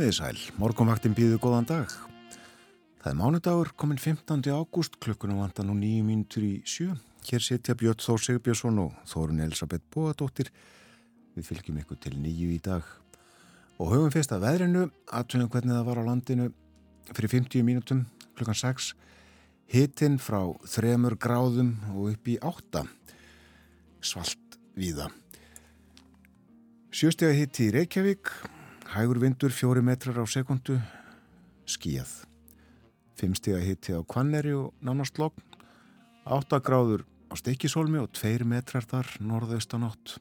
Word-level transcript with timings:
Komiði 0.00 0.16
sæl, 0.16 0.38
morgunvaktin 0.56 1.12
býðu 1.12 1.36
góðan 1.44 1.66
dag. 1.68 1.90
Það 3.02 3.08
er 3.10 3.16
mánudagur, 3.18 3.68
komin 3.76 3.98
15. 4.00 4.46
ágúst, 4.48 4.94
klukkunum 4.96 5.42
vantar 5.42 5.66
nú 5.68 5.74
nýju 5.76 6.06
mínutur 6.06 6.46
í 6.46 6.62
sjö. 6.64 6.94
Hér 7.28 7.42
setja 7.44 7.74
Björn 7.76 8.00
Þór 8.00 8.22
Sigbjörnsson 8.24 8.78
og 8.80 8.94
Þórun 9.10 9.42
Elisabeth 9.44 9.84
Bóadóttir. 9.92 10.48
Við 11.36 11.50
fylgjum 11.50 11.82
ykkur 11.82 11.98
til 12.00 12.14
nýju 12.16 12.48
í 12.54 12.56
dag. 12.64 12.86
Og 13.76 13.90
höfum 13.92 14.14
fyrst 14.14 14.32
að 14.32 14.46
veðrinu, 14.46 14.86
aðtunum 15.12 15.50
hvernig 15.52 15.76
það 15.76 15.90
var 15.90 16.00
á 16.00 16.08
landinu 16.08 16.46
fyrir 17.10 17.32
50 17.34 17.66
mínutum, 17.68 18.00
klukkan 18.38 18.56
6. 18.56 18.94
Hittinn 19.74 20.16
frá 20.16 20.46
þremur 20.64 21.18
gráðum 21.20 21.74
og 21.92 22.14
upp 22.14 22.30
í 22.32 22.38
átta. 22.40 22.86
Svalt 24.00 24.56
víða. 24.80 25.10
Sjöstega 26.88 27.36
hitti 27.36 27.68
í 27.68 27.76
Reykjavík 27.76 28.32
Hægur 28.90 29.20
vindur 29.22 29.52
fjóri 29.54 29.84
metrar 29.86 30.16
á 30.18 30.26
sekundu, 30.26 30.74
skíjað. 31.62 32.10
Fimmstega 33.14 33.60
hitti 33.62 33.94
á 33.94 34.02
Kvanneri 34.02 34.50
og 34.50 34.72
nánast 34.82 35.14
logg. 35.22 35.36
Áttagráður 36.26 37.04
á 37.30 37.38
Steikisólmi 37.38 38.00
og 38.02 38.10
tveir 38.18 38.42
metrar 38.42 38.82
þar 38.82 39.06
norðaustan 39.22 39.86
átt. 39.86 40.16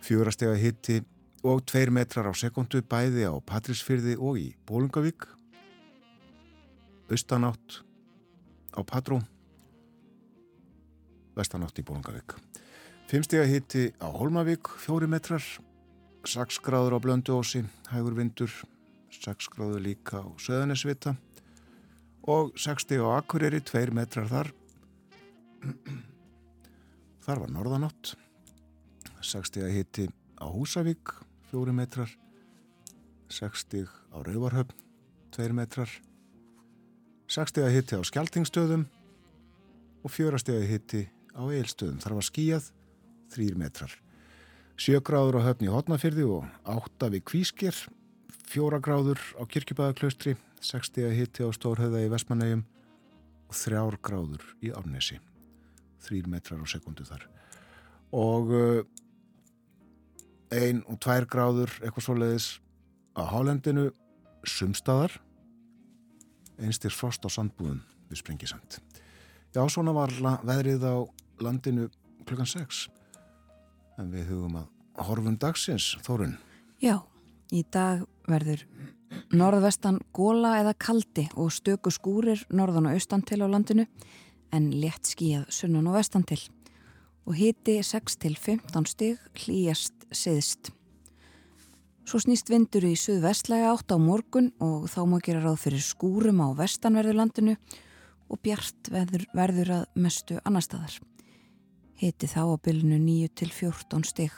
Fjórastega 0.00 0.56
hitti 0.56 1.02
og 1.44 1.60
tveir 1.68 1.92
metrar 1.92 2.30
á 2.30 2.32
sekundu 2.32 2.80
bæði 2.80 3.28
á 3.28 3.36
Patrísfyrði 3.44 4.16
og 4.16 4.40
í 4.40 4.46
Bólungavík. 4.64 5.28
Austanátt 7.12 7.84
á 8.72 8.80
Patró. 8.88 9.20
Vestanátt 11.36 11.76
í 11.76 11.84
Bólungavík. 11.84 12.38
Fimmstega 13.12 13.44
hitti 13.44 13.90
á 14.00 14.08
Holmavík, 14.08 14.64
fjóri 14.80 15.12
metrar 15.12 15.44
6 16.24 16.58
gráður 16.64 16.96
á 16.96 16.98
Blönduósi, 17.04 17.60
hægur 17.92 18.16
vindur, 18.16 18.50
6 19.12 19.48
gráður 19.52 19.82
líka 19.84 20.24
á 20.24 20.28
Söðanesvita 20.40 21.14
og 22.24 22.54
60 22.56 23.04
á 23.04 23.20
Akureyri, 23.20 23.60
2 23.60 23.92
metrar 23.92 24.30
þar. 24.30 24.50
Þar 27.24 27.40
var 27.40 27.52
norðanátt, 27.52 28.14
60 29.24 29.64
að 29.64 29.74
hitti 29.78 30.06
á 30.36 30.44
Húsavík, 30.48 31.14
4 31.52 31.72
metrar, 31.76 32.10
60 33.32 33.88
á 33.88 34.16
Rauvarhöfn, 34.24 34.76
2 35.32 35.56
metrar, 35.56 35.88
60 37.32 37.64
að 37.64 37.76
hitti 37.78 37.96
á 37.96 38.02
Skeltingstöðum 38.04 38.84
og 40.04 40.12
4 40.12 40.40
að 40.52 40.68
hitti 40.68 41.06
á 41.32 41.42
Eilstöðum. 41.48 42.00
Þar 42.04 42.20
var 42.20 42.28
skíjað, 42.28 42.72
3 43.32 43.56
metrar. 43.56 44.03
Sjögráður 44.74 45.38
á 45.38 45.46
höfni 45.46 45.70
Hotnafyrði 45.70 46.24
og 46.26 46.46
átta 46.66 47.06
við 47.12 47.22
Kvískir, 47.30 47.76
fjóra 48.50 48.80
gráður 48.82 49.20
á 49.38 49.46
Kirkjubæðaklaustri, 49.46 50.34
60 50.58 51.06
að 51.06 51.14
hitti 51.14 51.46
á 51.46 51.48
Stórhauða 51.54 52.00
í 52.02 52.08
Vestmannegjum 52.10 52.64
og 53.46 53.54
þrjár 53.54 53.96
gráður 54.02 54.42
í 54.66 54.72
Árnesi, 54.74 55.20
þrýr 56.02 56.26
metrar 56.32 56.58
á 56.58 56.66
sekundu 56.66 57.06
þar. 57.06 57.22
Og 58.18 58.50
uh, 58.50 58.80
ein 60.50 60.82
og 60.90 60.98
tvær 61.06 61.28
gráður 61.30 61.70
eitthvað 61.78 62.08
svo 62.08 62.18
leiðis 62.18 62.48
á 63.14 63.22
Hálendinu, 63.30 63.92
sumstaðar, 64.42 65.14
einstir 66.58 66.90
frost 66.90 67.22
á 67.22 67.30
sandbúðum 67.30 67.78
við 68.10 68.24
Sprengisand. 68.24 68.82
Já, 69.54 69.62
svona 69.70 69.94
var 69.94 70.10
veðrið 70.42 70.82
á 70.82 70.96
landinu 71.38 71.86
klukkan 72.26 72.50
6 72.50 72.88
en 73.98 74.10
við 74.12 74.30
hugum 74.32 74.58
að 74.60 75.06
horfum 75.06 75.38
dagsins, 75.40 75.94
Þórun. 76.06 76.36
Já, 76.82 76.98
í 77.54 77.64
dag 77.72 78.04
verður 78.30 78.64
norðvestan 79.34 80.00
góla 80.14 80.56
eða 80.60 80.74
kaldi 80.78 81.28
og 81.38 81.52
stöku 81.54 81.92
skúrir 81.94 82.44
norðan 82.50 82.90
og 82.90 82.98
austan 82.98 83.22
til 83.26 83.42
á 83.42 83.48
landinu 83.50 83.86
en 84.54 84.70
létt 84.74 85.10
skíjað 85.10 85.48
sunnan 85.54 85.88
og 85.90 85.98
vestan 85.98 86.26
til 86.26 86.40
og 87.24 87.36
hiti 87.38 87.78
6 87.82 88.18
til 88.20 88.34
15 88.36 88.88
stig 88.90 89.20
hlýjast 89.44 90.08
siðst. 90.12 90.72
Svo 92.04 92.20
snýst 92.20 92.50
vindur 92.52 92.84
í 92.84 92.92
suðvestlæga 93.00 93.70
átt 93.72 93.94
á 93.94 93.96
morgun 93.96 94.50
og 94.60 94.90
þá 94.92 95.00
má 95.08 95.16
gera 95.24 95.40
ráð 95.40 95.62
fyrir 95.62 95.84
skúrum 95.84 96.42
á 96.44 96.52
vestanverðu 96.58 97.16
landinu 97.16 97.56
og 98.28 98.40
bjart 98.44 98.92
verður, 98.92 99.24
verður 99.32 99.74
að 99.78 99.84
mestu 100.04 100.36
annar 100.44 100.66
staðar 100.66 101.00
hiti 102.00 102.28
þá 102.30 102.42
á 102.50 102.56
bylunu 102.64 102.98
9 102.98 103.30
til 103.38 103.50
14 103.52 104.04
stygg. 104.08 104.34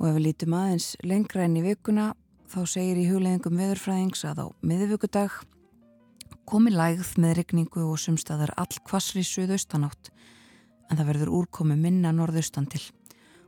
Og 0.00 0.08
ef 0.08 0.16
við 0.16 0.24
lítum 0.26 0.56
aðeins 0.58 0.92
lengra 1.06 1.44
enn 1.46 1.58
í 1.60 1.64
vikuna 1.64 2.12
þá 2.52 2.60
segir 2.68 3.00
í 3.00 3.08
hugleðingum 3.08 3.58
veðurfræðings 3.60 4.24
að 4.28 4.44
á 4.44 4.46
miðvíkudag 4.66 5.36
komi 6.48 6.72
lægð 6.74 7.14
með 7.22 7.36
regningu 7.38 7.84
og 7.86 8.00
sumstaðar 8.02 8.52
all 8.60 8.80
kvassri 8.88 9.22
suðaustanátt 9.24 10.10
en 10.90 10.98
það 10.98 11.08
verður 11.12 11.36
úrkomi 11.38 11.78
minna 11.78 12.12
norðaustan 12.12 12.66
til 12.72 12.82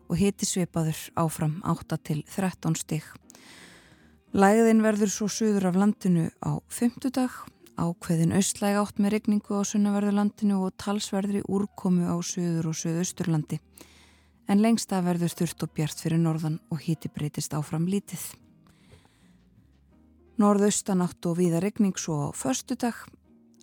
og 0.09 0.21
hiti 0.21 0.47
sveipaður 0.49 1.01
áfram 1.21 1.59
8 1.65 1.99
til 2.05 2.23
13 2.29 2.77
stygg. 2.81 3.07
Lægðin 4.35 4.83
verður 4.85 5.13
svo 5.13 5.29
suður 5.31 5.69
af 5.71 5.79
landinu 5.79 6.29
á 6.45 6.61
fymtudag 6.69 7.35
ákveðin 7.81 8.35
austlæg 8.37 8.79
átt 8.79 9.01
með 9.03 9.17
regningu 9.17 9.59
á 9.59 9.63
sunnaverðurlandinu 9.67 10.61
og 10.67 10.77
talsverðri 10.81 11.43
úrkomu 11.51 12.07
á 12.07 12.17
söður 12.23 12.71
og 12.71 12.79
söðausturlandi. 12.79 13.59
En 14.49 14.61
lengst 14.61 14.93
að 14.93 15.09
verður 15.09 15.33
sturt 15.33 15.65
og 15.65 15.73
bjart 15.75 16.01
fyrir 16.01 16.21
norðan 16.21 16.61
og 16.71 16.83
híti 16.85 17.11
breytist 17.11 17.55
áfram 17.57 17.87
lítið. 17.89 18.23
Norðaustanátt 20.41 21.27
og 21.31 21.39
viða 21.39 21.63
regning 21.63 21.95
svo 21.99 22.29
á 22.29 22.37
förstu 22.37 22.77
dag, 22.79 22.97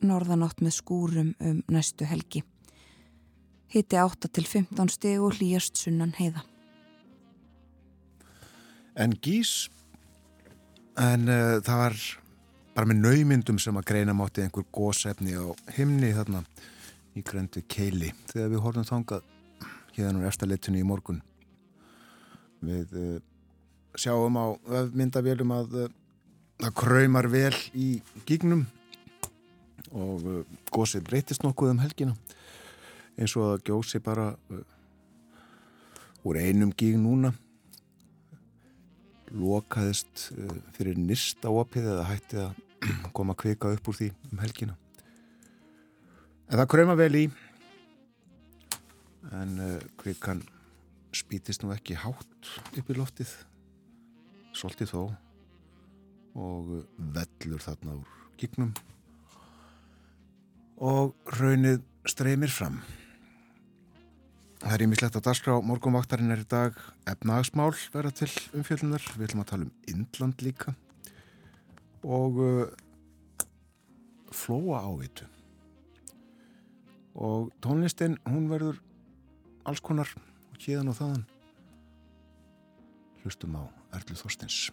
norðanátt 0.01 0.63
með 0.63 0.78
skúrum 0.79 1.33
um 1.39 1.61
næstu 1.67 2.07
helgi. 2.07 2.43
Híti 3.72 3.99
8 3.99 4.28
til 4.28 4.47
15 4.47 4.89
steg 4.91 5.22
og 5.23 5.38
hlýjast 5.38 5.78
sunnan 5.79 6.16
heiða. 6.17 6.43
En 8.99 9.13
gís, 9.16 9.69
en 10.99 11.29
uh, 11.31 11.61
það 11.63 11.78
var 11.79 12.02
bara 12.76 12.88
með 12.88 13.02
naumyndum 13.03 13.59
sem 13.59 13.78
að 13.78 13.88
greina 13.91 14.16
mátti 14.16 14.46
einhver 14.46 14.66
gósefni 14.72 15.35
á 15.35 15.46
himni 15.76 16.14
þarna 16.16 16.44
í 17.18 17.23
grendu 17.28 17.64
keili. 17.68 18.14
Þegar 18.32 18.53
við 18.53 18.64
horfum 18.64 18.88
þangað 18.88 19.28
hérna 19.97 20.22
úr 20.22 20.29
eftirleitunni 20.29 20.79
í 20.79 20.88
morgun 20.88 21.20
við 22.62 22.94
uh, 22.96 23.18
sjáum 23.97 24.38
á 24.38 24.46
myndavélum 24.94 25.52
að 25.56 25.78
uh, 25.84 25.94
það 26.62 26.76
kræmar 26.78 27.28
vel 27.34 27.56
í 27.73 27.90
gígnum 28.29 28.68
og 29.91 30.28
uh, 30.29 30.44
gósið 30.72 31.08
breytist 31.09 31.44
nokkuð 31.44 31.73
um 31.73 31.82
helgina. 31.84 32.16
Eins 33.18 33.35
og 33.35 33.58
að 33.58 33.66
gjósi 33.68 34.00
bara 34.00 34.32
úr 36.23 36.38
einum 36.40 36.72
gíg 36.78 36.96
núna 37.02 37.34
lokaðist 39.35 40.29
uh, 40.35 40.57
fyrir 40.75 40.99
nýrsta 40.99 41.51
opið 41.53 41.89
eða 41.93 42.07
hætti 42.09 42.41
að 42.43 42.59
koma 43.17 43.35
að 43.35 43.41
kvika 43.45 43.72
upp 43.75 43.91
úr 43.91 43.99
því 43.99 44.09
um 44.31 44.43
helgina. 44.43 44.78
En 46.51 46.59
það 46.59 46.69
kröma 46.73 46.97
vel 46.99 47.13
í 47.16 47.25
en 49.31 49.57
uh, 49.61 49.78
kvikan 50.01 50.43
spítist 51.16 51.63
nú 51.63 51.73
ekki 51.75 51.97
hátt 51.99 52.53
upp 52.78 52.89
í 52.89 52.97
loftið 52.97 53.33
svolítið 54.55 54.93
þó 54.93 55.01
og 56.41 56.73
uh, 56.79 56.87
vellur 57.16 57.63
þarna 57.63 57.99
úr 57.99 58.17
gignum 58.41 58.73
og 60.81 61.13
raunnið 61.37 61.84
streymir 62.09 62.51
fram 62.51 62.79
Það 64.61 64.75
er 64.75 64.84
ímislegt 64.85 65.16
að 65.17 65.25
dagskrá 65.25 65.55
morgunvaktarinn 65.66 66.31
er 66.35 66.43
í 66.43 66.47
dag 66.49 66.78
efnagsmál 67.09 67.73
vera 67.93 68.11
til 68.13 68.29
umfjöldunar. 68.53 69.02
Við 69.17 69.25
ætlum 69.25 69.41
að 69.41 69.49
tala 69.49 69.66
um 69.66 69.72
Indland 69.90 70.43
líka 70.46 70.75
og 72.05 72.37
uh, 72.41 72.67
flóa 74.29 74.84
ávitu. 74.85 75.25
Og 77.17 77.49
tónlistin, 77.61 78.19
hún 78.29 78.47
verður 78.53 78.78
alls 79.66 79.81
konar 79.84 80.13
og 80.16 80.61
híðan 80.61 80.93
og 80.93 80.97
þaðan. 81.02 81.25
Hlustum 83.25 83.58
á 83.58 83.63
Erlu 83.97 84.17
Þorstins. 84.17 84.69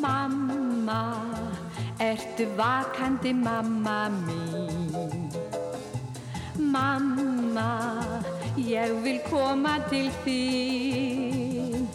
Mamma, 0.00 0.69
ertu 2.00 2.46
vakandi 2.56 3.32
mamma 3.32 4.08
mín? 4.08 5.30
Mamma, 6.56 7.72
ég 8.56 8.92
vil 9.02 9.20
koma 9.30 9.78
til 9.90 10.10
þín. 10.24 11.86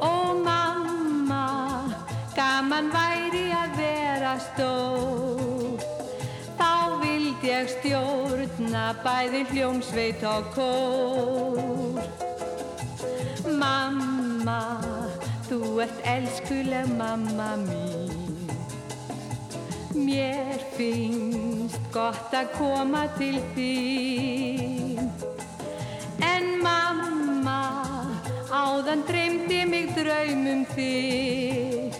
Ó 0.00 0.34
mamma, 0.44 1.44
gaman 2.34 2.90
væri 2.90 3.46
að 3.54 3.76
vera 3.78 4.34
stór. 4.48 5.78
Þá 6.58 6.98
vildi 7.02 7.52
ég 7.52 7.70
stjórna 7.76 8.86
bæði 9.04 9.44
hljómsveit 9.52 10.24
og 10.26 10.52
kór. 10.56 12.02
Mamma, 13.58 14.60
þú 15.48 15.78
ert 15.80 16.00
elskuleg 16.04 16.90
mamma 16.98 17.54
mín. 17.62 18.50
Mér 19.96 20.60
finnst 20.76 21.80
gott 21.92 22.34
að 22.36 22.50
koma 22.58 23.06
til 23.16 23.38
þín. 23.54 25.08
En 26.20 26.50
mamma, 26.60 27.62
áðan 28.52 29.06
dreymdi 29.08 29.62
mig 29.70 29.88
draumum 29.96 30.66
þig. 30.74 31.96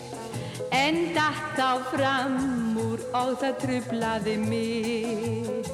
En 0.69 1.09
datt 1.17 1.57
á 1.57 1.81
fram 1.89 2.77
úr 2.77 3.01
og 3.17 3.33
það 3.41 3.57
trublaði 3.63 4.35
mig. 4.45 5.71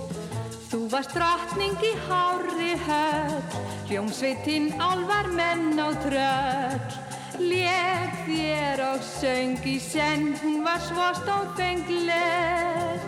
Þú 0.72 0.86
varst 0.92 1.12
drottning 1.16 1.76
í 1.84 1.92
hári 2.08 2.72
höll, 2.88 3.60
hljómsveitinn 3.90 4.72
álvar 4.80 5.28
menn 5.36 5.76
og 5.84 6.00
tröll. 6.08 7.15
Lék 7.40 8.14
þér 8.24 8.82
og 8.94 9.02
söng 9.04 9.60
í 9.68 9.76
senn, 9.84 10.36
hún 10.40 10.62
var 10.64 10.80
svo 10.80 11.08
stóðfengleg. 11.20 13.02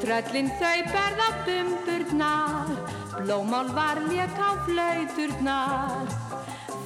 Tröllin 0.00 0.48
þau 0.60 0.78
berða 0.88 1.28
bumburnar, 1.44 2.72
blómál 3.18 3.68
var 3.76 4.00
lék 4.08 4.40
á 4.40 4.56
flauturnar. 4.64 6.08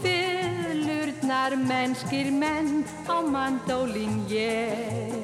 Fyllurnar 0.02 1.56
mennskir 1.68 2.32
menn 2.34 2.82
á 3.06 3.22
mandólin 3.22 4.26
ég. 4.30 5.17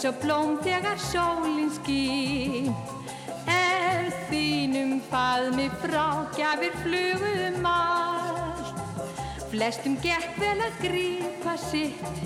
Eins 0.00 0.08
og 0.08 0.20
blóm 0.22 0.52
þegar 0.64 0.96
sólinn 0.96 1.68
skín. 1.74 2.70
Er 3.44 4.06
þínum 4.30 4.94
faðmi 5.10 5.66
frá 5.82 6.24
gjafir 6.32 6.72
flugum 6.80 7.66
allt. 7.68 8.80
Flestum 9.50 9.98
gekk 10.00 10.38
vel 10.40 10.56
að 10.64 10.80
grípa 10.86 11.56
sitt, 11.60 12.24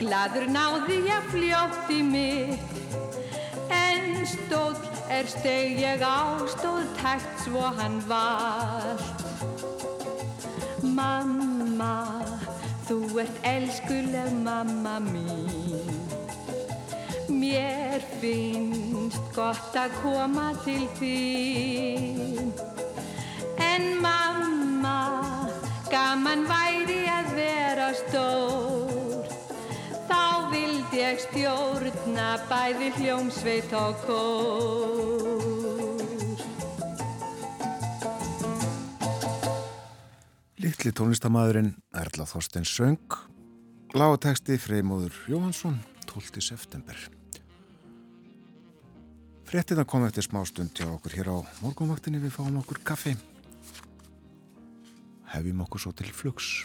gladur 0.00 0.48
náði 0.50 0.98
ég 1.06 1.30
fljótt 1.30 1.94
í 1.94 2.02
mitt. 2.02 2.74
En 3.70 4.26
stóll 4.26 4.74
er 5.06 5.30
steg 5.30 5.78
ég 5.78 6.02
á, 6.02 6.42
stóð 6.56 6.90
tækt 6.98 7.46
svo 7.46 7.70
hann 7.78 8.00
vald. 8.10 9.26
Mamma, 10.82 11.94
þú 12.88 13.04
ert 13.22 13.44
elskuleg 13.46 14.40
mamma 14.42 14.98
mín. 15.06 15.61
Mér 17.52 18.00
finnst 18.16 19.20
gott 19.36 19.74
að 19.76 19.92
koma 20.00 20.54
til 20.64 20.86
þín. 20.96 22.48
En 23.60 24.00
mamma, 24.00 24.94
gaman 25.92 26.46
væri 26.48 27.02
að 27.12 27.28
vera 27.36 27.90
stór. 27.98 29.28
Þá 30.08 30.48
vildi 30.54 31.02
ég 31.02 31.20
stjórna 31.26 32.32
bæði 32.48 32.88
hljómsveit 32.96 33.76
og 33.76 34.00
kór. 34.08 35.30
Littli 40.64 40.96
tónlistamæðurinn 40.96 41.74
Erla 41.92 42.24
Þorstein 42.32 42.64
Söng, 42.64 43.18
lágateksti 43.92 44.56
Freymóður 44.56 45.26
Jóhansson, 45.28 45.82
12. 46.08 46.40
september. 46.40 46.96
Frettina 49.52 49.82
kom 49.84 50.06
eftir 50.06 50.24
smá 50.24 50.40
stund 50.48 50.72
hjá 50.72 50.86
okkur 50.88 51.12
hér 51.12 51.28
á 51.28 51.36
morgunvaktinni, 51.60 52.16
við 52.24 52.32
fáum 52.32 52.54
okkur 52.62 52.78
kaffi. 52.88 53.12
Hefjum 55.28 55.60
okkur 55.66 55.82
svo 55.84 55.92
til 55.92 56.08
flugs. 56.08 56.62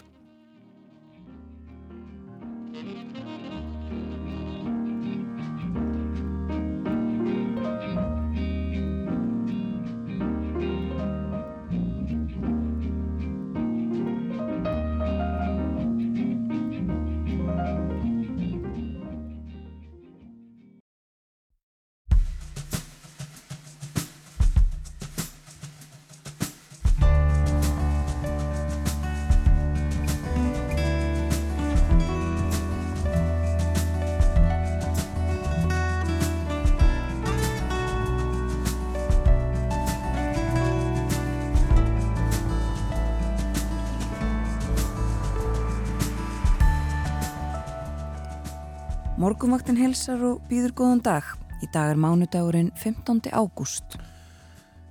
Helsar 49.88 50.20
og 50.20 50.42
býður 50.50 50.72
góðan 50.76 50.98
dag. 51.00 51.28
Í 51.64 51.66
dag 51.72 51.94
er 51.94 51.96
mánudagurinn 51.96 52.66
15. 52.76 53.30
ágúst. 53.32 53.94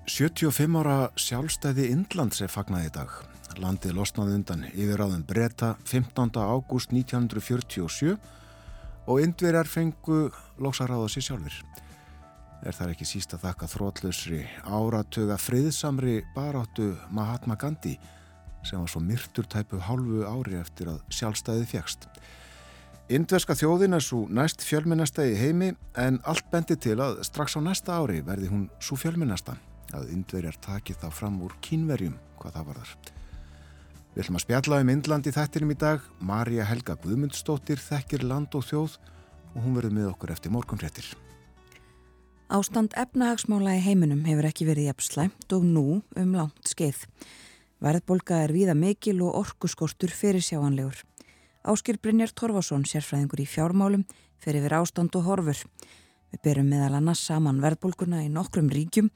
75 0.10 0.78
ára 0.80 1.12
sjálfstæði 1.14 1.92
Indlands 1.94 2.42
er 2.42 2.50
fagnað 2.50 2.88
í 2.88 2.94
dag. 2.96 3.12
Landið 3.62 3.94
losnaði 3.94 4.40
undan 4.40 4.64
yfiráðum 4.72 5.22
breyta 5.30 5.76
15. 5.86 6.40
ágúst 6.42 6.96
1947 6.96 8.16
og 9.06 9.22
indverjar 9.22 9.70
fengu 9.70 10.32
lóksaráða 10.58 11.14
sér 11.14 11.28
sjálfur. 11.28 11.62
Er 12.66 12.74
þar 12.74 12.96
ekki 12.96 13.06
síst 13.06 13.38
að 13.38 13.46
þakka 13.46 13.70
þrótlausri 13.76 14.42
áratuga 14.66 15.38
friðsamri 15.38 16.24
baráttu 16.34 16.96
Mahatma 17.14 17.54
Gandhi 17.54 18.00
sem 18.66 18.82
var 18.82 18.90
svo 18.90 19.06
myrtur 19.06 19.46
tæpu 19.46 19.78
hálfu 19.78 20.26
ári 20.26 20.58
eftir 20.58 20.90
að 20.96 21.06
sjálfstæði 21.14 21.70
fjækst. 21.76 22.10
Indverska 23.08 23.56
þjóðin 23.56 23.96
er 23.96 24.04
svo 24.04 24.26
næst 24.28 24.66
fjölminnasta 24.68 25.24
í 25.24 25.36
heimi 25.40 25.70
en 25.96 26.18
allt 26.28 26.50
bendi 26.52 26.76
til 26.76 26.98
að 27.00 27.22
strax 27.24 27.56
á 27.56 27.64
næsta 27.64 27.96
ári 27.96 28.18
verði 28.20 28.50
hún 28.52 28.66
svo 28.84 28.98
fjölminnasta 29.00 29.56
að 29.96 30.10
indverjar 30.12 30.58
taki 30.60 30.92
þá 30.92 31.06
fram 31.16 31.38
úr 31.46 31.56
kínverjum 31.64 32.18
hvað 32.36 32.58
það 32.58 32.68
var 32.68 32.82
þar. 32.82 32.92
Við 34.12 34.26
ætlum 34.26 34.40
að 34.42 34.44
spjalla 34.44 34.82
um 34.84 34.92
Indland 34.92 35.32
í 35.32 35.36
þættinum 35.38 35.72
í 35.72 35.80
dag. 35.80 36.04
Marja 36.20 36.68
Helga 36.68 36.98
Guðmundsdóttir 37.00 37.80
þekkir 37.80 38.28
land 38.28 38.60
og 38.60 38.68
þjóð 38.68 39.00
og 39.00 39.58
hún 39.64 39.80
verður 39.80 39.96
með 40.02 40.12
okkur 40.12 40.36
eftir 40.36 40.52
morgunfréttir. 40.58 41.08
Ástand 42.52 42.92
efnahagsmála 43.00 43.80
í 43.80 43.86
heiminum 43.88 44.28
hefur 44.28 44.52
ekki 44.52 44.68
verið 44.68 44.92
jafn 44.92 45.08
slæmt 45.08 45.56
og 45.56 45.64
nú 45.64 46.02
um 46.04 46.36
langt 46.36 46.68
skeið. 46.68 47.08
Verðbolga 47.80 48.44
er 48.44 48.52
víða 48.52 48.76
mikil 48.76 49.22
og 49.24 49.46
orkuskortur 49.46 50.12
fyrir 50.12 50.44
sjáanlegur. 50.44 51.08
Áskil 51.68 51.98
Brynjar 52.00 52.32
Torfason, 52.32 52.86
sérfræðingur 52.88 53.42
í 53.44 53.46
fjármálum, 53.52 54.06
fyrir 54.40 54.64
við 54.64 54.76
ástand 54.78 55.16
og 55.20 55.26
horfur. 55.28 55.60
Við 56.32 56.40
berum 56.46 56.70
meðal 56.72 56.94
annars 57.02 57.26
saman 57.28 57.60
verðbolguna 57.60 58.22
í 58.24 58.30
nokkrum 58.32 58.70
ríkjum 58.72 59.10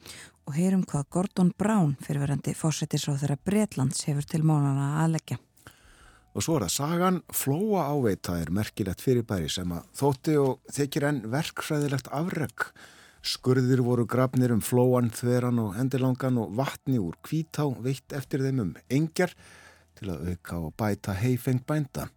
og 0.50 0.58
heyrum 0.58 0.82
hvað 0.84 1.08
Gordon 1.16 1.54
Brown, 1.56 1.94
fyrirverandi 2.04 2.52
fósettisráð 2.60 3.24
þeirra 3.24 3.38
Breitlands, 3.48 4.04
hefur 4.04 4.28
til 4.28 4.42
málana 4.44 4.98
aðleggja. 5.06 5.40
Og 6.36 6.44
svo 6.44 6.58
er 6.58 6.66
það 6.68 6.76
sagan, 6.76 7.22
flóa 7.32 7.86
áveita 7.88 8.36
er 8.44 8.52
merkilegt 8.52 9.04
fyrirbæri 9.04 9.48
sem 9.52 9.72
að 9.72 9.88
þótti 10.02 10.38
og 10.44 10.76
þykir 10.76 11.08
enn 11.08 11.24
verkfræðilegt 11.32 12.12
afreg. 12.20 12.68
Skurðir 13.24 13.86
voru 13.88 14.04
grafnir 14.10 14.52
um 14.52 14.64
flóan, 14.66 15.08
þveran 15.16 15.64
og 15.64 15.80
endilangan 15.80 16.44
og 16.44 16.52
vatni 16.60 17.00
úr 17.00 17.16
kvítá 17.24 17.70
veitt 17.80 18.12
eftir 18.12 18.44
þeim 18.44 18.64
um 18.66 18.78
engjar 18.92 19.38
til 20.02 20.16
að 20.16 20.32
auka 20.34 20.58
og 20.58 20.74
bæta 20.80 21.14
heifeng 21.14 21.62
bænda. 21.68 22.10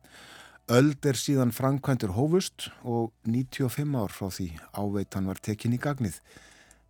Öld 0.72 1.04
er 1.04 1.18
síðan 1.20 1.52
framkvæmdur 1.52 2.14
hófust 2.16 2.70
og 2.82 3.12
95 3.28 3.92
ár 4.00 4.08
frá 4.08 4.30
því 4.32 4.48
áveitan 4.72 5.28
var 5.28 5.36
tekin 5.36 5.76
í 5.76 5.80
gagnið. 5.80 6.16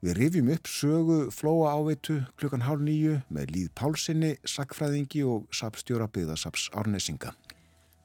Við 0.04 0.18
rifjum 0.20 0.52
upp 0.54 0.68
sögu 0.70 1.18
flóa 1.34 1.72
áveitu 1.74 2.20
klukkan 2.38 2.66
hálf 2.68 2.84
nýju 2.84 3.22
með 3.32 3.54
Líð 3.54 3.70
Pálsinni, 3.74 4.34
sakfræðingi 4.46 5.24
og 5.26 5.48
sapstjóra 5.50 6.06
byggðasaps 6.06 6.68
árnesinga. 6.76 7.34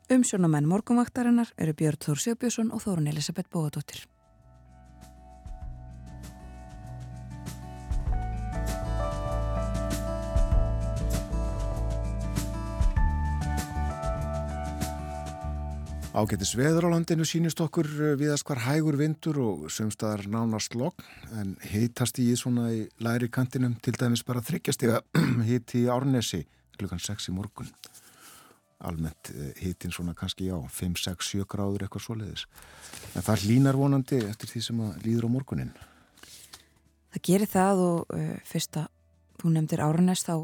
Umsjónamenn 0.10 0.66
morgunvaktarinnar 0.66 1.52
eru 1.58 1.76
Björn 1.78 2.02
Þór 2.02 2.24
Sjöbjörnsson 2.24 2.72
og 2.74 2.82
Þórun 2.82 3.12
Elisabeth 3.12 3.52
Bóðadóttir. 3.54 4.08
Ágættis 16.10 16.56
veður 16.58 16.88
á 16.90 16.98
landinu 16.98 17.22
sínist 17.22 17.60
okkur 17.62 17.86
eh, 17.86 18.16
viðast 18.18 18.42
hvar 18.48 18.64
hægur 18.66 18.96
vindur 18.98 19.38
og 19.44 19.68
sömstaðar 19.70 20.24
nánast 20.26 20.74
logg 20.74 21.04
en 21.38 21.52
hitast 21.70 22.18
í 22.18 22.32
svona 22.34 22.72
í 22.74 22.80
læri 22.98 23.28
kantinum 23.30 23.76
til 23.78 23.94
dæmis 23.94 24.24
bara 24.26 24.42
þryggjastega 24.42 25.04
hitt 25.50 25.76
í 25.78 25.84
Árnesi 25.86 26.48
klukkan 26.80 27.02
6 27.04 27.30
í 27.30 27.34
morgun. 27.36 27.70
Almennt 28.82 29.30
eh, 29.36 29.52
hittin 29.62 29.94
svona 29.94 30.16
kannski 30.18 30.48
já, 30.50 30.56
5, 30.58 30.98
6, 30.98 31.30
7 31.44 31.46
gráður 31.52 31.86
eitthvað 31.86 32.06
svoleiðis. 32.08 32.48
En 33.14 33.28
það 33.30 33.46
línar 33.52 33.78
vonandi 33.78 34.24
eftir 34.26 34.50
því 34.50 34.64
sem 34.66 34.82
að 34.88 35.06
líður 35.06 35.30
á 35.30 35.34
morgunin. 35.36 35.72
Það 37.14 37.24
gerir 37.30 37.54
það 37.54 37.84
og 37.86 38.18
uh, 38.18 38.34
fyrst 38.50 38.82
að 38.82 38.90
þú 39.44 39.54
nefndir 39.54 39.86
Árnes 39.86 40.26
þá 40.26 40.36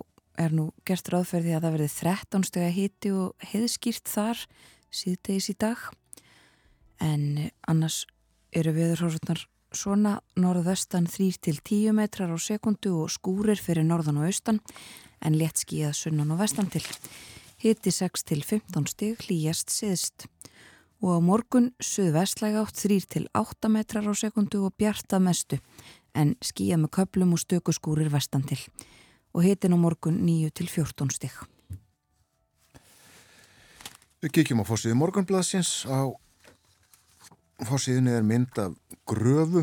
er 0.45 0.53
nú 0.53 0.69
gert 0.85 1.09
ráðferði 1.09 1.57
að 1.57 1.65
það 1.65 1.75
verði 1.79 1.91
13 1.97 2.47
steg 2.51 2.69
að 2.69 2.73
hitti 2.77 3.15
og 3.17 3.49
heiðskýrt 3.49 4.13
þar 4.13 4.45
síðdegis 4.95 5.51
í 5.51 5.57
dag 5.59 5.81
en 7.03 7.49
annars 7.67 8.05
eru 8.55 8.71
viðurhórfurnar 8.75 9.43
svona 9.75 10.19
norðvestan 10.39 11.07
3-10 11.11 11.91
metrar 11.95 12.31
á 12.31 12.39
sekundu 12.39 12.93
og 13.03 13.11
skúrir 13.11 13.59
fyrir 13.59 13.83
norðan 13.87 14.21
og 14.21 14.29
austan 14.29 14.61
en 15.25 15.35
létt 15.35 15.59
skíðað 15.65 15.97
sunnan 15.99 16.31
og 16.31 16.39
vestan 16.39 16.69
til. 16.71 16.83
Hitti 17.59 17.91
6-15 17.91 18.87
stig 18.91 19.25
hlýjast 19.25 19.73
siðst 19.73 20.27
og 21.03 21.17
á 21.17 21.19
morgun 21.23 21.71
suðvestlæg 21.83 22.59
átt 22.61 22.79
3-8 22.79 23.71
metrar 23.71 24.07
á 24.07 24.13
sekundu 24.15 24.63
og 24.67 24.75
bjartað 24.79 25.25
mestu 25.27 25.59
en 26.15 26.35
skíða 26.39 26.79
með 26.81 26.93
köplum 27.01 27.35
og 27.35 27.43
stökuskúrir 27.43 28.11
vestan 28.13 28.45
til 28.47 28.61
og 29.35 29.43
hitin 29.43 29.75
á 29.75 29.77
morgun 29.77 30.21
9-14 30.23 31.11
stig. 31.11 31.35
Við 34.25 34.31
kíkjum 34.39 34.63
á 34.63 34.65
fórsíðu 34.65 34.95
morgunbladsins. 34.97 35.83
Á 35.85 36.09
fórsíðunni 37.69 38.15
er 38.17 38.23
mynd 38.25 38.57
af 38.57 38.73
gröfu 39.05 39.61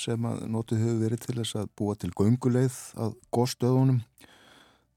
sem 0.00 0.24
að 0.24 0.46
notið 0.48 0.80
hefur 0.80 1.02
verið 1.02 1.20
til 1.26 1.34
þess 1.36 1.58
að 1.60 1.68
búa 1.76 1.96
til 2.00 2.08
gönguleið 2.16 2.78
að 3.04 3.18
góðstöðunum. 3.36 3.98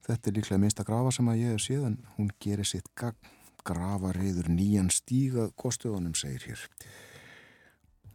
Þetta 0.08 0.32
er 0.32 0.38
líklega 0.38 0.62
minnsta 0.64 0.88
grafa 0.88 1.12
sem 1.12 1.28
að 1.28 1.42
ég 1.42 1.52
hef 1.58 1.66
síðan. 1.66 2.00
Hún 2.16 2.32
gerir 2.40 2.72
sitt 2.72 2.88
gagn. 2.96 3.20
Grafa 3.68 4.16
reyður 4.16 4.48
nýjan 4.56 4.88
stíga 4.88 5.50
góðstöðunum, 5.60 6.16
segir 6.16 6.48
hér. 6.48 6.66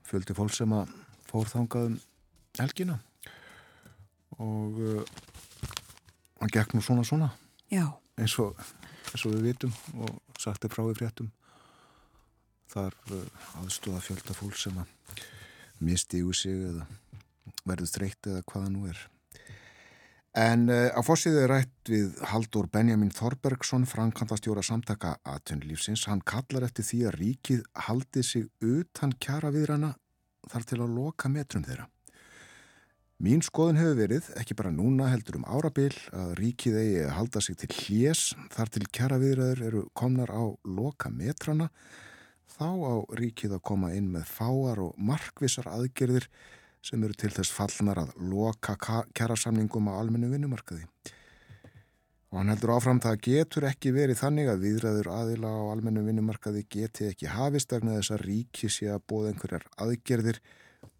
Fjöldi 0.09 0.41
fólk 0.41 0.57
sem 0.57 0.73
að 0.81 0.97
fór 1.29 1.53
þangað 1.59 1.91
um 1.93 2.03
helgina 2.57 3.03
og 4.41 4.81
uh, 4.81 5.17
hann 6.41 6.57
gekk 6.57 6.73
nú 6.73 6.81
svona 6.81 7.05
svona. 7.05 7.35
Já. 7.69 7.85
Eins 8.17 8.41
og 8.41 8.57
eins 9.15 9.27
og 9.27 9.37
við 9.37 9.47
vitum 9.51 9.75
og 10.05 10.41
sagt 10.41 10.65
er 10.65 10.73
frá 10.73 10.85
í 10.89 10.97
fréttum. 10.97 11.31
Þar 12.71 12.97
uh, 13.11 13.23
aðstóða 13.61 14.03
fjölda 14.05 14.37
fólk 14.37 14.59
sem 14.59 14.77
að 14.79 15.23
misti 15.83 16.21
úr 16.23 16.37
sig 16.37 16.59
eða 16.71 16.87
verður 17.67 17.95
þreytt 17.95 18.31
eða 18.31 18.45
hvaða 18.53 18.73
nú 18.75 18.85
er. 18.91 19.01
En 20.39 20.69
uh, 20.71 20.89
á 20.95 21.01
fórsíðu 21.03 21.43
er 21.43 21.51
rætt 21.51 21.91
við 21.91 22.21
Haldur 22.31 22.71
Benjamin 22.71 23.11
Þorbergsson 23.15 23.89
frankantastjóra 23.91 24.63
samtaka 24.63 25.17
aðtunlífsins 25.27 26.07
hann 26.11 26.23
kallar 26.23 26.69
eftir 26.69 26.87
því 26.87 27.01
að 27.11 27.17
ríkið 27.25 27.65
haldi 27.89 28.23
sig 28.27 28.47
utan 28.63 29.17
kjara 29.19 29.51
viðrana 29.55 29.97
þar 30.51 30.69
til 30.71 30.79
að 30.85 30.95
loka 30.95 31.33
metrum 31.33 31.67
þeirra 31.67 31.89
Mín 33.21 33.43
skoðun 33.45 33.77
hefur 33.77 33.99
verið, 33.99 34.29
ekki 34.41 34.55
bara 34.57 34.71
núna 34.73 35.11
heldur 35.13 35.37
um 35.37 35.43
árabil, 35.45 35.93
að 36.17 36.31
ríkið 36.39 36.77
eigi 36.81 37.01
að 37.05 37.11
halda 37.19 37.43
sig 37.45 37.59
til 37.61 37.69
hljés 37.77 38.23
þar 38.55 38.73
til 38.73 38.83
kjara 38.97 39.19
viðræður 39.21 39.61
eru 39.67 39.83
komnar 39.93 40.33
á 40.33 40.49
loka 40.65 41.11
metrana, 41.13 41.67
þá 42.49 42.71
á 42.81 42.95
ríkið 43.21 43.59
að 43.59 43.63
koma 43.69 43.93
inn 43.93 44.09
með 44.15 44.25
fáar 44.25 44.81
og 44.87 44.97
markvisar 44.97 45.69
aðgerðir 45.69 46.31
sem 46.81 47.05
eru 47.05 47.21
til 47.21 47.29
þess 47.37 47.53
fallnar 47.53 48.01
að 48.07 48.17
loka 48.25 48.79
kjarasamningum 48.81 49.93
á 49.93 50.01
almennu 50.01 50.33
vinnumarkaði. 50.33 50.89
Og 52.33 52.41
hann 52.41 52.57
heldur 52.57 52.73
áfram 52.79 53.05
það 53.05 53.23
getur 53.29 53.69
ekki 53.69 53.93
verið 53.93 54.23
þannig 54.23 54.49
að 54.49 54.65
viðræður 54.65 55.11
aðila 55.13 55.57
á 55.61 55.63
almennu 55.75 56.09
vinnumarkaði 56.09 56.65
geti 56.73 57.13
ekki 57.13 57.29
hafist 57.37 57.77
vegna 57.77 58.01
þess 58.01 58.17
að 58.17 58.31
ríki 58.31 58.73
sé 58.73 58.89
að 58.89 59.05
bóða 59.13 59.35
einhverjar 59.35 59.69
aðgerðir 59.77 60.41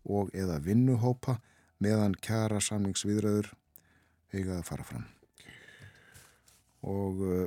og 0.05 0.29
eða 0.37 0.61
vinnuhópa 0.69 1.41
meðan 1.81 2.15
kjara 2.23 2.61
samningsviðröður 2.63 3.51
eiga 4.35 4.59
að 4.59 4.69
fara 4.69 4.87
fram. 4.87 5.07
Og 6.87 7.25
uh, 7.25 7.47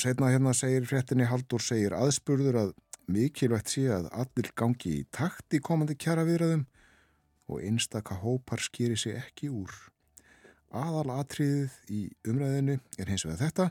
setna 0.00 0.32
hérna 0.32 0.54
segir 0.56 0.86
fréttinni 0.88 1.26
Haldur 1.28 1.62
segir 1.62 1.94
aðspurður 1.96 2.60
að 2.62 2.72
mikilvægt 3.10 3.74
sé 3.74 3.88
að 3.92 4.08
allir 4.16 4.50
gangi 4.56 5.00
í 5.00 5.06
takt 5.12 5.54
í 5.54 5.60
komandi 5.62 5.96
kjara 6.00 6.24
viðröðum 6.26 6.64
og 7.50 7.60
einstaka 7.60 8.16
hópar 8.22 8.62
skýri 8.64 8.96
sig 8.96 9.18
ekki 9.20 9.50
úr. 9.52 9.72
Aðal 10.74 11.10
atriðið 11.20 11.74
í 11.92 12.00
umræðinu 12.26 12.78
er 12.98 13.10
hins 13.10 13.26
vegar 13.26 13.42
þetta, 13.44 13.66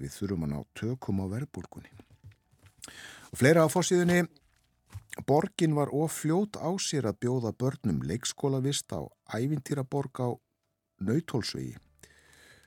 við 0.00 0.14
þurfum 0.14 0.46
að 0.46 0.52
ná 0.52 0.58
tökum 0.78 1.20
á 1.20 1.26
verðbólkunni. 1.34 1.90
Og 3.32 3.40
fleira 3.40 3.66
á 3.66 3.68
fórsíðunni 3.68 4.22
Borgin 5.24 5.74
var 5.74 5.88
ofljót 5.96 6.58
á 6.60 6.68
sér 6.76 7.08
að 7.08 7.20
bjóða 7.24 7.52
börnum 7.56 8.02
leikskólavist 8.04 8.92
á 8.92 9.08
ævintýraborg 9.32 10.20
á 10.20 10.28
Nautólsvegi. 11.00 11.76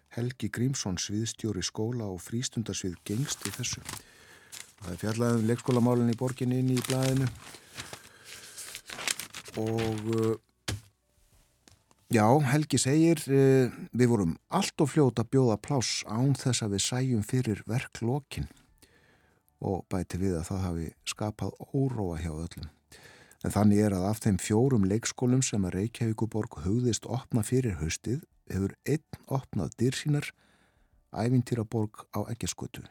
Helgi 0.09 0.49
Grímsson 0.49 0.97
sviðstjóri 0.97 1.61
skóla 1.61 2.07
og 2.09 2.23
frístundarsvið 2.25 2.97
gengst 3.05 3.45
í 3.45 3.53
þessu. 3.53 3.83
Það 4.81 4.91
er 4.91 5.01
fjallaðum 5.03 5.47
leikskólamálinn 5.49 6.13
í 6.13 6.17
borgin 6.17 6.55
inn 6.55 6.71
í 6.73 6.79
blæðinu 6.87 7.29
og 9.59 10.09
uh, 10.15 10.35
já, 12.09 12.25
Helgi 12.49 12.79
segir 12.81 13.21
uh, 13.29 13.69
við 13.93 14.11
vorum 14.13 14.37
allt 14.49 14.81
of 14.81 14.95
fljót 14.95 15.21
að 15.21 15.29
bjóða 15.35 15.59
pláss 15.61 16.01
án 16.07 16.33
þess 16.37 16.65
að 16.65 16.77
við 16.77 16.85
sæjum 16.85 17.25
fyrir 17.27 17.63
verklokkin 17.69 18.49
og 19.59 19.85
bæti 19.91 20.19
við 20.21 20.37
að 20.39 20.49
það 20.49 20.65
hafi 20.65 20.89
skapað 21.07 21.55
óróa 21.73 22.19
hjá 22.21 22.31
öllum. 22.31 22.69
En 23.43 23.55
þannig 23.55 23.81
er 23.85 23.95
að 23.95 24.05
af 24.09 24.19
þeim 24.23 24.37
fjórum 24.43 24.85
leikskólum 24.87 25.43
sem 25.45 25.63
að 25.67 25.77
Reykjavíkuborg 25.77 26.59
hugðist 26.65 27.07
opna 27.07 27.43
fyrir 27.47 27.77
haustið 27.79 28.25
hefur 28.51 28.73
einn 28.83 29.19
opnað 29.31 29.75
dyrsínar 29.79 30.31
ævintýraborg 31.15 32.03
á 32.11 32.27
Eggeskutu. 32.33 32.83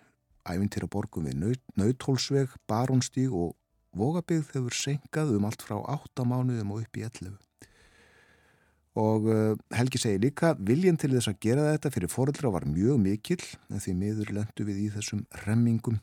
Ævintýraborgum 0.48 1.28
við 1.28 1.58
Nautólsveg, 1.76 2.54
Barónstíg 2.70 3.34
og 3.34 3.56
Vogabigð 3.96 4.54
hefur 4.54 4.76
senkað 4.76 5.34
um 5.36 5.46
allt 5.48 5.64
frá 5.64 5.76
8 5.80 6.24
mánuðum 6.28 6.72
og 6.74 6.86
upp 6.86 6.98
í 6.98 7.04
11. 7.04 7.36
Og 8.98 9.28
uh, 9.30 9.52
Helgi 9.74 10.00
segir 10.00 10.22
líka, 10.24 10.54
viljan 10.58 10.96
til 10.98 11.12
þess 11.12 11.30
að 11.30 11.42
gera 11.44 11.66
þetta 11.74 11.92
fyrir 11.94 12.10
foreldra 12.10 12.50
var 12.54 12.66
mjög 12.66 12.98
mikill 13.02 13.44
en 13.68 13.82
því 13.84 13.94
miður 14.00 14.32
lendu 14.40 14.66
við 14.66 14.80
í 14.86 14.88
þessum 14.96 15.22
remmingum 15.44 16.00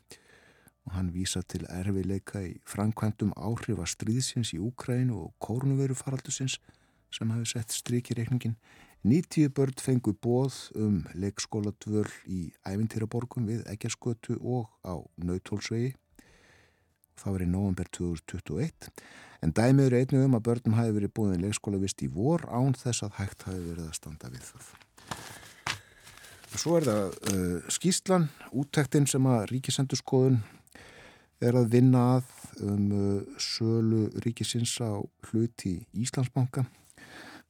og 0.86 0.94
hann 0.94 1.10
vísa 1.14 1.42
til 1.42 1.66
erfiðleika 1.66 2.42
í 2.46 2.54
framkvæmdum 2.68 3.34
áhrif 3.34 3.82
að 3.82 3.92
stríðsins 3.92 4.54
í 4.54 4.60
Úkrænu 4.62 5.18
og 5.18 5.34
kórnuveru 5.42 5.98
faraldusins 5.98 6.60
sem 7.14 7.30
hafi 7.34 7.50
sett 7.50 7.74
stryk 7.74 8.12
í 8.12 8.18
reikningin. 8.18 8.56
90 9.06 9.52
börn 9.54 9.76
fengu 9.78 10.14
bóð 10.22 10.56
um 10.74 11.04
leikskóladvöl 11.14 12.08
í 12.26 12.48
ævintýraborgum 12.66 13.46
við 13.46 13.66
Eggjarskötu 13.70 14.38
og 14.40 14.70
á 14.82 14.98
Nautólsvegi. 15.22 15.94
Það 17.16 17.32
var 17.32 17.44
í 17.44 17.50
november 17.50 17.90
2021 17.96 18.90
en 19.44 19.54
dæmið 19.54 19.86
eru 19.86 20.00
einnig 20.00 20.26
um 20.26 20.36
að 20.38 20.44
börnum 20.48 20.76
hafi 20.78 20.96
verið 20.96 21.14
búin 21.16 21.44
leikskólavist 21.44 22.02
í 22.02 22.10
vor 22.12 22.44
án 22.50 22.74
þess 22.76 23.06
að 23.06 23.16
hægt 23.20 23.46
hafi 23.46 23.62
verið 23.62 23.86
að 23.86 23.96
standa 23.98 24.32
við 24.32 24.44
það. 24.50 24.74
Svo 26.56 26.76
er 26.78 26.86
það 26.86 27.16
uh, 27.30 27.72
skýslan, 27.72 28.28
úttektinn 28.56 29.08
sem 29.10 29.26
að 29.28 29.42
ríkisendurskoðun 29.52 30.38
er 31.44 31.56
að 31.58 31.70
vinna 31.74 32.02
að 32.16 32.32
um 32.64 32.84
uh, 32.96 33.38
sölu 33.42 34.06
ríkisins 34.24 34.72
á 34.80 34.96
hlut 35.28 35.66
í 35.68 35.76
Íslandsbanka. 36.00 36.64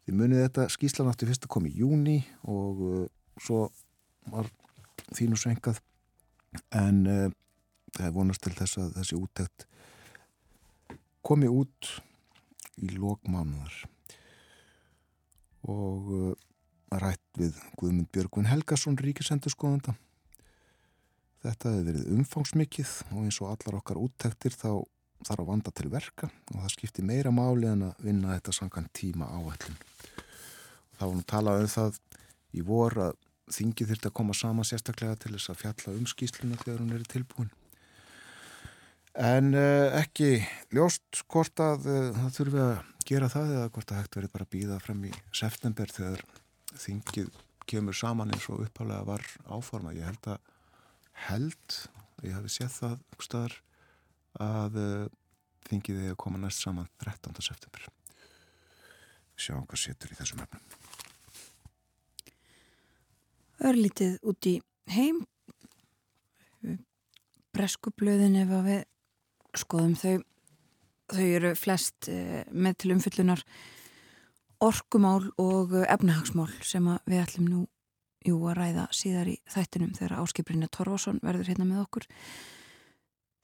Þið 0.07 0.19
munið 0.19 0.45
þetta 0.47 0.69
skýslan 0.75 1.11
átti 1.11 1.29
fyrst 1.29 1.47
að 1.47 1.53
koma 1.55 1.71
í 1.71 1.77
júni 1.81 2.21
og 2.51 2.83
uh, 2.87 3.05
svo 3.43 3.69
var 4.33 4.51
þínu 5.15 5.39
svenkað 5.39 5.81
en 6.75 7.03
uh, 7.07 7.29
það 7.95 8.09
er 8.09 8.17
vonast 8.17 8.43
til 8.45 8.55
þess 8.57 8.81
að 8.83 8.95
þessi 9.01 9.21
úttekt 9.21 9.67
komi 11.27 11.51
út 11.51 11.93
í 12.83 12.91
lókmánuðar 12.95 13.79
og 15.67 16.11
uh, 16.15 16.33
rætt 16.95 17.23
við 17.39 17.59
Guðmund 17.79 18.11
Björgvin 18.15 18.47
Helgason 18.51 18.99
ríkisendurskoðanda. 19.03 19.97
Þetta 21.47 21.73
hefur 21.73 21.87
verið 21.87 22.13
umfangsmikið 22.17 22.93
og 23.13 23.19
eins 23.23 23.41
og 23.43 23.51
allar 23.53 23.79
okkar 23.79 24.01
úttektir 24.03 24.55
þá 24.57 24.71
þarf 25.27 25.43
að 25.43 25.51
vanda 25.51 25.73
til 25.75 25.91
verka 25.93 26.29
og 26.53 26.57
það 26.59 26.73
skiptir 26.75 27.07
meira 27.07 27.33
máli 27.35 27.69
en 27.71 27.85
að 27.89 28.03
vinna 28.05 28.35
þetta 28.35 28.55
sangan 28.57 28.89
tíma 28.97 29.29
áætlun. 29.31 29.79
Það 30.97 31.07
var 31.07 31.15
nú 31.15 31.27
talað 31.31 31.63
um 31.63 31.71
það 31.77 32.01
í 32.57 32.65
vor 32.67 32.99
að 33.07 33.15
þingið 33.57 33.93
þurfti 33.93 34.11
að 34.11 34.17
koma 34.19 34.35
sama 34.35 34.67
sérstaklega 34.67 35.21
til 35.23 35.33
þess 35.37 35.53
að 35.53 35.61
fjalla 35.63 35.95
um 35.95 36.11
skýsluna 36.11 36.59
þegar 36.65 36.83
hún 36.83 36.97
er 36.97 37.07
tilbúin. 37.13 37.53
En 39.17 39.55
uh, 39.57 39.95
ekki 39.97 40.43
ljóst 40.75 41.23
hvort 41.33 41.63
að 41.63 41.87
uh, 41.89 42.11
það 42.17 42.35
þurfi 42.41 42.63
að 42.65 42.75
gera 43.07 43.31
það 43.33 43.55
eða 43.55 43.71
hvort 43.77 43.93
að 43.93 44.03
hægt 44.03 44.19
verið 44.19 44.35
bara 44.35 44.49
að 44.49 44.53
býða 44.57 44.81
frem 44.83 45.07
í 45.07 45.13
september 45.31 45.95
þegar 45.95 46.25
þingið 46.77 47.31
kemur 47.71 47.97
saman 47.97 48.35
eins 48.35 48.49
og 48.51 48.67
upphálega 48.67 49.07
var 49.07 49.25
áforma. 49.47 49.95
Ég 49.97 50.11
held 50.11 50.29
að 50.35 50.53
held, 51.25 51.79
ég 52.25 52.35
hafi 52.37 52.53
séð 52.53 52.73
það 52.75 52.97
staðar, 53.25 53.55
að 54.43 54.79
uh, 54.81 55.07
þingið 55.69 56.03
er 56.03 56.15
að 56.15 56.21
koma 56.23 56.41
næst 56.41 56.65
saman 56.65 56.89
13. 57.03 57.37
september. 57.45 57.87
Sjá 59.37 59.57
hvað 59.57 59.81
setur 59.81 60.13
í 60.13 60.19
þessum 60.19 60.43
efnum. 60.45 60.63
Örlítið 63.67 64.19
út 64.29 64.49
í 64.49 64.59
heim 64.93 65.23
Breskublöðin 67.57 68.37
ef 68.43 68.51
að 68.53 68.67
við 68.69 68.83
skoðum 69.57 69.95
þau 69.97 70.17
þau 71.07 71.25
eru 71.25 71.55
flest 71.57 72.11
uh, 72.13 72.43
með 72.53 72.83
til 72.83 72.93
umfyllunar 72.97 73.45
orkumál 74.65 75.31
og 75.41 75.73
efnahagsmál 75.85 76.51
sem 76.65 76.87
við 77.05 77.23
ætlum 77.23 77.49
nú 77.49 77.63
jú, 78.27 78.37
að 78.51 78.59
ræða 78.61 78.87
síðar 78.95 79.31
í 79.31 79.37
þættinum 79.53 79.95
þegar 79.97 80.19
Áskiprinja 80.23 80.69
Torfason 80.73 81.21
verður 81.23 81.51
hérna 81.53 81.69
með 81.69 81.83
okkur. 81.85 82.07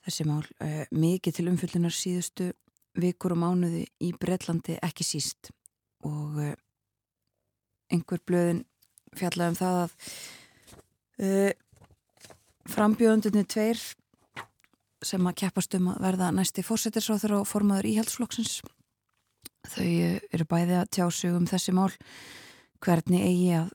Þessi 0.03 0.27
mál 0.27 0.43
uh, 0.43 0.83
mikið 0.91 1.39
til 1.39 1.49
umfyllunar 1.53 1.95
síðustu 1.95 2.51
vikur 2.99 3.37
og 3.37 3.43
mánuði 3.45 3.87
í 4.03 4.13
Breitlandi 4.21 4.77
ekki 4.83 5.07
síst 5.07 5.53
og 6.05 6.39
uh, 6.43 6.53
einhver 7.93 8.23
blöðin 8.27 8.65
fjallaði 9.17 9.55
um 9.55 9.59
það 9.61 9.81
að 9.81 9.97
uh, 11.23 11.51
frambjöðundinni 12.73 13.47
tveir 13.47 13.81
sem 15.03 15.27
að 15.27 15.39
keppast 15.43 15.75
um 15.79 15.91
að 15.93 16.05
verða 16.05 16.31
næsti 16.35 16.63
fórsetisráður 16.67 17.41
og 17.41 17.51
formaður 17.51 17.91
íhaldsflokksins 17.91 18.61
Þau 19.71 19.87
eh, 19.87 20.19
eru 20.35 20.47
bæði 20.49 20.79
að 20.81 20.91
tjá 20.97 21.05
sig 21.15 21.35
um 21.35 21.47
þessi 21.47 21.75
mál 21.77 21.91
hvernig 22.83 23.23
eigi 23.23 23.53
að 23.55 23.69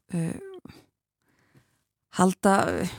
halda 2.18 2.56
uh, 2.72 2.96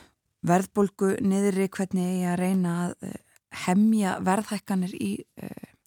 verðbólgu 0.48 1.16
niðri, 1.24 1.68
hvernig 1.74 2.12
eigi 2.12 2.28
að 2.30 2.38
reyna 2.42 2.74
að 2.84 3.08
uh, 3.08 3.16
hemja 3.64 4.18
verðhækkanir 4.24 4.92
í, 4.94 5.12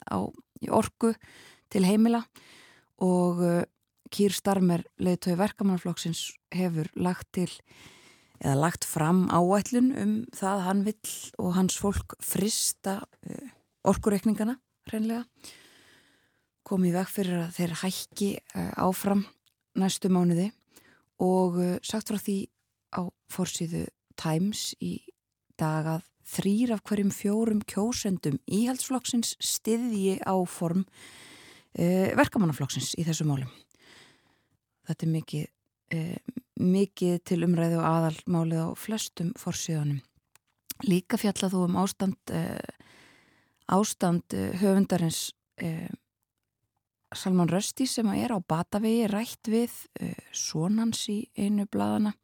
á, 0.09 0.17
í 0.61 0.69
orgu 0.73 1.13
til 1.71 1.83
heimila. 1.85 2.23
Og 3.01 3.37
Kýr 4.11 4.33
Starmer, 4.33 4.81
leiðtöi 4.97 5.35
verkamannaflokksins, 5.39 6.23
hefur 6.51 6.89
lagt 6.97 7.29
til 7.37 7.47
eða 8.41 8.57
lagt 8.57 8.87
fram 8.89 9.27
áætlun 9.29 9.91
um 9.93 10.15
það 10.35 10.65
hann 10.65 10.83
vill 10.89 11.13
og 11.37 11.53
hans 11.55 11.77
fólk 11.77 12.17
frista 12.25 12.97
orgureikningana 13.87 14.57
reynlega 14.89 15.23
komið 16.67 16.97
veg 16.99 17.11
fyrir 17.11 17.43
að 17.43 17.53
þeir 17.57 17.77
hækki 17.81 18.31
eh, 18.39 18.71
áfram 18.79 19.25
næstu 19.79 20.11
mánuði. 20.13 20.49
Og 21.21 21.59
eh, 21.61 21.77
sagt 21.85 22.11
frá 22.11 22.19
því 22.21 22.37
á 22.91 23.07
fórsíðu 23.31 23.87
Times 24.19 24.71
í 24.83 24.99
dag 25.59 25.87
að 25.97 26.07
þrýr 26.31 26.75
af 26.75 26.83
hverjum 26.87 27.11
fjórum 27.13 27.63
kjósendum 27.67 28.37
íhaldsflokksins 28.49 29.35
stiðji 29.41 30.19
á 30.23 30.35
form 30.47 30.85
e, 31.73 32.11
verkamannaflokksins 32.17 32.93
í 32.99 33.05
þessu 33.07 33.27
málum. 33.27 33.49
Þetta 34.87 35.07
er 35.07 35.11
mikið, 35.15 35.49
e, 35.91 35.99
mikið 36.61 37.17
til 37.27 37.41
umræðu 37.47 37.81
og 37.81 37.89
aðalmálið 37.89 38.63
á 38.63 38.69
flestum 38.79 39.33
fórsíðunum. 39.39 40.01
Líka 40.87 41.19
fjallað 41.21 41.55
þú 41.55 41.65
um 41.67 41.79
ástand, 41.81 42.17
e, 42.33 42.59
ástand 43.71 44.37
höfundarins 44.61 45.29
Salman 47.11 47.51
Rösti 47.51 47.85
sem 47.85 48.07
er 48.15 48.31
á 48.33 48.39
Batavegi 48.39 49.03
rætt 49.11 49.45
við 49.51 49.73
sonans 50.33 51.03
í 51.11 51.19
einu 51.37 51.67
bladana 51.69 52.15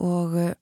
og 0.00 0.36
uh, 0.38 0.52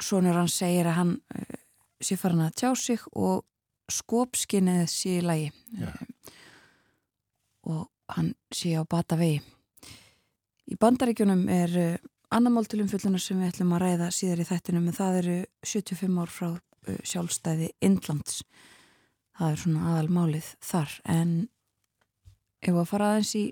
sonur 0.00 0.38
hann 0.38 0.50
segir 0.50 0.88
að 0.90 0.98
hann 0.98 1.14
uh, 1.34 1.58
sé 2.02 2.18
farin 2.20 2.44
að 2.46 2.56
tjá 2.62 2.70
sig 2.78 3.04
og 3.12 3.44
skópskinnið 3.92 4.86
sé 4.88 5.18
í 5.18 5.24
lagi 5.24 5.50
ja. 5.76 5.92
og 7.68 7.88
hann 8.14 8.32
sé 8.54 8.72
á 8.78 8.82
Batavegi. 8.88 9.42
Í 10.72 10.78
bandaríkjunum 10.80 11.42
er 11.52 11.72
annarmál 12.32 12.64
til 12.70 12.80
umfyllunar 12.84 13.20
sem 13.20 13.40
við 13.42 13.50
ætlum 13.50 13.74
að 13.76 13.82
ræða 13.82 14.10
síðar 14.14 14.40
í 14.40 14.46
þættinum 14.48 14.86
en 14.88 14.96
það 14.96 15.18
eru 15.20 15.34
75 15.68 16.20
ár 16.22 16.32
frá 16.32 16.48
sjálfstæði 17.10 17.72
Indlands. 17.84 18.40
Það 19.36 19.50
er 19.50 19.60
svona 19.64 19.90
aðalmálið 19.90 20.48
þar 20.64 20.94
en 21.12 21.34
Ef 22.62 22.76
að 22.78 22.86
fara 22.86 23.08
aðeins 23.10 23.32
í 23.34 23.46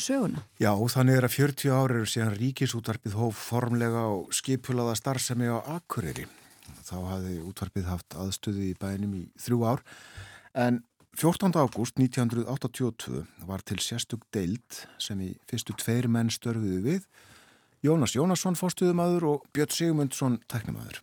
söguna. 0.00 0.42
Já, 0.62 0.72
þannig 0.72 1.20
er 1.20 1.28
að 1.28 1.36
40 1.36 1.72
ári 1.76 2.00
eru 2.00 2.10
síðan 2.10 2.34
ríkisútvarpið 2.40 3.16
hóf 3.18 3.44
formlega 3.50 4.02
og 4.14 4.34
skipulaða 4.36 4.96
starfsemi 4.98 5.48
á 5.50 5.58
Akureyri. 5.76 6.26
Þá 6.86 6.96
hafði 7.12 7.38
útvarpið 7.46 7.88
haft 7.90 8.18
aðstöðu 8.18 8.68
í 8.68 8.74
bænum 8.78 9.14
í 9.18 9.24
þrjú 9.42 9.62
ár 9.66 9.82
en 10.56 10.82
14. 11.16 11.54
ágúst 11.56 11.96
1982 11.96 13.22
var 13.48 13.62
til 13.64 13.78
sérstug 13.80 14.26
deild 14.34 14.82
sem 15.00 15.20
í 15.24 15.30
fyrstu 15.48 15.72
tveir 15.80 16.10
menn 16.12 16.28
störfiðu 16.32 16.82
við 16.84 17.06
Jónas 17.86 18.16
Jónasson 18.16 18.58
fórstuðumadur 18.58 19.24
og 19.30 19.46
Björn 19.54 19.72
Sigmundsson 19.72 20.40
teknimadur. 20.50 21.00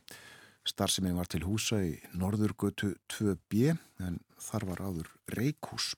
Starfseminn 0.67 1.17
var 1.17 1.29
til 1.31 1.43
húsa 1.47 1.79
í 1.83 1.95
Norðurgötu 2.17 2.93
2B 3.11 3.73
en 4.03 4.19
þar 4.39 4.67
var 4.69 4.83
áður 4.85 5.09
Reykjús 5.33 5.93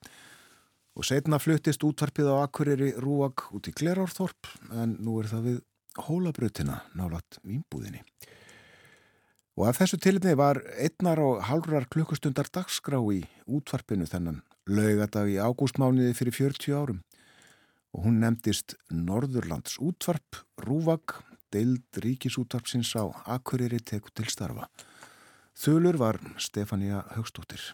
og 0.96 1.04
setna 1.04 1.38
fluttist 1.42 1.84
útvarpið 1.84 2.30
á 2.32 2.34
Akureyri 2.46 2.94
Rúag 2.96 3.44
út 3.52 3.68
í 3.68 3.74
Glerárþorp 3.76 4.48
en 4.72 4.96
nú 5.04 5.18
er 5.20 5.28
það 5.28 5.48
við 5.50 5.58
hólabrutina 6.06 6.80
nálat 6.96 7.38
výmbúðinni. 7.44 8.02
Og 9.56 9.68
af 9.70 9.78
þessu 9.80 10.00
tilitni 10.00 10.34
var 10.36 10.60
einnar 10.76 11.20
og 11.20 11.44
halvrar 11.48 11.88
klukkustundar 11.92 12.48
dagskrá 12.52 12.98
í 13.12 13.22
útvarpinu 13.48 14.08
þennan 14.08 14.42
laugadag 14.68 15.30
í 15.32 15.38
ágústmániði 15.40 16.16
fyrir 16.16 16.36
40 16.36 16.76
árum 16.76 17.00
og 17.96 18.04
hún 18.04 18.20
nefndist 18.20 18.74
Norðurlands 18.92 19.78
útvarp, 19.80 20.42
Rúvag, 20.60 21.16
deild 21.52 22.00
ríkisútvarpsins 22.04 22.92
á 23.00 23.08
Akureyri 23.36 23.80
teku 23.80 24.12
til 24.12 24.28
starfa. 24.28 24.68
Þulur 25.56 25.96
var 25.96 26.20
Stefania 26.36 27.06
Högstóttir. 27.16 27.72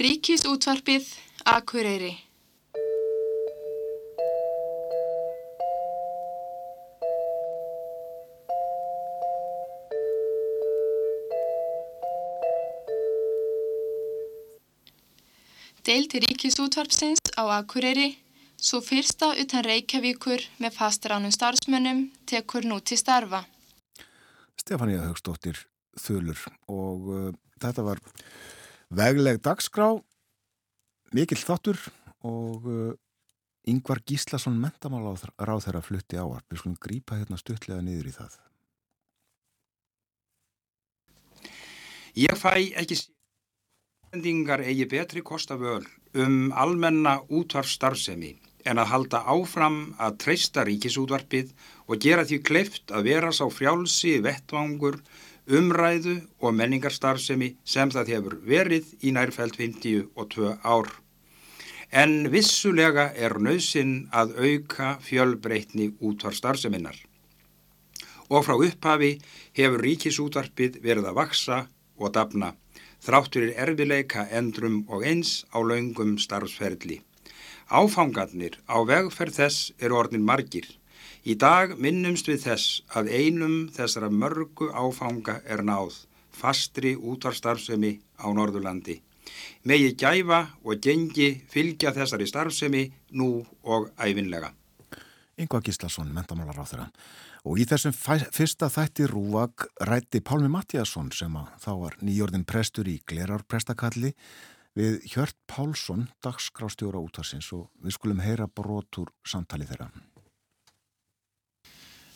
Ríkisútvarpið 0.00 1.04
Akureyri 1.44 2.14
Deildi 15.84 16.22
Ríkisútvarpsins 16.24 17.20
á 17.36 17.60
Akureyri 17.60 18.14
svo 18.56 18.80
fyrsta 18.80 19.34
utan 19.36 19.66
Reykjavíkur 19.68 20.46
með 20.64 20.78
fastránum 20.78 21.34
starfsmönnum 21.36 22.06
tekur 22.24 22.64
nú 22.64 22.80
til 22.80 22.96
starfa. 22.96 23.42
Stefania 24.56 25.04
Högstóttir 25.04 25.60
Þulur 26.00 26.40
og 26.72 27.12
uh, 27.12 27.28
þetta 27.60 27.84
var 27.84 28.00
vegleg 28.90 29.40
dagskrá, 29.44 29.92
mikill 31.14 31.40
þáttur 31.42 31.78
og 32.26 32.66
uh, 32.66 32.92
Yngvar 33.70 34.00
Gíslason 34.06 34.56
mentamál 34.58 35.04
ráð 35.38 35.66
þeirra 35.66 35.82
flutti 35.84 36.18
áar. 36.18 36.42
Við 36.48 36.62
skulum 36.62 36.78
grípa 36.80 37.18
hérna 37.18 37.38
stuttlega 37.38 37.82
niður 37.84 38.08
í 38.10 38.14
það. 38.16 38.38
Ég 42.18 42.38
fæ 42.40 42.54
ekki 42.80 42.96
sendingar 44.10 44.64
eigi 44.64 44.88
betri 44.90 45.22
kosta 45.22 45.54
völ 45.60 45.84
um 46.18 46.50
almenna 46.58 47.20
útvarfstarfsemi 47.30 48.32
en 48.66 48.80
að 48.82 48.90
halda 48.90 49.20
áfram 49.30 49.78
að 50.02 50.16
treysta 50.24 50.64
ríkisútvarpið 50.66 51.52
og 51.86 52.00
gera 52.02 52.24
því 52.26 52.40
kleift 52.48 52.90
að 52.90 53.06
vera 53.12 53.30
sá 53.32 53.44
frjálsi 53.52 54.18
vettvangur 54.24 54.98
umræðu 55.48 56.16
og 56.40 56.54
menningarstarfsemi 56.58 57.54
sem 57.64 57.90
það 57.90 58.12
hefur 58.14 58.36
verið 58.46 58.90
í 59.00 59.12
nærfælt 59.16 59.56
52 59.58 60.56
ár. 60.64 60.90
En 61.90 62.30
vissulega 62.30 63.10
er 63.18 63.34
nöðsinn 63.42 64.08
að 64.14 64.36
auka 64.38 64.96
fjölbreytni 65.02 65.90
útvarstarfseminnar. 65.98 66.96
Og 68.30 68.46
frá 68.46 68.54
upphafi 68.54 69.16
hefur 69.58 69.82
ríkisútvarpið 69.82 70.78
verið 70.84 71.10
að 71.10 71.18
vaksa 71.18 71.60
og 71.98 72.14
dafna, 72.14 72.54
þrátturir 73.02 73.56
erfileika 73.58 74.28
endrum 74.30 74.84
og 74.88 75.02
eins 75.02 75.42
á 75.50 75.58
laungum 75.58 76.14
starfsferðli. 76.18 77.00
Áfangarnir 77.70 78.60
á 78.70 78.78
vegferð 78.86 79.42
þess 79.42 79.72
eru 79.78 79.98
orðin 79.98 80.26
margir. 80.26 80.66
Í 81.20 81.34
dag 81.36 81.74
minnumst 81.76 82.30
við 82.30 82.46
þess 82.46 82.80
að 82.96 83.10
einum 83.12 83.56
þessara 83.74 84.08
mörgu 84.08 84.70
áfanga 84.72 85.40
er 85.44 85.60
náð, 85.60 85.98
fastri 86.32 86.94
útvarstarfsemi 86.96 87.98
á 88.16 88.26
Norðurlandi. 88.32 88.96
Megi 89.68 89.92
gæfa 90.00 90.46
og 90.64 90.80
gengi 90.80 91.42
fylgja 91.52 91.92
þessari 91.92 92.26
starfsemi 92.26 92.86
nú 93.12 93.44
og 93.62 93.90
æfinlega. 94.00 94.54
Yngvar 95.40 95.64
Gíslason, 95.64 96.08
mentamálar 96.12 96.56
á 96.56 96.64
þeirra. 96.64 96.88
Og 97.44 97.60
í 97.60 97.64
þessum 97.68 97.92
fyrsta 97.96 98.68
þætti 98.72 99.08
Rúvag 99.08 99.68
rætti 99.88 100.20
Pálmi 100.24 100.48
Mattíasson 100.52 101.12
sem 101.12 101.36
að 101.36 101.52
þá 101.60 101.70
var 101.84 101.96
nýjörðin 102.04 102.48
prestur 102.48 102.88
í 102.88 102.98
Glerárprestakalli 103.08 104.14
við 104.76 105.00
Hjört 105.12 105.36
Pálsson, 105.48 106.08
dagskrástjóra 106.24 107.00
útarsins 107.00 107.48
og 107.56 107.68
við 107.84 107.96
skulum 107.96 108.24
heyra 108.24 108.48
brotur 108.48 109.12
samtali 109.24 109.68
þeirra. 109.68 109.88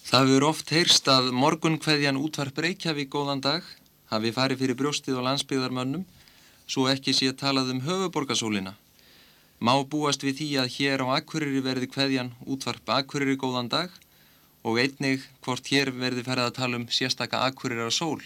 Það 0.05 0.27
verður 0.29 0.45
oft 0.51 0.71
heyrst 0.75 1.07
að 1.09 1.31
morgunkveðjan 1.33 2.19
útvarp 2.21 2.59
Reykjavík 2.61 3.09
góðan 3.09 3.41
dag 3.41 3.65
hafi 4.11 4.35
farið 4.37 4.61
fyrir 4.61 4.77
brjóstið 4.77 5.17
og 5.17 5.25
landsbyggðarmönnum 5.25 6.03
svo 6.69 6.85
ekki 6.91 7.15
sé 7.17 7.31
talað 7.33 7.71
um 7.73 7.81
höfuborgarsólina. 7.87 8.75
Má 9.65 9.73
búast 9.89 10.21
við 10.27 10.43
því 10.43 10.51
að 10.61 10.71
hér 10.77 11.07
á 11.09 11.17
Akureyri 11.17 11.65
verði 11.65 11.89
kveðjan 11.89 12.35
útvarp 12.45 12.95
Akureyri 12.99 13.39
góðan 13.41 13.73
dag 13.73 13.97
og 14.61 14.77
einnig 14.83 15.25
hvort 15.41 15.73
hér 15.73 15.95
verði 15.97 16.29
farið 16.29 16.51
að 16.51 16.57
tala 16.61 16.83
um 16.83 16.89
sérstaka 16.93 17.41
Akureyra 17.49 17.89
sól. 17.89 18.21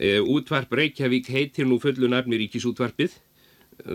E, 0.00 0.24
útvarp 0.24 0.72
Reykjavík 0.72 1.28
heitir 1.28 1.68
nú 1.68 1.76
fullu 1.84 2.08
nafni 2.08 2.40
ríkisútvarpið. 2.40 3.12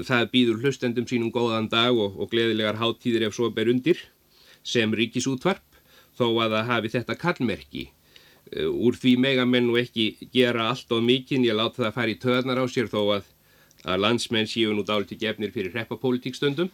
Það 0.06 0.30
býður 0.30 0.62
hlustendum 0.62 1.10
sínum 1.10 1.34
góðan 1.34 1.74
dag 1.74 1.98
og, 1.98 2.20
og 2.22 2.30
gleðilegar 2.30 2.78
háttíðir 2.78 3.32
ef 3.32 3.34
svo 3.34 3.50
ber 3.50 3.74
undir 3.74 3.98
sem 4.62 4.94
ríkisútvarp 4.94 5.75
þó 6.18 6.28
að 6.46 6.58
það 6.58 6.72
hafi 6.72 6.94
þetta 6.96 7.20
kallmerki. 7.22 7.86
Uh, 8.56 8.70
úr 8.70 8.98
því 9.00 9.16
megamenn 9.24 9.72
og 9.74 9.80
ekki 9.82 10.30
gera 10.34 10.70
allt 10.72 10.92
og 10.94 11.04
mikinn, 11.06 11.46
ég 11.48 11.58
láta 11.58 11.84
það 11.84 11.96
fara 11.98 12.14
í 12.14 12.20
töðnar 12.22 12.62
á 12.62 12.66
sér 12.70 12.92
þó 12.92 13.02
að, 13.18 13.30
að 13.84 14.02
landsmenn 14.06 14.50
séu 14.50 14.74
nú 14.76 14.86
dáliti 14.86 15.18
gefnir 15.20 15.54
fyrir 15.56 15.76
reppapolítikstundum. 15.76 16.72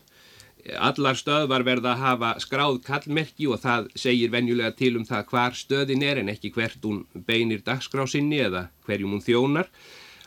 Allar 0.77 1.17
stöðvar 1.17 1.63
verða 1.65 1.95
að 1.95 2.03
hafa 2.03 2.29
skráð 2.43 2.81
kallmerki 2.85 3.47
og 3.49 3.63
það 3.63 3.87
segir 3.97 4.29
venjulega 4.33 4.75
til 4.77 4.93
um 4.99 5.07
það 5.07 5.25
hvar 5.31 5.57
stöðin 5.57 6.05
er 6.05 6.21
en 6.21 6.29
ekki 6.29 6.51
hvert 6.53 6.83
hún 6.85 7.01
beinir 7.25 7.63
dagskrásinni 7.65 8.43
eða 8.45 8.67
hverjum 8.85 9.15
hún 9.15 9.25
þjónar. 9.25 9.71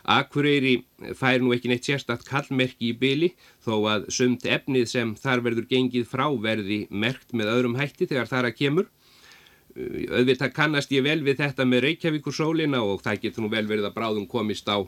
Akureyri 0.05 0.83
fær 1.17 1.41
nú 1.41 1.53
ekki 1.55 1.71
neitt 1.71 1.87
sérstatt 1.87 2.25
kallmerki 2.27 2.91
í 2.91 2.97
byli 2.99 3.31
þó 3.65 3.79
að 3.89 4.09
sumt 4.13 4.45
efnið 4.45 4.89
sem 4.91 5.15
þar 5.17 5.41
verður 5.47 5.69
gengið 5.71 6.05
frá 6.11 6.27
verði 6.41 6.83
merkt 6.91 7.33
með 7.33 7.53
öðrum 7.55 7.79
hætti 7.79 8.05
þegar 8.11 8.29
þar 8.29 8.49
að 8.51 8.59
kemur 8.59 8.91
auðvitað 9.75 10.53
kannast 10.55 10.91
ég 10.95 11.03
vel 11.03 11.21
við 11.25 11.41
þetta 11.41 11.65
með 11.67 11.89
Reykjavíkur 11.89 12.35
sólina 12.35 12.79
og 12.83 13.01
það 13.03 13.25
getur 13.25 13.43
nú 13.43 13.49
vel 13.51 13.65
verið 13.67 13.89
að 13.89 13.97
bráðum 13.97 14.27
komist 14.31 14.69
á 14.71 14.79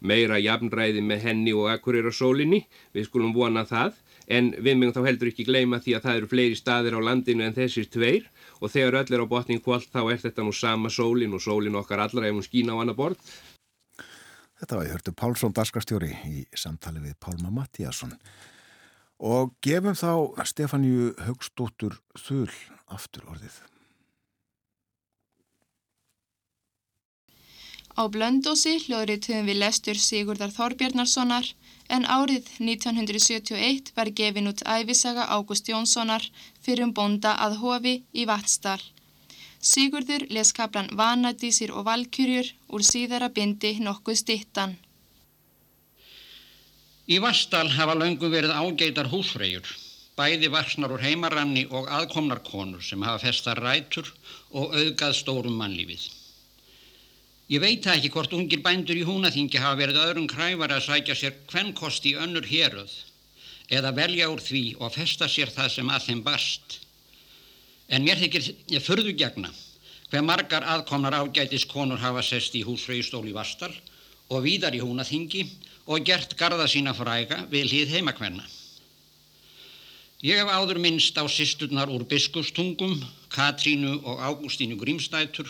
meira 0.00 0.38
jafnræði 0.38 1.02
með 1.02 1.24
henni 1.24 1.54
og 1.56 1.70
akkurir 1.72 2.06
á 2.06 2.12
sólinni, 2.14 2.66
við 2.94 3.08
skulum 3.08 3.34
vona 3.34 3.64
það 3.66 3.96
en 4.26 4.52
við 4.58 4.78
mögum 4.78 4.94
þá 4.96 5.08
heldur 5.08 5.30
ekki 5.30 5.46
gleyma 5.48 5.80
því 5.82 5.96
að 5.96 6.06
það 6.06 6.20
eru 6.20 6.30
fleiri 6.30 6.58
staðir 6.58 6.98
á 6.98 7.00
landinu 7.08 7.46
en 7.46 7.56
þessir 7.56 7.90
tveir 7.90 8.26
og 8.60 8.72
þegar 8.72 9.00
öll 9.02 9.14
er 9.14 9.22
á 9.22 9.32
botning 9.32 9.62
kvöld 9.62 9.86
þá 9.92 10.00
er 10.04 10.22
þetta 10.24 10.46
nú 10.46 10.54
sama 10.54 10.90
sólin 10.90 11.36
og 11.36 11.42
sólin 11.42 11.78
okkar 11.78 12.02
allra 12.06 12.26
ef 12.26 12.34
hún 12.34 12.46
skýna 12.46 12.74
á 12.74 12.80
annar 12.82 12.98
borð. 12.98 13.20
Þetta 14.56 14.76
var 14.76 14.88
ég 14.88 14.96
hörtu 14.96 15.12
Pálsson 15.12 15.54
Daskarstjóri 15.56 16.12
í 16.26 16.44
samtali 16.56 17.02
við 17.04 17.16
Pálma 17.20 17.52
Mattíasson 17.52 18.16
og 19.16 19.54
gefum 19.64 19.96
þá 19.96 20.44
Stefáníu 20.44 21.14
Högstóttur 21.28 22.00
þull 22.20 22.52
aftur 22.92 23.24
orðið. 23.30 23.75
Á 27.96 28.04
Blöndósi 28.12 28.74
hljóðrituðum 28.84 29.46
við 29.48 29.56
lestur 29.62 29.96
Sigurdar 29.96 30.50
Þorbjarnarssonar 30.52 31.46
en 31.96 32.04
árið 32.04 32.50
1971 32.60 33.94
var 33.96 34.10
gefin 34.18 34.50
út 34.50 34.60
æfisaga 34.68 35.24
Ágúst 35.32 35.70
Jónssonar 35.70 36.26
fyrir 36.60 36.84
um 36.84 36.92
bonda 36.98 37.32
að 37.46 37.56
hofi 37.62 37.94
í 38.12 38.26
Vatsdal. 38.28 38.82
Sigurdur 39.70 40.26
les 40.28 40.52
kaplan 40.52 40.90
Vanadísir 40.98 41.72
og 41.72 41.86
Valkyrjur 41.88 42.52
úr 42.68 42.84
síðara 42.84 43.30
bindi 43.32 43.72
nokkuð 43.80 44.20
stittan. 44.20 44.76
Í 47.08 47.16
Vatsdal 47.24 47.70
hafa 47.78 47.96
löngum 47.96 48.34
verið 48.36 48.52
ágeitar 48.60 49.08
húsfreyjur, 49.08 49.64
bæði 50.20 50.52
vaksnar 50.52 50.92
úr 50.92 51.00
heimaranni 51.00 51.64
og 51.70 51.88
aðkomnar 51.88 52.44
konur 52.44 52.84
sem 52.84 53.00
hafa 53.08 53.24
festar 53.24 53.64
rætur 53.64 54.12
og 54.52 54.76
auðgað 54.76 55.20
stórum 55.22 55.56
mannlífið. 55.64 56.25
Ég 57.46 57.62
veit 57.62 57.84
það 57.84 58.00
ekki 58.00 58.10
hvort 58.10 58.32
ungir 58.34 58.62
bændur 58.62 58.98
í 58.98 59.04
húnaþingi 59.06 59.60
hafa 59.62 59.78
verið 59.78 60.00
öðrum 60.02 60.24
kræfar 60.30 60.72
að 60.74 60.86
sækja 60.88 61.14
sér 61.14 61.36
hvernkosti 61.52 62.10
í 62.10 62.18
önnur 62.18 62.46
héröð 62.50 62.94
eða 63.70 63.92
velja 63.94 64.26
úr 64.32 64.42
því 64.42 64.62
og 64.82 64.94
festa 64.94 65.28
sér 65.30 65.52
það 65.54 65.68
sem 65.76 65.92
að 65.94 66.08
þeim 66.08 66.22
barst. 66.26 66.80
En 67.86 68.02
mér 68.02 68.18
þykir 68.18 68.48
ég 68.74 68.82
förðu 68.82 69.14
gegna 69.14 69.52
hver 70.10 70.24
margar 70.26 70.66
aðkomnar 70.66 71.14
ágætis 71.20 71.66
konur 71.70 72.02
hafa 72.02 72.24
sest 72.26 72.54
í 72.58 72.64
húsfröðustól 72.66 73.22
í 73.30 73.34
Vastal 73.34 73.70
og 74.26 74.42
víðar 74.42 74.74
í 74.74 74.82
húnaþingi 74.82 75.44
og 75.86 76.02
gert 76.06 76.34
garda 76.38 76.66
sína 76.66 76.94
fræga 76.98 77.44
við 77.50 77.70
hlið 77.70 77.94
heimakvenna. 77.94 78.42
Ég 80.26 80.40
hef 80.40 80.50
áður 80.50 80.80
minnst 80.82 81.14
á 81.14 81.22
sýsturnar 81.30 81.92
úr 81.94 82.02
biskustungum, 82.10 82.98
Katrínu 83.30 84.00
og 84.02 84.18
Ágústínu 84.18 84.78
Grímstætur 84.80 85.46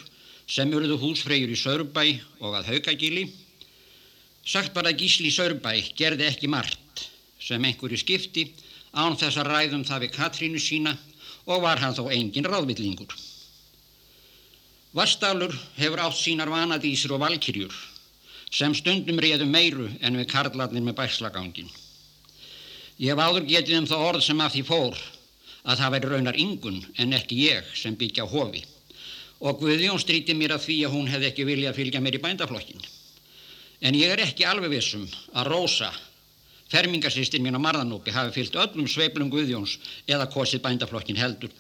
sem 0.47 0.71
eruðu 0.71 0.97
húsfreyjur 1.03 1.51
í 1.51 1.59
Sörbæ 1.59 2.05
og 2.39 2.55
að 2.55 2.71
Haukagíli. 2.71 3.27
Sagt 4.47 4.75
var 4.77 4.87
að 4.87 5.03
Gísli 5.03 5.33
Sörbæ 5.35 5.73
gerði 5.99 6.29
ekki 6.29 6.51
margt 6.51 7.09
sem 7.43 7.63
einhverju 7.63 7.99
skipti 7.99 8.47
án 8.95 9.19
þess 9.19 9.41
að 9.43 9.51
ræðum 9.51 9.85
það 9.85 10.05
við 10.07 10.15
Katrínu 10.15 10.63
sína 10.63 10.95
og 11.51 11.65
var 11.67 11.83
hann 11.83 11.97
þó 11.99 12.07
engin 12.15 12.47
ráðvillingur. 12.47 13.11
Vastalur 14.97 15.53
hefur 15.77 16.05
átt 16.07 16.17
sínar 16.17 16.49
vanadísir 16.49 17.13
og 17.13 17.21
valkyrjur 17.27 17.75
sem 18.55 18.73
stundum 18.79 19.19
réðu 19.21 19.45
meiru 19.51 19.91
en 20.01 20.17
við 20.17 20.31
karlarnir 20.31 20.87
með 20.87 20.97
bæslagangin. 21.03 21.69
Ég 23.03 23.13
hef 23.13 23.21
áður 23.21 23.51
getið 23.51 23.83
um 23.83 23.91
það 23.91 24.07
orð 24.07 24.25
sem 24.25 24.41
af 24.41 24.55
því 24.55 24.63
fór 24.71 25.03
að 25.67 25.83
það 25.83 25.93
veri 25.97 26.13
raunar 26.15 26.39
yngun 26.41 26.81
en 27.03 27.19
ekki 27.19 27.43
ég 27.51 27.75
sem 27.75 27.99
byggja 27.99 28.25
hofi 28.31 28.63
og 29.41 29.61
Guðjón 29.61 30.01
stríti 30.01 30.35
mér 30.35 30.57
að 30.57 30.67
því 30.67 30.77
að 30.87 30.95
hún 30.97 31.09
hefði 31.11 31.31
ekki 31.31 31.47
viljað 31.49 31.79
fylgja 31.79 32.03
mér 32.05 32.19
í 32.19 32.23
bændaflokkin. 32.25 32.85
En 33.85 33.97
ég 33.99 34.13
er 34.13 34.23
ekki 34.25 34.47
alveg 34.49 34.73
vissum 34.73 35.05
að 35.37 35.51
Rósa 35.53 35.91
fermingarsýstin 36.73 37.45
mín 37.45 37.59
á 37.59 37.61
Marðanópi 37.63 38.15
hafi 38.15 38.35
fyllt 38.41 38.57
öllum 38.59 38.89
sveiplum 38.91 39.31
Guðjóns 39.31 39.77
eða 40.09 40.27
kosið 40.33 40.65
bændaflokkin 40.65 41.21
heldur. 41.21 41.53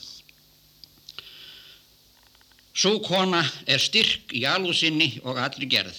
Svo 2.76 2.98
kona 3.00 3.40
er 3.64 3.80
styrk 3.80 4.34
í 4.36 4.44
alúsinni 4.48 5.14
og 5.24 5.38
allir 5.40 5.68
gerð. 5.70 5.96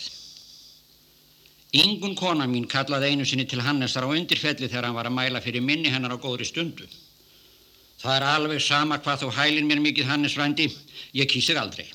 Yngun 1.77 2.15
kona 2.15 2.45
mín 2.47 2.67
kallaði 2.69 3.11
einu 3.11 3.25
sinni 3.25 3.47
til 3.49 3.63
Hannesar 3.65 4.05
á 4.05 4.09
undirfelli 4.09 4.69
þegar 4.69 4.87
hann 4.87 4.97
var 4.97 5.09
að 5.09 5.17
mæla 5.17 5.41
fyrir 5.43 5.65
minni 5.65 5.89
hennar 5.93 6.13
á 6.15 6.21
góðri 6.21 6.45
stundu. 6.47 6.85
Það 7.97 8.15
er 8.15 8.25
alveg 8.29 8.61
sama 8.61 8.99
hvað 9.01 9.23
þú 9.23 9.29
hælin 9.39 9.69
mér 9.69 9.81
mikið 9.81 10.09
Hannes 10.11 10.35
rændi, 10.37 10.67
ég 11.17 11.29
kýsir 11.31 11.57
aldrei. 11.57 11.87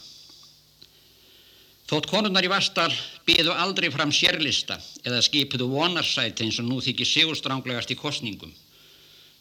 Þótt 1.92 2.08
konurnar 2.08 2.46
í 2.46 2.50
Vastal 2.50 2.90
byðu 3.28 3.52
aldrei 3.52 3.90
fram 3.92 4.10
sérlista 4.16 4.78
eða 5.04 5.20
skipiðu 5.22 5.66
vonarsæti 5.74 6.46
eins 6.46 6.58
og 6.62 6.66
nú 6.70 6.80
þykir 6.82 7.08
sigurstránglegast 7.10 7.92
í 7.92 7.98
kostningum. 8.00 8.50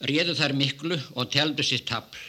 Réðu 0.03 0.35
þær 0.35 0.53
miklu 0.59 0.97
og 1.15 1.31
teldu 1.31 1.63
sitt 1.63 1.87
tapl. 1.87 2.19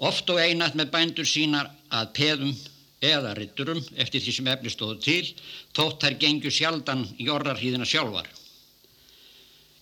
Oft 0.00 0.28
og 0.32 0.40
einat 0.40 0.74
með 0.74 0.90
bændur 0.92 1.28
sínar 1.28 1.70
að 1.92 2.12
peðum 2.16 2.52
eða 3.00 3.32
rytturum 3.36 3.80
eftir 3.96 4.24
því 4.24 4.34
sem 4.34 4.50
efni 4.52 4.72
stóðu 4.72 4.98
til, 5.04 5.32
þótt 5.76 6.04
þær 6.04 6.18
gengju 6.24 6.52
sjaldan 6.52 7.06
jorrarhýðina 7.20 7.88
sjálfar. 7.88 8.28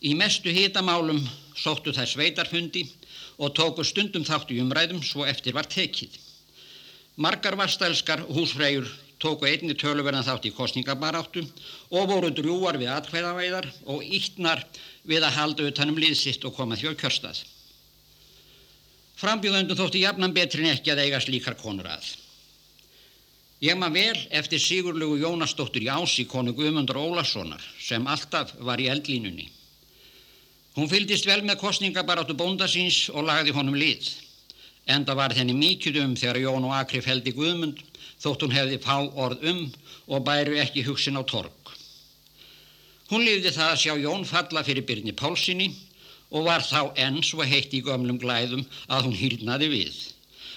Í 0.02 0.14
mestu 0.14 0.52
hitamálum 0.54 1.22
sóttu 1.58 1.94
þær 1.94 2.10
sveitarfundi 2.12 2.84
og 3.38 3.54
tóku 3.54 3.84
stundum 3.86 4.26
þátt 4.26 4.50
í 4.54 4.60
umræðum 4.62 5.02
svo 5.06 5.26
eftir 5.26 5.54
var 5.54 5.68
tekið. 5.70 6.16
Margar 7.18 7.56
vastælskar 7.58 8.24
húsfreyjur 8.26 8.88
tóku 9.22 9.48
einni 9.48 9.74
töluverðan 9.74 10.26
þátt 10.26 10.46
í 10.50 10.54
kostningabaráttu 10.54 11.42
og 11.90 12.10
voru 12.10 12.30
drjúar 12.34 12.78
við 12.78 12.92
atkvæðaveiðar 12.94 13.66
og 13.90 14.04
íttnar 14.04 14.62
við 15.08 15.26
að 15.26 15.38
halda 15.38 15.68
utanum 15.70 15.98
liðsitt 15.98 16.44
og 16.46 16.54
koma 16.54 16.78
þjóð 16.78 16.98
kjörstað. 17.02 17.42
Frambjóðundum 19.18 19.78
þótti 19.78 20.04
jafnan 20.04 20.34
betri 20.34 20.62
en 20.62 20.76
ekki 20.76 20.94
að 20.94 21.04
eiga 21.06 21.20
slíkar 21.22 21.58
konur 21.58 21.88
að. 21.90 22.06
Ég 23.58 23.74
maður 23.74 23.96
vel 23.98 24.26
eftir 24.38 24.62
Sigurlegu 24.62 25.16
Jónasdóttur 25.18 25.82
í 25.82 25.90
ási 25.90 26.28
konu 26.30 26.52
Guðmundur 26.54 27.00
Ólasonar 27.00 27.62
sem 27.82 28.04
alltaf 28.06 28.52
var 28.62 28.78
í 28.78 28.86
eldlínunni. 28.92 29.48
Hún 30.78 30.86
fyldist 30.86 31.26
vel 31.26 31.40
með 31.42 31.58
kostningabaráttu 31.58 32.36
bóndasins 32.38 33.08
og 33.10 33.24
lagði 33.26 33.50
honum 33.56 33.74
lið. 33.74 34.12
Enda 34.86 35.16
var 35.18 35.32
þenni 35.34 35.56
mikið 35.58 35.96
um 36.04 36.12
þegar 36.14 36.38
Jón 36.44 36.66
og 36.68 36.74
Akri 36.76 37.00
feldi 37.02 37.32
Guðmund 37.34 37.80
þótt 38.22 38.44
hún 38.44 38.54
hefði 38.54 38.78
fá 38.84 38.94
orð 39.02 39.42
um 39.50 39.64
og 40.06 40.22
bæru 40.28 40.54
ekki 40.62 40.84
hugsin 40.86 41.18
á 41.18 41.26
torg. 41.26 41.72
Hún 43.10 43.26
lifði 43.26 43.50
það 43.56 43.72
að 43.72 43.80
sjá 43.82 43.94
Jón 44.04 44.22
falla 44.28 44.62
fyrir 44.68 44.86
byrni 44.86 45.16
Pálsini 45.18 45.66
og 46.30 46.46
var 46.46 46.62
þá 46.62 46.94
enn 47.08 47.18
svo 47.26 47.42
heitt 47.42 47.74
í 47.74 47.82
gömlum 47.82 48.20
glæðum 48.22 48.62
að 48.86 49.08
hún 49.08 49.18
hýrnaði 49.18 49.70
við 49.72 49.98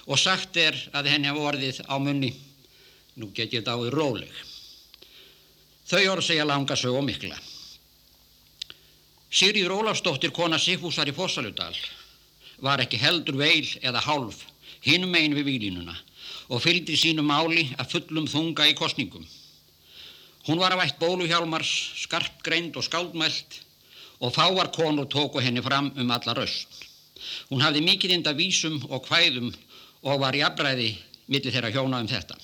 og 0.06 0.22
sagt 0.22 0.60
er 0.62 0.78
að 0.94 1.10
henni 1.16 1.32
hafa 1.32 1.48
orðið 1.50 1.82
á 1.90 1.98
munni, 1.98 2.36
nú 3.18 3.34
get 3.34 3.58
ég 3.58 3.66
dáið 3.66 3.90
róleg. 3.96 4.34
Þau 5.90 6.04
orð 6.14 6.28
segja 6.30 6.46
langa 6.46 6.78
sög 6.78 7.00
og 7.02 7.10
mikla. 7.10 7.42
Sigríður 9.32 9.78
Ólafsdóttir 9.80 10.34
kona 10.36 10.58
Sigfúsar 10.60 11.08
í 11.08 11.14
Fossaludal 11.16 11.72
var 12.60 12.82
ekki 12.84 12.98
heldur 13.00 13.38
veil 13.40 13.70
eða 13.80 14.02
hálf 14.04 14.42
hinum 14.84 15.16
einn 15.16 15.38
við 15.38 15.48
výlinuna 15.48 15.96
og 16.52 16.60
fylgdi 16.60 16.98
sínu 17.00 17.24
máli 17.24 17.64
að 17.80 17.94
fullum 17.94 18.28
þunga 18.28 18.68
í 18.68 18.76
kostningum. 18.76 19.24
Hún 20.50 20.60
var 20.60 20.76
að 20.76 20.82
vætt 20.82 21.00
bóluhjálmars, 21.00 21.72
skarpgreind 22.04 22.76
og 22.76 22.84
skáldmælt 22.84 23.62
og 24.20 24.36
fáar 24.36 24.68
konur 24.76 25.08
tóku 25.08 25.40
henni 25.40 25.64
fram 25.64 25.94
um 25.96 26.12
alla 26.12 26.36
raust. 26.36 26.68
Hún 27.48 27.64
hafði 27.64 27.86
mikið 27.88 28.18
inda 28.18 28.36
vísum 28.36 28.82
og 28.90 29.08
hvæðum 29.08 29.54
og 30.04 30.20
var 30.20 30.36
í 30.36 30.44
afbræði 30.44 30.92
millir 31.32 31.56
þeirra 31.56 31.72
hjóna 31.72 32.02
um 32.04 32.10
þetta. 32.12 32.36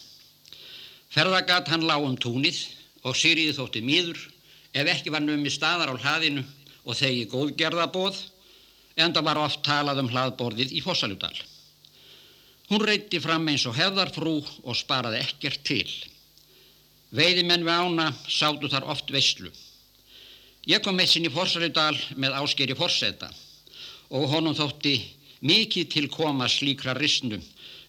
Ferðagat 1.11 1.67
hann 1.67 1.83
lág 1.83 2.05
um 2.07 2.15
túnið 2.15 2.63
og 3.03 3.17
Sýriði 3.17 3.57
þótti 3.59 3.83
mýður 3.83 4.23
ef 4.71 4.93
ekki 4.93 5.11
var 5.11 5.25
nömi 5.25 5.51
staðar 5.51 5.91
á 5.91 5.95
hlaðinu 5.99 6.45
og 6.87 6.95
þegi 6.95 7.27
góðgerðabóð 7.33 8.19
en 8.97 9.13
það 9.13 9.27
var 9.27 9.39
oft 9.43 9.61
talað 9.65 10.01
um 10.01 10.11
hlaðborðið 10.11 10.73
í 10.79 10.81
Fossaludal. 10.85 11.35
Hún 12.71 12.83
reyti 12.83 13.19
fram 13.23 13.47
eins 13.47 13.65
og 13.67 13.77
hefðarfrú 13.77 14.37
og 14.63 14.75
sparaði 14.75 15.21
ekkert 15.23 15.63
til. 15.67 15.87
Veiðimenn 17.15 17.63
við 17.67 17.83
ána 17.83 18.07
sátu 18.27 18.67
þar 18.71 18.89
oft 18.91 19.11
veyslu. 19.13 19.51
Ég 20.67 20.81
kom 20.83 20.97
með 20.99 21.13
sinni 21.13 21.31
Fossaludal 21.31 21.95
með 22.19 22.35
áskeri 22.41 22.75
forseta 22.75 23.29
og 24.11 24.27
honum 24.31 24.55
þótti 24.55 24.97
mikið 25.47 25.91
til 25.93 26.07
koma 26.11 26.47
slíkra 26.51 26.95
risnum 26.97 27.43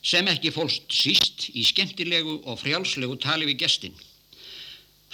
sem 0.04 0.26
ekki 0.30 0.52
fólst 0.54 0.86
síst 0.94 1.48
í 1.58 1.64
skemmtilegu 1.66 2.42
og 2.46 2.60
frjálslegu 2.60 3.16
tali 3.22 3.48
við 3.48 3.64
gestin. 3.64 3.96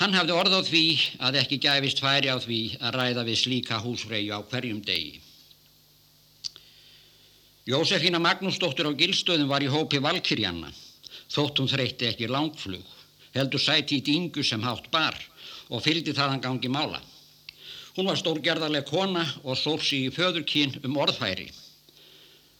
Hann 0.01 0.15
hafði 0.17 0.35
orð 0.35 0.57
á 0.59 0.61
því 0.67 0.87
að 1.23 1.37
ekki 1.45 1.61
gæfist 1.63 2.01
færi 2.03 2.31
á 2.33 2.39
því 2.43 2.61
að 2.81 2.97
ræða 2.99 3.23
við 3.29 3.39
slíka 3.39 3.79
húsfreyju 3.79 4.35
á 4.35 4.41
hverjum 4.43 4.81
degi. 4.83 5.21
Jósefína 7.65 8.19
Magnúsdóttir 8.21 8.91
á 8.91 8.93
Gilstöðum 8.93 9.49
var 9.49 9.63
í 9.63 9.71
hópi 9.71 10.03
Valkyrjanna, 10.03 10.73
þótt 11.31 11.63
hún 11.63 11.71
þreytti 11.71 12.11
ekki 12.11 12.29
langflug, 12.29 12.83
heldur 13.39 13.63
sæti 13.63 14.01
í 14.01 14.05
dingu 14.05 14.43
sem 14.45 14.67
hátt 14.67 14.91
bar 14.91 15.17
og 15.71 15.81
fylgdi 15.87 16.13
þaðan 16.13 16.43
gangi 16.43 16.69
mála. 16.69 17.01
Hún 17.95 18.11
var 18.11 18.19
stórgerðarleg 18.19 18.91
kona 18.91 19.23
og 19.45 19.57
sórsi 19.57 20.03
í 20.09 20.13
föðurkín 20.13 20.75
um 20.83 20.99
orðfæri. 20.99 21.47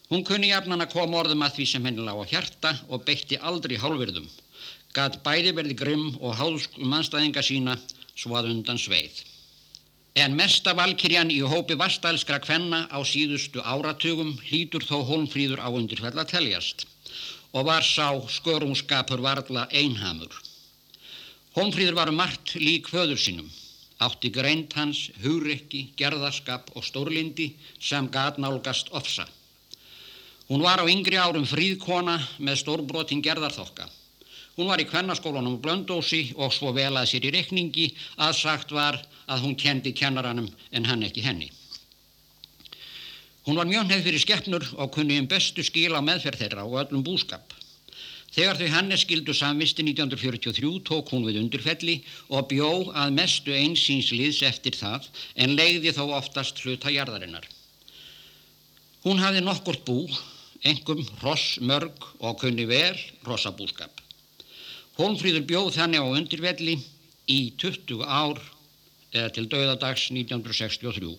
Hún 0.09 0.23
kunni 0.23 0.53
jafnan 0.55 0.87
að 0.87 0.95
koma 0.95 1.19
orðum 1.25 1.43
að 1.43 1.59
því 1.59 1.67
sem 1.67 1.85
henni 1.91 2.07
lág 2.07 2.23
á 2.23 2.31
hjarta 2.31 2.73
og 2.89 3.03
beitti 3.05 3.37
aldrei 3.43 3.75
hálfurðum, 3.83 4.31
gatt 4.95 5.21
bæði 5.27 5.53
verði 5.59 5.77
grimm 5.79 6.11
og 6.21 6.37
háðsk 6.39 6.79
um 6.81 6.93
anstæðinga 6.99 7.43
sína 7.43 7.77
svo 8.15 8.37
að 8.39 8.53
undan 8.55 8.79
sveið. 8.79 9.23
En 10.15 10.37
mesta 10.39 10.77
valkyrjan 10.79 11.33
í 11.35 11.41
hópi 11.43 11.75
vastælskra 11.75 12.39
kvenna 12.39 12.85
á 12.87 13.03
síðustu 13.03 13.63
áratugum 13.67 14.37
hlítur 14.47 14.87
þó 14.87 15.01
Hólmfríður 15.09 15.59
á 15.59 15.69
undirfell 15.75 16.15
að 16.15 16.31
teljast 16.37 16.87
og 17.55 17.67
var 17.67 17.83
sá 17.87 18.15
skörungskapur 18.37 19.23
varðla 19.23 19.67
einhamur. 19.71 20.31
Hólmfríður 21.55 21.99
var 21.99 22.11
um 22.11 22.19
margt 22.19 22.55
lík 22.59 22.89
föður 22.91 23.19
sínum, 23.19 23.51
átti 24.03 24.31
greint 24.35 24.75
hans, 24.79 25.09
hugrekki, 25.23 25.89
gerðarskap 25.99 26.71
og 26.75 26.87
stórlindi 26.87 27.53
sem 27.79 28.07
gatnálgast 28.11 28.91
ofsa. 28.91 29.27
Hún 30.47 30.63
var 30.63 30.83
á 30.83 30.87
yngri 30.87 31.19
árum 31.19 31.47
fríðkona 31.47 32.19
með 32.39 32.63
stórbrotin 32.63 33.23
gerðarþokka. 33.23 33.87
Hún 34.55 34.71
var 34.71 34.79
í 34.79 34.87
kvennaskólanum 34.87 35.59
Blöndósi 35.63 36.29
og 36.39 36.53
svo 36.55 36.71
vel 36.77 36.93
að 36.95 37.09
sér 37.11 37.27
í 37.27 37.35
rekningi 37.35 37.89
að 38.23 38.37
sagt 38.39 38.75
var 38.75 39.01
að 39.27 39.47
hún 39.47 39.57
kendi 39.59 39.95
kennaranum 39.97 40.47
en 40.71 40.87
hann 40.87 41.03
ekki 41.03 41.25
henni. 41.25 41.51
Hún 43.45 43.59
var 43.61 43.69
mjög 43.69 43.89
nefð 43.89 44.07
fyrir 44.09 44.23
skeppnur 44.23 44.65
og 44.79 44.93
kunni 44.95 45.19
um 45.21 45.27
bestu 45.29 45.65
skil 45.67 45.93
á 45.93 46.01
meðferð 46.01 46.41
þeirra 46.41 46.65
og 46.65 46.79
öllum 46.85 47.03
búskap. 47.05 47.53
Þegar 48.35 48.59
þau 48.59 48.71
Hannes 48.73 49.03
skildu 49.05 49.35
samvisti 49.37 49.85
1943 49.87 50.71
tók 50.89 51.13
hún 51.13 51.27
við 51.27 51.39
undirfelli 51.43 52.01
og 52.35 52.49
bjó 52.51 52.71
að 52.91 53.13
mestu 53.15 53.55
einsýns 53.55 54.11
liðs 54.11 54.41
eftir 54.49 54.75
það 54.75 55.07
en 55.39 55.55
leiði 55.55 55.93
þó 55.95 56.17
oftast 56.17 56.65
hluta 56.65 56.91
jarðarinnar. 56.91 57.47
Hún 59.05 59.23
hafði 59.23 59.45
nokkurt 59.45 59.85
bú, 59.87 60.01
engum 60.67 61.05
ross 61.23 61.61
mörg 61.61 62.09
og 62.19 62.41
kunni 62.41 62.67
vel 62.67 62.97
rossabúskap. 63.29 63.94
Hólmfríður 64.95 65.43
bjóð 65.49 65.73
þannig 65.75 66.03
á 66.03 66.07
undirvelli 66.07 66.75
í 67.27 67.39
20 67.59 68.05
ár 68.07 68.39
eða 69.11 69.31
til 69.35 69.49
döðadags 69.51 70.05
1963. 70.15 71.17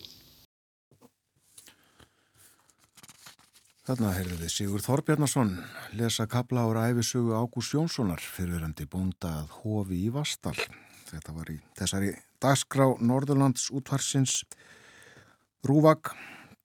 Þarna 3.86 4.14
heyrðu 4.16 4.38
við 4.40 4.50
Sigur 4.54 4.82
Þorbjarnason 4.82 5.52
lesa 6.00 6.24
kabla 6.26 6.64
ára 6.64 6.88
æfisugu 6.88 7.36
Ágúst 7.36 7.76
Jónssonar 7.76 8.24
fyrirverandi 8.24 8.88
búndað 8.88 9.52
Hófi 9.60 10.00
í 10.06 10.08
Vastal. 10.14 10.56
Þetta 11.06 11.34
var 11.36 11.52
í 11.52 11.58
þessari 11.76 12.14
dagskrá 12.40 12.88
Norðurlands 12.98 13.68
útvarsins 13.76 14.40
Rúvag, 15.68 16.14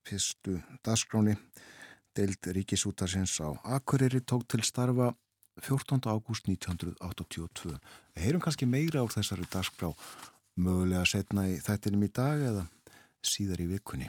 fyrstu 0.08 0.62
dagskráni, 0.80 1.36
deild 2.16 2.48
ríkisútarsins 2.56 3.36
á 3.44 3.52
Akureyri 3.76 4.24
tók 4.24 4.48
til 4.48 4.64
starfa 4.64 5.12
14. 5.60 6.00
ágúst 6.08 6.48
1982. 6.48 7.76
Við 8.14 8.24
heyrum 8.24 8.42
kannski 8.44 8.68
meira 8.68 9.02
á 9.02 9.06
þessari 9.12 9.44
dagskrá 9.52 9.92
mögulega 10.56 11.04
setna 11.08 11.48
í 11.50 11.58
þættinum 11.62 12.06
í 12.06 12.10
dag 12.12 12.40
eða 12.40 12.64
síðar 13.24 13.62
í 13.62 13.68
vikunni. 13.70 14.08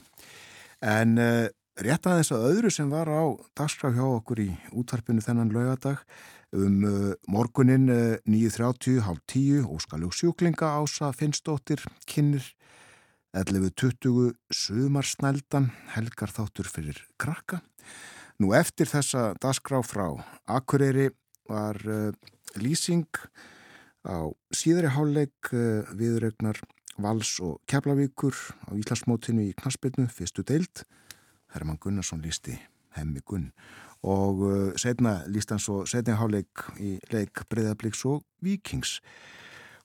En 0.84 1.17
uh, 1.21 1.47
rétt 1.79 2.08
aðeins 2.08 2.32
að 2.36 2.47
öðru 2.51 2.71
sem 2.73 2.89
var 2.91 3.12
á 3.12 3.23
dagskrá 3.58 3.93
hjá 3.95 4.06
okkur 4.06 4.43
í 4.43 4.49
útvarpinu 4.71 5.23
þennan 5.23 5.53
laugadag 5.53 6.03
um 6.53 6.84
uh, 6.86 7.13
morgunin 7.27 7.88
uh, 7.89 8.17
9.30 8.29 9.03
hálf 9.08 9.23
10 9.32 9.69
Óskalug 9.73 10.13
sjúklinga 10.15 10.75
ása 10.79 11.12
Finnsdóttir 11.15 11.82
kynir 12.10 12.45
11.20 13.34 14.36
sumarsnældan, 14.53 15.71
helgar 15.95 16.29
þáttur 16.29 16.67
fyrir 16.69 16.99
krakka. 17.17 17.63
Nú 18.38 18.53
eftir 18.53 18.86
þessa 18.89 19.32
dasgrá 19.41 19.79
frá 19.86 20.06
Akureyri 20.45 21.10
var 21.49 21.79
uh, 21.88 22.12
lýsing 22.60 23.08
á 24.03 24.29
síðari 24.53 24.91
háluleik 24.93 25.53
uh, 25.53 25.88
viðregnar 25.97 26.60
Vals 27.01 27.39
og 27.41 27.62
Keflavíkur 27.69 28.36
á 28.69 28.77
Íslandsmótinu 28.77 29.47
í 29.49 29.56
Knaspinu, 29.58 30.06
fyrstu 30.13 30.45
deild. 30.45 30.84
Herman 31.53 31.79
Gunnarsson 31.82 32.21
lísti 32.21 32.58
hemmi 32.97 33.21
Gunn 33.25 33.51
og 34.03 34.41
uh, 34.43 34.73
setna 34.75 35.21
líst 35.32 35.53
hann 35.53 35.62
svo 35.63 35.84
setni 35.89 36.17
háluleik 36.19 36.65
í 36.77 36.97
leik 37.13 37.45
Breiðablíks 37.49 38.03
og 38.10 38.23
Víkings. 38.43 38.99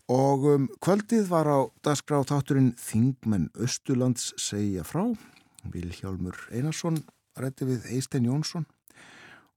Og 0.08 0.46
um, 0.48 0.66
kvöldið 0.80 1.28
var 1.28 1.46
á 1.46 1.58
dasgrá 1.84 2.22
þátturinn 2.26 2.72
Þingmenn 2.80 3.50
Östulands 3.60 4.32
segja 4.40 4.82
frá. 4.88 5.04
Vilhjálmur 5.68 6.48
Einarsson 6.50 7.02
rætti 7.38 7.68
við 7.68 7.86
Eistein 7.92 8.26
Jónsson 8.26 8.66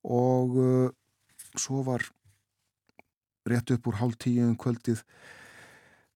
og 0.03 0.57
uh, 0.59 0.89
svo 1.59 1.83
var 1.87 2.05
rétt 3.49 3.71
upp 3.73 3.87
úr 3.87 3.99
hálf 3.99 4.17
tíu 4.21 4.45
um 4.45 4.57
kvöldið 4.59 5.01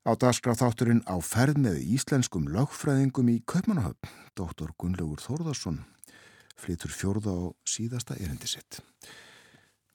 á 0.05 0.11
dasgrá 0.13 0.53
þátturinn 0.53 1.01
á 1.09 1.17
ferð 1.17 1.57
með 1.63 1.81
íslenskum 1.97 2.47
lögfræðingum 2.53 3.31
í 3.33 3.41
Kaupmannahöfn. 3.49 4.11
Dóttor 4.37 4.75
Gunnlaugur 4.77 5.23
Þórðarsson 5.23 5.81
flytur 6.55 6.93
fjórða 6.93 7.33
á 7.33 7.43
síðasta 7.67 8.17
erindi 8.19 8.47
sitt. 8.47 8.79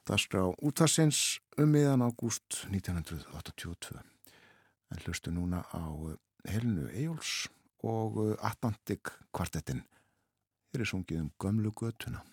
Dasgrá 0.08 0.48
útarsins 0.58 1.38
um 1.60 1.70
miðan 1.70 2.02
ágúst 2.02 2.64
1982 2.72 4.00
en 4.90 5.02
hlustu 5.04 5.30
núna 5.30 5.62
á 5.70 5.86
eh, 6.10 6.18
Helinu 6.50 6.88
Eyjóls 6.90 7.46
og 7.86 8.18
eh, 8.24 8.36
Atlantik 8.42 9.14
kvartettin. 9.30 9.84
Hér 10.74 10.82
er 10.82 10.90
sungið 10.90 11.26
um 11.26 11.34
gömlu 11.38 11.70
götuna. 11.70 12.24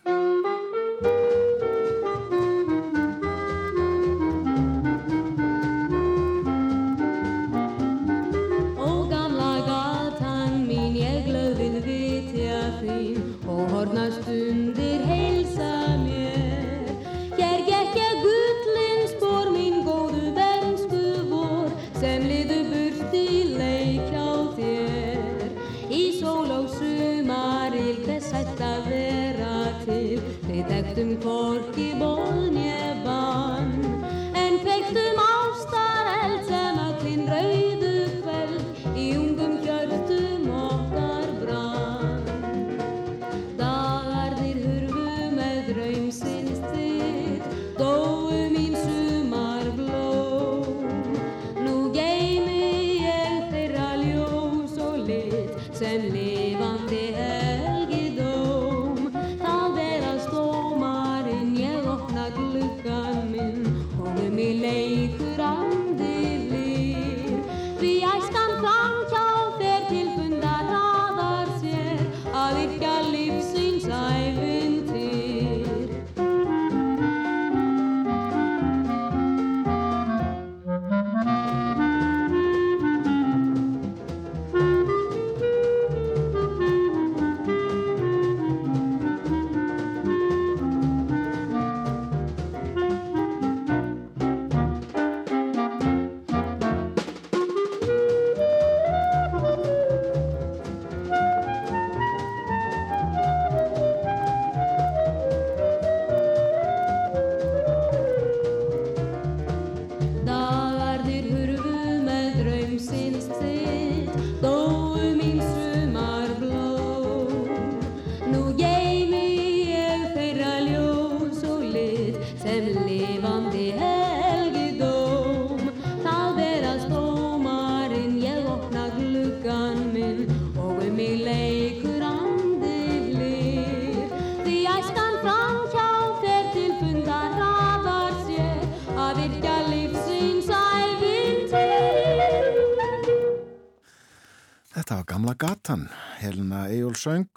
Söng. 146.95 147.27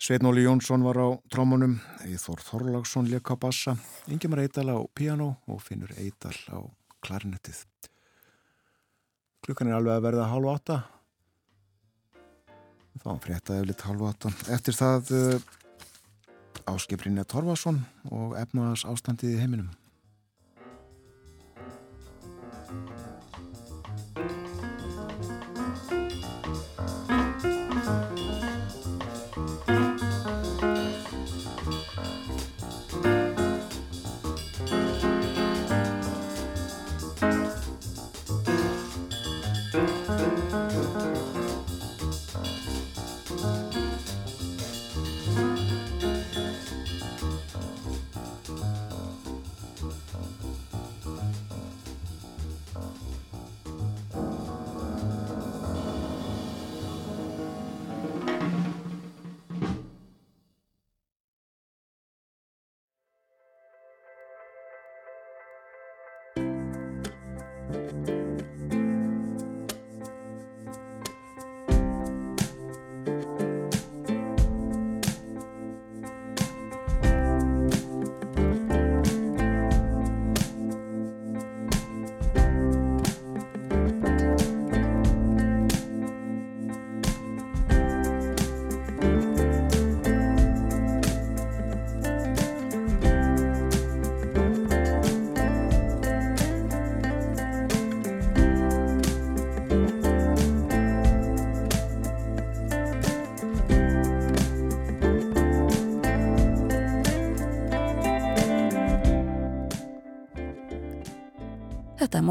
Sveitnóli 0.00 0.42
Jónsson 0.42 0.82
var 0.82 0.96
á 0.96 1.08
trómunum, 1.28 1.80
Eithor 2.08 2.40
Þorlagsson 2.40 3.10
leik 3.10 3.28
á 3.28 3.36
bassa, 3.36 3.76
Ingemar 4.08 4.40
Eidal 4.40 4.72
á 4.72 4.78
piano 4.94 5.36
og 5.46 5.60
Finnur 5.60 5.92
Eidal 5.98 6.32
á 6.48 6.64
klarinettið. 7.04 7.66
Klukkan 9.44 9.68
er 9.68 9.76
alveg 9.76 9.98
að 9.98 10.06
verða 10.06 10.30
halv 10.32 10.48
átta. 10.54 10.78
Við 12.94 13.04
fáum 13.04 13.20
fréttaði 13.20 13.60
eflitt 13.60 13.84
halv 13.84 14.06
átta. 14.08 14.32
Eftir 14.48 14.78
það 14.78 15.12
eh, 15.18 15.44
áskiprinja 16.64 17.24
Torfason 17.28 17.84
og 18.08 18.38
efnaðas 18.40 18.86
ástandið 18.88 19.36
í 19.36 19.40
heiminum. 19.42 19.68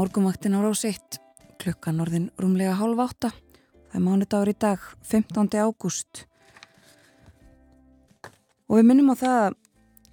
Morgumvaktin 0.00 0.56
á 0.56 0.64
rás 0.64 0.80
1, 0.88 1.18
klukkan 1.60 2.00
orðin 2.00 2.30
rúmlega 2.40 2.72
hálf 2.78 3.02
átta. 3.04 3.28
Það 3.90 3.98
er 3.98 4.04
mánudagur 4.06 4.48
í 4.48 4.54
dag, 4.56 4.80
15. 5.04 5.60
ágúst. 5.60 6.22
Og 8.70 8.78
við 8.78 8.86
minnum 8.88 9.12
á 9.12 9.16
það 9.20 9.58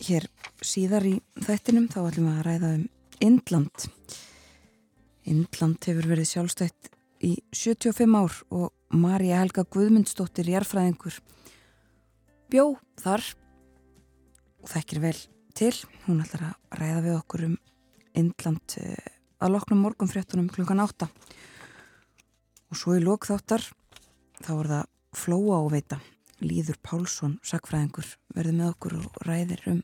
hér 0.10 0.28
síðar 0.60 1.08
í 1.08 1.14
þættinum, 1.40 1.88
þá 1.88 2.00
ætlum 2.02 2.28
við 2.28 2.36
að 2.36 2.46
ræða 2.50 2.74
um 2.76 2.84
Indland. 3.30 3.88
Indland 5.24 5.88
hefur 5.88 6.12
verið 6.12 6.32
sjálfstætt 6.34 6.92
í 7.24 7.34
75 7.56 8.20
ár 8.20 8.40
og 8.52 8.74
Marja 8.92 9.40
Helga 9.40 9.64
Guðmundsdóttir 9.72 10.52
Jærfræðingur 10.52 11.22
bjó 12.52 12.74
þar 13.00 13.24
og 14.66 14.72
þekkir 14.74 15.06
vel 15.08 15.20
til. 15.56 15.76
Hún 16.10 16.26
ætlar 16.26 16.50
að 16.50 16.82
ræða 16.82 17.06
við 17.08 17.22
okkur 17.22 17.52
um 17.54 17.62
Indland 18.18 18.82
eh, 18.84 19.14
að 19.42 19.54
loknum 19.54 19.84
morgunfréttunum 19.86 20.50
klukkan 20.54 20.82
átta. 20.84 21.10
Og 22.72 22.80
svo 22.80 22.98
í 22.98 23.04
lókþáttar 23.04 23.64
þá 24.44 24.52
er 24.58 24.70
það 24.72 24.86
flóa 25.18 25.60
og 25.64 25.72
veita. 25.74 26.00
Líður 26.44 26.78
Pálsson, 26.86 27.40
sakfræðingur 27.42 28.12
verður 28.36 28.58
með 28.60 28.72
okkur 28.76 28.98
og 29.00 29.22
ræðir 29.26 29.64
um 29.72 29.80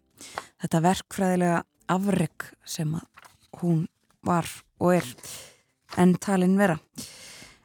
þetta 0.62 0.82
verkfræðilega 0.86 1.64
afreg 1.90 2.50
sem 2.70 2.94
að 2.94 3.08
hún 3.62 3.88
var 4.24 4.50
og 4.80 5.00
er 5.00 5.08
en 5.98 6.14
talin 6.22 6.58
vera. 6.60 6.78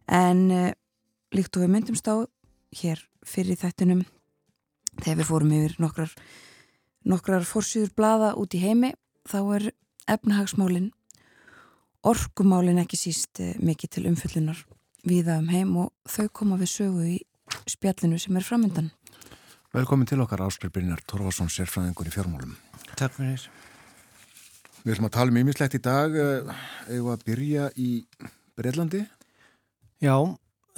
En 0.08 0.46
uh, 0.50 0.70
líkt 1.36 1.56
og 1.56 1.64
við 1.64 1.74
myndumst 1.74 2.08
á 2.08 2.24
hér 2.80 3.02
fyrir 3.26 3.60
þættinum 3.60 4.06
þegar 5.02 5.18
við 5.20 5.28
fórum 5.28 5.52
yfir 5.56 5.76
nokkrar 5.82 6.14
nokkrar 7.08 7.46
fórsýður 7.48 7.92
blada 7.96 8.32
út 8.40 8.56
í 8.56 8.62
heimi 8.62 8.94
þá 9.28 9.38
er 9.58 9.68
efnahagsmálinn 10.08 10.90
orkumálin 12.06 12.80
ekki 12.82 12.98
síst 13.00 13.40
eh, 13.42 13.56
mikið 13.58 13.94
til 13.96 14.06
umfyllunar 14.10 14.62
viða 15.08 15.38
um 15.42 15.48
heim 15.52 15.74
og 15.84 15.92
þau 16.10 16.28
koma 16.40 16.58
við 16.60 16.72
sögu 16.72 17.04
í 17.08 17.18
spjallinu 17.68 18.18
sem 18.20 18.36
er 18.36 18.44
framöndan. 18.44 18.90
Velkomin 19.74 20.08
til 20.08 20.20
okkar 20.24 20.42
Áskil 20.46 20.72
Brynjar 20.72 21.02
Torfarsson, 21.08 21.50
sérfræðingur 21.52 22.08
í 22.08 22.12
fjármálum. 22.12 22.54
Takk 22.96 23.18
fyrir. 23.18 23.44
Við 24.84 24.94
ætlum 24.94 25.08
að 25.08 25.16
tala 25.18 25.32
um 25.32 25.40
ímislegt 25.42 25.76
í 25.76 25.82
dag, 25.84 26.14
eða 26.16 27.14
að 27.14 27.24
byrja 27.26 27.68
í 27.76 27.88
Breitlandi? 28.56 29.02
Já, 30.00 30.14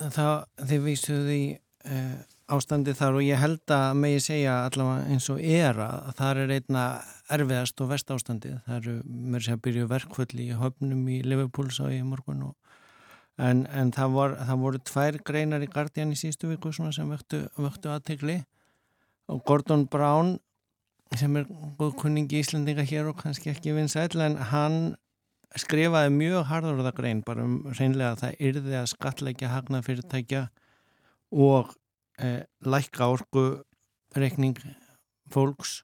það, 0.00 0.34
þið 0.66 0.84
vísuðu 0.88 1.36
í 1.36 1.44
uh, 1.86 2.16
ástandi 2.54 2.94
þar 2.96 3.18
og 3.18 3.24
ég 3.26 3.40
held 3.40 3.72
að 3.74 3.88
megi 4.00 4.20
segja 4.24 4.56
allavega 4.66 5.12
eins 5.12 5.28
og 5.32 5.40
er 5.40 5.78
að 5.84 6.10
það 6.18 6.40
er 6.42 6.54
einna 6.56 6.84
erfiðast 7.30 7.82
og 7.84 7.90
vest 7.92 8.12
ástandi 8.14 8.54
það 8.66 8.76
eru 8.78 8.94
mér 9.34 9.46
sem 9.46 9.62
byrju 9.64 9.88
verkvöld 9.90 10.34
í 10.40 10.50
höfnum 10.58 11.08
í 11.10 11.20
Liverpool 11.26 11.70
sá 11.74 11.84
ég 11.92 12.06
morgun 12.06 12.46
en, 13.40 13.64
en 13.66 13.92
það, 13.94 14.14
vor, 14.16 14.36
það 14.48 14.62
voru 14.64 14.82
tvær 14.90 15.20
greinar 15.26 15.64
í 15.64 15.70
Guardian 15.70 16.12
í 16.12 16.18
sístu 16.18 16.50
viku 16.50 16.72
sem 16.74 17.10
vöktu, 17.10 17.44
vöktu 17.56 17.92
aðtegli 17.92 18.40
og 19.30 19.44
Gordon 19.46 19.86
Brown 19.90 20.38
sem 21.18 21.36
er 21.38 21.46
góðkunningi 21.78 22.38
í 22.38 22.44
Íslandinga 22.44 22.86
hér 22.86 23.10
og 23.10 23.18
kannski 23.22 23.50
ekki 23.50 23.74
vinsæl 23.74 24.20
en 24.22 24.36
hann 24.52 24.80
skrifaði 25.58 26.12
mjög 26.14 26.46
harður 26.46 26.84
það 26.84 26.96
grein 27.00 27.22
bara 27.26 27.44
um 27.46 27.56
reynlega 27.74 28.12
að 28.14 28.20
það 28.22 28.42
yrði 28.50 28.76
að 28.78 28.90
skatleikja 28.92 29.50
hagna 29.50 29.80
fyrirtækja 29.82 30.44
og 31.30 31.72
eh, 32.20 32.42
lækka 32.64 33.08
orgu 33.10 33.44
reikning 34.16 34.58
fólks 35.30 35.80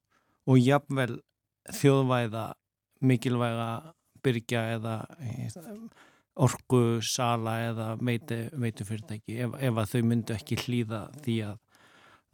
og 0.46 0.60
jafnvel 0.60 1.20
þjóðvæða 1.74 2.46
mikilvæga 3.06 3.70
byrja 4.24 4.62
eða 4.76 4.96
eh, 5.20 5.54
orgu 6.36 7.00
sala 7.04 7.56
eða 7.70 7.88
veitu, 8.00 8.38
veitu 8.60 8.84
fyrirtæki 8.84 9.40
ef, 9.46 9.56
ef 9.56 9.80
að 9.80 9.92
þau 9.94 10.02
myndu 10.10 10.36
ekki 10.36 10.58
hlýða 10.64 11.06
því 11.24 11.36
að 11.50 11.58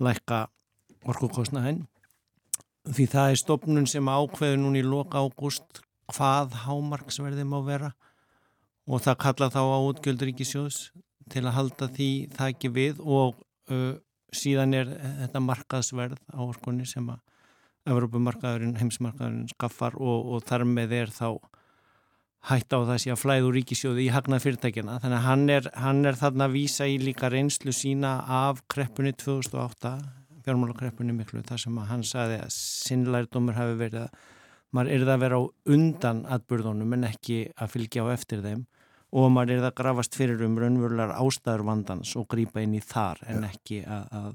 lækka 0.02 0.42
orgukostnaðin 1.08 1.84
því 2.90 3.06
það 3.12 3.32
er 3.32 3.40
stopnun 3.40 3.88
sem 3.90 4.08
ákveður 4.10 4.58
núna 4.58 4.80
í 4.80 4.86
loka 4.86 5.22
ágúst 5.22 5.82
hvað 6.12 6.56
hámarksverði 6.64 7.46
má 7.46 7.60
vera 7.66 7.92
og 8.90 9.04
það 9.04 9.20
kalla 9.24 9.48
þá 9.54 9.62
á 9.62 9.78
útgjölduríkisjóðs 9.92 10.80
til 11.30 11.44
að 11.46 11.56
halda 11.58 11.88
því 11.94 12.10
það 12.34 12.54
ekki 12.54 12.70
við 12.74 13.02
og 13.02 13.38
uh, 13.72 13.92
síðan 14.32 14.76
er 14.76 14.92
þetta 15.24 15.42
markaðsverð 15.44 16.20
á 16.32 16.40
orkunni 16.44 16.86
sem 16.88 17.08
að 17.12 17.20
Evrópumarkaðurinn, 17.82 18.76
heimsmarkaðurinn 18.78 19.48
skaffar 19.50 19.96
og, 19.98 20.28
og 20.36 20.44
þar 20.46 20.62
með 20.70 20.92
er 21.00 21.10
þá 21.10 21.26
hætt 22.46 22.74
á 22.74 22.78
þessi 22.92 23.10
að 23.10 23.20
flæðu 23.22 23.50
ríkisjóði 23.56 24.04
í 24.06 24.12
hagnað 24.14 24.44
fyrirtækjana. 24.44 24.98
Þannig 25.02 25.18
að 25.18 25.26
hann 25.26 25.42
er, 25.50 25.68
hann 25.78 26.04
er 26.06 26.18
þarna 26.18 26.46
að 26.48 26.56
vísa 26.56 26.86
í 26.90 27.00
líka 27.02 27.30
reynslu 27.30 27.74
sína 27.74 28.16
af 28.42 28.62
kreppunni 28.70 29.14
2008, 29.18 29.96
fjármálakreppunni 30.46 31.14
miklu, 31.16 31.42
þar 31.46 31.62
sem 31.62 31.82
hann 31.90 32.06
saði 32.06 32.38
að 32.42 32.54
sinnlærdómur 32.54 33.58
hafi 33.58 33.76
verið 33.82 34.04
að 34.04 34.30
maður 34.72 34.94
er 34.94 35.04
það 35.04 35.14
að 35.14 35.24
vera 35.26 35.38
á 35.38 35.42
undan 35.76 36.22
atbyrðunum 36.36 36.96
en 36.96 37.08
ekki 37.10 37.38
að 37.54 37.74
fylgja 37.76 38.06
á 38.06 38.14
eftir 38.14 38.46
þeim 38.46 38.64
og 39.12 39.32
maður 39.32 39.56
er 39.56 39.66
það 39.66 39.74
grafast 39.80 40.16
fyrir 40.16 40.44
um 40.46 40.54
raunverulegar 40.60 41.18
ástæður 41.20 41.66
vandans 41.68 42.14
og 42.16 42.28
grýpa 42.32 42.62
inn 42.64 42.78
í 42.78 42.80
þar 42.84 43.20
en 43.28 43.44
ekki 43.48 43.82
að, 43.84 44.06
að 44.18 44.30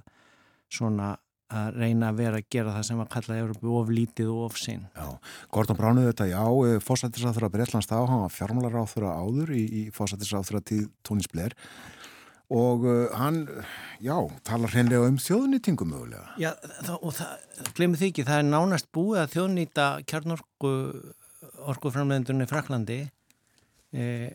svona 0.78 1.16
að 1.48 1.78
reyna 1.80 2.10
að 2.12 2.18
vera 2.20 2.40
að 2.42 2.48
gera 2.52 2.74
það 2.76 2.88
sem 2.90 3.02
að 3.02 3.12
kalla 3.14 3.38
Európu 3.40 3.76
of 3.80 3.92
lítið 3.92 4.32
og 4.34 4.40
of 4.50 4.58
sinn. 4.60 4.82
Já, 4.92 5.06
Gordon 5.56 5.78
Bránuð 5.80 6.10
þetta, 6.10 6.28
já, 6.28 6.44
eh, 6.44 6.80
fósættisáþurra 6.84 7.50
Breitlands 7.54 7.88
þá, 7.88 8.00
hann 8.04 8.24
var 8.26 8.34
fjármálaráþurra 8.36 9.14
áður 9.16 9.54
í, 9.56 9.64
í 9.64 9.84
fósættisáþurra 9.96 10.64
tíð 10.68 10.90
Tónis 11.08 11.32
Blair 11.32 11.56
og 12.48 12.86
uh, 12.88 13.12
hann, 13.20 13.42
já, 14.00 14.16
talar 14.48 14.72
hreinlega 14.72 15.08
um 15.08 15.18
þjóðnýtingu 15.20 15.88
mögulega. 15.88 16.30
Já, 16.40 16.54
það, 16.80 16.94
og 17.02 17.16
það, 17.18 17.48
glemir 17.76 18.00
því 18.00 18.12
ekki, 18.12 18.28
það 18.28 18.40
er 18.40 18.48
nánast 18.48 18.88
búið 18.96 19.22
að 19.24 19.34
þjóðnýta 19.34 19.88
kjarnorku 20.08 20.74
orkuframleðendunni 21.68 22.48
Fraklandi 22.48 23.02
eh, 23.04 23.12
Eh, 23.98 24.32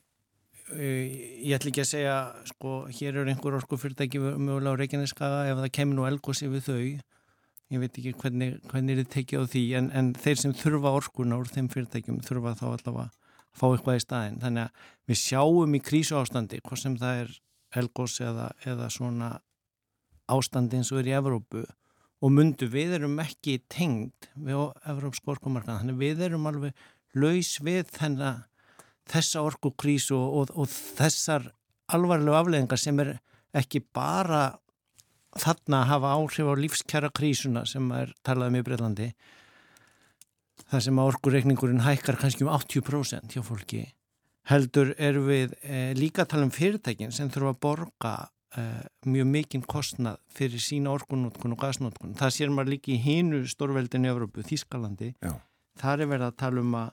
ég 0.76 1.54
ætl 1.56 1.70
ekki 1.70 1.82
að 1.82 1.90
segja 1.92 2.16
sko, 2.48 2.74
hér 2.92 3.22
er 3.22 3.30
einhver 3.32 3.56
orku 3.58 3.78
fyrirtæki 3.80 4.20
mögulega 4.20 4.76
á 4.76 4.80
Reykjaneskaga 4.80 5.40
ef 5.50 5.62
það 5.62 5.74
kemur 5.78 5.98
nú 5.98 6.06
elgósi 6.08 6.50
við 6.52 6.68
þau. 6.68 6.84
Ég 7.72 7.80
veit 7.80 7.98
ekki 7.98 8.12
hvernig, 8.20 8.56
hvernig 8.68 8.94
er 8.94 9.02
þið 9.02 9.10
tekið 9.14 9.42
á 9.42 9.44
því 9.52 9.64
en, 9.78 9.90
en 9.96 10.10
þeir 10.18 10.40
sem 10.42 10.54
þurfa 10.56 10.92
orkuna 10.98 11.38
úr 11.40 11.48
þeim 11.48 11.70
fyrirtækjum 11.72 12.20
þurfa 12.26 12.56
þá 12.60 12.66
allavega 12.68 13.06
að 13.08 13.20
fá 13.56 13.64
eitthvað 13.68 13.98
í 13.98 14.02
staðin 14.02 14.40
þannig 14.42 14.66
að 14.66 14.90
við 15.08 15.20
sjáum 15.20 15.76
í 15.76 15.80
krísu 15.84 16.18
ástandi 16.18 16.60
hvort 16.60 16.82
sem 16.82 16.96
það 17.00 17.22
er 17.22 17.32
elgósi 17.82 18.26
eða, 18.28 18.50
eða 18.68 18.88
svona 18.92 19.30
ástandi 20.32 20.78
eins 20.78 20.92
og 20.92 21.02
er 21.02 21.10
í 21.10 21.16
Evrópu 21.16 21.64
og 22.22 22.32
mundu 22.32 22.68
við 22.70 22.96
erum 22.98 23.18
ekki 23.22 23.58
tengd 23.72 24.30
við 24.36 24.62
Evrópsk 24.92 25.28
orkumarkan 25.34 25.80
þannig 25.82 26.00
við 26.00 26.24
erum 26.28 26.48
alveg 26.50 26.88
laus 27.18 27.56
við 27.64 27.88
þennan 27.92 28.44
þessa 29.11 29.42
orkukrísu 29.46 30.16
og, 30.16 30.32
og, 30.42 30.57
og 30.62 30.68
þessar 30.98 31.50
alvarlegu 31.92 32.36
afleðingar 32.38 32.80
sem 32.80 33.00
er 33.03 33.16
ekki 33.57 33.82
bara 33.94 34.59
þarna 35.38 35.82
að 35.82 35.88
hafa 35.92 36.12
áhrif 36.18 36.50
á 36.53 36.55
lífskjara 36.61 37.11
krísuna 37.14 37.64
sem 37.68 37.86
er 37.96 38.12
talað 38.24 38.53
um 38.53 38.59
í 38.61 38.64
Breitlandi 38.66 39.09
þar 40.68 40.84
sem 40.84 41.00
orkureikningurinn 41.03 41.84
hækkar 41.84 42.18
kannski 42.20 42.44
um 42.46 42.53
80% 42.53 43.34
hjá 43.34 43.44
fólki 43.44 43.86
heldur 44.50 44.92
er 44.98 45.18
við 45.22 45.57
eh, 45.62 45.92
líka 45.96 46.24
að 46.24 46.32
tala 46.34 46.48
um 46.48 46.55
fyrirtækin 46.55 47.14
sem 47.14 47.30
þurfa 47.32 47.55
að 47.55 47.61
borga 47.66 48.14
eh, 48.59 48.82
mjög 49.09 49.30
mikinn 49.36 49.64
kostnað 49.68 50.20
fyrir 50.34 50.62
sína 50.62 50.92
orkunótkun 50.96 51.55
og 51.57 51.62
gasnótkun 51.62 52.16
það 52.18 52.34
sér 52.36 52.53
maður 52.53 52.74
líki 52.74 52.96
í 52.96 53.03
hínu 53.05 53.44
stórveldinu 53.50 54.11
í 54.11 54.12
Európu, 54.12 54.44
Þískalandi 54.48 55.12
Já. 55.22 55.36
þar 55.80 56.05
er 56.05 56.12
verið 56.12 56.28
að 56.28 56.38
tala 56.44 56.64
um 56.64 56.76
að 56.82 56.92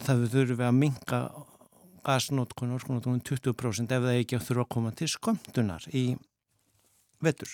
það 0.00 0.26
þurfum 0.32 0.60
við 0.60 0.66
að 0.68 0.78
minga 0.78 1.22
gasnótkun 2.06 2.72
og 2.72 2.80
orkunótkun 2.80 3.22
20% 3.28 3.94
ef 3.94 4.04
það 4.06 4.20
ekki 4.20 4.42
þurfa 4.42 4.66
að 4.66 4.72
koma 4.74 4.92
til 4.98 5.08
skömmtunar 5.12 5.86
í 5.94 6.04
vettur. 7.22 7.52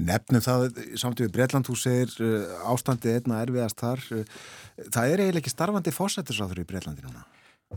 Nefnum 0.00 0.44
það 0.44 0.80
samt 1.00 1.20
við 1.20 1.34
Breitland, 1.34 1.68
þú 1.68 1.76
segir 1.76 2.14
uh, 2.24 2.56
ástandið 2.72 3.20
einna 3.20 3.42
erfiðast 3.44 3.82
þar. 3.82 4.06
Uh, 4.08 4.40
það 4.88 5.12
er 5.12 5.24
eiginlega 5.26 5.42
ekki 5.42 5.52
starfandi 5.52 5.94
fósættisáður 5.94 6.62
í 6.64 6.68
Breitlandi 6.70 7.04
núna? 7.04 7.26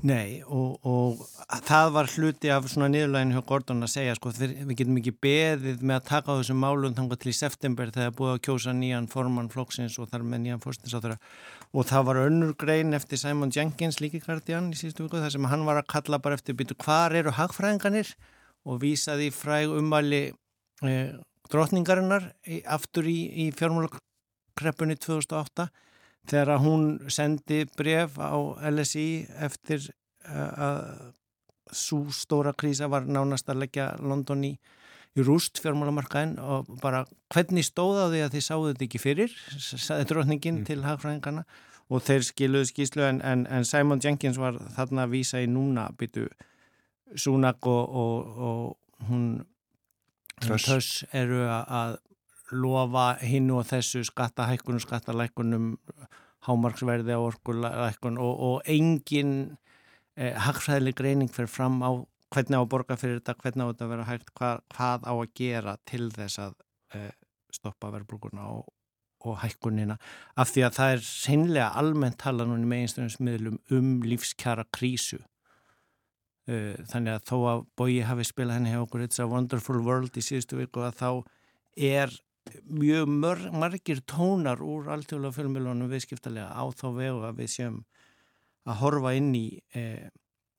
Nei 0.03 0.41
og, 0.43 0.79
og 0.83 1.21
það 1.63 1.91
var 1.95 2.09
hluti 2.11 2.49
af 2.51 2.65
svona 2.67 2.89
niðurlæginu 2.91 3.37
hjá 3.37 3.45
Gordon 3.47 3.85
að 3.85 3.93
segja 3.93 4.15
sko 4.17 4.33
við 4.35 4.73
getum 4.75 4.97
ekki 4.99 5.13
beðið 5.23 5.85
með 5.85 5.99
að 5.99 6.09
taka 6.09 6.35
á 6.35 6.37
þessum 6.41 6.59
málum 6.59 6.95
þangar 6.97 7.21
til 7.21 7.31
í 7.31 7.37
september 7.37 7.93
þegar 7.95 8.15
búið 8.17 8.33
að 8.33 8.41
kjósa 8.47 8.73
nýjan 8.75 9.07
formann 9.11 9.51
flokksins 9.53 9.95
og 10.01 10.09
þar 10.11 10.25
með 10.27 10.43
nýjan 10.43 10.63
fórstinsáttura 10.65 11.15
og 11.75 11.87
það 11.89 12.07
var 12.07 12.21
önnur 12.23 12.53
grein 12.55 12.95
eftir 12.95 13.19
Simon 13.19 13.51
Jenkins 13.51 13.99
líki 13.99 14.21
Guardian 14.23 14.71
í 14.71 14.79
síðustu 14.79 15.05
viku 15.05 15.19
þar 15.19 15.33
sem 15.33 15.47
hann 15.51 15.65
var 15.67 15.81
að 15.81 15.89
kalla 15.91 16.21
bara 16.23 16.37
eftir 16.39 16.55
byttu 16.55 16.77
hvar 16.79 17.15
eru 17.15 17.33
hagfræðinganir 17.35 18.13
og 18.65 18.79
vísaði 18.81 19.27
fræg 19.35 19.73
umvæli 19.75 20.21
eh, 20.87 21.17
drotningarinnar 21.51 22.31
aftur 22.77 23.09
í, 23.11 23.19
í 23.43 23.49
fjármálakreppunni 23.57 24.95
2008 24.95 25.67
þegar 26.31 26.63
hún 26.63 26.87
sendi 27.11 27.65
bref 27.77 28.17
á 28.17 28.33
LSI 28.71 29.27
eftir 29.45 29.91
að 30.25 31.13
svo 31.75 32.05
stóra 32.13 32.53
krísa 32.53 32.87
var 32.89 33.05
nánast 33.05 33.49
að 33.49 33.65
leggja 33.65 33.91
London 33.99 34.43
í, 34.45 34.53
í 35.15 35.23
rúst 35.23 35.61
fjármálamarkaðin 35.63 36.35
og 36.43 36.69
bara 36.81 37.05
hvernig 37.33 37.67
stóða 37.67 38.09
því 38.11 38.23
að 38.25 38.35
þið 38.35 38.45
sáðu 38.47 38.71
þetta 38.71 38.85
ekki 38.87 39.01
fyrir 39.01 39.37
saði 39.61 40.07
drotningin 40.11 40.59
mm. 40.61 40.65
til 40.67 40.81
hagfræðingarna 40.83 41.45
og 41.93 42.03
þeir 42.03 42.25
skiluðu 42.25 42.69
skíslu 42.71 43.05
en, 43.05 43.21
en, 43.23 43.45
en 43.47 43.67
Simon 43.67 44.01
Jenkins 44.03 44.39
var 44.41 44.57
þarna 44.75 45.05
að 45.05 45.15
vísa 45.15 45.43
í 45.43 45.49
núna 45.51 45.89
byttu 45.97 46.27
Súnak 47.15 47.67
og, 47.69 47.91
og, 47.95 48.39
og 48.41 49.09
hún 49.09 49.27
Tröss 50.41 51.05
eru 51.15 51.45
að 51.47 51.93
lofa 52.51 53.13
hinn 53.23 53.47
og 53.55 53.63
þessu 53.69 54.03
skattahækkunum, 54.05 54.81
skattalækkunum 54.83 55.69
hámarksverði 56.45 57.15
á 57.15 57.19
orkulækkun 57.21 58.19
og, 58.21 58.41
og 58.49 58.67
engin 58.69 59.31
eh, 60.17 60.35
hagfræðileg 60.35 60.97
greining 60.99 61.31
fyrir 61.31 61.49
fram 61.49 61.79
á 61.81 62.03
hvernig 62.33 62.57
á 62.57 62.61
að 62.61 62.71
borga 62.73 62.97
fyrir 62.99 63.19
þetta, 63.19 63.37
hvernig 63.41 63.65
á 63.65 63.69
þetta 63.71 63.85
að 63.85 63.93
vera 63.93 64.07
hægt, 64.09 64.31
hvað, 64.37 64.63
hvað 64.75 65.05
á 65.05 65.13
að 65.13 65.35
gera 65.39 65.75
til 65.85 66.07
þess 66.15 66.41
að 66.45 66.57
eh, 66.97 67.13
stoppa 67.53 67.91
verðbrukurna 67.93 68.47
og, 68.55 68.65
og 69.25 69.37
hækkunina. 69.43 69.97
Af 70.37 70.51
því 70.53 70.65
að 70.67 70.75
það 70.79 70.95
er 70.95 71.05
seinlega 71.07 71.69
almennt 71.79 72.19
tala 72.21 72.47
núni 72.47 72.67
með 72.69 72.85
einstaklega 72.85 73.55
um 73.77 73.95
lífskjara 74.05 74.67
krísu 74.75 75.21
uh, 76.49 76.75
þannig 76.91 77.15
að 77.15 77.25
þó 77.29 77.37
að 77.51 77.63
bói 77.79 78.03
hafi 78.05 78.27
spilað 78.27 78.59
henni 78.59 78.75
hjá 78.75 78.83
okkur 78.83 79.05
It's 79.05 79.21
a 79.21 79.27
Wonderful 79.29 79.81
World 79.85 80.17
í 80.19 80.25
síðustu 80.25 80.59
viku 80.59 80.83
að 80.85 80.99
þá 80.99 81.09
er 81.75 82.13
mjög 82.69 83.09
mörg, 83.09 83.45
margir 83.57 84.01
tónar 84.05 84.61
úr 84.61 84.91
alltjóðlega 84.93 85.37
fjölmjölunum 85.39 85.89
viðskiptalega 85.89 86.51
á 86.53 86.63
þá 86.77 86.87
vegu 86.93 87.23
að 87.25 87.39
við 87.41 87.51
séum 87.55 87.79
að 88.65 88.81
horfa 88.81 89.13
inn 89.17 89.31
í 89.37 89.45
eh, 89.77 90.09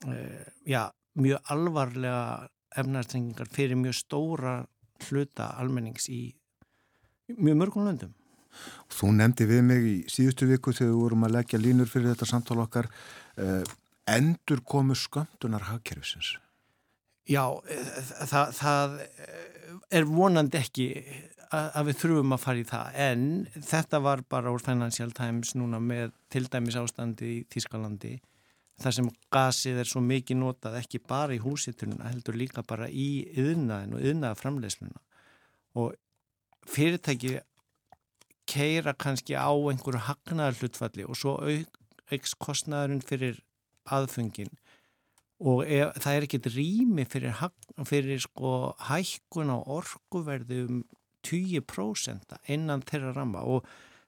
eh, 0.06 0.46
já, 0.66 0.88
mjög 1.16 1.50
alvarlega 1.52 2.48
efnarstrengingar 2.76 3.48
fyrir 3.52 3.78
mjög 3.80 3.96
stóra 3.96 4.56
hluta 5.06 5.50
almennings 5.60 6.08
í 6.12 6.20
mjög 7.36 7.60
mörgum 7.62 7.86
löndum. 7.88 8.14
Þú 8.92 9.12
nefndi 9.18 9.46
við 9.48 9.62
mig 9.68 9.84
í 9.84 9.96
síðustu 10.08 10.48
viku 10.48 10.72
þegar 10.72 10.92
við 10.92 11.00
vorum 11.02 11.26
að 11.26 11.34
leggja 11.36 11.60
línur 11.60 11.90
fyrir 11.90 12.14
þetta 12.14 12.28
samtal 12.30 12.62
okkar 12.64 12.88
eh, 13.36 13.64
endur 14.08 14.62
komu 14.64 14.96
skömmtunar 14.96 15.66
hagkerfisins? 15.68 16.36
Já, 17.28 17.44
eh, 17.68 17.90
það, 18.30 18.52
það 18.56 18.98
er 19.90 20.08
vonandi 20.08 20.60
ekki 20.62 20.88
að 21.56 21.90
við 21.90 21.98
þurfum 22.00 22.34
að 22.34 22.42
fara 22.42 22.60
í 22.60 22.64
það 22.66 22.96
en 23.06 23.26
þetta 23.54 24.00
var 24.02 24.22
bara 24.28 24.52
úr 24.54 24.62
Financial 24.64 25.12
Times 25.14 25.52
núna 25.58 25.78
með 25.82 26.14
til 26.32 26.46
dæmis 26.50 26.78
ástandi 26.80 27.28
í 27.36 27.44
Þískalandi 27.52 28.16
þar 28.83 28.97
sem 28.99 29.11
gasið 29.33 29.81
er 29.83 29.89
svo 29.91 30.03
mikið 30.05 30.41
notað 30.41 30.79
ekki 30.83 31.01
bara 31.09 31.37
í 31.37 31.41
húsitununa 31.43 32.11
heldur 32.11 32.37
líka 32.37 32.64
bara 32.66 32.89
í 32.89 33.27
yðnaðin 33.39 33.97
og 33.97 34.05
yðnaða 34.11 34.41
framleysluna 34.41 35.03
og 35.77 35.95
fyrirtæki 36.70 37.39
keira 38.47 38.95
kannski 38.95 39.35
á 39.35 39.51
einhverju 39.51 40.05
hagnaðar 40.07 40.61
hlutfalli 40.61 41.07
og 41.07 41.18
svo 41.18 41.39
auks 42.12 42.37
kostnæðurinn 42.39 43.03
fyrir 43.07 43.41
aðfungin 43.91 44.53
og 45.41 45.64
ef, 45.68 45.97
það 46.01 46.14
er 46.18 46.27
ekkit 46.27 46.47
rými 46.55 47.05
fyrir, 47.11 47.43
fyrir 47.85 48.22
sko 48.24 48.53
hækkun 48.89 49.53
á 49.53 49.59
orkuverði 49.61 50.62
um 50.64 50.85
10% 51.27 52.37
innan 52.55 52.85
þeirra 52.87 53.12
ramma. 53.16 53.43
Og 53.43 53.66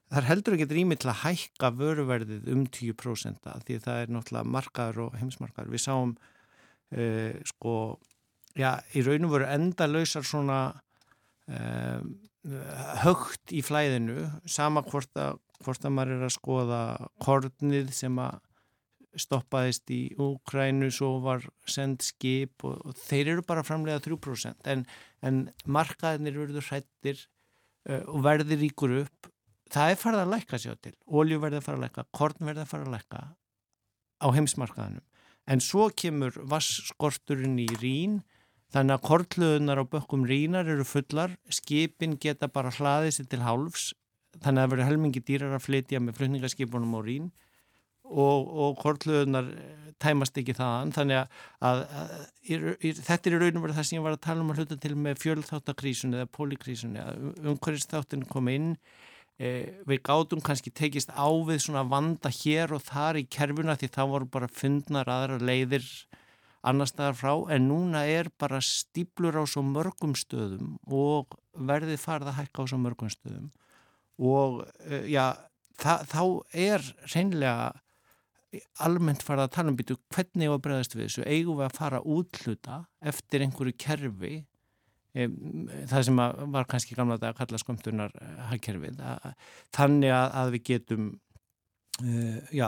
það 0.09 0.29
heldur 0.29 0.55
ekki 0.57 0.67
rými 0.71 0.97
til 0.99 1.11
að 1.11 1.21
hækka 1.23 1.71
vöruverðið 1.77 2.49
um 2.53 2.65
10% 2.65 3.49
því 3.65 3.79
það 3.83 4.03
er 4.03 4.13
náttúrulega 4.13 4.53
markaður 4.55 5.03
og 5.05 5.17
heimsmarkaður. 5.19 5.73
Við 5.75 5.83
sáum 5.85 6.15
uh, 6.17 7.35
sko, 7.51 7.75
já, 8.57 8.71
í 8.97 9.05
raun 9.05 9.29
og 9.29 9.35
veru 9.35 9.49
enda 9.53 9.89
lausar 9.89 10.25
svona 10.25 10.59
uh, 11.51 12.01
högt 13.03 13.53
í 13.53 13.61
flæðinu, 13.65 14.29
sama 14.49 14.83
hvort 14.87 15.11
að, 15.19 15.39
hvort 15.63 15.85
að 15.85 15.95
maður 15.95 16.17
er 16.17 16.29
að 16.29 16.37
skoða 16.37 16.83
kornið 17.21 17.91
sem 17.93 18.21
að 18.23 18.39
stoppaðist 19.19 19.89
í 19.91 20.03
Úkrænu 20.21 20.91
svo 20.93 21.15
var 21.23 21.43
send 21.69 22.03
skip 22.05 22.63
og, 22.67 22.77
og 22.85 22.97
þeir 22.97 23.33
eru 23.33 23.43
bara 23.45 23.65
framlega 23.65 24.01
3% 24.05 24.69
en, 24.69 24.85
en 25.25 25.41
markaðinir 25.65 26.37
verður 26.37 26.67
hrættir 26.69 27.25
uh, 27.89 28.03
og 28.05 28.23
verður 28.25 28.61
ríkur 28.61 28.95
upp 29.03 29.31
það 29.73 29.93
er 29.93 30.01
farið 30.01 30.23
að 30.23 30.33
lækka 30.33 30.59
sér 30.61 30.79
til. 30.81 30.95
Ólju 31.05 31.39
verður 31.43 31.61
að 31.61 31.67
fara 31.67 31.79
að 31.79 31.85
lækka, 31.85 32.05
korn 32.15 32.49
verður 32.49 32.65
að 32.65 32.71
fara 32.73 32.87
að 32.87 32.95
lækka 32.97 33.21
á 34.19 34.27
heimsmarkaðinum 34.35 35.05
en 35.49 35.63
svo 35.63 35.87
kemur 35.97 36.35
vasskorturinn 36.51 37.57
í 37.61 37.67
rín 37.81 38.19
þannig 38.73 38.99
að 38.99 39.05
kortluðunar 39.07 39.81
á 39.81 39.85
bökkum 39.89 40.27
rínar 40.29 40.69
eru 40.69 40.85
fullar. 40.85 41.33
Skipin 41.49 42.19
geta 42.21 42.51
bara 42.51 42.73
hlaðið 42.75 43.15
sér 43.15 43.29
til 43.31 43.41
hálfs 43.41 43.91
þannig 44.37 44.61
að 44.61 44.65
það 44.65 44.73
verður 44.73 44.89
helmingi 44.91 45.23
dýrar 45.25 45.55
að 45.57 45.65
flytja 45.65 46.01
með 46.03 46.19
flutningaskipunum 46.19 46.97
á 46.97 47.01
rín 47.01 47.31
og, 48.09 48.45
og 48.45 48.77
kortluðunar 48.81 49.49
tæmast 49.99 50.37
ekki 50.39 50.55
þaðan 50.55 50.93
þannig 50.95 51.19
að, 51.19 51.39
að, 51.65 51.81
að, 51.99 52.11
að 52.53 53.01
þetta 53.01 53.29
er 53.29 53.35
í 53.35 53.39
raun 53.41 53.59
og 53.59 53.65
verið 53.65 53.79
það 53.79 53.87
sem 53.89 53.97
ég 53.97 54.05
var 54.05 54.15
að 54.15 54.25
tala 54.27 54.45
um 54.45 54.53
að 54.53 54.61
hluta 54.61 54.77
til 54.79 54.95
með 54.95 55.21
fjölþáttakrísunni 55.23 56.19
eða 56.19 56.31
pólíkrísunni 56.37 57.01
að 57.03 57.25
umhverjastáttin 57.41 58.27
kom 58.29 58.51
inn 58.53 58.69
við 59.39 60.01
gátum 60.03 60.41
kannski 60.43 60.71
tekist 60.75 61.13
á 61.15 61.27
við 61.47 61.61
svona 61.63 61.85
vanda 61.87 62.31
hér 62.33 62.73
og 62.75 62.83
þar 62.83 63.21
í 63.21 63.27
kerfuna 63.31 63.77
því 63.79 63.87
þá 63.95 64.01
voru 64.11 64.27
bara 64.27 64.51
fundnar 64.51 65.07
aðra 65.07 65.39
leiðir 65.39 65.85
annar 66.67 66.89
staðar 66.89 67.15
frá 67.15 67.33
en 67.55 67.67
núna 67.69 68.03
er 68.09 68.29
bara 68.39 68.59
stíplur 68.63 69.37
á 69.39 69.43
svo 69.47 69.63
mörgum 69.63 70.15
stöðum 70.17 70.75
og 70.83 71.37
verðið 71.55 72.01
farið 72.03 72.33
að 72.33 72.39
hækka 72.41 72.65
á 72.67 72.69
svo 72.71 72.79
mörgum 72.83 73.11
stöðum. 73.13 73.51
Og 74.19 74.65
e, 74.83 75.05
já, 75.13 75.39
þá 75.79 76.23
er 76.51 76.83
reynlega 77.13 77.71
almennt 78.83 79.23
fara 79.23 79.45
að 79.45 79.55
tala 79.55 79.71
um 79.71 79.77
býtu 79.79 79.95
hvernig 80.11 80.51
að 80.51 80.63
bregðast 80.65 80.95
við 80.97 81.05
þessu, 81.05 81.25
eigum 81.29 81.59
við 81.61 81.67
að 81.69 81.77
fara 81.77 82.01
útluta 82.03 82.79
eftir 82.99 83.45
einhverju 83.45 83.77
kerfi 83.79 84.33
e, 84.41 84.45
það 85.13 86.03
sem 86.05 86.21
var 86.53 86.67
kannski 86.69 86.97
gamla 86.97 87.17
þetta 87.17 87.31
að 87.31 87.39
kalla 87.39 87.61
skömmtunar 87.63 88.15
hagkerfið, 88.51 89.01
þannig 89.75 90.13
að, 90.13 90.27
að 90.41 90.51
við 90.55 90.63
getum 90.69 91.07
uh, 92.03 92.37
já, 92.53 92.67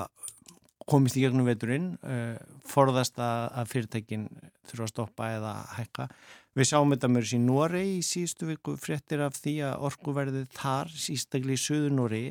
komist 0.90 1.20
í 1.20 1.26
gegnum 1.26 1.48
veturinn 1.48 1.92
uh, 2.02 2.40
forðast 2.68 3.22
að, 3.22 3.46
að 3.62 3.72
fyrirtækin 3.76 4.28
þurfa 4.72 4.88
að 4.88 4.94
stoppa 4.96 5.32
eða 5.38 5.56
hækka. 5.78 6.10
Við 6.58 6.68
sjáum 6.68 6.92
þetta 6.92 7.12
mjög 7.14 7.30
síðan 7.30 7.48
Nóri 7.48 7.86
í 7.94 8.02
síðustu 8.04 8.50
viku 8.50 8.74
fréttir 8.82 9.22
af 9.24 9.38
því 9.38 9.56
að 9.70 9.86
orkuverðið 9.88 10.50
þar 10.58 10.92
sístaklega 11.00 11.56
í 11.56 11.64
söðu 11.64 11.94
Nóri 11.96 12.26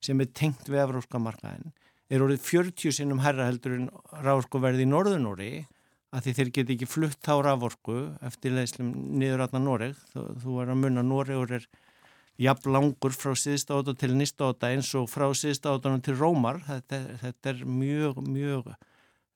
sem 0.00 0.22
er 0.22 0.30
tengt 0.32 0.70
við 0.70 0.84
Evrópska 0.86 1.20
markaðin 1.20 1.74
er 2.10 2.24
orðið 2.24 2.42
40 2.42 2.96
sinnum 2.96 3.22
herra 3.22 3.46
heldur 3.48 3.76
en 3.76 3.90
rávorkuverði 4.24 4.86
í 4.86 4.90
Norðunóri 4.90 5.50
að 6.10 6.26
því 6.26 6.34
þeir 6.38 6.50
geti 6.56 6.76
ekki 6.76 6.88
flutt 6.90 7.30
á 7.30 7.34
rávorku 7.38 7.98
eftir 8.26 8.54
leðslum 8.56 8.90
niður 9.20 9.44
aðna 9.46 9.62
Noreg. 9.62 9.98
Þú, 10.12 10.26
þú 10.42 10.58
er 10.62 10.72
að 10.72 10.80
munna 10.82 11.04
Noregur 11.06 11.56
er 11.60 11.66
jafn 12.40 12.74
langur 12.74 13.14
frá 13.14 13.34
síðstáta 13.38 13.94
til 13.98 14.12
nýstáta 14.16 14.72
eins 14.72 14.90
og 14.98 15.10
frá 15.12 15.28
síðstátanum 15.36 16.02
til 16.04 16.16
Rómar. 16.18 16.62
Þetta, 16.66 17.02
þetta 17.22 17.52
er 17.52 17.62
mjög, 17.66 18.22
mjög 18.26 18.72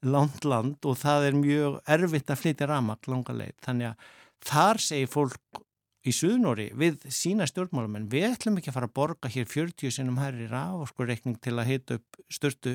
langt 0.04 0.44
land 0.44 0.88
og 0.88 0.98
það 1.00 1.28
er 1.28 1.38
mjög 1.38 1.78
erfitt 1.96 2.32
að 2.32 2.42
flytja 2.42 2.68
ramak 2.70 3.08
langa 3.08 3.36
leið. 3.36 3.54
Þannig 3.64 3.92
að 3.92 4.10
þar 4.50 4.82
segir 4.84 5.12
fólk 5.12 5.62
í 6.04 6.12
Suðnóri 6.12 6.66
við 6.76 7.06
sína 7.14 7.46
stjórnmálamenn 7.48 8.10
við 8.12 8.26
ætlum 8.34 8.58
ekki 8.60 8.72
að 8.72 8.76
fara 8.76 8.90
að 8.90 8.96
borga 8.98 9.30
hér 9.32 9.46
40 9.48 9.94
sinum 9.94 10.18
herri 10.20 10.48
ráforskureikning 10.50 11.38
til 11.40 11.54
að 11.56 11.70
hita 11.70 11.98
upp 12.00 12.18
störtu 12.32 12.74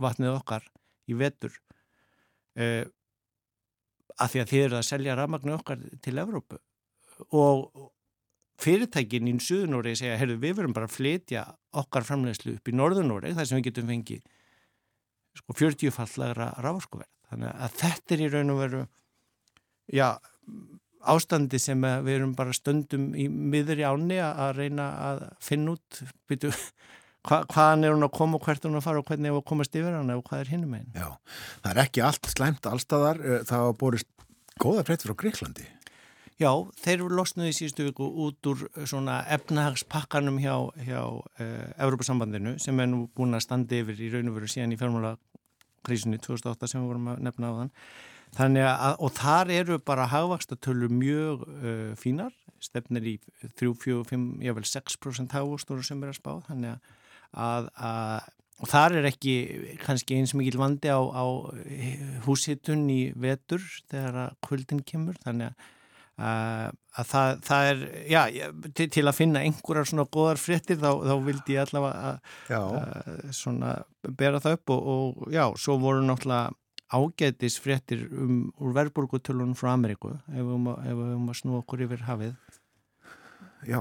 vatnið 0.00 0.38
okkar 0.38 0.64
í 1.10 1.18
vetur. 1.18 1.52
Uh, 2.56 2.86
af 4.20 4.32
því 4.32 4.42
að 4.42 4.52
þið 4.52 4.64
eru 4.66 4.78
að 4.78 4.88
selja 4.88 5.16
rafmagnu 5.18 5.54
okkar 5.56 5.86
til 6.04 6.16
Evrópu. 6.20 6.58
Og 7.36 7.90
fyrirtækin 8.60 9.30
í 9.30 9.36
Suðnóri 9.42 9.94
segja, 9.98 10.18
heyrðu 10.20 10.40
við 10.42 10.58
verum 10.58 10.76
bara 10.76 10.88
að 10.88 10.96
flytja 10.98 11.46
okkar 11.80 12.06
framlegslu 12.08 12.58
upp 12.58 12.68
í 12.68 12.76
Norðunóri 12.76 13.32
þar 13.36 13.48
sem 13.48 13.60
við 13.60 13.70
getum 13.70 13.90
fengið 13.92 14.26
sko 15.38 15.54
40 15.56 15.94
fallagra 15.94 16.50
ráforskuverð 16.58 17.10
þannig 17.30 17.52
að 17.54 17.76
þetta 17.80 18.14
er 18.16 18.22
í 18.24 18.30
raun 18.32 18.52
og 18.52 18.60
veru 18.60 18.80
já 19.94 20.08
ástandi 21.00 21.60
sem 21.60 21.80
við 21.80 22.16
erum 22.18 22.32
bara 22.36 22.54
stöndum 22.56 23.10
í 23.16 23.26
miður 23.30 23.80
í 23.80 23.86
áni 23.88 24.18
að 24.20 24.50
reyna 24.58 24.88
að 25.06 25.22
finna 25.44 25.76
út. 25.76 26.00
Byrju, 26.28 26.50
hva, 27.26 27.42
hvaðan 27.50 27.84
er 27.86 27.96
hún 27.96 28.06
að 28.06 28.14
koma 28.16 28.38
og 28.38 28.46
hvert 28.46 28.64
er 28.64 28.70
hún 28.70 28.80
að 28.80 28.86
fara 28.86 29.02
og 29.02 29.10
hvernig 29.10 29.28
er 29.28 29.34
hún 29.34 29.42
að 29.42 29.50
komast 29.50 29.76
yfir 29.76 29.96
hana 29.96 30.16
og 30.16 30.24
hvað 30.28 30.44
er 30.44 30.52
hinnum 30.54 30.78
einn. 30.78 30.88
Já, 30.96 31.08
það 31.64 31.72
er 31.72 31.82
ekki 31.84 32.06
allt 32.06 32.30
slæmt 32.32 32.70
allstaðar, 32.70 33.20
eh, 33.20 33.44
það 33.48 33.64
hafa 33.64 33.76
borist 33.82 34.08
góða 34.60 34.86
breytt 34.88 35.04
frá 35.06 35.16
Greiklandi. 35.18 35.66
Já, 36.40 36.54
þeir 36.80 36.94
eru 37.02 37.16
losnuði 37.18 37.50
í 37.52 37.56
síðustu 37.56 37.84
viku 37.90 38.06
út 38.24 38.48
úr 38.48 38.62
svona 38.88 39.18
efnahagspakkanum 39.34 40.38
hjá, 40.40 40.54
hjá 40.86 41.00
uh, 41.04 41.42
Evrópasambandinu 41.76 42.54
sem 42.62 42.78
er 42.80 42.88
nú 42.88 43.02
búin 43.16 43.36
að 43.36 43.44
standa 43.44 43.76
yfir 43.76 44.00
í 44.00 44.08
raun 44.14 44.30
og 44.30 44.38
veru 44.38 44.48
síðan 44.48 44.72
í 44.72 44.78
fjármála 44.80 45.18
krísunni 45.84 46.16
2008 46.24 46.70
sem 46.70 46.80
við 46.80 46.88
vorum 46.94 47.10
að 47.12 47.20
nefna 47.26 47.52
á 47.52 47.58
þann. 47.58 47.74
Þannig 48.38 48.66
að, 48.70 48.94
og 49.04 49.12
þar 49.18 49.52
eru 49.58 49.78
bara 49.84 50.08
hagvakstartölur 50.08 50.92
mjög 50.94 51.44
uh, 51.44 51.92
fínar, 52.00 52.32
stefnir 52.62 53.10
í 53.12 53.14
3-4-5, 53.60 54.26
jável 54.46 54.64
6% 54.70 55.36
hagvastur 55.36 55.84
sem 55.84 56.00
er 56.00 56.14
að 56.14 56.20
spá, 56.22 56.32
þannig 56.48 56.72
að, 56.72 56.96
að 57.34 57.72
og 58.60 58.68
þar 58.68 58.98
er 58.98 59.06
ekki 59.08 59.34
kannski 59.80 60.18
eins 60.18 60.34
mikil 60.36 60.58
vandi 60.60 60.90
á, 60.92 61.00
á 61.00 61.24
húshittun 62.26 62.82
í 62.92 63.02
vetur 63.16 63.62
þegar 63.88 64.18
að 64.26 64.34
kvöldin 64.44 64.82
kemur, 64.84 65.16
þannig 65.24 65.54
að 65.54 65.68
Uh, 66.20 66.68
að 67.00 67.06
það, 67.08 67.30
það 67.46 67.66
er, 67.70 67.78
já, 68.10 68.18
til, 68.76 68.86
til 68.92 69.04
að 69.08 69.16
finna 69.16 69.40
einhverjar 69.46 69.86
svona 69.88 70.04
goðar 70.12 70.40
fréttir 70.42 70.76
þá, 70.76 70.90
þá 71.08 71.12
vildi 71.24 71.54
ég 71.54 71.62
allavega 71.62 72.10
að 72.58 73.30
svona 73.38 73.70
bera 74.18 74.42
það 74.44 74.58
upp 74.58 74.72
og, 74.74 74.90
og 74.92 75.30
já, 75.32 75.46
svo 75.62 75.78
voru 75.80 76.02
náttúrulega 76.04 76.52
ágætis 76.90 77.56
fréttir 77.62 78.04
um 78.10 78.50
úr 78.60 78.74
verðbúrgutölunum 78.76 79.56
frá 79.56 79.70
Ameríku 79.72 80.12
ef 80.12 80.42
við 80.42 80.68
höfum 81.00 81.32
að 81.32 81.38
snú 81.40 81.56
okkur 81.62 81.86
yfir 81.86 82.04
hafið 82.10 82.34
Já, 83.68 83.80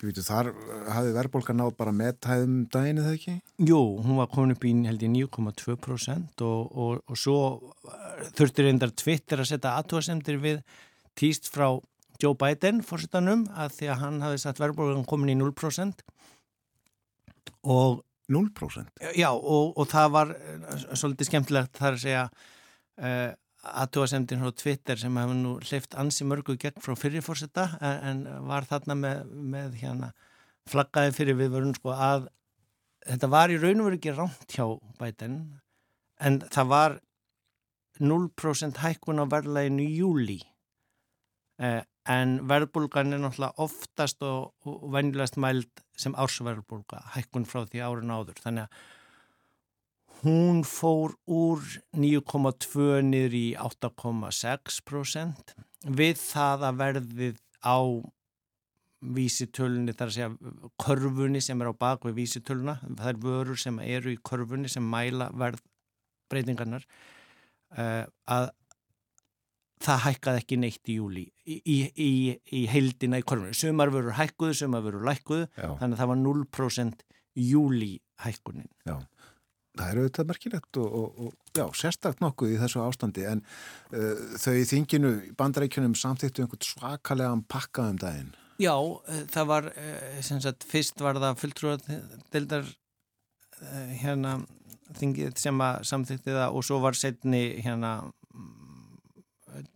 býtu 0.00 0.22
þar 0.24 0.48
hafið 0.88 1.16
verðbólka 1.18 1.54
náð 1.56 1.74
bara 1.76 1.92
meðtæðum 1.92 2.54
daginu 2.72 3.02
þegar 3.04 3.18
ekki? 3.18 3.34
Jú, 3.68 3.80
hún 4.00 4.16
var 4.16 4.30
komin 4.32 4.54
upp 4.54 4.64
í 4.64 4.72
held 4.86 5.04
ég 5.04 5.12
9,2% 5.12 6.44
og, 6.46 6.70
og, 6.72 7.02
og 7.04 7.20
svo 7.20 7.40
þurftur 8.38 8.68
reyndar 8.68 8.94
Twitter 8.96 9.42
að 9.42 9.50
setja 9.52 9.74
aðtóasemdir 9.76 10.40
við 10.40 10.62
týst 11.20 11.50
frá 11.52 11.68
Joe 12.20 12.36
Biden 12.36 12.80
fórsettanum 12.84 13.44
að 13.52 13.76
því 13.76 13.90
að 13.92 14.00
hann 14.06 14.22
hafi 14.24 14.40
satt 14.40 14.60
verðbólgan 14.60 15.04
komin 15.08 15.34
í 15.34 15.36
0% 15.40 16.00
og 17.68 18.00
0%? 18.30 19.04
Já 19.18 19.30
og, 19.34 19.76
og 19.76 19.86
það 19.90 20.10
var 20.16 20.34
eh, 20.36 20.82
svolítið 20.94 21.28
skemmtilegt 21.28 21.76
þar 21.76 21.96
að 21.96 22.02
segja 22.06 22.24
uh, 22.30 23.30
aðtúasemdin 23.60 24.42
frá 24.42 24.52
Twitter 24.56 25.00
sem 25.00 25.16
hefur 25.20 25.36
nú 25.36 25.54
hleyft 25.60 25.96
ansi 26.00 26.26
mörgu 26.28 26.56
gegn 26.60 26.80
frá 26.80 26.94
fyrirfórsetta 26.98 27.66
en, 27.80 27.96
en 28.10 28.46
var 28.48 28.68
þarna 28.68 28.96
með, 28.96 29.24
með 29.56 29.80
hérna 29.82 30.12
flaggaði 30.70 31.16
fyrir 31.16 31.38
viðvörun 31.40 31.76
sko 31.76 31.92
að 31.94 32.28
þetta 33.06 33.30
var 33.32 33.52
í 33.52 33.58
raun 33.60 33.82
og 33.82 33.90
veru 33.90 34.00
ekki 34.00 34.16
ránt 34.16 34.56
hjá 34.56 34.66
Biden 35.00 35.40
en 36.20 36.40
það 36.48 36.72
var 36.72 36.98
0% 38.00 38.80
hækkun 38.80 39.20
á 39.20 39.24
verðlæginu 39.28 39.84
í 39.84 39.98
júli 40.00 40.40
Eh, 41.60 41.82
en 42.08 42.38
verðbólgan 42.48 43.12
er 43.12 43.20
náttúrulega 43.20 43.60
oftast 43.60 44.22
og, 44.24 44.54
og 44.64 44.86
venjulegast 44.94 45.36
mæld 45.36 45.82
sem 46.00 46.14
ársverðbólga, 46.16 47.02
hækkun 47.16 47.44
frá 47.48 47.66
því 47.68 47.82
árun 47.84 48.14
áður. 48.14 48.40
Þannig 48.40 48.64
að 48.64 48.86
hún 50.22 50.62
fór 50.68 51.16
úr 51.30 51.64
9,2 51.96 53.00
niður 53.06 53.36
í 53.36 53.46
8,6% 53.58 55.54
við 55.96 56.16
það 56.20 56.66
að 56.68 56.80
verðið 56.80 57.38
á 57.64 57.78
vísitölunni, 59.00 59.94
þar 59.96 60.10
að 60.10 60.16
segja 60.16 60.62
körfunni 60.80 61.40
sem 61.44 61.60
er 61.62 61.70
á 61.72 61.80
bakvið 61.80 62.18
vísitöluna, 62.18 62.76
það 62.84 63.12
er 63.12 63.20
vörur 63.22 63.60
sem 63.60 63.78
eru 63.80 64.12
í 64.12 64.20
körfunni 64.28 64.68
sem 64.68 64.84
mæla 64.84 65.30
verðbreytingarnar, 65.40 66.84
uh, 67.78 68.04
að 68.28 68.50
það 69.80 70.02
hækkaði 70.04 70.42
ekki 70.42 70.58
neitt 70.60 70.90
í 70.92 70.98
júli 70.98 71.22
í, 71.48 71.56
í, 71.64 71.78
í, 71.96 72.10
í 72.60 72.66
heildina 72.68 73.22
í 73.22 73.24
korfunni. 73.24 73.56
Sumar 73.56 73.92
verður 73.94 74.18
hækkuðu, 74.18 74.58
sumar 74.58 74.84
verður 74.84 75.08
lækkuðu, 75.08 75.46
já. 75.54 75.70
þannig 75.80 75.96
að 75.96 76.02
það 76.02 76.12
var 76.12 76.20
0% 76.26 77.06
júli 77.40 77.92
hækkunin. 78.20 78.68
Já, 78.84 78.98
það 79.80 79.90
er 79.90 80.00
auðvitað 80.00 80.28
merkilegt 80.30 80.80
og, 80.82 80.98
og, 81.00 81.24
og 81.24 81.56
já, 81.56 81.64
sérstakt 81.80 82.22
nokkuð 82.22 82.54
í 82.54 82.60
þessu 82.60 82.82
ástandi 82.84 83.26
en 83.30 83.42
uh, 83.94 84.36
þau 84.40 84.54
í 84.58 84.68
þinginu, 84.68 85.14
bandarækjunum 85.40 85.96
samþýttu 85.98 86.44
einhvern 86.44 86.68
svakalega 86.68 87.32
pakkaðum 87.50 87.98
daginn. 88.02 88.30
Já, 88.60 88.74
uh, 88.76 89.24
það 89.32 89.50
var, 89.50 89.72
uh, 89.72 90.22
sem 90.26 90.40
sagt, 90.44 90.68
fyrst 90.68 91.02
var 91.04 91.20
það 91.22 91.40
fulltrúadeildar 91.42 92.70
uh, 92.70 93.92
hérna 94.02 94.38
þingið 94.98 95.36
sem 95.38 95.60
að 95.62 95.84
samþýtti 95.86 96.34
það 96.34 96.56
og 96.58 96.66
svo 96.66 96.80
var 96.82 96.98
setni 96.98 97.44
hérna 97.62 97.94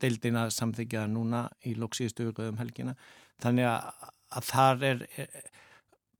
deildina 0.02 0.48
samþykjaða 0.54 1.10
núna 1.10 1.44
í 1.66 1.74
loksíðustu 1.78 2.24
auðvitaðum 2.24 2.60
helgina 2.60 2.94
þannig 3.42 3.68
að, 3.68 4.08
að 4.38 4.48
þar 4.48 4.84
er, 4.90 5.04
er 5.18 5.53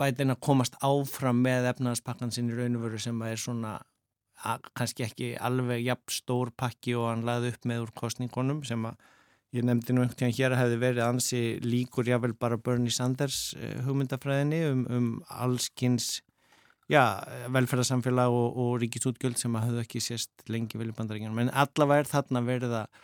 bætin 0.00 0.34
að 0.34 0.42
komast 0.46 0.78
áfram 0.84 1.42
með 1.44 1.70
efnaðspakkan 1.72 2.32
sinni 2.34 2.56
raunveru 2.56 3.00
sem 3.00 3.20
er 3.26 3.40
svona 3.40 3.78
kannski 4.74 5.06
ekki 5.06 5.32
alveg 5.40 5.84
jafn 5.84 6.12
stór 6.12 6.50
pakki 6.58 6.96
og 6.98 7.08
hann 7.12 7.24
laði 7.26 7.54
upp 7.54 7.68
með 7.70 7.86
úr 7.86 7.92
kostningunum 7.96 8.64
sem 8.66 8.82
að 8.88 8.98
ég 9.54 9.64
nefndi 9.66 9.94
nú 9.94 10.02
einhvern 10.02 10.18
tíðan 10.18 10.36
hér 10.36 10.54
að 10.54 10.62
hefði 10.64 10.78
verið 10.82 11.04
ansi 11.06 11.42
líkur 11.62 12.10
jável 12.10 12.34
bara 12.34 12.58
Bernie 12.58 12.92
Sanders 12.92 13.54
eh, 13.54 13.78
hugmyndafræðinni 13.86 14.62
um, 14.70 14.86
um 14.90 15.10
allskynns 15.30 16.18
velferðarsamfélag 16.90 18.34
og, 18.34 18.58
og 18.60 18.72
ríkisútgjöld 18.82 19.38
sem 19.40 19.54
að 19.56 19.68
hafðu 19.68 19.84
ekki 19.86 20.02
sést 20.04 20.42
lengi 20.52 20.76
vel 20.76 20.90
í 20.90 20.96
bandaríkjum 20.96 21.38
en 21.40 21.52
allavega 21.54 22.04
er 22.04 22.10
þarna 22.10 22.42
verið 22.44 22.74
að 22.82 22.98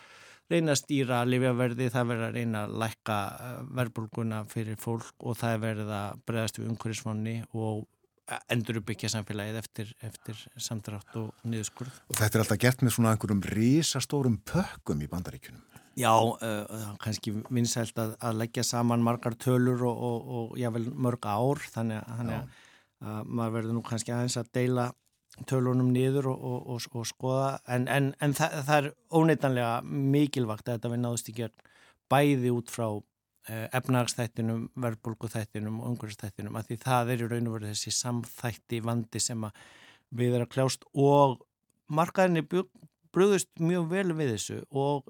reyna 0.51 0.75
að 0.75 0.81
stýra 0.81 1.23
livjaverði, 1.27 1.89
það 1.93 2.11
verður 2.11 2.27
að 2.27 2.37
reyna 2.37 2.65
að 2.65 2.75
lækka 2.83 3.17
eh, 3.31 3.57
verbulguna 3.79 4.43
fyrir 4.51 4.77
fólk 4.81 5.25
og 5.25 5.39
það 5.39 5.57
verður 5.65 5.95
að 5.97 6.21
bregðast 6.27 6.61
við 6.61 6.69
umhverfisvonni 6.73 7.35
og 7.55 7.87
endur 8.51 8.79
uppbyggja 8.79 9.09
samfélagið 9.11 9.59
eftir, 9.59 9.91
eftir 10.05 10.39
samdrátt 10.61 11.15
og 11.19 11.31
niðurskurð. 11.47 11.97
Og 12.11 12.19
þetta 12.19 12.37
er 12.37 12.43
alltaf 12.45 12.61
gert 12.61 12.85
með 12.85 12.95
svona 12.95 13.13
einhverjum 13.15 13.43
risastórum 13.51 14.37
pökkum 14.47 15.03
í 15.03 15.09
bandaríkunum? 15.11 15.63
Já, 15.99 16.13
uh, 16.15 16.91
kannski 17.03 17.33
vinsælt 17.51 17.97
að, 17.99 18.13
að 18.23 18.37
leggja 18.39 18.63
saman 18.63 19.03
margar 19.03 19.35
tölur 19.35 19.83
og, 19.89 20.03
og, 20.07 20.29
og 20.37 20.53
jável 20.59 20.85
mörg 20.95 21.27
ár, 21.27 21.59
þannig 21.73 21.99
að, 22.07 22.31
að 23.03 23.27
maður 23.27 23.57
verður 23.57 23.75
nú 23.75 23.83
kannski 23.89 24.13
aðeins 24.15 24.39
að 24.39 24.53
deila 24.55 24.87
tölunum 25.47 25.91
niður 25.93 26.31
og, 26.33 26.41
og, 26.43 26.65
og, 26.73 26.87
og 27.01 27.07
skoða 27.07 27.51
en, 27.71 27.87
en, 27.87 28.11
en 28.21 28.33
það, 28.37 28.57
það 28.67 28.81
er 28.81 28.89
óneitanlega 29.17 29.71
mikilvægt 29.85 30.67
að 30.67 30.77
þetta 30.77 30.91
við 30.93 31.01
náðust 31.05 31.31
í 31.31 31.35
gerð 31.37 31.69
bæði 32.11 32.51
út 32.51 32.71
frá 32.71 32.87
eh, 32.91 33.67
efnagsþættinum, 33.77 34.65
verbulguþættinum 34.83 35.79
og 35.79 35.93
umhverfstættinum 35.93 36.59
að 36.59 36.71
því 36.71 36.79
það 36.83 37.13
er 37.13 37.23
í 37.23 37.29
raun 37.31 37.47
og 37.47 37.55
verið 37.57 37.73
þessi 37.73 37.95
samþætti 37.99 38.81
vandi 38.85 39.23
sem 39.23 39.47
við 40.11 40.35
erum 40.35 40.49
að 40.49 40.53
kljást 40.57 40.85
og 40.91 41.39
markaðinni 41.91 42.43
brúðust 43.11 43.51
mjög 43.59 43.87
vel 43.91 44.11
við 44.19 44.35
þessu 44.35 44.59
og 44.71 45.09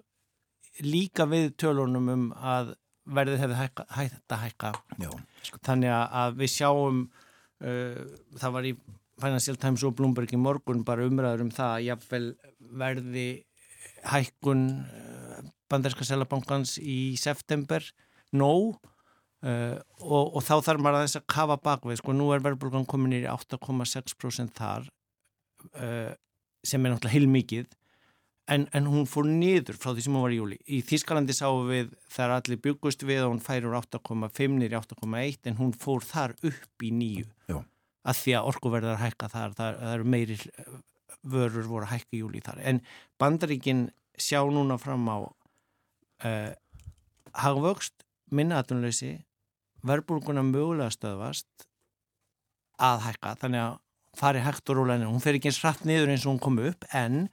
líka 0.86 1.28
við 1.30 1.52
tölunum 1.60 2.14
um 2.14 2.30
að 2.38 2.76
verðið 3.12 3.42
hefði 3.44 3.60
hægt 3.98 4.34
að 4.34 4.44
hækka 4.46 4.72
Já, 5.02 5.10
sko. 5.44 5.60
þannig 5.66 5.94
að 5.98 6.38
við 6.40 6.52
sjáum 6.54 7.00
uh, 7.66 8.02
það 8.38 8.56
var 8.56 8.70
í 8.70 8.74
Financial 9.22 9.58
Times 9.60 9.86
og 9.88 9.96
Bloomberg 9.98 10.34
í 10.34 10.40
morgun 10.40 10.86
bara 10.88 11.06
umræður 11.08 11.46
um 11.46 11.54
það 11.54 11.76
að 11.78 11.88
jáfnvel 11.88 12.26
verði 12.82 13.28
hækkun 14.12 14.64
eh, 14.86 15.44
banderska 15.72 16.06
selabankans 16.08 16.78
í 16.82 17.16
september 17.20 17.86
nóg 18.36 18.78
uh, 19.46 19.78
og, 20.00 20.36
og 20.38 20.42
þá 20.46 20.56
þarf 20.66 20.84
maður 20.84 21.00
að 21.00 21.06
þess 21.06 21.20
að 21.20 21.28
kafa 21.34 21.58
bakvið, 21.64 22.00
sko 22.02 22.16
nú 22.16 22.30
er 22.36 22.44
verðbólgan 22.44 22.88
komin 22.90 23.18
í 23.18 23.22
8,6% 23.28 24.56
þar 24.58 24.88
uh, 25.76 26.12
sem 26.64 26.84
er 26.84 26.94
náttúrulega 26.94 27.16
heilmikið 27.16 27.72
en, 28.52 28.68
en 28.76 28.88
hún 28.92 29.08
fór 29.10 29.28
niður 29.28 29.80
frá 29.80 29.92
því 29.94 30.06
sem 30.06 30.16
hún 30.18 30.26
var 30.26 30.36
í 30.36 30.40
júli. 30.40 30.60
Í 30.68 30.82
Þískalandi 30.88 31.36
sáum 31.36 31.70
við 31.72 31.92
þar 32.12 32.38
allir 32.38 32.62
byggust 32.64 33.06
við 33.08 33.26
og 33.26 33.36
hún 33.36 33.44
færur 33.44 33.78
8,5 33.80 34.58
nýri 34.58 34.80
8,1 34.80 35.52
en 35.52 35.60
hún 35.62 35.76
fór 35.78 36.04
þar 36.08 36.36
upp 36.40 36.88
í 36.88 36.92
nýju. 36.96 37.30
Já 37.52 37.62
að 38.02 38.22
því 38.22 38.36
að 38.38 38.48
orkuverðar 38.52 39.02
hækka 39.02 39.30
þar, 39.32 39.58
það, 39.58 39.80
það 39.82 39.96
eru 39.96 40.12
meiri 40.16 40.38
vörur 41.22 41.68
voru 41.70 41.86
að 41.86 41.94
hækka 41.96 42.18
júli 42.18 42.42
þar. 42.44 42.62
En 42.66 42.82
bandaríkin 43.22 43.90
sjá 44.18 44.42
núna 44.50 44.78
fram 44.82 45.06
á 45.10 45.18
uh, 45.22 46.52
hagvöxt, 47.38 48.06
minnaðatunleysi 48.32 49.20
verbulguna 49.88 50.44
mögulega 50.46 50.92
stöðvast 50.94 51.66
að 52.82 53.08
hækka 53.08 53.34
þannig 53.42 53.64
að 53.66 53.80
fari 54.18 54.44
hægt 54.44 54.70
og 54.70 54.78
róla 54.78 54.98
henni 54.98 55.10
hún 55.10 55.24
fer 55.24 55.38
ekki 55.38 55.52
eins 55.52 55.62
rætt 55.64 55.84
niður 55.88 56.12
eins 56.12 56.26
og 56.26 56.34
hún 56.34 56.44
kom 56.44 56.60
upp 56.62 56.86
en 56.98 57.26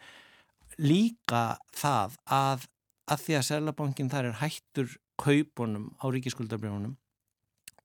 líka 0.78 1.58
það 1.74 2.16
að, 2.30 2.66
að 3.10 3.24
því 3.24 3.38
að 3.38 3.46
Sælabankin 3.48 4.10
þar 4.12 4.30
er 4.30 4.40
hættur 4.42 4.96
kaupunum 5.18 5.90
á 5.98 6.06
ríkiskuldabrjónum 6.14 6.94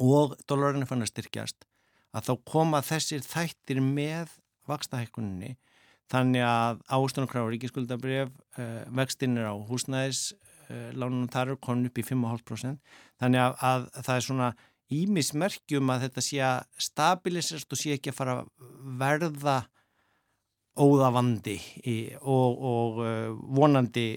og 0.03 0.35
dólarinn 0.49 0.85
er 0.85 0.89
fann 0.89 1.05
að 1.05 1.13
styrkjast 1.13 1.65
að 2.13 2.29
þá 2.29 2.33
koma 2.49 2.81
þessir 2.85 3.23
þættir 3.25 3.81
með 3.83 4.33
vakstahækkuninni 4.69 5.55
þannig 6.11 6.45
að 6.45 6.81
ástunarkráður 6.93 7.55
ríkiskuldabref 7.55 8.29
uh, 8.29 8.61
eh, 8.61 8.81
vextinn 8.95 9.39
er 9.39 9.49
á 9.49 9.55
húsnæðis 9.55 10.33
uh, 10.33 10.91
lánunum 10.93 11.31
þar 11.31 11.55
er 11.55 11.61
komin 11.63 11.89
upp 11.89 11.99
í 11.99 12.05
5,5% 12.05 12.97
þannig 13.21 13.43
að, 13.43 13.55
að 13.69 13.87
það 13.99 14.15
er 14.15 14.25
svona 14.27 14.49
ímismerkjum 14.93 15.93
að 15.93 16.03
þetta 16.07 16.23
sé 16.23 16.41
að 16.45 16.65
stabilisast 16.87 17.73
og 17.73 17.79
sé 17.79 17.95
ekki 17.95 18.11
að 18.11 18.19
fara 18.19 18.35
að 18.41 18.51
verða 18.99 19.57
óðavandi 20.73 21.57
og, 22.19 22.61
og 22.73 23.01
uh, 23.01 23.33
vonandi 23.57 24.07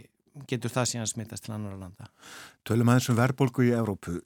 getur 0.50 0.72
það 0.72 0.88
síðan 0.90 1.10
smittast 1.10 1.46
til 1.46 1.54
annar 1.56 1.76
landa. 1.80 2.08
Tölum 2.66 2.90
aðeins 2.92 3.08
um 3.12 3.18
verðbólgu 3.18 3.66
í 3.66 3.72
Evrópu. 3.76 4.16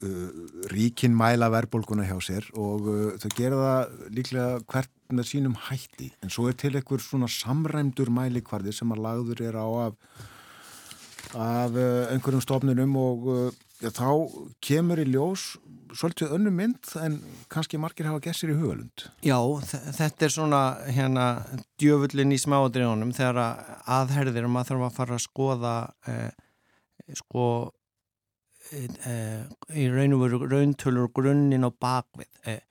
Ríkin 0.72 1.14
mæla 1.16 1.50
verðbólguna 1.52 2.08
hjá 2.08 2.16
sér 2.24 2.50
og 2.58 2.90
þau 3.22 3.30
gera 3.36 3.62
það 3.62 4.10
líklega 4.18 4.60
hvert 4.72 4.92
með 5.10 5.30
sínum 5.30 5.56
hætti. 5.68 6.10
En 6.24 6.32
svo 6.32 6.48
er 6.50 6.58
til 6.58 6.74
einhver 6.74 7.02
svona 7.04 7.30
samræmdur 7.30 8.12
mælikvarði 8.14 8.74
sem 8.74 8.92
að 8.94 9.02
lagður 9.06 9.42
er 9.48 9.58
á 9.58 9.68
af, 9.86 9.98
af 11.34 11.80
einhverjum 12.14 12.44
stofnunum 12.44 12.96
og 13.00 13.32
já, 13.80 13.90
þá 13.90 14.08
kemur 14.64 15.02
í 15.02 15.06
ljós 15.10 15.54
svolítið 15.96 16.34
önnu 16.36 16.52
mynd 16.54 16.92
en 17.00 17.18
kannski 17.50 17.80
margir 17.80 18.08
hafa 18.08 18.22
gessir 18.24 18.52
í 18.52 18.58
hugalund. 18.58 19.06
Já, 19.26 19.38
þetta 19.96 20.26
er 20.26 20.34
svona 20.34 20.60
hérna 20.86 21.26
djöfullin 21.80 22.34
í 22.34 22.38
smáadrjónum 22.40 23.12
þegar 23.16 23.40
aðherðir 23.90 24.46
og 24.46 24.54
maður 24.54 24.70
þarf 24.70 24.86
að 24.86 24.96
fara 25.00 25.18
að 25.18 25.24
skoða 25.26 25.74
eh, 26.10 26.30
sko 27.18 27.46
eh, 28.76 29.42
í 29.74 29.88
raun 29.90 30.16
og 30.16 30.24
veru 30.26 30.42
rauntölur 30.46 31.10
grunninn 31.16 31.66
á 31.66 31.70
bakvið. 31.72 32.30
Eh, 32.46 32.62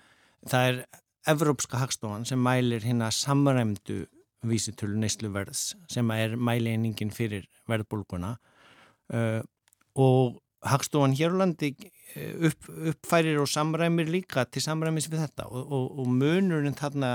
það 0.47 0.72
er 0.72 0.82
Evrópska 1.30 1.82
hagstofan 1.82 2.24
sem 2.26 2.39
mælir 2.41 2.86
hérna 2.88 3.12
samræmdu 3.14 4.05
vísitölu 4.47 4.95
neysluverðs 4.99 5.74
sem 5.91 6.12
er 6.16 6.38
mæliðningin 6.39 7.12
fyrir 7.12 7.47
verðbólguna 7.70 8.38
uh, 9.12 9.41
og 9.99 10.39
hagstofan 10.66 11.16
hér 11.16 11.36
á 11.36 11.39
landi 11.43 11.74
Eh, 12.16 12.34
upp, 12.47 12.70
uppfærir 12.70 13.38
og 13.38 13.47
samræmir 13.47 14.10
líka 14.10 14.45
til 14.49 14.64
samræmis 14.66 15.10
við 15.12 15.22
þetta 15.28 15.45
og, 15.45 15.66
og, 15.70 15.99
og 16.01 16.07
munurinn 16.10 16.78
þarna 16.78 17.12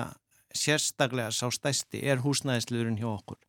sérstaklega 0.55 1.33
sá 1.35 1.49
stæsti 1.51 2.05
er 2.07 2.23
húsnæðisluðurinn 2.23 3.01
hjá 3.01 3.09
okkur. 3.11 3.41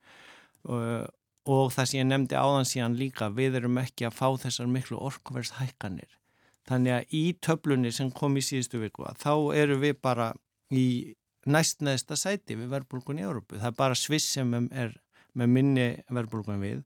Og, 0.74 1.12
og 1.46 1.70
það 1.76 1.90
sem 1.92 2.00
ég 2.00 2.08
nefndi 2.10 2.40
áðan 2.40 2.66
síðan 2.66 2.98
líka 2.98 3.30
við 3.30 3.60
erum 3.60 3.78
ekki 3.78 4.08
að 4.08 4.18
fá 4.18 4.26
þessar 4.42 4.72
miklu 4.74 4.98
orkuverðshækkanir. 5.06 6.18
Þannig 6.66 6.96
að 6.96 7.14
í 7.14 7.24
töflunni 7.46 7.94
sem 7.94 8.10
kom 8.10 8.40
í 8.42 8.46
síðustu 8.48 8.82
viku 8.82 9.06
þá 9.22 9.36
eru 9.54 9.78
við 9.84 10.00
bara 10.02 10.32
í 10.74 11.14
næst 11.46 11.86
neðsta 11.86 12.18
sæti 12.18 12.58
við 12.58 12.74
verðbólgun 12.74 13.22
í 13.22 13.28
Európu 13.28 13.60
það 13.62 13.70
er 13.70 13.78
bara 13.78 14.02
Sviss 14.02 14.34
sem 14.34 14.50
er 14.74 14.98
með 15.38 15.52
minni 15.60 15.90
verðbólgun 16.10 16.64
við 16.64 16.82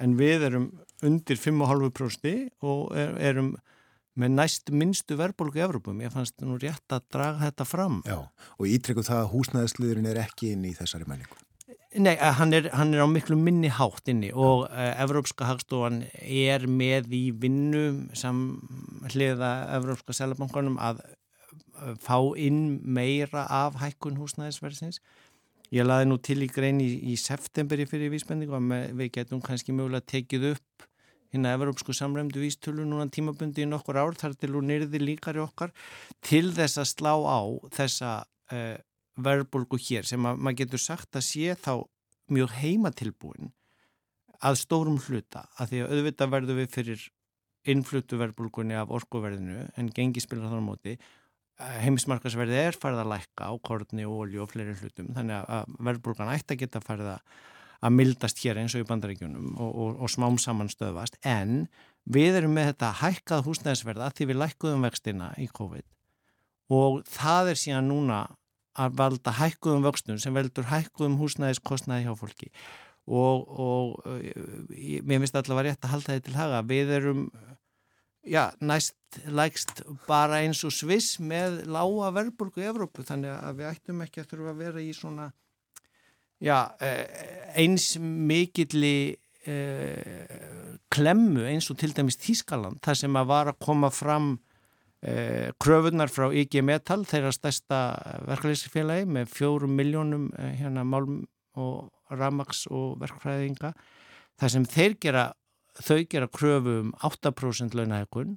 en 0.00 0.16
við 0.18 0.48
erum 0.48 0.70
undir 1.04 1.38
5,5% 1.40 2.34
og 2.62 2.96
er, 2.96 3.14
erum 3.32 3.54
með 4.18 4.34
næst 4.36 4.72
minnstu 4.72 5.16
verðbólgu 5.16 5.60
í 5.60 5.64
Evrópum. 5.64 6.02
Ég 6.04 6.12
fannst 6.12 6.36
nú 6.44 6.58
rétt 6.60 6.92
að 6.92 7.06
draga 7.14 7.46
þetta 7.46 7.66
fram. 7.68 8.02
Já, 8.08 8.18
og 8.58 8.68
ítrykku 8.68 9.04
það 9.06 9.22
að 9.22 9.32
húsnæðisliðurinn 9.32 10.10
er 10.10 10.20
ekki 10.26 10.52
inn 10.56 10.66
í 10.68 10.74
þessari 10.76 11.08
mælingu. 11.08 11.40
Nei, 11.92 12.14
eh, 12.14 12.32
hann 12.38 12.52
er, 12.56 12.70
hann 12.72 12.94
er 12.94 13.04
á 13.04 13.08
miklu 13.08 13.36
minni 13.36 13.68
hátt 13.68 14.08
inni 14.08 14.30
og 14.32 14.64
uh, 14.64 14.92
Evrópska 15.02 15.44
hagstofan 15.44 16.06
er 16.24 16.64
með 16.64 17.10
í 17.12 17.24
vinnu 17.36 17.82
samhliða 18.16 19.50
Evrópska 19.76 20.16
selabankunum 20.16 20.78
að 20.80 21.02
uh, 21.04 21.92
fá 22.00 22.16
inn 22.40 22.80
meira 22.80 23.44
af 23.44 23.76
hækkun 23.82 24.16
húsnæðisverðsins. 24.20 25.02
Ég 25.72 25.86
laði 25.86 26.08
nú 26.10 26.18
til 26.20 26.42
í 26.44 26.50
grein 26.52 26.82
í, 26.84 26.88
í 27.12 27.14
septemberi 27.16 27.86
fyrir 27.88 28.12
vísbendingu 28.12 28.58
að 28.58 28.90
við 28.98 29.12
getum 29.14 29.40
kannski 29.44 29.72
mögulega 29.72 30.04
tekið 30.12 30.50
upp 30.50 30.88
hérna 31.32 31.54
Evrópsku 31.56 31.94
samræmdu 31.96 32.42
vístölu 32.42 32.84
núna 32.84 33.08
tímabundi 33.08 33.64
í 33.64 33.68
nokkur 33.70 33.96
ár 33.96 34.18
þar 34.20 34.36
til 34.36 34.52
hún 34.52 34.68
nyrði 34.68 35.00
líkari 35.00 35.40
okkar 35.40 35.72
til 36.20 36.50
þess 36.52 36.82
að 36.82 36.90
slá 36.90 37.14
á 37.16 37.40
þessa 37.72 38.10
uh, 38.52 38.76
verðbólgu 39.16 39.80
hér 39.80 40.08
sem 40.08 40.28
að 40.28 40.44
maður 40.44 40.60
getur 40.60 40.84
sagt 40.84 41.16
að 41.16 41.26
sé 41.30 41.56
þá 41.56 41.72
mjög 42.32 42.52
heimatilbúin 42.60 43.52
að 44.44 44.60
stórum 44.60 45.00
hluta 45.06 45.46
að 45.56 45.72
því 45.72 45.82
að 45.82 45.96
auðvitað 45.96 46.32
verðu 46.36 46.58
við 46.60 46.70
fyrir 46.76 47.08
innflutu 47.72 48.18
verðbólgunni 48.20 48.76
af 48.76 48.92
orkuverðinu 48.92 49.68
en 49.78 49.90
gengi 49.94 50.20
spilar 50.20 50.52
þar 50.52 50.64
á 50.64 50.68
móti 50.68 50.96
heimismarkasverði 51.82 52.58
er 52.58 52.78
farið 52.78 53.02
að 53.04 53.10
lækka 53.12 53.48
á 53.48 53.52
kortni, 53.64 54.04
ólju 54.08 54.44
og 54.44 54.52
fleiri 54.52 54.74
hlutum. 54.78 55.12
Þannig 55.16 55.48
að 55.56 55.72
verðbólgan 55.88 56.32
ætti 56.34 56.56
að 56.56 56.62
geta 56.64 56.82
farið 56.84 57.10
að 57.12 57.96
mildast 57.96 58.42
hér 58.44 58.60
eins 58.62 58.76
og 58.76 58.84
í 58.84 58.88
bandaríkjunum 58.88 59.56
og, 59.56 59.70
og, 59.70 59.96
og 60.04 60.12
smám 60.12 60.38
saman 60.42 60.70
stöðvast. 60.70 61.18
En 61.26 61.66
við 62.04 62.38
erum 62.40 62.54
með 62.56 62.72
þetta 62.72 62.92
hækkað 63.00 63.48
húsnæðisverða 63.48 64.12
því 64.14 64.28
við 64.30 64.40
lækkuðum 64.42 64.86
vextina 64.86 65.32
í 65.42 65.48
COVID. 65.50 65.86
Og 66.72 67.02
það 67.10 67.52
er 67.52 67.60
síðan 67.60 67.90
núna 67.90 68.20
að 68.78 68.94
valda 69.00 69.34
hækkuðum 69.36 69.84
vöxtun 69.84 70.20
sem 70.22 70.34
veldur 70.34 70.70
hækkuðum 70.70 71.18
húsnæðiskostnaði 71.20 72.06
hjá 72.06 72.14
fólki. 72.16 72.52
Og, 73.10 73.48
og 73.50 74.04
mér 75.02 75.24
finnst 75.24 75.36
allavega 75.36 75.72
rétt 75.72 75.86
að 75.88 75.96
halda 75.96 76.14
þetta 76.14 76.28
til 76.28 76.38
haga 76.38 76.62
við 76.70 76.92
erum 77.00 77.24
já, 78.22 78.50
næst 78.60 78.96
lækst 79.28 79.82
bara 80.06 80.40
eins 80.42 80.62
og 80.64 80.72
sviss 80.72 81.18
með 81.20 81.62
lága 81.70 82.12
verðburgu 82.16 82.62
í 82.62 82.68
Evrópu 82.70 83.04
þannig 83.04 83.34
að 83.34 83.58
við 83.58 83.70
ættum 83.72 84.04
ekki 84.06 84.22
að 84.22 84.30
þurfa 84.30 84.52
að 84.52 84.62
vera 84.62 84.82
í 84.82 84.92
svona 84.96 85.26
já, 86.42 86.58
eh, 86.80 87.04
eins 87.60 87.96
mikilli 88.00 88.96
eh, 89.46 90.38
klemmu 90.92 91.44
eins 91.50 91.68
og 91.72 91.78
til 91.80 91.92
dæmis 91.96 92.20
Þískaland 92.22 92.80
þar 92.84 92.98
sem 93.02 93.20
að 93.20 93.28
var 93.32 93.52
að 93.52 93.60
koma 93.66 93.90
fram 93.92 94.32
eh, 95.02 95.50
kröfunar 95.60 96.12
frá 96.12 96.30
IG 96.32 96.62
Metal 96.64 97.02
þeirra 97.08 97.34
stærsta 97.34 97.82
verkefliðsfélagi 98.28 99.08
með 99.08 99.32
fjórum 99.34 99.76
miljónum 99.76 100.30
eh, 100.38 100.54
hérna 100.60 100.86
málum 100.88 101.24
og 101.58 101.90
ramags 102.12 102.64
og 102.70 102.96
verkfræðinga 103.02 103.74
þar 104.40 104.52
sem 104.54 104.64
þeir 104.68 104.98
gera 105.00 105.26
þau 105.80 106.00
gera 106.10 106.28
kröfu 106.28 106.80
um 106.82 106.92
8% 107.00 107.76
launahekun 107.78 108.36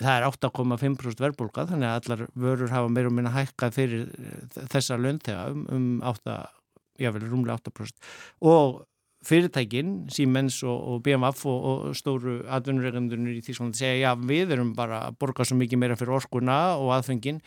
það 0.00 0.16
er 0.16 0.26
8,5% 0.28 1.22
verðbólka 1.22 1.66
þannig 1.70 1.90
að 1.90 2.00
allar 2.00 2.24
vörur 2.34 2.72
hafa 2.72 2.90
meira 2.90 3.10
og 3.10 3.14
minna 3.16 3.34
hækkað 3.34 3.76
fyrir 3.76 4.08
eh, 4.10 4.64
þessa 4.72 4.98
löntega 4.98 5.46
um, 5.52 5.62
um 5.70 5.86
8, 6.06 6.40
jável 7.02 7.28
rúmlega 7.28 7.60
8% 7.62 8.10
og 8.50 8.82
fyrirtækin, 9.24 9.94
Siemens 10.12 10.58
og, 10.66 10.74
og 10.74 10.98
BMF 11.06 11.46
og, 11.48 11.68
og 11.68 11.94
stóru 11.96 12.42
atvinnureikandunir 12.52 13.38
í 13.38 13.44
Þýsklandi 13.46 13.80
segja 13.80 14.10
já 14.10 14.18
við 14.20 14.52
erum 14.58 14.74
bara 14.76 15.06
að 15.08 15.16
borga 15.22 15.46
svo 15.48 15.56
mikið 15.60 15.80
meira 15.80 15.96
fyrir 15.96 16.18
orkuna 16.18 16.58
og 16.76 16.92
aðfengin 16.98 17.40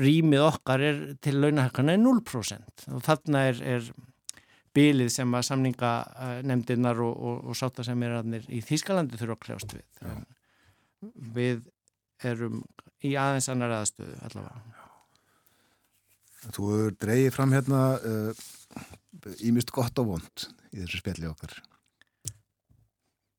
rýmið 0.00 0.46
okkar 0.46 0.80
er 0.80 1.02
til 1.24 1.42
launahækkana 1.42 1.96
er 1.96 2.00
0% 2.00 2.86
og 2.94 3.04
þarna 3.04 3.46
er, 3.50 3.60
er 3.74 3.90
bylið 4.74 5.10
sem 5.14 5.34
að 5.36 5.46
samninga 5.48 5.90
nefndirnar 6.46 6.98
og, 7.04 7.44
og 7.50 7.58
sátta 7.58 7.84
sem 7.86 8.00
er 8.02 8.18
aðnir 8.18 8.48
í 8.50 8.62
Þýskalandi 8.64 9.20
þurfa 9.20 9.36
að 9.38 9.44
kljást 9.46 9.76
við. 9.76 9.84
Já 10.02 10.14
við 11.14 11.64
erum 12.24 12.62
í 13.04 13.14
aðeins 13.20 13.50
annar 13.52 13.74
aðstöðu 13.80 14.16
allavega. 14.28 14.62
Þú 16.54 16.68
er 16.76 16.96
dreyið 17.00 17.30
fram 17.32 17.54
hérna 17.56 17.80
ímist 19.40 19.72
uh, 19.72 19.76
gott 19.78 20.00
og 20.02 20.10
vond 20.12 20.46
í 20.72 20.82
þessu 20.82 21.00
spjalli 21.00 21.30
okkar. 21.30 21.56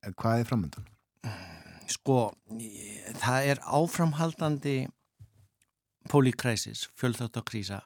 En 0.06 0.16
hvað 0.18 0.42
er 0.42 0.50
framöndan? 0.50 0.90
Sko, 1.90 2.34
það 3.22 3.52
er 3.52 3.62
áframhaldandi 3.62 4.78
polykræsis, 6.10 6.88
fjölþáttakrísa. 6.98 7.84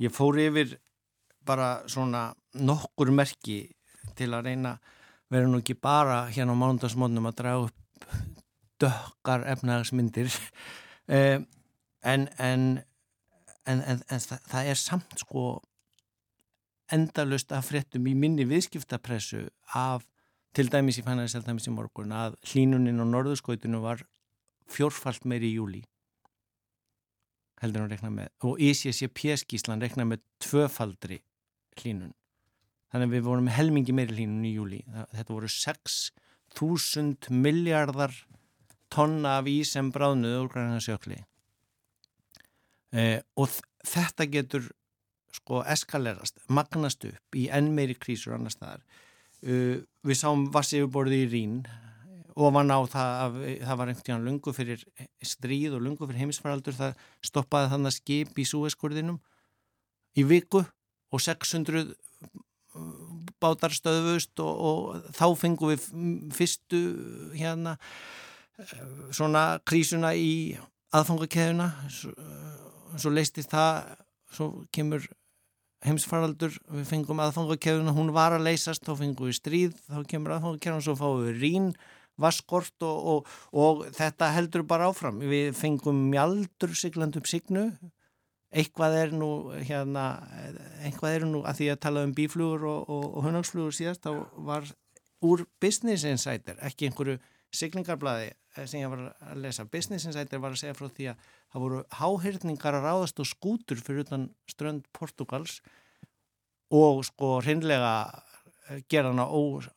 Ég 0.00 0.12
fór 0.12 0.36
yfir 0.40 0.76
bara 1.46 1.70
svona 1.88 2.30
nokkur 2.54 3.12
merki 3.14 3.62
til 4.18 4.32
að 4.34 4.50
reyna 4.50 4.74
vera 5.30 5.48
nú 5.48 5.60
ekki 5.62 5.76
bara 5.78 6.24
hérna 6.28 6.56
á 6.56 6.60
mánundagsmónum 6.62 7.30
að 7.30 7.38
draga 7.40 7.68
upp 7.68 8.06
dökkar 8.80 9.46
efnahagsmyndir 9.52 10.30
um, 11.06 11.46
en, 12.12 12.28
en, 12.38 12.64
en, 13.66 13.82
en 13.84 14.02
það, 14.08 14.38
það 14.48 14.70
er 14.72 14.80
samt 14.80 15.20
sko 15.20 15.44
endalust 16.90 17.52
af 17.54 17.68
fréttum 17.70 18.08
í 18.10 18.16
minni 18.18 18.46
viðskiptapressu 18.48 19.44
af 19.78 20.06
til 20.56 20.66
dæmis 20.72 20.98
í 20.98 21.04
fannæri 21.06 21.30
selðdæmis 21.30 21.68
í 21.70 21.74
morgun 21.74 22.14
að 22.16 22.34
hlínuninn 22.50 23.02
og 23.04 23.10
norðurskautinu 23.12 23.82
var 23.84 24.02
fjórfalt 24.70 25.26
meiri 25.28 25.52
í 25.52 25.58
júli 25.60 25.84
heldur 27.60 27.84
hann 27.84 27.92
rekna 27.92 28.10
með 28.14 28.48
og 28.48 28.62
ICCP-skíslan 28.64 29.82
rekna 29.84 30.06
með 30.08 30.24
tvöfaldri 30.42 31.20
hlínun 31.78 32.14
þannig 32.90 33.06
að 33.06 33.14
við 33.14 33.26
vorum 33.28 33.52
helmingi 33.54 33.94
meiri 33.94 34.18
hlínun 34.18 34.48
í 34.48 34.56
júli 34.56 34.82
þetta 35.14 35.30
voru 35.32 35.50
6.000 35.54 37.30
miljardar 37.30 38.14
tonna 38.90 39.38
af 39.38 39.48
ís 39.50 39.76
sem 39.76 39.92
bráðnuð 39.94 40.38
úr 40.42 40.52
grænhansjökli 40.54 41.20
eh, 42.98 43.18
og 43.38 43.52
þetta 43.86 44.26
getur 44.30 44.66
sko 45.34 45.62
eskalerast, 45.68 46.40
magnast 46.50 47.04
upp 47.08 47.38
í 47.38 47.46
enn 47.54 47.72
meiri 47.76 47.96
krísur 47.98 48.36
annar 48.36 48.54
staðar. 48.54 48.82
Uh, 49.40 49.80
við 50.04 50.18
sáum 50.20 50.48
vassi 50.52 50.76
yfirborði 50.76 51.22
í 51.22 51.28
Rín 51.32 51.60
ofan 52.36 52.72
á 52.72 52.78
það 52.92 53.12
að 53.20 53.38
það 53.62 53.78
var 53.80 53.90
einhvern 53.90 54.06
tíðan 54.06 54.26
lungu 54.26 54.52
fyrir 54.52 54.82
stríð 55.24 55.76
og 55.78 55.84
lungu 55.86 56.04
fyrir 56.04 56.20
heimisfaraldur 56.20 56.76
það 56.76 57.00
stoppaði 57.24 57.70
þannig 57.72 57.94
skip 57.96 58.36
í 58.36 58.46
súeskurðinum 58.50 59.16
í 60.20 60.26
viku 60.28 60.60
og 61.10 61.22
600 61.24 61.94
bátar 63.40 63.74
stöðvust 63.74 64.40
og, 64.44 64.64
og 64.70 65.14
þá 65.16 65.26
fengum 65.38 65.72
við 65.72 65.86
fyrstu 66.36 66.80
hérna 67.34 67.76
svona 69.14 69.60
krísuna 69.66 70.12
í 70.14 70.58
aðfangakeðuna 70.94 71.70
svo, 71.92 72.12
svo 73.00 73.12
leistist 73.14 73.50
það 73.52 73.96
svo 74.30 74.50
kemur 74.74 75.06
heimsfaraldur 75.86 76.58
við 76.68 76.88
fengum 76.90 77.22
aðfangakeðuna, 77.24 77.94
hún 77.96 78.12
var 78.14 78.36
að 78.36 78.50
leysast 78.50 78.84
þá 78.84 78.92
fengum 78.98 79.30
við 79.30 79.38
stríð, 79.38 79.78
þá 79.88 80.02
kemur 80.10 80.36
aðfangakeðuna 80.36 80.84
svo 80.84 80.96
fáum 80.98 81.22
við 81.24 81.40
rín, 81.40 81.70
vaskort 82.20 82.84
og, 82.84 82.98
og, 83.12 83.30
og 83.56 83.86
þetta 83.96 84.28
heldur 84.34 84.66
bara 84.68 84.90
áfram. 84.90 85.22
Við 85.24 85.54
fengum 85.56 86.02
mjaldur 86.10 86.74
siglandum 86.76 87.24
signu 87.28 87.70
eitthvað 88.50 88.96
er 88.98 89.12
nú 89.14 89.30
hérna, 89.62 90.04
eitthvað 90.82 91.16
er 91.16 91.26
nú 91.30 91.42
að 91.46 91.60
því 91.60 91.68
að 91.72 91.82
tala 91.86 92.04
um 92.06 92.14
bíflugur 92.16 92.66
og, 92.66 92.88
og, 92.90 93.04
og 93.16 93.26
hunagsflugur 93.28 93.76
síðast 93.76 94.06
þá 94.06 94.10
var 94.46 94.66
úr 95.26 95.44
Business 95.62 96.06
Insider 96.08 96.58
ekki 96.66 96.88
einhverju 96.88 97.18
siglingarblæði 97.54 98.30
eh, 98.30 98.66
sem 98.66 98.82
ég 98.82 98.90
var 98.92 99.04
að 99.10 99.42
lesa. 99.44 99.66
Business 99.70 100.06
Insider 100.08 100.42
var 100.42 100.54
að 100.54 100.62
segja 100.62 100.76
frá 100.78 100.88
því 100.88 101.10
að 101.12 101.28
það 101.52 101.64
voru 101.64 101.82
háhyrningar 102.00 102.78
að 102.78 102.86
ráðast 102.86 103.22
og 103.22 103.30
skútur 103.30 103.82
fyrir 103.82 104.06
utan 104.06 104.28
strönd 104.50 104.86
Portugals 104.96 105.58
og 106.74 107.04
sko 107.06 107.38
hreinlega 107.44 107.94
eh, 108.70 108.82
gera 108.90 109.12
hana 109.12 109.26
eh, 109.30 109.68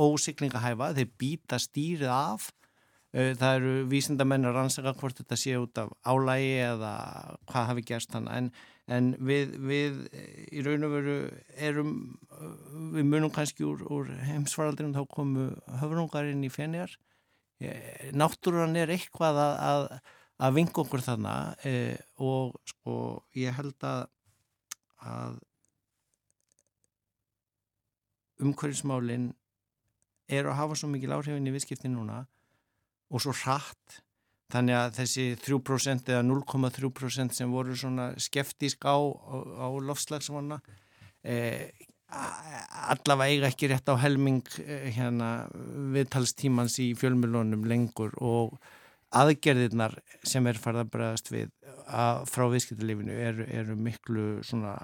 ósiklingahæfa 0.00 0.92
þeir 0.96 1.12
býta 1.18 1.60
stýrið 1.60 2.12
af 2.12 2.50
það 3.16 3.58
eru 3.58 3.74
vísindamenn 3.88 4.44
að 4.44 4.58
rannsaka 4.58 4.92
hvort 4.98 5.20
þetta 5.22 5.38
sé 5.40 5.54
út 5.56 5.78
af 5.80 5.92
álægi 6.04 6.50
eða 6.66 6.92
hvað 7.48 7.68
hafi 7.70 7.84
gerst 7.88 8.12
hann 8.12 8.26
en, 8.28 8.50
en 8.92 9.08
við, 9.16 9.54
við 9.56 10.02
í 10.52 10.64
raun 10.66 10.84
og 10.84 10.92
veru 10.98 11.14
erum 11.68 11.94
við 12.92 13.08
munum 13.08 13.32
kannski 13.32 13.64
úr, 13.64 13.86
úr 13.88 14.12
heimsvaraldinu 14.26 14.92
þá 14.92 15.08
komu 15.14 15.48
höfrungarinn 15.80 16.44
í 16.44 16.52
fenjar 16.52 16.92
eh, 17.64 18.12
náttúran 18.12 18.76
er 18.76 18.92
eitthvað 18.92 19.40
að, 19.46 19.56
að, 19.70 19.88
að 20.44 20.60
vinga 20.60 20.84
okkur 20.84 21.06
þarna 21.08 21.34
eh, 21.64 21.96
og 22.20 22.60
sko 22.68 23.00
ég 23.38 23.56
held 23.56 23.88
að, 23.88 24.06
að 25.00 25.42
umhverfismálinn 28.44 29.30
er 30.28 30.44
að 30.44 30.58
hafa 30.60 30.76
svo 30.76 30.92
mikil 30.92 31.14
áhrifin 31.16 31.48
í 31.48 31.52
viðskipti 31.54 31.88
núna 31.88 32.26
og 33.10 33.22
svo 33.22 33.34
hratt. 33.44 34.00
Þannig 34.54 34.78
að 34.78 34.92
þessi 35.00 35.24
3% 35.42 36.12
eða 36.12 36.22
0,3% 36.22 37.34
sem 37.34 37.50
voru 37.50 37.74
svona 37.74 38.12
skeftísk 38.22 38.86
á, 38.86 38.94
á, 38.94 39.66
lofslagsvona 39.82 40.60
eh, 41.26 41.72
allavega 42.06 43.32
eiga 43.34 43.50
ekki 43.50 43.72
rétt 43.72 43.90
á 43.90 43.98
helming 43.98 44.44
eh, 44.62 44.86
hérna, 44.94 45.48
viðtalstímans 45.96 46.78
í 46.84 46.92
fjölmjölunum 46.98 47.66
lengur 47.66 48.14
og 48.22 48.54
aðgerðirnar 49.16 49.96
sem 50.26 50.46
er 50.46 50.58
farið 50.62 50.84
að 50.84 50.92
bregðast 50.94 51.32
við 51.32 51.50
að, 51.86 52.22
frá 52.30 52.46
viðskiptalífinu 52.52 53.18
eru, 53.26 53.46
eru 53.50 53.76
miklu 53.78 54.28
svona, 54.46 54.76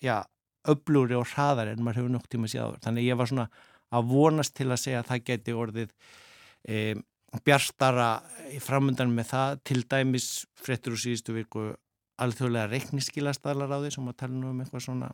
já, 0.00 0.22
öblúri 0.68 1.16
og 1.18 1.28
hraðar 1.32 1.72
en 1.72 1.84
maður 1.84 2.02
hefur 2.02 2.16
nokk 2.16 2.28
tíma 2.32 2.50
síðan 2.50 2.82
þannig 2.84 3.08
ég 3.08 3.18
var 3.18 3.30
svona 3.30 3.48
að 3.92 4.12
vonast 4.12 4.54
til 4.56 4.70
að 4.70 4.80
segja 4.80 5.00
að 5.02 5.08
það 5.10 5.24
geti 5.28 5.56
orðið 5.56 5.90
eh, 6.68 6.94
bjartara 7.40 8.10
framöndan 8.60 9.12
með 9.16 9.30
það. 9.32 9.58
Til 9.68 9.80
dæmis 9.88 10.28
fréttur 10.60 10.96
úr 10.96 11.02
síðustu 11.02 11.36
viku 11.36 11.70
alþjóðlega 12.22 12.70
reikniskilastalar 12.70 13.72
á 13.72 13.78
því 13.80 13.92
sem 13.94 14.10
að 14.10 14.18
tala 14.22 14.38
nú 14.38 14.52
um 14.52 14.60
eitthvað 14.62 14.86
svona 14.86 15.10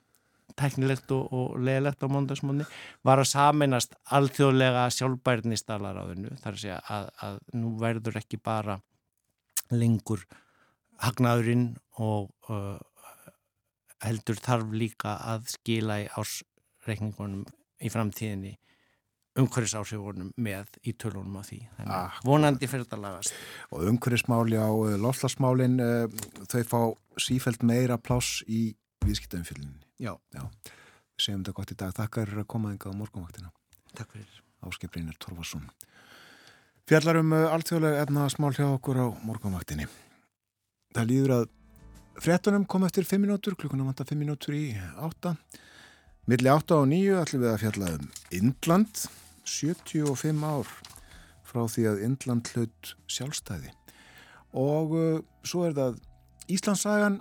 teknilegt 0.59 1.13
og, 1.15 1.33
og 1.33 1.57
leðilegt 1.63 2.03
á 2.03 2.09
móndasmónni 2.11 2.67
var 3.07 3.23
að 3.23 3.31
saminast 3.31 3.95
alþjóðlega 4.17 4.89
sjálfbærnistalar 4.97 6.01
á 6.01 6.03
þennu 6.11 6.37
þar 6.43 6.53
að 6.53 6.63
segja 6.63 6.79
að, 6.97 7.09
að 7.27 7.39
nú 7.61 7.73
verður 7.81 8.21
ekki 8.23 8.41
bara 8.43 8.79
lengur 9.71 10.25
hagnaðurinn 11.05 11.69
og 12.03 12.33
uh, 12.51 12.79
heldur 14.03 14.41
þarf 14.41 14.73
líka 14.75 15.19
að 15.35 15.53
skila 15.53 16.01
í 16.03 16.09
ásreikningunum 16.19 17.45
í 17.79 17.93
framtíðinni 17.93 18.57
umhverfisáhrifunum 19.39 20.33
með 20.41 20.79
í 20.83 20.95
tölunum 20.99 21.39
á 21.39 21.43
því. 21.47 21.59
Ah, 21.85 22.19
vonandi 22.27 22.69
fyrir 22.71 22.87
þetta 22.87 23.01
lagast. 23.03 23.37
Og 23.75 23.85
umhverfismáli 23.93 24.59
á 24.59 24.71
eh, 24.71 24.97
lofslagsmálinn, 25.01 25.79
uh, 25.83 26.45
þau 26.51 26.63
fá 26.73 26.81
sífælt 27.23 27.63
meira 27.67 27.99
pláss 27.99 28.43
í 28.47 28.73
viðskiptaumfylginni. 29.07 29.79
Já. 30.03 30.15
Já. 30.35 30.47
Segjum 31.19 31.45
þetta 31.45 31.57
gott 31.59 31.75
í 31.75 31.79
dag. 31.79 31.95
Takk 31.97 32.21
fyrir 32.23 32.43
að 32.43 32.51
koma 32.51 32.73
yngi 32.75 32.91
á 32.91 32.99
morgunvaktina. 32.99 33.53
Takk 33.95 34.17
fyrir. 34.17 34.43
Áskiprinir 34.67 35.19
Torfarsson. 35.23 35.69
Fjallarum 36.89 37.35
uh, 37.37 37.47
alltjóðlega 37.55 38.03
efna 38.07 38.27
smál 38.33 38.55
hjá 38.57 38.67
okkur 38.73 39.03
á 39.03 39.07
morgunvaktinni. 39.23 39.87
Það 40.97 41.11
líður 41.13 41.35
að 41.37 41.49
frettunum 42.19 42.67
kom 42.67 42.87
eftir 42.89 43.07
5 43.07 43.23
minútur, 43.23 43.55
klukkunum 43.59 43.91
vantar 43.91 44.09
5 44.09 44.19
minútur 44.19 44.57
í 44.57 44.73
8. 45.05 45.37
Milli 46.29 46.51
8 46.51 46.77
og 46.77 46.89
9 46.91 47.21
ætlum 47.23 47.45
við 47.45 47.51
að 47.53 47.63
fjalla 47.63 47.91
um 47.95 48.09
Indland 48.35 49.03
75 49.49 50.45
ár 50.45 50.71
frá 51.49 51.65
því 51.71 51.87
að 51.91 52.03
Indland 52.05 52.51
hlut 52.53 52.93
sjálfstæði. 53.09 53.73
Og 54.57 54.95
uh, 54.97 55.23
svo 55.45 55.65
er 55.69 55.77
það 55.77 55.99
Íslandsagan 56.49 57.21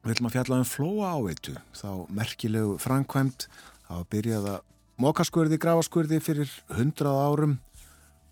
við 0.00 0.14
ætlum 0.14 0.30
að 0.30 0.36
fjalla 0.36 0.60
um 0.60 0.68
flóa 0.68 1.12
áveitu 1.16 1.56
þá 1.76 1.90
merkilegu 2.16 2.78
framkvæmt 2.80 3.48
að 3.90 4.06
byrjaða 4.14 4.54
mókaskurði, 5.00 5.58
grafaskurði 5.60 6.20
fyrir 6.24 6.52
100 6.72 7.10
árum 7.10 7.58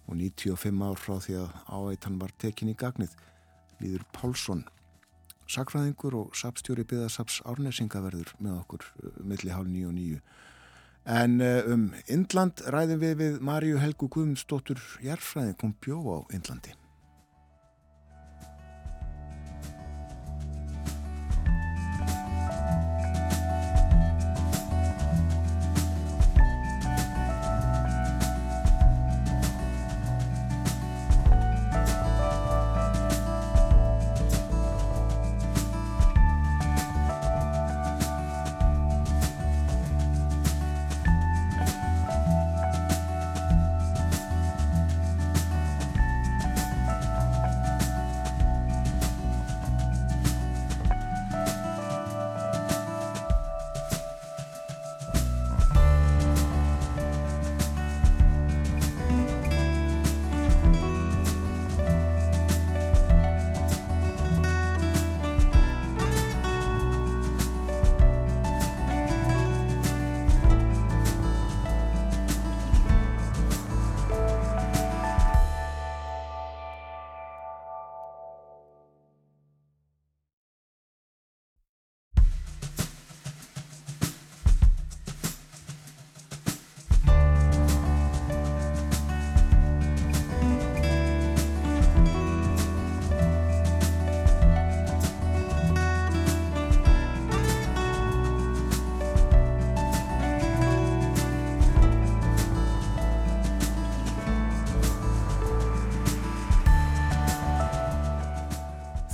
og 0.08 0.16
95 0.16 0.84
ár 0.84 1.00
frá 1.00 1.18
því 1.20 1.38
að 1.42 1.54
áveitan 1.68 2.20
var 2.20 2.32
tekin 2.40 2.72
í 2.72 2.76
gagnið. 2.78 3.12
Líður 3.82 4.04
Pálsson 4.16 4.64
sakfræðingur 5.48 6.16
og 6.18 6.36
sapstjóri 6.36 6.84
byggðasaps 6.88 7.40
árnesingaverður 7.48 8.34
með 8.42 8.58
okkur 8.62 8.84
uh, 8.84 9.12
milli 9.24 9.52
hálf 9.52 9.68
nýju 9.70 9.90
og 9.90 9.96
nýju 9.96 10.20
En 11.04 11.40
eh, 11.40 11.62
um 11.68 11.92
Indland 12.06 12.64
ræðum 12.66 13.00
við 13.04 13.14
við 13.22 13.38
Marju 13.44 13.78
Helgu 13.80 14.10
Guðmundsdóttur 14.12 14.82
Jærfræðin 15.04 15.56
kom 15.60 15.76
bjó 15.84 16.02
á 16.02 16.18
Indlandi. 16.34 16.74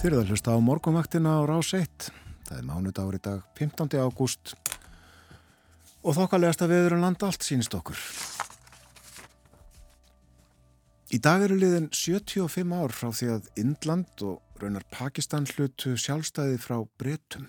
Þið 0.05 0.11
eruð 0.11 0.21
að 0.21 0.31
hlusta 0.35 0.53
á 0.53 0.61
morgumvaktina 0.61 1.31
á 1.33 1.49
rás 1.49 1.71
1. 1.73 2.11
Það 2.45 2.57
er 2.59 2.65
mánudagur 2.69 3.15
í 3.17 3.21
dag, 3.25 3.39
15. 3.57 3.95
ágúst 4.05 4.51
og 6.05 6.19
þokkalegast 6.19 6.61
að 6.61 6.75
viður 6.75 6.97
um 6.99 7.05
landa 7.07 7.31
allt 7.31 7.47
sínist 7.47 7.73
okkur. 7.73 8.03
Í 11.09 11.23
dag 11.25 11.47
eru 11.47 11.57
liðin 11.57 11.89
75 11.89 12.75
ár 12.77 12.93
frá 12.93 13.09
því 13.17 13.31
að 13.39 13.49
Indland 13.65 14.27
og 14.29 14.61
raunar 14.61 14.85
Pakistan 14.93 15.49
hlutu 15.55 15.95
sjálfstæði 15.97 16.61
frá 16.61 16.77
Bretum. 17.01 17.49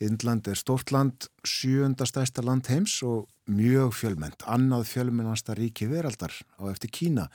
Indland 0.00 0.48
er 0.48 0.56
stort 0.56 0.88
land, 0.88 1.28
sjöunda 1.44 2.08
stæsta 2.08 2.48
land 2.48 2.72
heims 2.72 2.96
og 3.04 3.28
mjög 3.44 3.92
fjölmend, 4.00 4.40
annað 4.48 4.88
fjölmennasta 4.94 5.60
ríki 5.60 5.92
veraldar 5.92 6.32
á 6.32 6.64
eftir 6.72 6.96
Kína. 6.96 7.28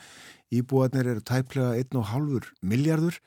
Íbúarnir 0.49 1.05
eru 1.05 1.21
tæplega 1.21 1.77
1,5 1.85 2.49
miljardur 2.65 3.21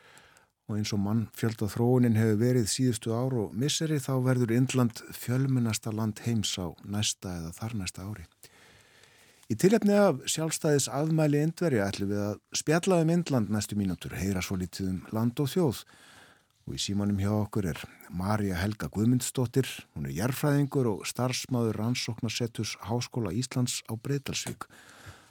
og 0.66 0.78
eins 0.78 0.92
og 0.94 1.02
mann 1.02 1.26
fjölda 1.36 1.68
þróunin 1.70 2.18
hefur 2.18 2.40
verið 2.40 2.70
síðustu 2.70 3.14
ár 3.14 3.36
og 3.44 3.54
misseri 3.54 4.00
þá 4.02 4.12
verður 4.24 4.54
Indland 4.56 5.02
fjölmennasta 5.14 5.92
land 5.94 6.22
heims 6.26 6.56
á 6.58 6.74
næsta 6.82 7.36
eða 7.38 7.52
þar 7.54 7.76
næsta 7.82 8.06
ári. 8.06 8.26
Í 9.46 9.54
tilhefni 9.54 9.94
af 9.94 10.24
sjálfstæðis 10.26 10.88
afmæli 10.90 11.44
Indverja 11.46 11.86
ætlum 11.86 12.10
við 12.10 12.22
að 12.24 12.40
spjalla 12.58 12.98
um 13.04 13.12
Indland 13.14 13.52
næstu 13.54 13.78
mínútur, 13.78 14.16
heyra 14.18 14.42
svo 14.42 14.58
litið 14.58 14.88
um 14.90 15.00
land 15.14 15.38
og 15.38 15.52
þjóð 15.52 15.84
og 16.66 16.74
í 16.74 16.82
símanum 16.82 17.20
hjá 17.22 17.30
okkur 17.30 17.68
er 17.70 17.82
Marja 18.10 18.56
Helga 18.58 18.88
Guðmundsdóttir, 18.90 19.68
hún 19.94 20.08
er 20.10 20.16
jærfræðingur 20.16 20.88
og 20.90 21.06
starfsmáður 21.06 21.78
rannsóknarsettus 21.78 22.74
Háskóla 22.88 23.30
Íslands 23.30 23.84
á 23.86 23.94
Breitalsvík. 23.94 24.66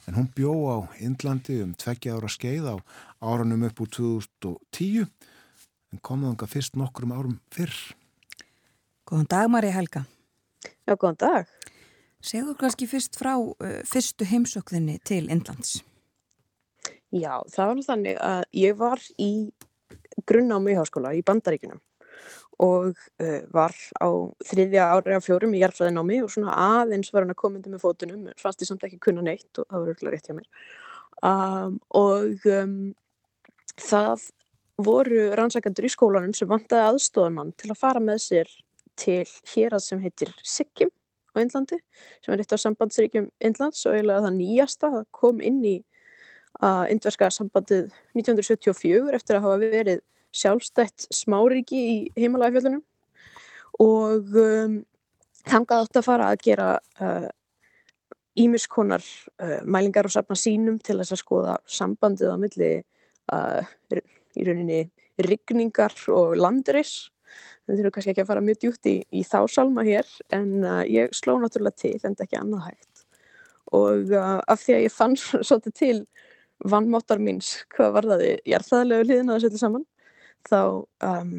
En 0.05 0.17
hún 0.17 0.27
bjó 0.35 0.53
á 0.69 0.77
Indlandi 1.01 1.61
um 1.63 1.73
tveggja 1.73 2.15
ára 2.17 2.29
skeið 2.29 2.67
á 2.69 2.75
áranum 3.25 3.65
upp 3.65 3.81
úr 3.81 3.89
2010 3.89 5.07
en 5.93 6.01
komaðunga 6.01 6.47
fyrst 6.49 6.77
nokkrum 6.77 7.13
árum 7.15 7.39
fyrr. 7.53 7.73
Góðan 9.05 9.29
dag 9.29 9.49
Marja 9.49 9.73
Helga. 9.73 10.05
Já, 10.85 10.93
góðan 10.93 11.19
dag. 11.21 11.49
Segðu 12.25 12.55
kannski 12.59 12.87
fyrst 12.89 13.17
frá 13.17 13.33
uh, 13.37 13.81
fyrstu 13.85 14.25
heimsökðinni 14.29 14.99
til 15.05 15.25
Indlands. 15.33 15.79
Já, 17.13 17.41
það 17.53 17.71
var 17.71 17.83
þannig 17.89 18.21
að 18.21 18.45
ég 18.59 18.77
var 18.77 19.01
í 19.21 19.31
grunnámi 20.25 20.73
í 20.73 20.79
háskóla 20.79 21.13
í 21.17 21.21
Bandaríkunum 21.25 21.81
og 22.63 22.93
uh, 22.93 23.41
var 23.53 23.75
á 23.99 24.09
þriðja 24.47 24.87
ári 24.95 25.15
af 25.17 25.25
fjórum 25.25 25.55
í 25.55 25.61
jarfræðinámi 25.63 26.21
og 26.23 26.31
svona 26.33 26.55
aðeins 26.81 27.11
var 27.13 27.25
hann 27.25 27.33
að 27.33 27.41
komandi 27.41 27.71
með 27.71 27.83
fótunum, 27.83 28.27
fannst 28.39 28.63
ég 28.63 28.69
samt 28.69 28.85
ekki 28.87 29.01
kunna 29.07 29.25
neitt 29.25 29.59
og 29.59 29.67
það 29.67 29.81
var 29.81 29.93
örgulega 29.93 30.15
rétt 30.15 30.29
hjá 30.29 30.37
mér. 30.37 30.49
Um, 31.25 31.79
og 31.95 32.47
um, 32.51 32.77
það 33.79 34.27
voru 34.85 35.29
rannsakandur 35.39 35.87
í 35.87 35.91
skólanum 35.91 36.35
sem 36.35 36.49
vantaði 36.49 36.91
aðstofamann 36.91 37.55
til 37.59 37.71
að 37.71 37.79
fara 37.79 38.03
með 38.03 38.21
sér 38.25 38.53
til 38.99 39.23
hér 39.53 39.75
að 39.75 39.83
sem 39.87 40.03
heitir 40.03 40.31
Sikkim 40.43 40.91
á 41.35 41.43
Indlandi, 41.43 41.79
sem 42.23 42.33
er 42.33 42.43
eitt 42.43 42.55
af 42.55 42.63
sambandsríkjum 42.63 43.29
Indlands 43.43 43.83
og 43.87 43.95
eiginlega 43.95 44.23
það 44.27 44.37
nýjasta, 44.39 44.91
það 44.93 45.07
kom 45.15 45.43
inn 45.43 45.61
í 45.67 45.77
að 46.63 46.91
indverska 46.93 47.29
sambandið 47.33 47.89
1974 48.15 49.15
eftir 49.17 49.37
að 49.37 49.47
hafa 49.47 49.57
verið 49.63 50.03
sjálfstætt 50.35 51.07
smáríki 51.13 51.79
í 51.79 51.95
heimalagafjöldunum 52.19 52.83
og 53.83 54.35
um, 54.39 54.77
þangað 55.45 55.85
átt 55.85 55.99
að 55.99 56.07
fara 56.07 56.29
að 56.31 56.43
gera 56.45 56.69
ímiskonar 58.39 59.03
uh, 59.03 59.47
uh, 59.47 59.57
mælingar 59.63 60.07
og 60.07 60.13
safna 60.15 60.37
sínum 60.39 60.79
til 60.83 60.97
þess 60.99 61.15
að 61.15 61.21
skoða 61.21 61.57
sambandið 61.69 62.35
á 62.35 62.37
milli 62.39 62.71
uh, 63.31 63.61
í 64.35 64.47
rauninni 64.47 64.85
rigningar 65.23 65.95
og 66.11 66.35
landris. 66.39 67.11
Við 67.65 67.79
þurfum 67.79 67.95
kannski 67.95 68.13
ekki 68.13 68.23
að 68.25 68.29
fara 68.29 68.43
mjög 68.45 68.61
djútt 68.61 68.89
í, 68.91 68.95
í 69.09 69.23
þá 69.25 69.39
salma 69.51 69.85
hér 69.87 70.09
en 70.35 70.51
uh, 70.63 70.83
ég 70.87 71.15
sló 71.15 71.37
náttúrulega 71.41 71.81
til 71.81 71.97
en 72.03 72.17
ekki 72.19 72.39
annað 72.39 72.69
hægt. 72.69 73.05
Og 73.75 74.13
uh, 74.13 74.39
af 74.45 74.61
því 74.61 74.77
að 74.77 74.85
ég 74.85 74.95
fann 74.95 75.17
svolítið 75.47 75.77
til 75.79 75.97
vannmáttar 76.65 77.19
míns 77.19 77.57
hvað 77.75 77.95
var 77.97 78.09
það 78.13 78.25
í 78.27 78.31
jarðaðlegu 78.53 79.07
hliðina 79.07 79.35
að 79.35 79.45
setja 79.45 79.63
saman 79.65 79.83
þá, 80.49 80.59
um, 81.07 81.31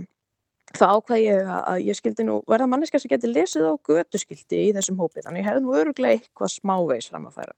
þá 0.77 0.85
ákvað 0.87 1.23
ég 1.23 1.51
að 1.53 1.85
ég 1.87 1.99
skildi 1.99 2.27
nú 2.27 2.41
verða 2.51 2.69
manneska 2.71 3.01
sem 3.01 3.13
geti 3.13 3.31
lesið 3.31 3.69
á 3.71 3.75
götuskildi 3.89 4.65
í 4.67 4.73
þessum 4.77 4.99
hópi 5.01 5.25
þannig 5.25 5.45
ég 5.45 5.49
hefði 5.51 5.65
nú 5.65 5.77
öruglega 5.81 6.19
eitthvað 6.19 6.55
smávegis 6.57 7.11
fram 7.13 7.29
að 7.31 7.39
færa. 7.41 7.57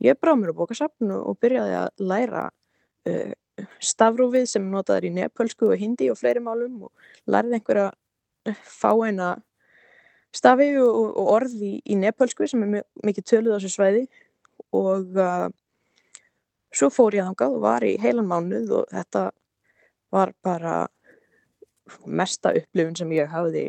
Ég 0.00 0.16
brá 0.20 0.32
mér 0.36 0.54
á 0.56 0.58
bókasafnu 0.60 1.20
og 1.20 1.38
byrjaði 1.42 1.76
að 1.82 2.04
læra 2.12 2.46
uh, 2.48 3.32
stafrúfið 3.84 4.48
sem 4.48 4.70
notaður 4.72 5.10
í 5.10 5.14
nepölsku 5.18 5.68
og 5.68 5.80
hindi 5.80 6.08
og 6.12 6.18
fleiri 6.20 6.40
málum 6.44 6.88
og 6.88 7.30
lærði 7.30 7.58
einhverja 7.58 7.90
uh, 7.92 8.64
fáeina 8.64 9.34
stafi 10.32 10.72
og, 10.80 11.16
og 11.20 11.32
orði 11.36 11.74
í, 11.74 11.80
í 11.92 12.00
nepölsku 12.00 12.48
sem 12.48 12.64
er 12.64 12.86
mikið 13.04 13.32
töluð 13.34 13.56
á 13.56 13.56
þessu 13.58 13.74
svæði. 13.76 14.06
Og 14.76 15.18
uh, 15.18 15.50
Svo 16.70 16.86
fór 16.94 17.16
ég 17.18 17.26
þangað 17.26 17.54
og 17.56 17.62
var 17.64 17.82
í 17.82 17.96
heilan 17.98 18.28
mánuð 18.30 18.68
og 18.78 18.90
þetta 18.94 19.24
var 20.12 20.32
bara 20.44 20.74
mesta 22.06 22.52
upplifun 22.56 22.96
sem 22.98 23.12
ég 23.16 23.30
hafði 23.30 23.68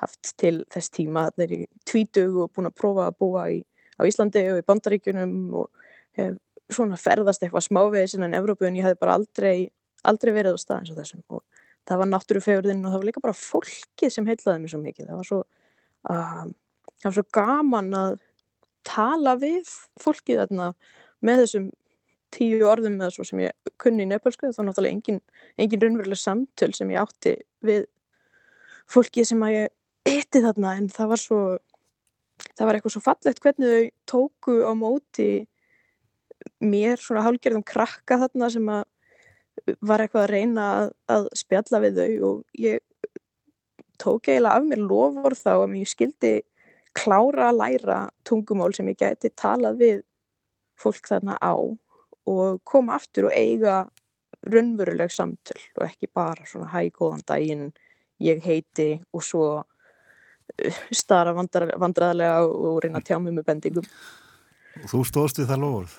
haft 0.00 0.34
til 0.40 0.62
þess 0.72 0.92
tíma. 0.94 1.28
Er 1.38 1.54
í 1.54 1.60
tvítug 1.88 2.40
og 2.44 2.52
búin 2.54 2.70
að 2.70 2.78
prófa 2.80 3.08
að 3.08 3.18
búa 3.22 3.46
í, 3.52 3.60
á 3.98 4.02
Íslandi 4.06 4.44
og 4.52 4.60
í 4.60 4.66
Bandaríkunum 4.66 5.36
og 5.62 5.70
hef 6.18 6.38
svona 6.72 6.98
ferðast 6.98 7.44
eitthvað 7.44 7.66
smávegis 7.68 8.16
innan 8.16 8.36
Evrópu 8.36 8.66
en 8.66 8.78
ég 8.78 8.86
hef 8.88 8.98
bara 9.00 9.18
aldrei, 9.18 9.68
aldrei 10.06 10.32
verið 10.34 10.56
á 10.56 10.58
stað 10.62 10.80
eins 10.80 10.92
og 10.94 11.00
þessum. 11.00 11.24
Og 11.28 11.42
það 11.88 12.00
var 12.00 12.10
náttúrufegurðin 12.10 12.84
og 12.84 12.92
það 12.92 13.00
var 13.00 13.08
líka 13.10 13.24
bara 13.24 13.38
fólkið 13.38 14.14
sem 14.14 14.28
heitlaði 14.28 14.62
mér 14.62 14.72
svo 14.72 14.82
mikið. 14.82 15.10
Það 15.10 15.20
var 15.20 15.30
svo, 15.30 15.40
uh, 16.10 16.44
það 17.02 17.10
var 17.10 17.16
svo 17.18 17.26
gaman 17.38 17.90
að 18.00 18.16
tala 18.84 19.36
við 19.40 19.72
fólkið 20.00 20.42
þarna 20.42 20.70
með 21.24 21.44
þessum 21.44 21.70
tíu 22.34 22.64
orðum 22.68 22.98
með 23.00 23.14
svo 23.16 23.26
sem 23.28 23.44
ég 23.44 23.72
kunni 23.80 24.04
í 24.04 24.10
nepalsku 24.10 24.50
þá 24.50 24.62
náttúrulega 24.66 24.96
engin, 24.96 25.20
engin 25.60 25.82
raunveruleg 25.82 26.20
samtöl 26.20 26.72
sem 26.76 26.90
ég 26.94 27.02
átti 27.02 27.36
við 27.64 27.86
fólki 28.90 29.24
sem 29.26 29.42
að 29.46 29.56
ég 29.56 30.14
eitti 30.14 30.42
þarna 30.44 30.74
en 30.78 30.90
það 30.92 31.12
var 31.14 31.22
svo 31.22 31.40
það 32.52 32.66
var 32.66 32.78
eitthvað 32.78 32.94
svo 32.96 33.04
fallegt 33.04 33.42
hvernig 33.44 33.74
þau 33.74 33.84
tóku 34.10 34.56
á 34.66 34.72
móti 34.76 35.28
mér 36.64 37.00
svona 37.00 37.24
hálgerðum 37.24 37.64
krakka 37.66 38.18
þarna 38.24 38.50
sem 38.52 38.68
að 38.68 38.82
var 39.80 40.02
eitthvað 40.02 40.24
að 40.24 40.32
reyna 40.32 40.64
að, 40.78 40.90
að 41.14 41.28
spjalla 41.38 41.80
við 41.84 42.00
þau 42.00 42.28
og 42.28 42.58
ég 42.58 42.82
tók 44.02 44.28
eiginlega 44.28 44.58
af 44.58 44.66
mér 44.66 44.82
lofur 44.82 45.36
þá 45.38 45.52
að 45.54 45.76
ég 45.78 45.90
skildi 45.90 46.34
klára 46.94 47.48
að 47.50 47.60
læra 47.60 48.00
tungumál 48.26 48.72
sem 48.74 48.90
ég 48.90 48.98
gæti 49.00 49.30
talað 49.38 49.80
við 49.80 50.02
fólk 50.78 51.06
þarna 51.08 51.38
á 51.38 51.54
og 52.30 52.62
koma 52.64 52.96
aftur 52.98 53.28
og 53.28 53.36
eiga 53.36 53.84
raunveruleg 54.44 55.12
samtöl 55.12 55.60
og 55.78 55.86
ekki 55.86 56.10
bara 56.12 56.46
svona 56.48 56.70
hæ 56.72 56.90
góðan 56.94 57.24
daginn 57.26 57.70
ég 58.22 58.42
heiti 58.44 58.90
og 59.12 59.24
svo 59.24 59.46
uh, 59.60 60.82
stara 60.92 61.34
vandraðlega 61.34 62.44
og 62.44 62.82
reyna 62.84 63.00
að 63.00 63.08
tjá 63.10 63.18
mig 63.20 63.36
með 63.36 63.48
bendingum 63.48 63.88
Og 64.82 64.90
þú 64.90 65.04
stóðst 65.06 65.38
við 65.38 65.50
það 65.52 65.62
lofurð? 65.62 65.94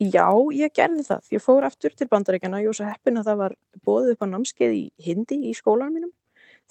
Já, 0.00 0.26
ég 0.56 0.72
gerði 0.76 1.04
það. 1.04 1.26
Ég 1.34 1.42
fór 1.44 1.66
aftur 1.68 1.94
til 1.96 2.08
bandaríkjana 2.08 2.58
og 2.58 2.64
ég 2.64 2.70
var 2.70 2.78
svo 2.78 2.88
heppin 2.88 3.20
að 3.20 3.26
það 3.28 3.40
var 3.42 3.54
bóðið 3.84 4.12
upp 4.14 4.24
á 4.24 4.32
námskeið 4.32 4.76
í 4.76 4.84
hindi 5.04 5.38
í 5.50 5.52
skólanum 5.56 5.96
mínum. 5.98 6.12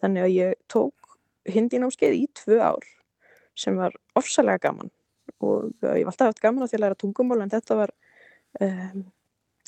Þannig 0.02 0.26
að 0.26 0.34
ég 0.34 0.56
tók 0.72 1.18
hindi 1.50 1.82
námskeið 1.82 2.16
í 2.18 2.24
tvö 2.38 2.58
ár 2.62 2.88
sem 3.58 3.78
var 3.78 3.96
ofsalega 4.18 4.70
gaman 4.70 4.90
og 5.46 5.70
uh, 5.84 5.96
ég 5.98 6.06
var 6.08 6.14
alltaf 6.14 6.32
haft 6.32 6.42
gaman 6.44 6.66
að 6.66 6.72
því 6.72 6.80
að 6.80 6.84
læra 6.86 7.00
tungumál 7.00 7.42
en 7.44 7.54
þetta 7.54 7.78
var 7.78 7.94
um, 8.62 9.06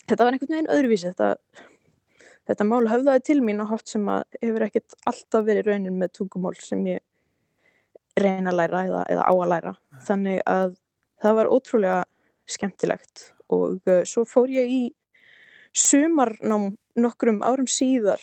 þetta 0.07 0.25
var 0.25 0.35
einhvern 0.35 0.55
veginn 0.55 0.71
öðruvísi. 0.75 1.11
Þetta, 1.11 1.67
þetta 2.49 2.67
mál 2.67 2.83
höfðaði 2.89 3.25
til 3.29 3.39
mín 3.45 3.63
og 3.63 3.71
hátt 3.73 3.93
sem 3.93 4.07
að 4.11 4.39
hefur 4.41 4.67
ekkert 4.67 4.97
alltaf 5.09 5.47
verið 5.47 5.71
raunin 5.71 5.99
með 6.01 6.15
tungumál 6.19 6.55
sem 6.59 6.83
ég 6.89 7.03
reyna 8.19 8.51
að 8.51 8.59
læra 8.59 8.85
eða, 8.87 9.03
eða 9.13 9.27
á 9.27 9.33
að 9.33 9.51
læra. 9.53 9.75
Þannig 10.07 10.41
að 10.49 10.75
það 11.21 11.37
var 11.39 11.51
ótrúlega 11.55 12.01
skemmtilegt 12.49 13.27
og 13.51 13.79
uh, 13.87 14.03
svo 14.07 14.25
fór 14.27 14.51
ég 14.51 14.71
í 14.71 14.83
sumarnám 15.71 16.73
nokkrum 16.99 17.39
árum 17.45 17.69
síðar 17.69 18.19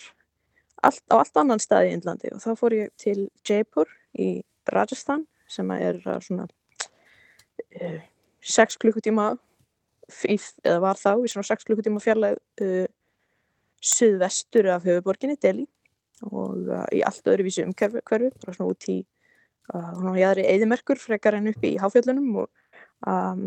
allt, 0.84 1.02
á 1.08 1.16
allt 1.20 1.40
annan 1.40 1.62
stað 1.62 1.88
í 1.88 1.96
Índlandi 1.96 2.32
og 2.34 2.42
þá 2.44 2.50
fór 2.58 2.76
ég 2.76 2.92
til 3.00 3.28
Jaipur 3.46 3.88
í 4.18 4.42
Rajasthan 4.68 5.24
sem 5.48 5.70
er 5.72 6.00
svona 6.20 6.44
uh, 7.80 8.00
6 8.44 8.76
klukkutíma 8.82 9.32
eða 10.08 10.78
var 10.82 11.00
þá 11.00 11.10
í 11.22 11.32
svona 11.32 11.48
6 11.50 11.68
klukkutíma 11.68 12.02
fjarlæg 12.02 12.38
uh, 12.64 12.86
suðvestur 13.84 14.70
af 14.74 14.86
höfuborginni, 14.88 15.38
Delhi 15.40 15.66
og 16.26 16.66
uh, 16.66 16.86
í 16.94 17.02
allt 17.06 17.28
öðruvísi 17.30 17.64
umhverfu 17.66 18.02
bara 18.08 18.56
svona 18.56 18.72
út 18.72 18.88
í 18.90 18.98
uh, 19.74 20.16
jáðri 20.18 20.48
eðimerkur 20.50 20.98
frekar 21.00 21.38
enn 21.38 21.52
upp 21.52 21.64
í 21.64 21.76
háfjöllunum 21.78 22.42
og 22.44 22.48
um, 23.06 23.46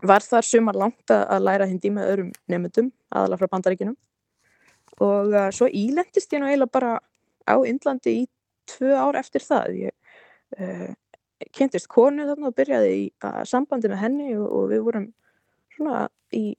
var 0.00 0.24
þar 0.24 0.46
sumar 0.46 0.78
langt 0.80 1.12
að 1.12 1.42
læra 1.44 1.66
hindi 1.68 1.90
með 1.92 2.12
öðrum 2.14 2.30
nefndum, 2.48 2.88
aðalega 3.12 3.42
frá 3.42 3.52
bandaríkinum 3.56 3.98
og 5.00 5.34
uh, 5.34 5.48
svo 5.54 5.68
ílendist 5.68 6.32
ég 6.32 6.42
nú 6.42 6.48
eiginlega 6.48 6.72
bara 6.72 6.96
á 7.48 7.56
Indlandi 7.66 8.22
í 8.22 8.26
tvö 8.70 8.94
ár 8.94 9.18
eftir 9.20 9.44
það. 9.44 9.76
Ég 9.88 10.60
uh, 10.60 10.90
kynntist 11.56 11.88
konu 11.90 12.26
þarna 12.28 12.50
og 12.50 12.56
byrjaði 12.56 12.92
í 12.96 13.06
uh, 13.24 13.42
sambandi 13.48 13.90
með 13.90 14.02
henni 14.04 14.30
og, 14.36 14.46
og 14.46 14.68
við 14.72 14.84
vorum 14.86 15.08
svona 15.80 16.04
í, 16.36 16.52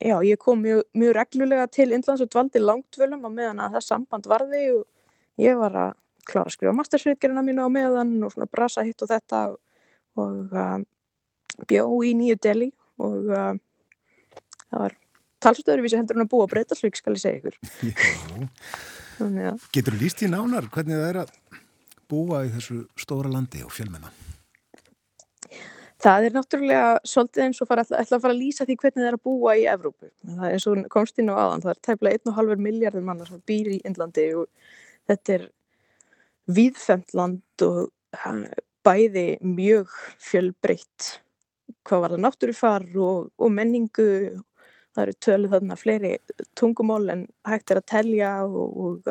já, 0.00 0.16
ég 0.24 0.40
kom 0.40 0.62
mjög, 0.64 0.82
mjög 0.96 1.14
reglulega 1.18 1.68
til 1.72 1.92
Indlands 1.92 2.24
og 2.24 2.32
dvaldi 2.32 2.62
langt 2.62 2.98
völum 2.98 3.28
á 3.28 3.30
meðan 3.30 3.62
að 3.64 3.76
það 3.76 3.86
samband 3.90 4.28
varði 4.30 4.64
og 4.78 4.84
ég 5.42 5.58
var 5.60 5.78
að 5.84 5.94
klára 6.26 6.48
að 6.48 6.56
skrifa 6.56 6.74
mastersritgerina 6.74 7.44
mínu 7.46 7.68
á 7.68 7.70
meðan 7.70 8.16
og 8.26 8.34
svona 8.34 8.50
brasa 8.50 8.84
hitt 8.86 9.04
og 9.04 9.12
þetta 9.12 9.42
og, 9.52 9.58
og 10.18 10.56
uh, 10.56 10.80
bjó 11.68 11.86
í 12.08 12.14
Nýju 12.18 12.40
Delhi 12.42 12.70
og 13.04 13.30
uh, 13.30 13.52
það 14.66 14.82
var 14.82 14.98
talstöðurvísi 15.46 16.00
hendur 16.00 16.18
hann 16.18 16.26
að 16.26 16.32
búa 16.32 16.48
á 16.48 16.52
breytalsvík 16.52 16.98
skal 16.98 17.14
ég 17.14 17.22
segja 17.22 17.38
ykkur. 17.42 17.58
Getur 19.76 19.94
þú 19.94 20.00
líst 20.00 20.24
í 20.24 20.32
nánar 20.32 20.70
hvernig 20.72 20.98
það 20.98 21.10
er 21.12 21.20
að 21.22 21.34
búa 22.10 22.44
í 22.46 22.54
þessu 22.56 22.82
stóra 22.98 23.30
landi 23.32 23.62
og 23.66 23.74
fjölmennan? 23.74 24.25
Það 26.02 26.26
er 26.26 26.34
náttúrulega 26.36 26.88
svolítið 27.08 27.42
eins 27.46 27.60
og 27.64 27.68
fara, 27.70 27.82
ætla, 27.86 28.00
ætla 28.02 28.18
að 28.18 28.24
fara 28.26 28.34
að 28.34 28.40
lýsa 28.42 28.66
því 28.68 28.74
hvernig 28.82 29.00
það 29.00 29.08
er 29.08 29.16
að 29.16 29.22
búa 29.24 29.54
í 29.56 29.62
Evrópu. 29.72 30.10
Það 30.28 30.46
er 30.48 30.56
eins 30.56 30.66
og 30.68 30.80
komst 30.92 31.22
inn 31.22 31.32
á 31.32 31.36
aðan, 31.40 31.62
það 31.64 31.72
er 31.72 31.82
tæmlega 31.88 32.20
1,5 32.20 32.64
miljardin 32.66 33.06
manna 33.06 33.28
sem 33.28 33.44
býr 33.48 33.70
í 33.72 33.78
Indlandi 33.88 34.26
og 34.36 34.74
þetta 35.08 35.36
er 35.38 35.46
viðfemt 36.56 37.14
land 37.16 37.64
og 37.66 37.88
bæði 38.86 39.28
mjög 39.42 39.94
fjölbreytt 40.22 41.16
hvað 41.86 42.02
var 42.02 42.14
það 42.14 42.22
náttúrufar 42.24 42.84
og, 43.02 43.30
og 43.38 43.52
menningu 43.52 44.06
það 44.96 45.02
eru 45.02 45.16
tölu 45.26 45.50
þarna 45.52 45.78
fleiri 45.78 46.12
tungumál 46.58 47.04
en 47.12 47.26
hægt 47.48 47.72
er 47.72 47.80
að 47.80 47.88
telja 47.92 48.30
og, 48.46 48.76
og 48.76 49.10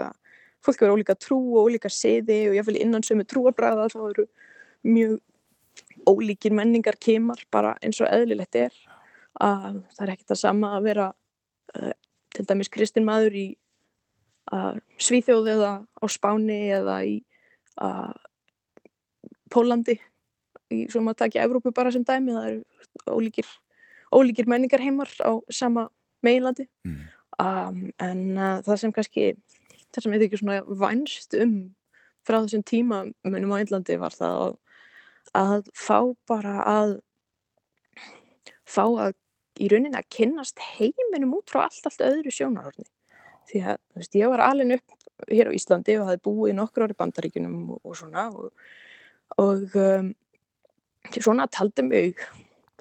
fólk 0.65 0.81
eru 0.81 0.97
ólíka 0.97 1.17
trú 1.19 1.39
og 1.59 1.69
ólíka 1.69 1.91
siði 1.91 2.45
og 2.49 2.57
jáfnveil 2.57 2.81
innan 2.81 3.05
sömu 3.05 3.27
trúarbræða 3.27 3.89
þá 3.93 3.99
eru 4.09 4.27
mjög 4.87 5.19
ólíkir 6.09 6.53
menningar 6.55 6.97
kemar 7.01 7.41
bara 7.51 7.75
eins 7.83 7.99
og 8.01 8.09
eðlilegt 8.11 8.57
er. 8.59 8.73
Að 9.41 9.81
það 9.95 10.03
er 10.05 10.13
ekkert 10.13 10.35
að 10.35 10.41
sama 10.41 10.71
að 10.77 10.89
vera 10.89 11.07
uh, 11.75 11.93
til 12.35 12.45
dæmis 12.47 12.71
kristin 12.71 13.07
maður 13.07 13.37
í 13.39 13.45
uh, 14.53 14.75
Svíþjóð 15.01 15.51
eða 15.55 15.71
á 15.83 16.05
Spáni 16.11 16.59
eða 16.75 16.99
í 17.07 17.17
uh, 17.83 18.13
Pólandi 19.51 19.97
í 20.73 20.85
svo 20.89 21.03
maður 21.05 21.25
takja 21.25 21.45
Evrópu 21.45 21.73
bara 21.75 21.91
sem 21.93 22.05
dæmi 22.05 22.33
það 22.33 22.47
eru 22.51 23.17
ólíkir 23.17 23.49
ólíkir 24.15 24.47
menningar 24.49 24.81
heimar 24.81 25.11
á 25.21 25.37
sama 25.53 25.89
meilandi 26.25 26.65
mm. 26.87 27.01
um, 27.43 27.81
en 28.01 28.23
það 28.65 28.79
sem 28.81 28.93
kannski 28.95 29.33
það 29.93 30.05
sem 30.05 30.15
ég 30.15 30.23
þykir 30.25 30.41
svona 30.41 30.61
vænst 30.65 31.37
um 31.39 31.55
frá 32.25 32.39
þessum 32.41 32.65
tíma 32.65 33.03
munum 33.27 33.53
á 33.53 33.61
Índlandi 33.61 33.97
var 34.01 34.15
það 34.15 34.39
að, 34.45 34.55
að 35.35 35.69
fá 35.73 35.99
bara 36.29 36.57
að 36.69 36.97
fá 38.65 38.83
að 38.85 39.15
í 39.61 39.69
rauninni 39.71 39.97
að 39.97 40.11
kynnast 40.11 40.59
heiminum 40.75 41.35
út 41.37 41.51
frá 41.51 41.65
allt, 41.65 41.85
allt 41.87 42.03
öðru 42.03 42.33
sjónarhörni 42.33 42.87
því 43.49 43.61
að 43.71 43.77
veist, 43.95 44.17
ég 44.17 44.31
var 44.31 44.43
alveg 44.43 44.79
upp 44.79 45.29
hér 45.31 45.51
á 45.51 45.55
Íslandi 45.55 45.95
og 45.99 46.09
hafði 46.09 46.23
búið 46.27 46.57
nokkur 46.57 46.85
ári 46.85 46.97
bandaríkunum 46.97 47.75
og, 47.75 47.79
og 47.85 47.97
svona 47.99 48.25
og, 48.33 48.49
og 49.41 49.77
um, 49.79 50.09
svona 51.15 51.47
taldi 51.47 51.85
mig 51.85 52.25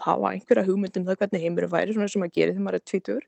hafa 0.03 0.33
einhverja 0.33 0.67
hugmyndum 0.67 1.07
það 1.07 1.21
hvernig 1.21 1.45
heimurum 1.45 1.73
væri 1.73 1.95
svona 1.95 2.11
sem 2.11 2.25
að 2.27 2.35
gera 2.35 2.55
þegar 2.55 2.67
maður 2.67 2.81
er 2.81 2.87
tvítur 2.91 3.27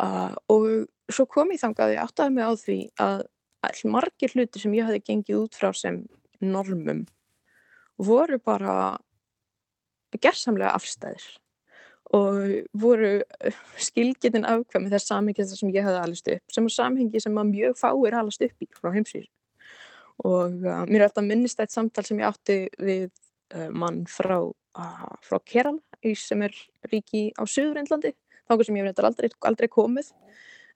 uh, 0.00 0.32
og 0.54 1.12
svo 1.12 1.26
kom 1.28 1.52
ég 1.52 1.60
þangað 1.60 1.96
ég 1.96 2.04
áttaði 2.06 2.36
mig 2.38 2.48
á 2.48 2.52
því 2.64 2.78
að 3.04 3.26
all 3.64 3.90
margir 3.92 4.32
hluti 4.32 4.62
sem 4.62 4.76
ég 4.78 4.88
hafi 4.88 5.02
gengið 5.04 5.42
út 5.42 5.58
frá 5.58 5.70
sem 5.76 6.00
normum 6.40 7.04
voru 8.00 8.38
bara 8.42 8.96
gerðsamlega 10.14 10.74
afstæðir 10.74 11.24
og 12.14 12.40
voru 12.78 13.12
skilgetinn 13.80 14.46
afkvæmi 14.46 14.92
þess 14.92 15.10
samhengi 15.10 15.42
þess 15.42 15.62
sem 15.62 15.72
ég 15.74 15.86
hafi 15.86 16.02
alist 16.02 16.28
upp 16.30 16.54
sem 16.54 16.66
er 16.68 16.74
samhengi 16.74 17.22
sem 17.22 17.40
að 17.40 17.52
mjög 17.54 17.78
fáir 17.80 18.18
alast 18.18 18.44
upp 18.44 18.66
í 18.66 18.68
frá 18.76 18.92
heimsýr 18.94 19.30
og 20.24 20.60
uh, 20.62 20.84
mér 20.86 21.00
er 21.00 21.06
alltaf 21.08 21.26
minnist 21.26 21.62
eitt 21.62 21.74
samtal 21.74 22.04
sem 22.06 22.20
ég 22.20 22.28
átti 22.28 22.58
við 22.78 23.08
uh, 23.54 23.70
mann 23.74 24.04
frá 24.10 24.38
frá 24.74 25.38
Kerala 25.46 26.14
sem 26.18 26.42
er 26.42 26.54
ríki 26.90 27.30
á 27.38 27.46
Suður-Indlandi 27.46 28.12
þá 28.44 28.64
sem 28.66 28.76
ég 28.76 28.88
hef 28.88 29.02
aldrei, 29.04 29.30
aldrei 29.40 29.68
komið. 29.68 30.10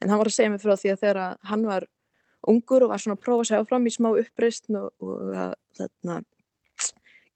En 0.01 0.09
hann 0.09 0.21
var 0.21 0.31
að 0.31 0.37
segja 0.37 0.53
mig 0.53 0.62
frá 0.62 0.77
því 0.79 0.93
að 0.93 1.01
þegar 1.03 1.39
hann 1.51 1.64
var 1.66 1.87
ungur 2.49 2.87
og 2.87 2.93
var 2.93 3.03
svona 3.03 3.19
að 3.19 3.25
prófa 3.25 3.45
að 3.45 3.51
segja 3.51 3.69
fram 3.69 3.89
í 3.89 3.93
smá 3.93 4.09
uppreist 4.14 4.71
og, 4.71 4.93
og 5.03 5.33
þarna 5.77 6.21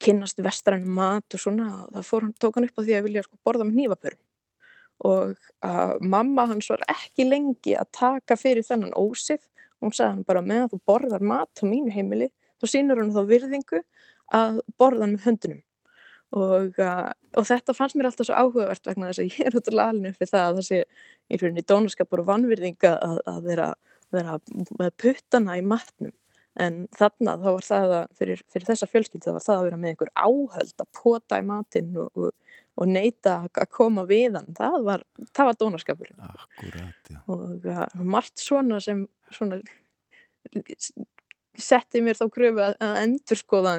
kynnast 0.03 0.42
vestrænum 0.42 0.98
mat 0.98 1.36
og 1.36 1.40
svona 1.40 1.70
það 1.94 2.07
fór, 2.09 2.28
tók 2.42 2.59
hann 2.59 2.68
upp 2.68 2.78
á 2.78 2.82
því 2.82 2.98
að 2.98 3.09
vilja 3.09 3.24
sko, 3.26 3.38
borða 3.46 3.66
með 3.68 3.80
nývapörn 3.80 4.20
og 5.03 5.34
að 5.66 6.05
mamma 6.14 6.46
hans 6.50 6.68
var 6.70 6.84
ekki 6.90 7.26
lengi 7.26 7.74
að 7.78 7.90
taka 7.96 8.36
fyrir 8.38 8.66
þennan 8.66 8.94
ósið. 8.98 9.42
Og 9.80 9.88
hún 9.88 9.96
sagði 9.96 10.12
hann 10.12 10.28
bara 10.28 10.44
með 10.46 10.64
að 10.66 10.72
þú 10.74 10.80
borðar 10.92 11.26
mat 11.26 11.62
á 11.62 11.64
mínu 11.66 11.90
heimili 11.90 12.30
þá 12.62 12.68
sínur 12.70 13.03
hann 13.03 13.14
þá 13.14 13.22
virðingu 13.26 13.83
að 14.38 14.61
borða 14.79 15.07
hann 15.07 15.16
með 15.16 15.26
höndunum. 15.26 15.62
Og, 16.33 16.79
uh, 16.80 17.11
og 17.37 17.45
þetta 17.45 17.74
fannst 17.76 17.99
mér 17.99 18.08
alltaf 18.08 18.29
svo 18.29 18.37
áhugavert 18.38 18.87
vegna 18.88 19.11
þess 19.11 19.20
að 19.20 19.34
ég 19.34 19.49
er 19.50 19.57
út 19.58 19.66
af 19.68 19.74
lalinu 19.76 20.12
fyrir 20.14 20.30
það 20.30 20.45
að 20.46 20.61
það 20.61 20.68
sé 20.68 20.79
í 21.29 21.41
rauninni 21.42 21.64
dónaskapur 21.68 22.22
og 22.22 22.29
vannvirðinga 22.30 22.92
að, 23.04 23.18
að 23.34 23.41
vera, 23.50 23.66
vera 24.14 24.38
með 24.79 24.95
puttana 25.03 25.58
í 25.58 25.66
matnum 25.66 26.14
en 26.61 26.83
þarna 26.96 27.37
þá 27.41 27.49
var 27.49 27.66
það 27.66 27.95
að 27.96 28.16
fyrir, 28.18 28.42
fyrir 28.53 28.68
þessa 28.68 28.88
fjölskyld 28.91 29.24
það 29.24 29.38
var 29.38 29.46
það 29.46 29.58
að 29.58 29.68
vera 29.68 29.80
með 29.83 29.92
einhver 29.92 30.12
áhöld 30.14 30.84
að 30.84 30.91
pota 30.99 31.38
í 31.41 31.46
matinn 31.49 31.95
og, 32.03 32.11
og, 32.12 32.58
og 32.76 32.91
neyta 32.91 33.38
að 33.49 33.70
koma 33.72 34.04
við 34.08 34.37
hann 34.37 34.53
það 34.58 34.79
var, 34.91 35.07
var 35.38 35.57
dónaskapur 35.61 36.12
Akkurat, 36.29 37.14
og 37.24 37.64
uh, 37.72 37.87
margt 38.04 38.42
svona 38.42 38.83
sem 38.84 39.07
svona 39.33 39.62
setti 41.58 42.03
mér 42.04 42.18
þá 42.18 42.26
gröfu 42.33 42.64
að, 42.64 42.76
að 42.83 42.99
endur 43.04 43.41
skoða 43.41 43.76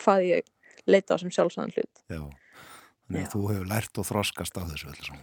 hvað 0.00 0.26
ég 0.30 0.50
leita 0.88 1.16
á 1.16 1.20
sem 1.20 1.32
sjálfsæðan 1.34 1.74
hlut. 1.74 2.02
Já, 2.08 2.22
þannig 3.06 3.26
að 3.26 3.32
þú 3.34 3.42
hefur 3.50 3.70
lært 3.70 4.00
og 4.00 4.08
þroskast 4.08 4.58
á 4.58 4.62
þessu 4.70 4.94
svo. 4.96 5.18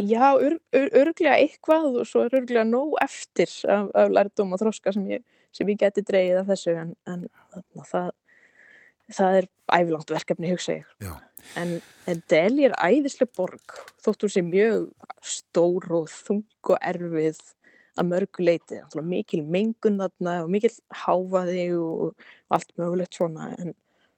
Já, 0.00 0.26
ör, 0.34 0.58
ör, 0.76 0.88
örglega 1.02 1.38
eitthvað 1.38 2.00
og 2.02 2.08
svo 2.08 2.26
er 2.26 2.38
örglega 2.40 2.66
nóg 2.68 2.96
eftir 3.04 3.52
af, 3.72 3.90
af 3.94 4.12
lærdum 4.12 4.54
og 4.56 4.62
þroska 4.62 4.94
sem 4.96 5.06
ég, 5.14 5.24
sem 5.56 5.72
ég 5.72 5.80
geti 5.80 6.04
dreyið 6.06 6.42
af 6.42 6.50
þessu 6.52 6.76
en, 6.76 6.94
en 7.08 7.26
það, 7.90 8.12
það 9.18 9.40
er 9.40 9.50
ævilangt 9.76 10.12
verkefni, 10.12 10.52
hugsa 10.52 10.78
ég. 10.80 10.94
Já. 11.02 11.14
En, 11.60 11.76
en 12.10 12.22
Delhi 12.30 12.66
er 12.68 12.76
æðislega 12.78 13.32
borg, 13.36 13.76
þóttur 14.02 14.32
sem 14.32 14.48
mjög 14.50 14.88
stór 15.24 15.86
og 16.00 16.10
þung 16.12 16.72
og 16.72 16.78
erfið 16.80 17.40
að 17.96 18.10
mörgu 18.10 18.44
leiti, 18.44 18.78
mikil 19.08 19.42
mengun 19.48 20.00
þarna 20.02 20.36
og 20.44 20.52
mikil 20.52 20.72
háfaði 21.04 21.66
og 21.80 22.26
allt 22.52 22.72
mögulegt 22.76 23.16
svona 23.16 23.50
en 23.56 23.72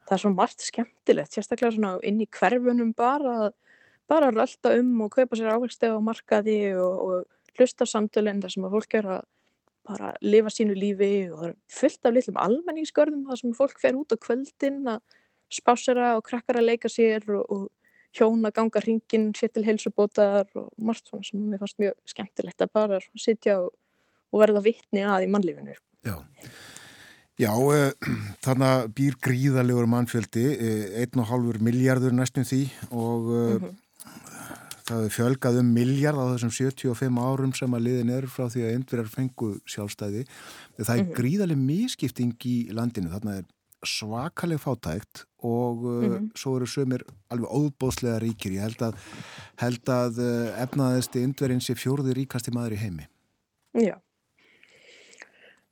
það 0.08 0.14
er 0.16 0.22
svo 0.24 0.32
margt 0.34 0.64
skemmtilegt, 0.64 1.34
sérstaklega 1.34 1.76
svona 1.76 1.94
inn 2.06 2.20
í 2.24 2.28
hverfunum 2.32 2.94
bara, 2.96 3.52
bara 4.10 4.30
að 4.30 4.40
rölda 4.40 4.74
um 4.80 4.94
og 5.04 5.12
kaupa 5.14 5.38
sér 5.38 5.52
ávegsteg 5.54 5.94
á 5.94 6.00
markaði 6.02 6.58
og, 6.80 7.02
og 7.04 7.58
hlusta 7.58 7.86
samtölinn 7.88 8.42
þar 8.42 8.54
sem 8.54 8.66
að 8.66 8.76
fólk 8.76 8.98
er 8.98 9.10
að 9.18 9.26
bara 9.88 10.12
lifa 10.22 10.52
sínu 10.52 10.76
lífi 10.76 11.12
og 11.32 11.40
það 11.40 11.48
er 11.48 11.56
fullt 11.78 12.08
af 12.08 12.14
litlum 12.14 12.40
almenningsgörðum 12.44 13.24
þar 13.28 13.40
sem 13.40 13.56
fólk 13.56 13.80
fer 13.82 13.98
út 13.98 14.14
á 14.14 14.16
kvöldin 14.20 14.80
að 14.94 15.18
spásera 15.58 16.14
og 16.18 16.24
krakkar 16.28 16.60
að 16.60 16.68
leika 16.68 16.90
sér 16.92 17.24
og, 17.32 17.44
og 17.48 17.66
hjóna 18.16 18.52
ganga 18.54 18.82
hringin 18.84 19.30
sér 19.36 19.52
til 19.52 19.64
heilsubótar 19.66 20.48
og 20.58 20.70
margt 20.76 21.08
svona 21.08 21.26
sem 21.26 21.40
mér 21.40 21.62
fannst 21.62 21.80
mjög 21.80 21.96
skemmtilegt 22.08 22.64
að 22.64 22.74
bara 22.76 23.00
sitja 23.16 23.60
og, 23.64 23.72
og 24.32 24.44
verða 24.44 24.64
vittni 24.64 25.04
að 25.04 25.28
í 25.28 25.30
mannlífinu. 25.32 25.76
Já, 26.06 26.16
Já, 27.38 27.52
uh, 27.54 27.92
þarna 28.44 28.70
býr 28.90 29.14
gríðalegur 29.22 29.86
mannfjöldi, 29.90 30.46
uh, 30.58 31.04
1,5 31.04 31.60
miljardur 31.62 32.16
næstum 32.16 32.46
því 32.48 32.64
og 32.90 33.28
uh, 33.30 33.36
mm 33.38 33.60
-hmm. 33.62 33.76
Það 34.88 35.04
er 35.04 35.12
fjölgað 35.12 35.60
um 35.60 35.68
miljard 35.76 36.18
á 36.20 36.24
þessum 36.32 36.52
75 36.54 37.20
árum 37.20 37.52
sem 37.56 37.76
að 37.76 37.84
liðin 37.86 38.14
er 38.14 38.26
frá 38.30 38.48
því 38.48 38.64
að 38.64 38.74
endverjar 38.78 39.12
fengu 39.12 39.50
sjálfstæði. 39.68 40.24
Það 40.78 40.94
er 40.94 41.02
mm 41.02 41.06
-hmm. 41.06 41.16
gríðaleg 41.18 41.62
mískipting 41.68 42.48
í 42.48 42.56
landinu, 42.72 43.12
þarna 43.12 43.38
er 43.38 43.46
svakaleg 43.86 44.58
fátækt 44.58 45.24
og 45.44 45.84
mm 45.84 46.10
-hmm. 46.10 46.30
svo 46.34 46.56
eru 46.56 46.66
sömur 46.66 47.02
alveg 47.30 47.48
óbóðslega 47.48 48.18
ríkir. 48.18 48.52
Ég 48.52 48.60
held 48.60 48.82
að, 48.82 48.94
held 49.56 49.88
að 49.88 50.12
efnaðist 50.64 51.16
endverjinn 51.16 51.60
sé 51.60 51.74
fjórði 51.74 52.14
ríkasti 52.14 52.50
maður 52.50 52.72
í 52.72 52.82
heimi. 52.82 53.06
Já. 53.74 53.96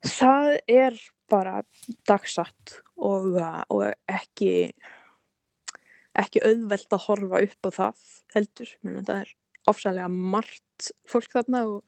Það 0.05 0.59
er 0.69 0.95
bara 1.29 1.63
dagsatt 2.07 2.83
og, 2.97 3.35
uh, 3.35 3.63
og 3.69 3.93
ekki 4.07 4.73
ekki 6.23 6.43
auðvelt 6.45 6.97
að 6.97 7.05
horfa 7.07 7.43
upp 7.47 7.69
á 7.69 7.71
það 7.81 8.07
heldur, 8.35 8.73
Menni, 8.83 9.05
það 9.07 9.23
er 9.25 9.35
ofsalega 9.71 10.09
margt 10.37 10.91
fólk 11.11 11.33
þarna 11.35 11.65
og, 11.71 11.83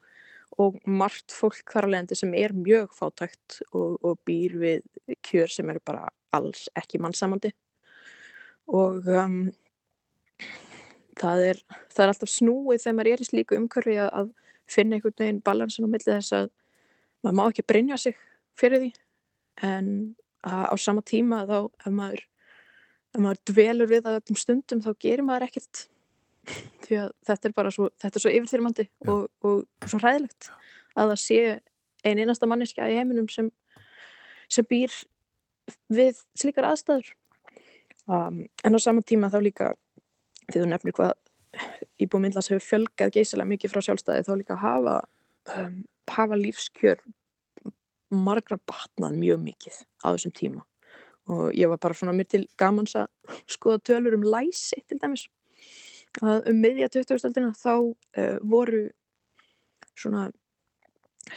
og 0.59 0.77
margt 0.85 1.33
fólk 1.35 1.63
þar 1.71 1.87
að 1.87 1.93
leiðandi 1.95 2.19
sem 2.19 2.35
er 2.37 2.55
mjög 2.57 2.93
fátækt 2.97 3.61
og, 3.71 3.97
og 4.03 4.19
býr 4.27 4.57
við 4.61 5.17
kjör 5.25 5.51
sem 5.53 5.69
eru 5.71 5.81
bara 5.85 6.09
alls 6.35 6.67
ekki 6.77 7.01
mannsamandi 7.01 7.53
og 8.69 9.07
um, 9.09 9.39
það, 11.19 11.45
er, 11.51 11.61
það 11.89 12.03
er 12.03 12.13
alltaf 12.13 12.31
snúið 12.31 12.83
þegar 12.83 12.97
maður 12.99 13.11
er 13.13 13.23
í 13.23 13.27
slíku 13.29 13.57
umhverfi 13.57 13.97
að 14.05 14.33
finna 14.69 14.97
einhvern 14.97 15.17
veginn 15.17 15.43
balansin 15.45 15.87
á 15.87 15.89
millið 15.89 16.11
þess 16.11 16.35
að 16.37 16.49
maður 17.23 17.37
má 17.39 17.43
ekki 17.47 17.67
brinja 17.67 17.97
sig 17.99 18.17
fyrir 18.59 18.83
því. 18.83 18.91
En 19.65 19.87
á 20.45 20.75
sama 20.79 21.03
tíma 21.03 21.43
þá 21.49 21.57
ef 21.67 21.91
maður, 21.91 22.21
ef 23.15 23.21
maður 23.21 23.41
dvelur 23.51 23.89
við 23.89 24.03
það 24.05 24.19
öllum 24.19 24.39
stundum 24.39 24.83
þá 24.85 24.89
gerir 25.05 25.25
maður 25.27 25.47
ekkert. 25.49 25.85
Því 26.85 26.99
að 27.03 27.13
þetta 27.29 27.49
er 27.49 27.55
bara 27.57 27.73
svo, 27.73 27.89
þetta 28.01 28.19
er 28.19 28.25
svo 28.25 28.33
yfirþyrmandi 28.33 28.87
og, 29.11 29.23
og 29.45 29.89
svo 29.89 30.01
hræðilegt 30.01 30.51
að 30.95 31.13
það 31.13 31.21
sé 31.23 31.39
ein 32.07 32.21
einasta 32.21 32.47
manneska 32.49 32.87
í 32.89 32.97
heiminum 32.97 33.27
sem, 33.31 33.49
sem 34.51 34.67
býr 34.67 34.93
við 35.91 36.21
slíkar 36.37 36.69
aðstæður. 36.69 37.11
Um, 38.09 38.45
en 38.65 38.73
á 38.73 38.79
sama 38.81 39.03
tíma 39.05 39.29
þá 39.29 39.39
líka 39.45 39.73
því 40.49 40.63
þú 40.63 40.69
nefnir 40.71 40.95
hvað 40.97 41.17
Íbúið 41.99 42.23
Myndlands 42.23 42.49
hefur 42.51 42.65
fjölgað 42.65 43.13
geysilega 43.17 43.49
mikið 43.49 43.71
frá 43.73 43.83
sjálfstæði 43.85 44.25
þá 44.25 44.33
líka 44.37 44.57
hafa, 44.61 44.95
um, 45.57 45.79
hafa 46.09 46.37
lífskjör 46.37 47.01
margra 48.09 48.57
batnað 48.69 49.17
mjög 49.21 49.41
mikið 49.45 49.79
á 50.05 50.07
þessum 50.13 50.33
tíma 50.37 50.65
og 51.29 51.53
ég 51.53 51.69
var 51.69 51.77
bara 51.77 51.93
svona 51.93 52.15
mér 52.15 52.27
til 52.29 52.47
gamans 52.57 52.95
að 52.97 53.07
skoða 53.49 53.81
tölur 53.89 54.17
um 54.17 54.25
læsi 54.25 54.81
til 54.87 54.99
dæmis. 55.01 55.27
Að 56.25 56.49
um 56.49 56.61
miðja 56.63 56.89
2000-aldina 56.95 57.51
þá 57.53 57.73
uh, 57.77 58.37
voru 58.41 58.87
svona 59.93 60.29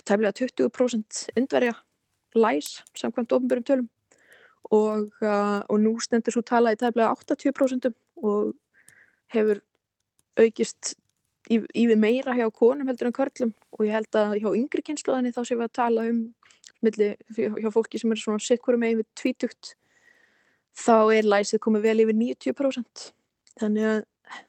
tæmlega 0.09 0.33
20% 0.41 1.27
indverja 1.37 1.75
læs 2.35 2.79
samkvæmt 2.97 3.37
ofnbjörnum 3.37 3.69
tölum. 3.69 3.91
Og, 4.73 5.13
uh, 5.21 5.61
og 5.69 5.81
nú 5.81 5.99
stendur 6.01 6.33
svo 6.33 6.45
tala 6.47 6.73
í 6.73 6.81
tæmlega 6.81 7.13
80% 7.13 7.93
og 8.23 8.55
hefur 9.35 9.61
aukist 10.41 10.95
yfir 11.51 11.99
meira 11.99 12.33
hjá 12.39 12.49
konum 12.55 12.89
heldur 12.89 13.11
en 13.11 13.19
körlum. 13.19 13.53
Og 13.77 13.85
ég 13.85 13.93
held 13.99 14.17
að 14.17 14.39
hjá 14.41 14.49
yngri 14.57 14.85
kynsluðinni 14.87 15.35
þá 15.35 15.43
séum 15.45 15.61
við 15.61 15.69
að 15.69 15.77
tala 15.77 16.09
um 16.09 16.25
milli, 16.83 17.13
hjá 17.37 17.71
fólki 17.75 18.01
sem 18.01 18.13
er 18.15 18.21
svona 18.21 18.43
sikkurum 18.43 18.83
með 18.83 18.97
yfir 18.97 19.09
tvítugt 19.21 19.75
þá 20.77 20.97
er 21.15 21.29
læsið 21.29 21.63
komið 21.65 21.87
vel 21.89 21.99
yfir 22.05 22.19
90% 22.19 23.07
þannig 23.61 23.89
að 23.89 24.01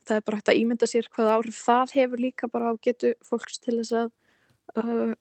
það 0.08 0.16
er 0.16 0.26
bara 0.28 0.40
hægt 0.40 0.52
að 0.52 0.60
ímynda 0.62 0.88
sér 0.90 1.10
hvaða 1.12 1.38
áhrif 1.38 1.60
það 1.60 1.96
hefur 1.98 2.24
líka 2.24 2.50
bara 2.52 2.72
á 2.72 2.74
getu 2.84 3.14
fólks 3.26 3.60
til 3.60 3.80
þess 3.82 3.96
að 4.00 4.12
uh, 4.80 5.12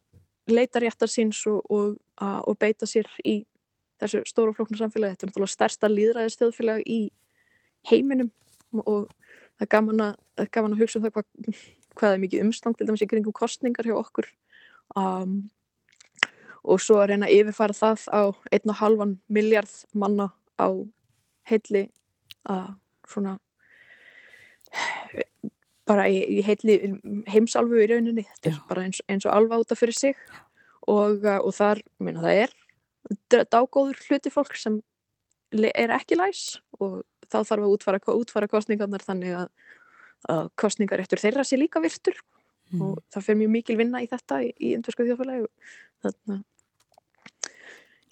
leita 0.51 0.83
réttar 0.83 1.11
síns 1.11 1.41
og, 1.51 1.63
og, 1.71 1.97
uh, 2.23 2.41
og 2.47 2.59
beita 2.61 2.87
sér 2.87 3.09
í 3.27 3.43
þessu 4.03 4.23
stóru 4.27 4.55
flóknu 4.57 4.79
samfélagi. 4.79 5.15
Þetta 5.15 5.27
er 5.27 5.31
náttúrulega 5.31 5.55
stærsta 5.55 5.91
líðræðis 5.91 6.39
þjóðfélag 6.41 6.83
í 6.91 7.01
heiminum 7.91 8.33
og 8.83 9.11
það 9.59 9.67
er 9.67 9.73
gaman 9.77 10.05
að, 10.09 10.15
gaman 10.55 10.77
að 10.77 10.85
hugsa 10.85 10.99
um 10.99 11.07
það 11.07 11.17
hvað, 11.17 11.65
hvað 11.99 12.15
er 12.15 12.23
mikið 12.25 12.47
umstang 12.47 12.79
til 12.79 12.89
dæmis 12.89 13.05
í 13.05 13.11
kringum 13.11 13.37
kostningar 13.37 13.89
hjá 13.89 13.97
okkur. 13.99 14.29
Um, 14.99 15.37
og 16.63 16.83
svo 16.83 17.01
að 17.03 17.13
reyna 17.13 17.29
að 17.29 17.41
yfirfara 17.41 17.77
það 17.77 18.07
á 18.11 18.23
1,5 18.55 19.17
miljard 19.33 19.73
manna 19.99 20.31
á 20.61 20.69
heilli 21.49 21.87
að 22.49 22.69
svona 23.09 23.37
bara 25.89 26.07
í, 26.09 26.21
í 26.39 26.43
heilli 26.47 26.79
heimsálfu 27.31 27.81
í 27.83 27.89
rauninni. 27.91 28.25
Þetta 28.37 28.51
er 28.51 28.57
Já. 28.57 28.65
bara 28.71 28.87
eins, 28.87 29.03
eins 29.11 29.27
og 29.27 29.35
alva 29.35 29.61
út 29.63 29.75
af 29.75 29.81
fyrir 29.83 29.97
sig. 29.97 30.19
Og, 30.91 31.23
uh, 31.23 31.39
og 31.43 31.53
þar, 31.55 31.83
minna 32.03 32.25
það 32.25 32.43
er 32.47 32.57
dágóður 33.53 33.99
hluti 34.07 34.31
fólk 34.33 34.57
sem 34.59 34.81
er 35.53 35.93
ekki 35.95 36.19
læs. 36.19 36.61
Og 36.81 37.03
þá 37.27 37.41
þarf 37.41 37.59
að 37.59 37.75
útfara, 37.77 38.03
útfara 38.15 38.51
kostningarnar 38.51 39.05
þannig 39.05 39.37
að, 39.43 39.51
að 40.33 40.49
kostningar 40.61 41.03
eftir 41.03 41.23
þeirra 41.23 41.47
sé 41.47 41.59
líka 41.61 41.83
virtur. 41.83 42.19
Mm. 42.73 42.81
og 42.87 43.01
það 43.13 43.25
fyrir 43.27 43.39
mjög 43.43 43.51
mikil 43.53 43.75
vinna 43.77 44.01
í 44.01 44.07
þetta 44.09 44.39
í, 44.47 44.47
í 44.57 44.71
indversku 44.79 45.05
þjóðfélagi. 45.05 45.49
Þannig 46.01 46.39
að 46.39 46.41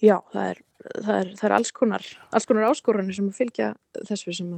Já, 0.01 0.15
það 0.33 0.47
er, 0.49 0.59
það 0.81 1.15
er, 1.17 1.31
það 1.37 1.47
er 1.47 1.55
alls 1.57 1.71
konar, 1.75 2.07
konar 2.47 2.69
áskorunni 2.71 3.15
sem 3.15 3.29
að 3.29 3.37
fylgja 3.37 3.71
þessu 4.07 4.35
sem 4.37 4.51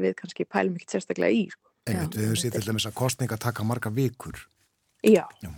við 0.00 0.16
kannski 0.18 0.46
pælum 0.48 0.78
ekkert 0.78 0.96
sérstaklega 0.96 1.34
í. 1.34 1.44
Sko. 1.52 1.70
Einmitt, 1.84 2.16
við 2.16 2.30
höfum 2.30 2.40
sér 2.40 2.54
til 2.56 2.64
dæmis 2.64 2.88
að 2.88 2.96
kostninga 2.96 3.38
taka 3.40 3.66
marga 3.66 3.92
vikur. 3.92 4.40
Já, 5.04 5.26
Já. 5.44 5.50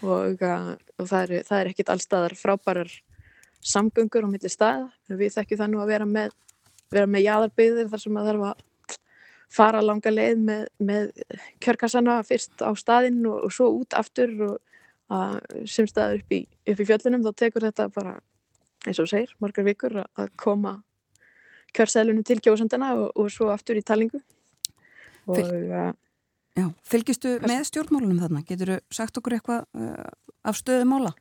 Og, 0.00 0.40
uh, 0.40 0.72
og 0.96 1.08
það 1.10 1.34
er, 1.36 1.44
er 1.58 1.68
ekkit 1.68 1.92
allstaðar 1.92 2.34
frábærar 2.38 2.92
samgöngur 3.60 4.24
á 4.24 4.28
milli 4.32 4.48
staða. 4.48 4.88
Við 5.12 5.34
þekkjum 5.34 5.60
það 5.60 5.72
nú 5.74 5.82
að 5.82 5.92
vera 5.92 6.08
með, 6.08 6.32
vera 6.92 7.10
með 7.10 7.26
jæðarbyðir 7.26 7.90
þar 7.92 8.04
sem 8.04 8.16
að 8.16 8.30
þarf 8.30 8.46
að 8.48 8.64
fara 9.50 9.82
langa 9.82 10.12
leið 10.14 10.42
með, 10.46 10.64
með 10.78 11.10
kjörkassana 11.60 12.20
fyrst 12.24 12.62
á 12.62 12.70
staðinn 12.78 13.20
og, 13.28 13.46
og 13.48 13.52
svo 13.52 13.68
út 13.80 13.96
aftur 13.98 14.32
og 14.46 14.56
uh, 15.12 15.36
sem 15.68 15.88
staður 15.90 16.22
upp 16.22 16.36
í, 16.38 16.40
upp 16.70 16.80
í 16.80 16.88
fjöllunum 16.88 17.26
þá 17.26 17.32
tekur 17.44 17.66
þetta 17.68 17.88
bara 17.92 18.16
eins 18.86 19.00
og 19.02 19.08
segir, 19.10 19.32
margar 19.42 19.66
vikur 19.66 19.98
að 20.02 20.30
koma 20.40 20.78
kjörseðlunum 21.76 22.26
til 22.26 22.40
kjósandana 22.42 22.94
og, 22.98 23.10
og 23.14 23.30
svo 23.32 23.50
aftur 23.52 23.78
í 23.78 23.84
talingu 23.86 24.20
og 25.28 25.36
Fyl, 25.36 25.50
uh, 25.70 25.90
Já, 26.58 26.66
fylgistu 26.84 27.36
með 27.46 27.66
stjórnmálunum 27.68 28.20
þarna? 28.24 28.42
Getur 28.46 28.74
þú 28.74 28.78
sagt 28.94 29.20
okkur 29.20 29.36
eitthvað 29.36 29.66
uh, 29.78 30.08
af 30.48 30.58
stöðumála? 30.58 31.12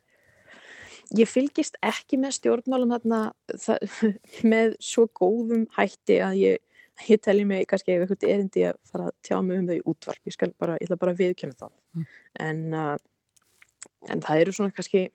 Ég 1.18 1.30
fylgist 1.30 1.78
ekki 1.86 2.20
með 2.22 2.36
stjórnmálum 2.40 2.96
þarna 2.96 3.22
það, 3.54 3.86
með 4.54 4.76
svo 4.84 5.06
góðum 5.20 5.68
hætti 5.78 6.20
að 6.26 6.42
ég, 6.42 6.84
ég 7.08 7.22
telli 7.24 7.46
mig 7.50 7.68
kannski 7.70 7.96
ef 7.96 8.06
eitthvað 8.06 8.28
erindi 8.34 8.66
að 8.72 8.82
fara 8.90 9.10
að 9.10 9.16
tjá 9.28 9.38
mig 9.46 9.62
um 9.62 9.70
þau 9.70 9.94
útvarp, 9.94 10.22
ég, 10.26 10.40
bara, 10.58 10.78
ég 10.82 10.90
ætla 10.90 11.00
bara 11.04 11.16
að 11.16 11.24
viðkjöna 11.24 11.60
það 11.62 11.74
mm. 11.76 12.10
en, 12.48 12.62
uh, 12.74 14.06
en 14.10 14.26
það 14.26 14.46
eru 14.46 14.58
svona 14.58 14.76
kannski 14.76 15.08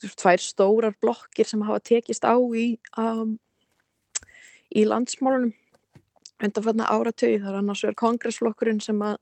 tvær 0.00 0.40
stórar 0.42 0.94
blokkir 1.02 1.48
sem 1.48 1.62
hafa 1.66 1.80
tekist 1.84 2.24
á 2.24 2.36
í, 2.36 2.78
um, 2.98 3.36
í 4.72 4.84
landsmálunum 4.88 5.52
undanfanna 6.40 6.88
áratöyu. 6.88 7.40
Það 7.42 7.50
er 7.52 7.58
annars 7.58 7.82
vegar 7.84 7.98
kongressflokkurinn 8.00 8.80
sem 8.84 9.00
að, 9.04 9.18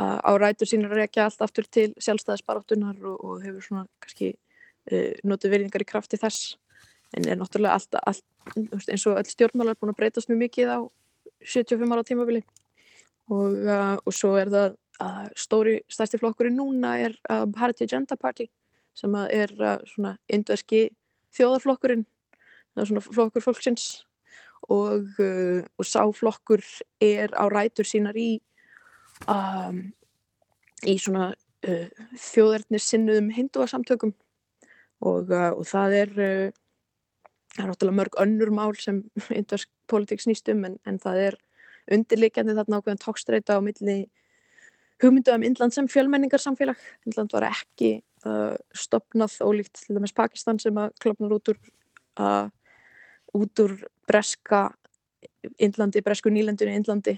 að 0.00 0.20
á 0.24 0.32
rætur 0.40 0.70
sínur 0.70 0.96
rekja 0.96 1.26
allt 1.26 1.44
aftur 1.44 1.68
til 1.68 1.90
sjálfstæðisbaráttunar 2.00 3.00
og, 3.04 3.18
og 3.20 3.44
hefur 3.44 3.66
svona 3.66 3.84
kannski 4.04 4.32
uh, 4.32 5.12
notið 5.24 5.56
verðingar 5.56 5.84
í 5.84 5.88
krafti 5.88 6.20
þess. 6.20 6.56
En 7.16 7.28
er 7.28 7.38
náttúrulega 7.38 7.76
allt, 7.76 8.00
allt 8.02 8.90
eins 8.90 9.06
og 9.06 9.20
öll 9.20 9.28
stjórnmálar 9.28 9.76
búin 9.78 9.92
að 9.92 10.00
breytast 10.00 10.32
mjög 10.32 10.46
mikið 10.46 10.72
á 10.72 10.78
75 11.44 11.92
ára 11.92 12.06
tímabili. 12.06 12.42
Og, 13.28 13.60
uh, 13.66 13.96
og 14.00 14.14
svo 14.14 14.36
er 14.40 14.50
það 14.52 14.76
að 15.02 15.32
stóri 15.36 15.80
stærsti 15.92 16.18
flokkurinn 16.22 16.56
núna 16.56 16.94
er 17.04 17.16
uh, 17.28 17.44
Bharatiya 17.44 17.90
Janata 17.92 18.16
Party 18.16 18.46
sem 18.96 19.14
er 19.28 19.52
uh, 19.60 19.78
svona 19.88 20.16
indverski 20.32 20.88
þjóðarflokkurinn 21.36 22.06
það 22.76 22.82
er 22.82 22.90
svona 22.90 23.06
flokkur 23.06 23.44
fólksins. 23.44 23.86
Og, 24.72 25.08
uh, 25.22 25.62
og 25.78 25.86
sáflokkur 25.86 26.62
er 27.04 27.30
á 27.36 27.44
rætur 27.52 27.86
sínar 27.86 28.16
í 28.18 28.40
um, 29.30 29.82
í 30.84 30.96
svona 31.00 31.30
uh, 31.32 32.06
þjóðarnir 32.18 32.82
sinnuðum 32.82 33.30
hinduarsamtökum 33.36 34.14
og, 35.04 35.30
uh, 35.30 35.52
og 35.54 35.64
það 35.68 35.96
er 36.00 36.14
uh, 36.16 36.56
það 37.54 37.62
er 37.62 37.70
náttúrulega 37.70 37.98
mörg 38.00 38.18
önnur 38.24 38.52
mál 38.58 38.74
sem 38.80 39.04
indversk 39.38 39.70
politík 39.88 40.24
snýst 40.24 40.50
um 40.52 40.64
en, 40.68 40.78
en 40.88 40.98
það 41.00 41.22
er 41.28 41.38
undirleikjandi 41.96 42.56
þarna 42.58 42.80
ákveðan 42.80 43.04
tókstreita 43.04 43.56
á 43.56 43.60
milli 43.62 43.98
hugmyndu 45.02 45.34
um 45.34 45.44
Indland 45.44 45.74
sem 45.74 45.88
fjölmenningarsamfélag. 45.88 46.78
Indland 47.06 47.32
var 47.34 47.48
ekki 47.50 47.98
uh, 48.26 48.56
stopnað 48.74 49.38
ólíkt 49.44 49.82
til 49.82 49.96
dæmis 49.96 50.14
Pakistan 50.16 50.60
sem 50.62 50.76
að 50.80 50.94
klopnar 51.02 51.36
út 51.36 51.52
úr 51.52 51.60
uh, 52.20 52.48
út 53.36 53.62
úr 53.64 53.76
breska 54.08 54.68
Indlandi, 55.62 56.02
bresku 56.02 56.30
nýlendinu 56.32 56.74
Indlandi 56.74 57.16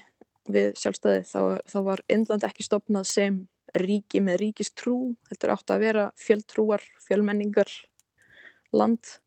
við 0.48 0.72
sjálfstæði 0.80 1.22
þá, 1.28 1.40
þá 1.68 1.78
var 1.84 2.02
Indland 2.12 2.44
ekki 2.48 2.66
stopnað 2.66 3.08
sem 3.10 3.38
ríki 3.78 4.20
með 4.24 4.42
ríkistrú 4.42 4.96
þetta 5.28 5.46
er 5.46 5.54
átt 5.54 5.72
að 5.74 5.82
vera 5.84 6.04
fjöldtrúar 6.18 6.84
fjölmenningar 7.04 7.70
land. 8.72 9.18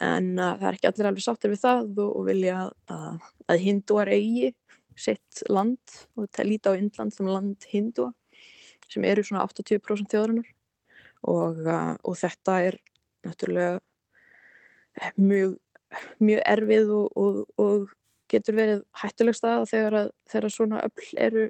En 0.00 0.32
uh, 0.38 0.54
það 0.56 0.68
er 0.68 0.78
ekki 0.78 0.88
allir 0.88 1.10
alveg 1.10 1.24
sáttir 1.26 1.52
við 1.52 1.64
það 1.66 1.98
og, 2.06 2.20
vilja 2.26 2.58
að 2.88 3.64
hindúar 3.66 4.08
eigi 4.14 4.54
sitt 4.98 5.42
land 5.48 5.80
og 6.16 6.26
þetta 6.26 6.46
líti 6.46 6.72
á 6.72 6.78
Indland 6.78 7.14
sem 7.14 7.28
land 7.28 7.66
hindúa 7.70 8.12
sem 8.92 9.04
eru 9.08 9.24
svona 9.24 9.46
80% 9.46 10.12
þjóðarinnar. 10.12 10.48
Og, 11.30 11.60
uh, 11.64 11.94
og 12.02 12.16
þetta 12.18 12.58
er 12.66 12.78
náttúrulega 13.22 13.78
mjög, 15.16 15.56
mjög 16.20 16.42
erfið 16.50 16.94
og, 16.96 17.16
og, 17.16 17.42
og 17.62 17.92
getur 18.32 18.56
verið 18.58 18.84
hættuleg 19.02 19.36
stað 19.38 19.68
þegar, 19.70 19.98
að, 20.00 20.12
þegar 20.32 20.54
svona 20.56 20.82
öll 20.88 21.10
eru, 21.28 21.48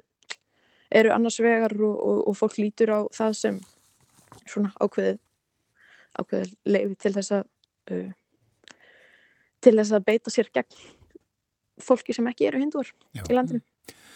eru 0.93 1.13
annars 1.15 1.39
vegar 1.41 1.75
og 1.83 2.33
fólk 2.37 2.59
lítur 2.61 2.93
á 2.93 2.99
það 3.15 3.37
sem 3.39 3.61
svona 4.45 4.73
ákveðið 4.77 5.21
ákveðið 6.21 6.51
leiði 6.69 6.97
til 7.01 7.13
þess 7.15 7.33
að 7.39 7.47
uh, 7.95 8.11
til 9.63 9.77
þess 9.79 9.95
að 9.95 10.05
beita 10.09 10.33
sér 10.33 10.51
gegn 10.53 10.83
fólki 11.85 12.15
sem 12.15 12.27
ekki 12.31 12.49
eru 12.49 12.61
hinduar 12.61 12.89
Já. 13.15 13.23
í 13.23 13.35
landinu. 13.35 13.63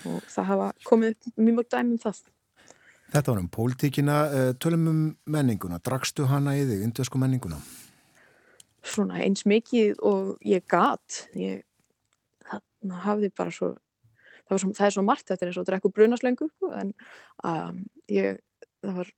Og 0.07 0.25
það 0.31 0.49
hafa 0.51 0.71
komið 0.87 1.15
upp 1.15 1.29
mjög 1.35 1.59
mörg 1.59 1.71
dæmum 1.73 2.01
það. 2.01 2.21
Þetta 3.07 3.31
var 3.31 3.39
um 3.39 3.49
pólitíkina, 3.49 4.15
uh, 4.27 4.53
tölum 4.59 4.87
um 4.91 5.01
menninguna. 5.31 5.79
Drakstu 5.83 6.27
hana 6.27 6.57
í 6.59 6.65
þig, 6.67 6.83
indjösku 6.87 7.19
menninguna? 7.21 7.59
Svona 8.87 9.21
eins 9.23 9.45
mikið 9.47 9.99
og 10.05 10.35
ég 10.47 10.65
gat. 10.69 11.25
Ég 11.35 11.63
hafði 13.03 13.31
bara 13.35 13.51
svo 13.51 13.73
það, 14.47 14.61
svo, 14.61 14.73
það 14.75 14.87
er 14.87 14.95
svo 14.95 15.05
margt, 15.05 15.29
þetta 15.29 15.45
er 15.45 15.51
eins 15.51 15.61
og 15.61 15.67
drekku 15.67 15.91
brunaslöngu 15.93 16.49
en 16.79 16.93
um, 17.47 17.81
ég, 18.11 18.39
það 18.85 19.01
var 19.01 19.11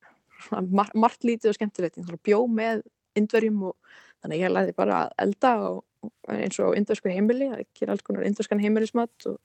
mar, 0.64 0.94
margt 0.96 1.28
lítið 1.28 1.54
og 1.54 1.60
skemmtilegt, 1.60 2.00
ég 2.00 2.24
bjó 2.26 2.42
með 2.52 2.84
indverjum 3.20 3.70
og 3.72 3.94
þannig 4.24 4.44
ég 4.44 4.54
læði 4.54 4.76
bara 4.78 5.04
að 5.06 5.14
elda 5.26 5.54
og, 5.70 5.84
eins 6.32 6.60
og 6.64 6.76
indversku 6.78 7.12
heimili, 7.12 7.50
að 7.52 7.66
gera 7.78 7.96
alls 7.96 8.06
konar 8.06 8.28
indverskan 8.28 8.62
heimilismat 8.64 9.30
og 9.30 9.40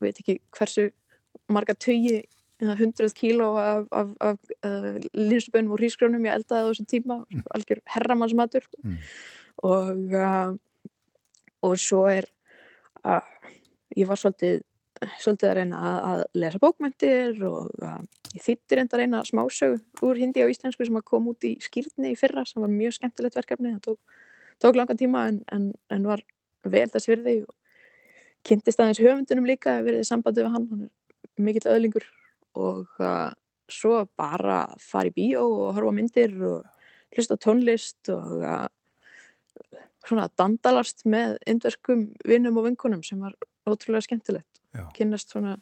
veit 0.00 0.18
ekki 0.20 0.38
hversu 0.54 0.88
marga 1.52 1.74
tögi 1.74 2.22
hundruð 2.64 3.12
kíló 3.18 3.48
af, 3.60 3.86
af, 3.92 4.12
af 4.20 4.38
uh, 4.64 4.96
linsbönum 5.12 5.74
og 5.74 5.80
hrísgrjónum 5.80 6.24
ég 6.24 6.38
eldaði 6.38 6.64
á 6.64 6.68
þessum 6.70 6.88
tíma, 6.88 7.16
mm. 7.28 7.42
algjör 7.56 7.80
herramannsmatur 7.92 8.68
mm. 8.82 9.00
og 9.68 10.14
uh, 10.14 10.54
og 11.64 11.74
svo 11.80 12.06
er 12.12 12.28
að 13.04 13.20
uh, 13.20 13.34
ég 13.98 14.08
var 14.08 14.18
svolítið, 14.18 14.62
svolítið 15.22 15.50
að 15.50 15.56
reyna 15.58 15.80
að, 15.80 15.98
að 16.10 16.22
lesa 16.42 16.60
bókmyndir 16.62 17.42
og 17.46 17.70
ég 18.34 18.42
þýttir 18.42 18.82
enda 18.82 18.96
að 18.96 19.02
reyna 19.02 19.22
smásög 19.28 20.04
úr 20.06 20.20
hindi 20.20 20.42
á 20.42 20.50
íslensku 20.50 20.86
sem 20.86 20.98
að 20.98 21.06
kom 21.10 21.28
út 21.30 21.46
í 21.46 21.54
skýrni 21.62 22.14
í 22.14 22.18
fyrra 22.18 22.46
sem 22.48 22.62
var 22.64 22.72
mjög 22.72 22.96
skemmtilegt 22.98 23.38
verkefni 23.38 23.74
það 23.76 23.84
tók, 23.90 24.16
tók 24.62 24.78
langan 24.78 24.98
tíma 25.00 25.28
en, 25.30 25.40
en, 25.52 25.70
en 25.90 26.08
var 26.08 26.24
vel 26.64 26.86
þess 26.92 27.10
virði 27.10 27.38
og 27.44 27.54
kynntist 28.44 28.80
aðeins 28.80 29.00
höfundunum 29.02 29.48
líka 29.48 29.78
verið 29.84 30.04
sambandið 30.08 30.46
við 30.46 30.54
hann, 30.56 30.68
hann 30.70 30.84
er 30.86 31.44
mikill 31.48 31.70
öðlingur 31.72 32.06
og 32.60 33.00
uh, 33.02 33.32
svo 33.70 34.04
bara 34.18 34.66
fara 34.82 35.10
í 35.10 35.14
bíó 35.14 35.44
og 35.48 35.74
horfa 35.78 35.94
myndir 35.96 36.34
og 36.44 37.14
hlusta 37.14 37.38
tónlist 37.40 38.12
og 38.12 38.44
uh, 38.44 38.66
svona 40.04 40.28
dandalast 40.38 41.06
með 41.08 41.38
indverskum 41.48 42.10
vinnum 42.28 42.60
og 42.60 42.68
vinkunum 42.68 43.02
sem 43.06 43.20
var 43.22 43.34
ótrúlega 43.64 44.04
skemmtilegt. 44.04 44.60
Kynast 44.96 45.30
svona, 45.32 45.54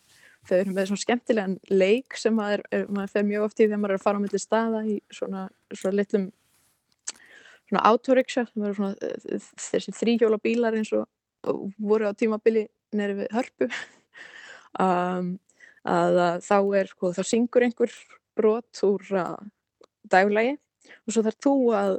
þau 0.49 0.57
eru 0.59 0.75
með 0.75 0.89
svona 0.91 1.05
skemmtilegan 1.05 1.57
leik 1.71 2.17
sem 2.19 2.35
maður, 2.35 2.65
er, 2.73 2.87
maður 2.91 3.13
fer 3.13 3.27
mjög 3.29 3.47
oft 3.47 3.61
í 3.61 3.67
þegar 3.67 3.83
maður 3.83 3.95
er 3.95 4.01
að 4.01 4.07
fara 4.07 4.19
á 4.19 4.25
milli 4.25 4.41
staða 4.41 4.81
í 4.89 4.97
svona, 5.13 5.45
svona 5.71 5.99
litlum 6.01 6.31
svona 7.73 7.87
autoriksja 7.89 8.45
sem 8.49 8.67
eru 8.67 8.77
svona 8.77 9.13
þessi 9.57 9.97
þrýhjóla 9.97 10.39
bílar 10.43 10.77
eins 10.77 10.93
og, 10.97 11.09
voru 11.83 12.07
á 12.07 12.15
tímabili 12.15 12.69
neri 12.95 13.17
við 13.19 13.33
hörpu 13.35 13.67
um, 14.85 15.33
að, 15.83 16.21
þá 16.47 16.59
er 16.79 16.93
sko, 16.93 17.11
þá 17.17 17.23
syngur 17.27 17.67
einhver 17.67 17.97
brot 18.39 18.85
úr 18.87 19.09
dægulægi 20.13 20.55
og 21.03 21.15
svo 21.15 21.25
þarf 21.27 21.41
þú 21.43 21.57
að 21.81 21.95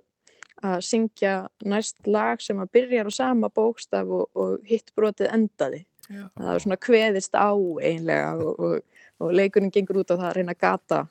að 0.63 0.83
syngja 0.87 1.33
næst 1.67 2.05
lag 2.07 2.39
sem 2.39 2.59
að 2.61 2.71
byrjar 2.77 3.09
á 3.11 3.13
sama 3.13 3.49
bókstaf 3.51 4.07
og, 4.07 4.29
og 4.31 4.61
hitt 4.67 4.93
brotið 4.95 5.31
endaði 5.35 5.81
Já. 6.07 6.29
það 6.37 6.47
var 6.49 6.63
svona 6.63 6.79
kveðist 6.87 7.35
á 7.35 7.51
einlega 7.51 8.29
og, 8.37 8.59
og, 8.59 9.01
og 9.19 9.35
leikurinn 9.35 9.73
gengur 9.73 9.99
út 10.03 10.13
á 10.13 10.15
það 10.15 10.29
að 10.29 10.37
reyna 10.37 10.55
að 10.55 10.63
gata 10.63 11.01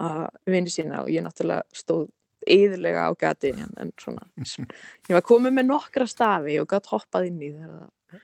að 0.00 0.24
vinni 0.48 0.72
sína 0.72 1.02
og 1.04 1.12
ég 1.12 1.24
náttúrulega 1.24 1.76
stóð 1.76 2.08
yðurlega 2.45 3.07
á 3.09 3.11
gati 3.17 3.51
en, 3.55 3.71
en 3.81 3.91
svona 3.99 4.27
ég 4.37 5.15
var 5.15 5.25
komið 5.25 5.55
með 5.57 5.69
nokkra 5.71 6.07
stafi 6.09 6.59
og 6.61 6.69
gætt 6.69 6.91
hoppað 6.91 7.29
inn 7.31 7.41
í 7.41 7.51
þegar 7.55 8.21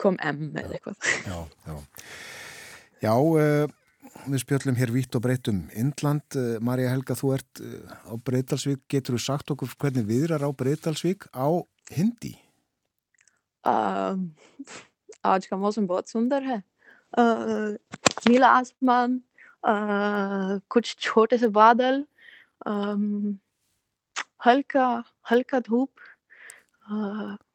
kom 0.00 0.18
M 0.20 0.50
eða 0.58 0.76
eitthvað 0.76 0.96
Já, 1.24 1.38
já, 1.64 1.76
já 3.06 3.14
uh, 3.14 3.66
við 4.26 4.42
spjöllum 4.42 4.78
hér 4.78 4.92
vitt 4.94 5.16
og 5.16 5.24
breytum 5.24 5.64
Indland, 5.78 6.26
uh, 6.36 6.56
Marja 6.64 6.92
Helga 6.92 7.16
þú 7.18 7.34
ert 7.38 7.62
uh, 7.62 8.10
á 8.10 8.14
Breytalsvík, 8.18 8.84
getur 8.90 9.16
þú 9.16 9.22
sagt 9.22 9.54
okkur 9.54 9.76
hvernig 9.78 10.08
viðrar 10.08 10.44
á 10.44 10.50
Breytalsvík 10.52 11.30
á 11.32 11.48
hindi? 11.94 12.36
Um 13.64 14.34
आज 15.24 15.46
का 15.46 15.56
मौसम 15.56 15.86
बहुत 15.86 16.08
सुंदर 16.08 16.42
है 16.42 16.62
नीला 18.28 18.48
आसमान 18.48 19.20
कुछ 20.68 20.96
छोटे 21.00 21.38
से 21.38 21.48
बादल 21.48 22.04
हल्का 24.46 24.88
हल्का 25.30 25.60
धूप 25.68 25.90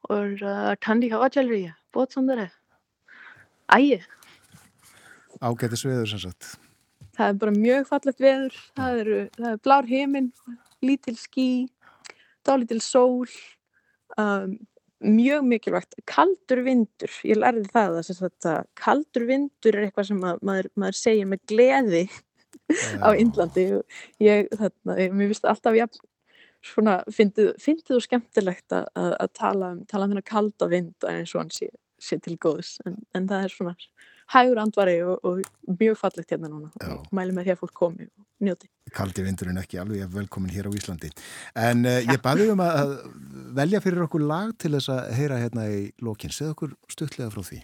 और 0.09 0.75
ठंडी 0.81 1.09
हवा 1.09 1.27
चल 1.27 1.49
रही 1.49 1.63
है 1.63 1.75
बहुत 1.93 2.13
सुंदर 2.13 2.39
है 2.39 2.49
आइए 3.75 4.01
Ágætis 5.39 5.85
veður 5.85 6.09
sem 6.09 6.19
sagt 6.19 6.57
Það 7.15 7.27
er 7.27 7.37
bara 7.41 7.51
mjög 7.55 7.85
fallegt 7.87 8.23
veður 8.23 8.55
það 8.79 8.99
er, 9.03 9.11
það 9.37 9.51
er 9.51 9.61
blár 9.67 9.87
heiminn 9.87 10.31
lítil 10.83 11.15
skí 11.19 11.47
dálítil 12.47 12.81
sól 12.83 13.27
um, 14.17 14.57
mjög 14.99 15.45
mikilvægt, 15.47 15.95
kaldur 16.09 16.63
vindur 16.65 17.13
ég 17.23 17.39
lærði 17.39 17.69
það 17.71 17.99
að 18.01 18.63
kaldur 18.75 19.27
vindur 19.29 19.77
er 19.77 19.87
eitthvað 19.87 20.09
sem 20.09 20.19
maður, 20.19 20.67
maður 20.75 20.97
segir 20.99 21.29
með 21.29 21.43
gleði 21.47 22.03
á 23.05 23.15
Índlandi 23.15 23.65
ég, 24.19 24.49
þarna, 24.51 24.97
ég, 24.99 25.13
mér 25.13 25.31
finnst 25.31 25.47
alltaf 25.47 25.77
ég 25.77 25.87
svona, 26.64 26.98
fyndið, 27.12 27.96
og 27.98 28.04
skemmtilegt 28.04 28.74
að, 28.74 28.88
að 28.96 29.32
tala 29.36 29.72
um, 29.74 29.84
tala 29.90 30.08
um 30.08 30.14
þennan 30.14 30.28
kalda 30.30 30.68
vind 30.72 31.08
eins 31.08 31.34
og 31.34 31.44
hann 31.44 31.54
sé, 31.54 31.70
sé 32.02 32.18
til 32.24 32.36
góðs 32.40 32.76
en, 32.88 33.00
en 33.16 33.28
það 33.30 33.46
er 33.46 33.54
svona 33.54 33.74
hægur 34.32 34.60
andvari 34.62 34.94
og, 35.04 35.18
og 35.24 35.42
mjög 35.80 35.98
fallegt 36.00 36.32
hérna 36.32 36.48
núna 36.48 36.70
Já. 36.80 36.94
og 36.96 37.10
mæli 37.12 37.34
með 37.36 37.48
því 37.48 37.54
að 37.54 37.60
fólk 37.60 37.74
komi 37.76 38.06
og 38.08 38.46
njóti. 38.48 38.70
Kaldi 38.94 39.24
vindurinn 39.26 39.60
ekki 39.60 39.80
alveg 39.82 40.08
velkomin 40.14 40.52
hér 40.54 40.70
á 40.70 40.76
Íslandi. 40.76 41.10
En 41.60 41.84
uh, 41.88 42.00
ég 42.00 42.20
baði 42.24 42.48
um 42.54 42.64
að 42.64 42.96
velja 43.58 43.82
fyrir 43.84 44.06
okkur 44.06 44.24
lag 44.24 44.54
til 44.60 44.72
þess 44.76 44.92
að 44.94 45.12
heyra 45.18 45.40
hérna 45.42 45.68
í 45.72 45.86
lókin. 46.04 46.32
Segð 46.32 46.54
okkur 46.54 46.74
stuttlega 46.92 47.30
frá 47.34 47.44
því. 47.44 47.60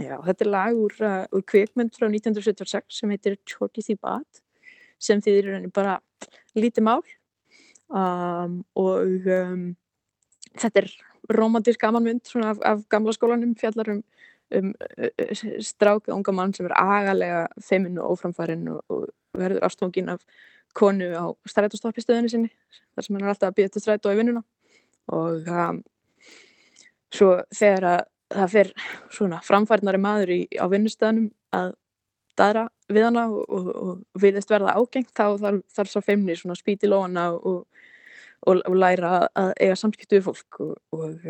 Já, 0.00 0.16
þetta 0.24 0.44
er 0.46 0.50
lag 0.50 0.78
úr, 0.82 0.94
uh, 1.06 1.24
úr 1.30 1.46
kvikmynd 1.52 1.94
frá 1.94 2.08
1976 2.08 3.02
sem 3.02 3.14
heitir 3.14 3.38
Choti 3.46 3.84
Thibat 3.86 4.42
sem 5.02 5.22
þýðir 5.22 5.68
bara 5.74 5.98
lítið 6.58 6.86
mál 6.86 7.02
um, 7.92 8.58
og 8.74 9.28
um, 9.36 9.64
þetta 10.58 10.82
er 10.82 10.90
romantísk 11.32 11.80
gamanmynd 11.80 12.32
af, 12.42 12.58
af 12.64 12.84
gamla 12.90 13.14
skólanum 13.14 13.54
fjallar 13.60 13.92
um 13.96 14.02
um 14.52 14.74
stráka 15.60 16.12
unga 16.12 16.32
mann 16.32 16.54
sem 16.54 16.66
er 16.66 16.74
agalega 16.76 17.46
feiminn 17.68 17.98
og 17.98 18.12
óframfærin 18.12 18.68
og, 18.68 18.82
og 18.88 19.06
verður 19.38 19.64
ástfóngin 19.64 20.10
af 20.12 20.20
konu 20.74 21.08
á 21.16 21.24
strætóstoppistöðinu 21.48 22.28
sinni 22.28 22.50
þar 22.94 23.04
sem 23.04 23.16
hann 23.16 23.24
er 23.24 23.32
alltaf 23.32 23.52
að 23.52 23.58
býða 23.58 23.72
til 23.72 23.82
strætó 23.82 24.12
í 24.12 24.18
vinnuna. 24.18 24.42
Og 25.12 25.48
um, 25.48 25.82
svo 27.12 27.30
þegar 27.52 27.88
að 27.92 28.02
það 28.32 28.52
fer 28.54 28.72
svona 29.12 29.40
framfærnari 29.44 30.00
maður 30.00 30.34
í, 30.36 30.40
á 30.56 30.64
vinnustöðunum 30.72 31.30
að 31.52 31.74
daðra 32.38 32.66
við 32.92 33.06
hana 33.08 33.26
og, 33.30 33.42
og, 33.48 33.68
og 33.82 34.22
viðist 34.22 34.50
verða 34.52 34.76
ágengt 34.78 35.12
þá 35.12 35.38
þarf, 35.40 35.60
þarf 35.76 35.92
svo 35.92 36.02
feimni 36.04 36.36
svona 36.38 36.56
spýti 36.58 36.90
lóna 36.90 37.30
og, 37.36 37.66
og 38.46 38.76
læra 38.76 39.28
að 39.38 39.52
eiga 39.60 39.76
samskiptu 39.78 40.18
við 40.18 40.26
fólk 40.30 40.60
og 40.62 41.28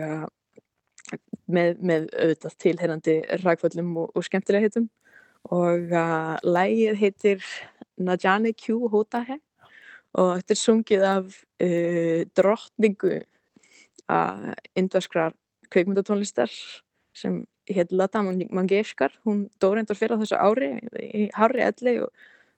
með, 1.52 1.78
með 1.82 2.08
auðvitað 2.16 2.58
tilherrandi 2.64 3.16
rækvöldum 3.42 3.94
og, 4.02 4.12
og 4.16 4.26
skemmtilega 4.26 4.68
heitum 4.68 4.88
og 5.52 5.90
uh, 5.90 6.36
lægið 6.46 7.00
heitir 7.00 7.46
Najane 8.02 8.54
Q 8.56 8.78
Hotahe 8.92 9.38
og 10.18 10.36
þetta 10.38 10.54
er 10.54 10.60
sungið 10.60 11.04
af 11.08 11.36
uh, 11.64 12.22
drottningu 12.36 13.18
uh, 13.18 14.52
indverskrar 14.78 15.34
kveikmyndatónlistar 15.72 16.52
sem 17.16 17.42
heit 17.70 17.92
Lata 17.92 18.22
Mangeshkar. 18.22 19.12
Hún 19.26 19.46
dó 19.60 19.72
reyndar 19.74 19.98
fyrir 19.98 20.20
þessu 20.20 20.38
ári 20.38 20.72
í 20.98 21.28
Harri 21.36 21.64
Elli 21.66 21.98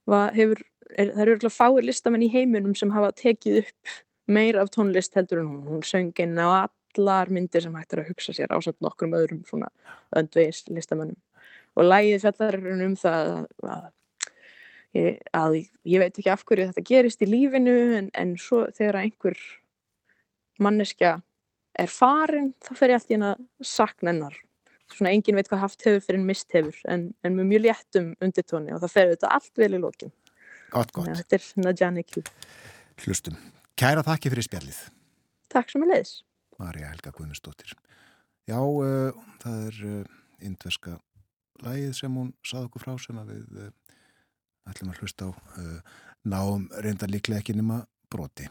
hefur, 0.06 0.62
er, 0.96 1.12
það 1.12 1.26
eru 1.26 1.50
fáir 1.52 1.86
listamenn 1.86 2.24
í 2.26 2.32
heiminum 2.32 2.74
sem 2.78 2.92
hafa 2.94 3.12
tekið 3.18 3.62
upp 3.64 3.94
meir 4.26 4.56
af 4.60 4.70
tónlist 4.72 5.16
heldur 5.16 5.42
en 5.42 5.50
hún, 5.50 5.66
hún 5.68 5.84
söng 5.84 6.14
inn 6.22 6.38
á 6.40 6.64
allar 6.64 7.30
myndir 7.32 7.64
sem 7.64 7.74
hægt 7.74 7.92
er 7.92 8.04
að 8.04 8.12
hugsa 8.12 8.32
sér 8.36 8.54
ásand 8.54 8.80
nokkrum 8.84 9.16
öðrum 9.16 9.42
svona 9.48 9.68
öndveis 10.16 10.64
listamönnum. 10.70 11.18
Og 11.74 11.88
lægið 11.88 12.22
fjallar 12.22 12.58
um 12.70 12.96
það 12.96 13.30
að, 13.34 13.44
að, 13.74 13.84
að 15.34 15.58
ég 15.58 16.00
veit 16.00 16.18
ekki 16.18 16.30
af 16.32 16.44
hverju 16.46 16.70
þetta 16.70 16.88
gerist 16.88 17.24
í 17.24 17.28
lífinu 17.28 17.76
en, 17.98 18.10
en 18.14 18.36
svo 18.40 18.64
þegar 18.76 19.02
einhver 19.02 19.40
manneskja 20.62 21.18
er 21.78 21.90
farin 21.90 22.52
þá 22.62 22.72
fer 22.78 22.92
ég 22.92 23.00
alltaf 23.00 23.14
inn 23.16 23.28
að 23.30 23.46
sakna 23.64 24.12
hennar 24.12 24.36
svona 24.92 25.12
engin 25.14 25.38
veit 25.38 25.48
hvað 25.50 25.62
haft 25.64 25.86
hefur 25.86 26.04
fyrir 26.04 26.24
mist 26.24 26.52
hefur 26.54 26.76
en, 26.90 27.08
en 27.24 27.36
með 27.38 27.50
mjög 27.50 27.64
léttum 27.66 28.10
undirtóni 28.24 28.74
og 28.74 28.82
það 28.84 28.94
fer 28.94 29.10
þetta 29.14 29.32
allt 29.36 29.62
vel 29.62 29.70
í 29.72 29.80
lókin. 29.80 30.12
Gott, 30.74 30.92
gott. 30.94 31.08
Ja, 31.08 31.16
þetta 31.20 31.38
er 31.38 31.48
Najani 31.62 32.04
Q. 32.06 32.24
Hlustum. 33.04 33.38
Kæra 33.78 34.04
þakki 34.06 34.32
fyrir 34.32 34.46
spjallið. 34.46 34.80
Takk 35.52 35.72
sem 35.72 35.84
er 35.86 35.92
leiðis. 35.92 36.14
Marja 36.60 36.90
Helga 36.92 37.12
Guðmundsdóttir. 37.14 37.74
Já, 38.50 38.58
uh, 38.58 39.24
það 39.42 39.68
er 39.68 39.80
uh, 39.90 40.18
indverska 40.44 40.98
lægið 41.64 41.94
sem 41.98 42.18
hún 42.18 42.34
sað 42.46 42.68
okkur 42.68 42.84
frá 42.84 42.94
sem 43.02 43.18
að 43.22 43.32
við 43.34 43.62
uh, 43.64 43.70
ætlum 44.70 44.92
að 44.92 45.00
hlusta 45.02 45.30
á 45.30 45.32
náum 46.24 46.68
reynda 46.80 47.08
líklega 47.10 47.42
ekki 47.42 47.56
nema 47.56 47.82
broti. 48.12 48.46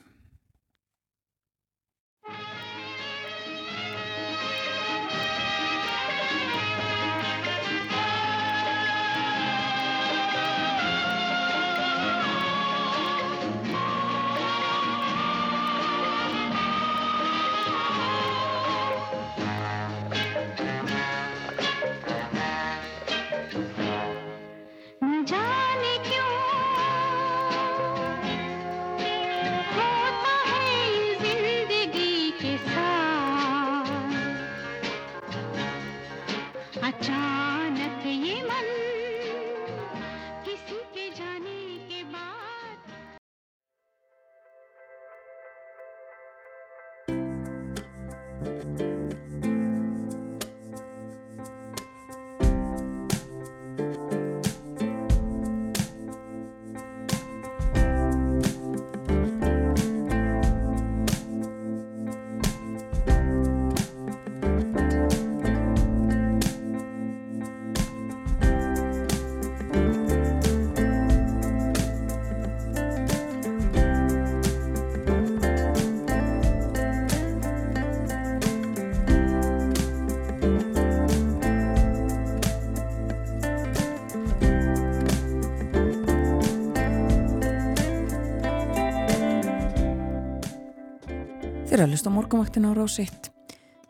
Að 91.84 91.96
hlusta 91.98 92.12
á 92.12 92.16
morgumvaktin 92.16 92.64
á 92.64 92.72
1 92.72 93.28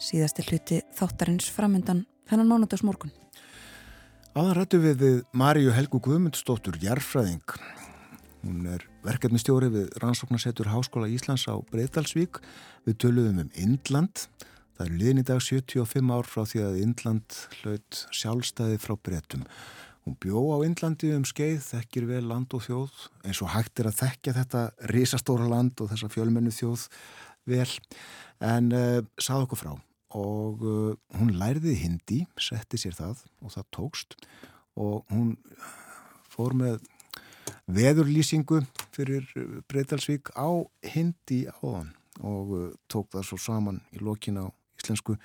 síðasti 0.01 0.43
hluti 0.47 0.77
þáttarins 0.97 1.45
framöndan 1.53 2.03
þennan 2.29 2.49
mánudags 2.49 2.83
morgun. 2.83 3.11
Aðan 4.33 4.55
rættu 4.57 4.79
við 4.81 4.95
við 5.03 5.19
Maríu 5.37 5.73
Helgu 5.75 5.99
Guðmundsdóttur 6.01 6.79
Jærfræðing. 6.81 7.53
Hún 8.41 8.65
er 8.73 8.87
verkefnistjóri 9.05 9.69
við 9.71 9.93
Rannsóknarsettur 10.01 10.71
Háskóla 10.73 11.11
Íslands 11.11 11.45
á 11.45 11.53
Breitalsvík. 11.69 12.41
Við 12.87 12.97
töluðum 13.03 13.43
um 13.45 13.53
Indland. 13.53 14.25
Það 14.73 14.85
er 14.87 14.97
liðn 15.03 15.21
í 15.21 15.27
dag 15.29 15.43
75 15.45 16.11
ár 16.17 16.27
frá 16.27 16.43
því 16.49 16.65
að 16.65 16.81
Indland 16.81 17.39
hlaut 17.61 18.05
sjálfstæði 18.09 18.81
frá 18.81 18.97
Breitum. 18.97 19.45
Hún 20.03 20.17
bjó 20.19 20.41
á 20.51 20.57
Indlandi 20.65 21.13
um 21.15 21.23
skeið, 21.23 21.61
þekkir 21.63 22.09
vel 22.09 22.23
land 22.27 22.51
og 22.57 22.65
þjóð 22.65 23.05
eins 23.23 23.39
og 23.39 23.53
hægt 23.53 23.79
er 23.79 23.87
að 23.87 24.01
þekkja 24.01 24.33
þetta 24.41 24.63
risastóra 24.91 25.45
land 25.47 25.79
og 25.79 25.93
þessa 25.93 26.09
fjölmennu 26.11 26.51
þjóð 26.51 26.89
vel. 27.49 27.69
En 28.43 28.71
uh, 28.75 29.01
sað 29.21 29.47
okkur 29.47 29.61
frá 29.61 29.73
og 30.13 30.61
uh, 30.61 30.93
hún 31.17 31.31
lærði 31.39 31.73
hindi, 31.81 32.19
setti 32.37 32.77
sér 32.77 32.97
það 32.97 33.23
og 33.41 33.53
það 33.55 33.69
tókst. 33.77 34.17
Og 34.77 35.05
hún 35.13 35.35
fór 36.33 36.55
með 36.57 36.81
veðurlýsingu 37.73 38.61
fyrir 38.93 39.25
Breitalsvík 39.71 40.33
á 40.37 40.49
hindi 40.93 41.43
áðan 41.61 41.93
og 42.21 42.53
uh, 42.53 42.67
tók 42.91 43.09
það 43.13 43.29
svo 43.29 43.41
saman 43.41 43.81
í 43.95 44.03
lokin 44.03 44.41
á 44.43 44.45
íslensku 44.81 45.15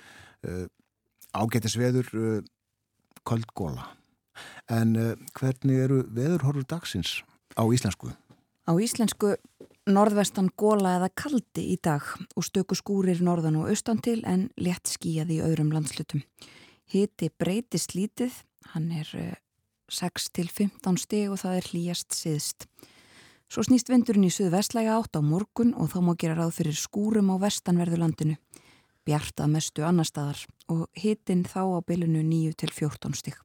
ágættis 1.35 1.73
veður 1.75 2.07
köldgóla 3.27 3.89
en 4.71 4.93
hvernig 5.35 5.81
eru 5.83 5.97
veðurhorfur 6.15 6.63
dagsins 6.63 7.17
á 7.59 7.67
íslensku? 7.67 8.13
Á 8.63 8.71
íslensku 8.79 9.35
norðvestan 9.89 10.49
góla 10.57 10.95
eða 10.99 11.09
kaldi 11.17 11.65
í 11.73 11.77
dag 11.81 12.05
og 12.37 12.45
stöku 12.45 12.77
skúrir 12.77 13.21
norðan 13.25 13.59
og 13.61 13.71
austan 13.71 14.01
til 14.03 14.19
en 14.29 14.47
létt 14.59 14.91
skíjaði 14.91 15.39
í 15.39 15.43
öðrum 15.45 15.73
landslutum. 15.73 16.23
Hiti 16.89 17.29
breytist 17.29 17.95
lítið, 17.97 18.33
hann 18.73 18.91
er 18.93 19.09
6 19.89 20.29
til 20.37 20.47
15 20.49 21.01
steg 21.01 21.33
og 21.33 21.41
það 21.41 21.57
er 21.59 21.69
hlýjast 21.71 22.17
siðst. 22.17 22.67
Svo 23.49 23.65
snýst 23.65 23.89
vindurinn 23.89 24.27
í 24.27 24.33
suðvestlæga 24.33 24.99
átt 24.99 25.17
á 25.17 25.21
morgun 25.25 25.73
og 25.73 25.89
þá 25.89 25.99
má 26.05 26.13
gera 26.21 26.37
ráð 26.37 26.59
fyrir 26.59 26.77
skúrum 26.77 27.31
á 27.33 27.41
vestanverðu 27.41 27.97
landinu. 27.97 28.37
Bjartað 29.09 29.53
mestu 29.55 29.85
annar 29.87 30.05
staðar 30.05 30.43
og 30.69 30.85
hitin 30.93 31.41
þá 31.49 31.65
á 31.65 31.79
bylunu 31.81 32.21
9 32.21 32.53
til 32.61 32.69
14 32.69 33.17
steg. 33.17 33.37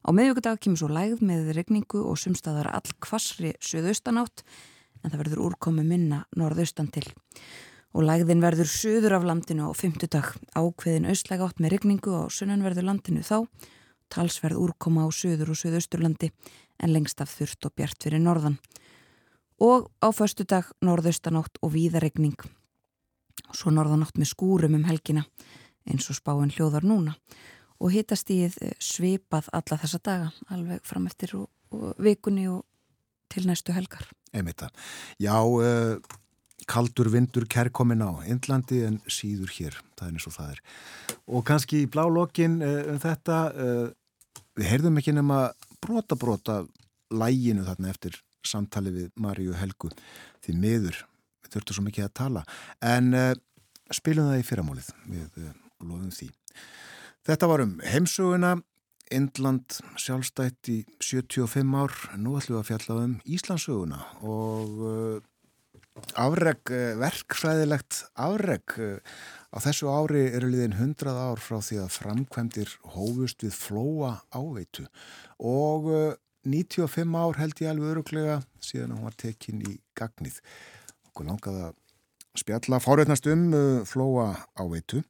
Á 0.00 0.08
meðjögudag 0.16 0.62
kemur 0.64 0.80
svo 0.80 0.88
lægð 0.88 1.20
með 1.28 1.52
regningu 1.58 2.00
og 2.08 2.16
sumstaðar 2.16 2.70
all 2.72 2.94
kvassri 3.04 3.52
suðaustanátt 3.60 4.46
en 5.02 5.10
það 5.10 5.20
verður 5.22 5.42
úrkomi 5.48 5.84
minna 5.86 6.24
norðaustan 6.36 6.90
til. 6.92 7.06
Og 7.96 8.06
lægðin 8.06 8.42
verður 8.44 8.70
söður 8.70 9.16
af 9.18 9.26
landinu 9.26 9.66
á 9.66 9.72
fymtudag, 9.74 10.34
ákveðin 10.54 11.08
austlæg 11.10 11.42
átt 11.42 11.62
með 11.62 11.74
regningu 11.74 12.14
á 12.14 12.22
sunnanverðu 12.30 12.84
landinu 12.86 13.24
þá, 13.26 13.46
talsverð 14.10 14.60
úrkoma 14.62 15.06
á 15.06 15.08
söður 15.10 15.54
og 15.54 15.58
söðausturlandi 15.58 16.30
en 16.80 16.94
lengst 16.94 17.20
af 17.22 17.32
þurft 17.34 17.66
og 17.66 17.74
bjart 17.74 17.98
fyrir 18.02 18.22
norðan. 18.22 18.60
Og 19.60 19.90
á 20.00 20.08
föstudag 20.14 20.70
norðaustan 20.80 21.40
átt 21.40 21.58
og 21.60 21.74
víða 21.74 22.00
regning. 22.02 22.38
Svo 23.50 23.74
norðan 23.74 24.06
átt 24.06 24.18
með 24.18 24.32
skúrum 24.32 24.78
um 24.78 24.86
helgina 24.86 25.26
eins 25.88 26.06
og 26.12 26.18
spáinn 26.18 26.52
hljóðar 26.54 26.86
núna 26.86 27.16
og 27.80 27.94
hitast 27.94 28.30
í 28.32 28.44
svipað 28.82 29.48
alla 29.56 29.78
þessa 29.80 30.00
daga 30.04 30.30
alveg 30.52 30.84
fram 30.86 31.08
eftir 31.08 31.36
og, 31.38 31.48
og 31.72 31.96
vikunni 32.02 32.46
og 32.52 32.64
til 33.30 33.46
næstu 33.48 33.72
helgar. 33.72 34.04
Einmitt 34.36 34.62
að. 34.62 34.74
Já, 35.22 35.36
uh, 35.42 36.18
kaldur 36.70 37.10
vindur 37.10 37.46
kærkomin 37.50 38.04
á 38.04 38.22
Indlandi 38.30 38.84
en 38.86 39.00
síður 39.10 39.50
hér, 39.56 39.78
það 39.98 40.06
er 40.06 40.14
eins 40.14 40.28
og 40.28 40.36
það 40.36 40.52
er. 40.54 40.62
Og 41.26 41.44
kannski 41.48 41.82
í 41.84 41.90
blálokkin 41.90 42.60
uh, 42.62 42.80
um 42.92 43.00
þetta, 43.02 43.38
uh, 43.50 44.40
við 44.58 44.70
heyrðum 44.70 45.00
ekki 45.00 45.16
nema 45.16 45.42
brota 45.82 46.18
brota 46.20 46.60
læginu 47.10 47.66
þarna 47.66 47.90
eftir 47.90 48.20
samtali 48.46 48.92
við 48.94 49.08
Maríu 49.20 49.56
Helgu 49.58 49.90
því 50.44 50.56
miður, 50.60 51.02
við 51.42 51.56
þurftum 51.56 51.78
svo 51.78 51.86
mikið 51.88 52.06
að 52.06 52.16
tala 52.20 52.42
en 52.86 53.10
spilum 53.92 54.30
það 54.30 54.40
í 54.40 54.46
fyrramálið 54.46 54.90
við 55.10 55.48
loðum 55.82 56.12
því. 56.14 56.28
Þetta 57.26 57.48
var 57.50 57.64
um 57.66 57.74
heimsuguna 57.84 58.54
Indland 59.10 59.80
sjálfstætt 59.98 60.70
í 60.70 60.78
75 61.02 61.74
ár, 61.74 61.94
nú 62.18 62.36
ætlum 62.38 62.58
við 62.58 62.60
að 62.60 62.68
fjalla 62.68 62.96
um 63.04 63.16
Íslandsöguna 63.26 63.98
og 64.22 64.78
uh, 64.86 66.04
afreg, 66.20 66.70
uh, 66.70 66.94
verkfræðilegt 67.00 68.04
afreg 68.14 68.76
uh, 68.78 69.18
á 69.50 69.58
þessu 69.66 69.90
ári 69.90 70.28
eru 70.30 70.52
liðin 70.52 70.76
100 70.78 71.10
ár 71.10 71.42
frá 71.42 71.58
því 71.58 71.80
að 71.82 71.92
framkvæmdir 71.96 72.76
hófust 72.94 73.42
við 73.42 73.58
flóa 73.58 74.14
áveitu. 74.30 74.86
Og 75.42 75.90
95 76.46 77.18
ár 77.18 77.42
held 77.42 77.60
ég 77.60 77.72
alveg 77.72 77.92
öruglega 77.96 78.40
síðan 78.62 78.94
hún 78.94 79.08
var 79.10 79.18
tekinn 79.18 79.66
í 79.66 79.76
gagnið. 79.98 80.38
Okkur 81.10 81.28
langaði 81.28 81.66
að 81.66 81.78
spjalla 82.38 82.78
fárétnast 82.80 83.26
um 83.28 83.50
flóa 83.90 84.30
áveitu 84.54 85.02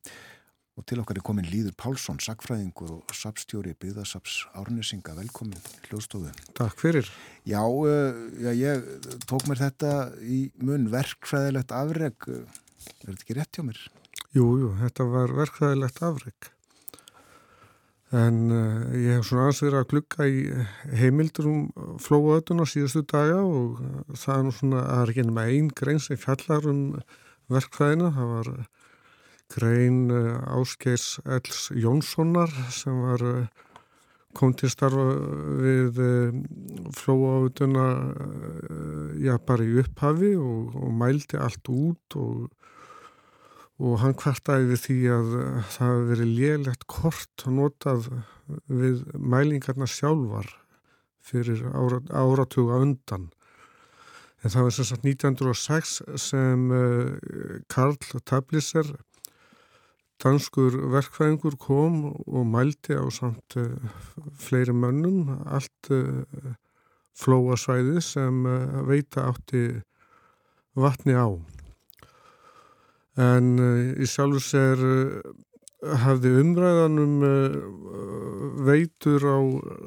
og 0.80 0.86
til 0.88 1.02
okkar 1.02 1.18
er 1.20 1.24
komin 1.24 1.48
Líður 1.48 1.74
Pálsson, 1.76 2.20
sagfræðingur 2.24 2.94
og 2.96 3.16
sapstjóri 3.16 3.74
byggðasaps 3.82 4.36
Árnesinga, 4.56 5.12
velkomin 5.18 5.60
hljóðstofu. 5.88 6.32
Takk 6.56 6.78
fyrir. 6.80 7.10
Já, 7.48 7.60
uh, 7.60 8.16
já, 8.40 8.50
ég 8.56 8.86
tók 9.28 9.44
mér 9.50 9.60
þetta 9.66 9.92
í 10.24 10.46
mun 10.64 10.88
verkfræðilegt 10.92 11.74
afreg, 11.76 12.30
er 12.30 13.04
þetta 13.04 13.18
ekki 13.18 13.36
rétt 13.36 13.60
hjá 13.60 13.66
mér? 13.66 13.82
Jú, 14.32 14.46
jú, 14.62 14.72
þetta 14.80 15.06
var 15.12 15.36
verkfræðilegt 15.42 16.02
afreg. 16.08 16.50
En 18.16 18.40
uh, 18.50 18.90
ég 18.96 19.20
hef 19.20 19.28
svona 19.28 19.46
aðeins 19.46 19.62
verið 19.66 19.80
að 19.82 19.88
glukka 19.92 20.26
í 20.26 20.40
heimildur 20.98 21.50
um 21.50 21.62
flóaötun 22.02 22.64
á 22.64 22.66
síðustu 22.66 23.04
daga 23.06 23.44
og 23.44 23.78
það 24.16 24.36
er 24.38 24.46
nú 24.48 24.56
svona, 24.56 24.84
það 24.88 25.02
er 25.04 25.12
ekki 25.12 25.26
ennum 25.26 25.44
einn 25.44 25.72
grein 25.76 26.02
sem 26.02 26.18
fjallar 26.18 26.72
um 26.72 26.84
verkfæðina. 27.52 28.14
Það 28.16 28.32
var 28.38 28.54
grein 29.50 30.10
uh, 30.14 30.38
Áskeirs 30.58 31.18
Els 31.24 31.70
Jónssonar 31.74 32.52
sem 32.74 33.02
var 33.06 33.24
kom 34.36 34.52
til 34.54 34.70
starfa 34.70 35.08
við 35.58 35.96
flóaötuna 36.94 37.86
já 39.18 39.34
bara 39.42 39.66
í 39.66 39.80
upphafi 39.82 40.36
og, 40.38 40.76
og 40.78 40.92
mældi 40.94 41.40
allt 41.42 41.66
út 41.74 42.14
og 42.14 42.46
og 43.80 44.00
hann 44.02 44.16
kvartaði 44.18 44.68
við 44.74 44.80
því 44.84 44.96
að 45.14 45.28
það 45.72 45.90
hefði 45.90 46.08
verið 46.10 46.32
lélegt 46.36 46.86
kort 46.90 47.44
og 47.46 47.54
notað 47.56 48.08
við 48.68 49.04
mælingarna 49.16 49.88
sjálfar 49.88 50.50
fyrir 51.24 51.62
ára, 51.72 52.00
áratuga 52.12 52.80
undan. 52.84 53.30
En 54.44 54.52
það 54.52 54.66
var 54.66 54.74
sem 54.76 54.88
sagt 54.88 55.06
1906 55.08 55.94
sem 56.20 56.66
Karl 57.72 57.96
Tablisser, 58.28 58.92
danskur 60.20 60.76
verkfæðingur, 60.92 61.56
kom 61.60 62.00
og 62.12 62.46
mældi 62.48 62.96
á 62.96 63.04
samt 63.12 63.56
uh, 63.60 63.76
fleiri 64.36 64.74
mönnum 64.76 65.30
allt 65.46 65.90
uh, 65.94 66.54
flóasvæði 67.20 68.00
sem 68.04 68.44
veita 68.88 69.26
átti 69.28 69.64
vatni 70.78 71.16
á. 71.16 71.28
En 73.20 73.56
í 74.00 74.06
sjálfur 74.08 74.44
sér 74.44 74.84
uh, 74.86 75.32
hafði 76.04 76.34
umræðanum 76.42 77.14
veitur 78.68 79.24
á 79.24 79.38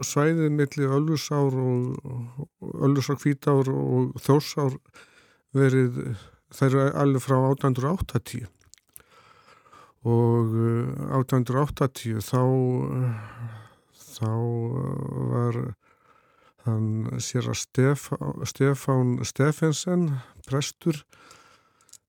svæðið 0.02 0.56
millir 0.58 0.96
Öllusár 0.98 1.54
og 1.54 2.74
Öllusár 2.82 3.20
kvítár 3.22 3.70
og 3.70 4.18
Þórsár 4.26 4.80
verið 5.54 6.18
þær 6.54 6.80
alveg 6.98 7.22
frá 7.22 7.38
1880 7.54 8.50
og 10.04 10.56
1880 11.16 12.20
þá 12.24 12.42
þá 14.14 14.32
var 15.34 15.60
hann 16.68 17.20
sér 17.24 17.50
að 17.52 17.60
Stefán 18.48 19.18
Stefensen 19.28 20.06
prestur 20.48 21.02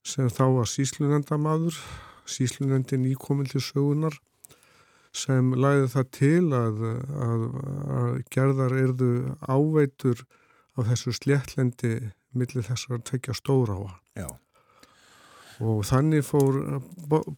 sem 0.04 0.28
þá 0.28 0.44
var 0.58 0.68
síslunendamadur, 0.68 1.76
síslunendin 2.28 3.06
íkomildi 3.08 3.62
sögunar 3.62 4.18
sem 5.14 5.52
læði 5.54 5.88
það 5.94 6.08
til 6.18 6.44
að, 6.58 6.80
að, 7.24 7.44
að 7.98 8.14
gerðar 8.34 8.78
erðu 8.82 9.12
áveitur 9.46 10.24
af 10.74 10.90
þessu 10.90 11.14
sléttlendi 11.14 11.94
millir 12.34 12.66
þessar 12.66 12.98
að 12.98 13.06
tekja 13.12 13.36
stóra 13.38 13.78
á 13.78 13.82
Já. 14.18 14.28
Og 15.62 15.84
þannig 15.86 16.24
fór 16.26 16.60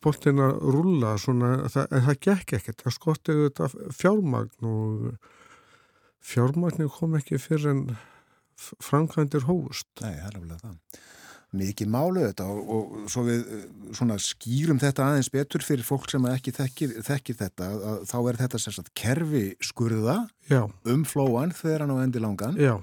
boltin 0.04 0.40
að 0.44 0.60
rulla 0.76 1.16
svona, 1.20 1.50
það, 1.72 1.90
en 1.90 2.06
það 2.08 2.20
gekk 2.28 2.56
ekkert, 2.60 2.84
það 2.84 2.96
skottið 2.96 3.42
þetta 3.44 3.70
fjármagn 3.98 4.70
og 4.70 5.34
fjármagnir 6.26 6.92
kom 6.92 7.18
ekki 7.18 7.40
fyrir 7.42 7.72
en 7.74 7.84
framkvæmdir 8.56 9.44
hófust. 9.50 9.90
Nei, 10.00 10.16
alveg 10.24 10.62
það 10.62 10.78
mikið 11.54 11.90
málu 11.90 12.24
þetta 12.24 12.46
og, 12.50 12.70
og 12.74 13.10
svo 13.12 13.24
við 13.26 13.44
eh, 13.54 13.66
svona 13.96 14.16
skýrum 14.22 14.80
þetta 14.82 15.06
aðeins 15.06 15.30
betur 15.32 15.64
fyrir 15.64 15.86
fólk 15.86 16.08
sem 16.10 16.26
ekki 16.30 16.54
þekkir, 16.56 16.96
þekkir 17.06 17.38
þetta 17.38 17.68
að, 17.70 18.00
þá 18.10 18.16
er 18.18 18.40
þetta 18.42 18.60
sérstaklega 18.62 19.02
kerfi 19.02 19.44
skurða 19.64 20.16
Já. 20.50 20.64
um 20.90 21.04
flóan 21.08 21.54
þegar 21.56 21.84
hann 21.84 21.94
á 21.94 22.04
endi 22.04 22.22
langan 22.22 22.58
Já. 22.60 22.74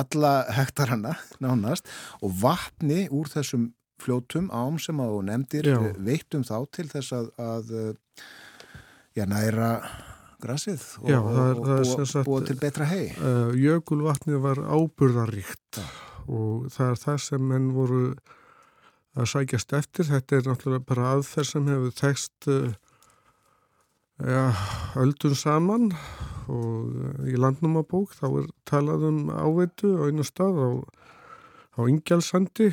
alla 0.00 0.32
hektarana 0.56 1.16
nánast 1.44 1.90
og 2.24 2.34
vatni 2.40 3.04
úr 3.12 3.30
þessum 3.32 3.70
fljótum 4.00 4.50
ám 4.54 4.78
sem 4.82 5.00
að 5.02 5.14
þú 5.14 5.20
nefndir 5.28 5.70
Já. 5.70 5.76
eh, 5.78 5.98
veittum 6.10 6.46
þá 6.46 6.56
til 6.76 6.86
þess 6.90 7.16
að, 7.16 7.30
að 7.44 7.74
eh, 7.80 8.24
já, 9.18 9.24
næra 9.30 9.70
grassið 10.40 10.84
og, 11.02 11.08
Já, 11.10 11.18
er, 11.20 11.60
og, 11.60 11.86
sem 11.86 12.08
sagt, 12.08 12.28
og 12.28 12.46
til 12.48 12.56
betra 12.60 12.86
hei 12.88 13.10
uh, 13.20 13.50
Jökulvatnið 13.56 14.40
var 14.44 14.62
áburðaríkt 14.64 15.80
og 16.30 16.70
það 16.72 16.92
er 16.94 17.00
það 17.04 17.18
sem 17.26 17.48
menn 17.50 17.72
voru 17.74 18.04
að 19.18 19.26
sækjast 19.32 19.72
eftir. 19.74 20.06
Þetta 20.06 20.36
er 20.36 20.46
náttúrulega 20.46 20.86
bara 20.86 21.08
aðferð 21.16 21.48
sem 21.48 21.68
hefur 21.70 21.94
tekst 21.98 22.48
uh, 22.50 22.70
ja, 24.22 24.44
öldun 25.00 25.36
saman 25.38 25.90
og 26.50 27.26
í 27.30 27.36
landnumabók 27.38 28.14
þá 28.18 28.26
er 28.30 28.48
talað 28.68 29.06
um 29.10 29.20
áveitu 29.30 29.94
á 29.98 30.02
einu 30.08 30.26
stað 30.26 30.58
á, 30.60 30.68
á 31.78 31.80
Ingjalsandi 31.86 32.70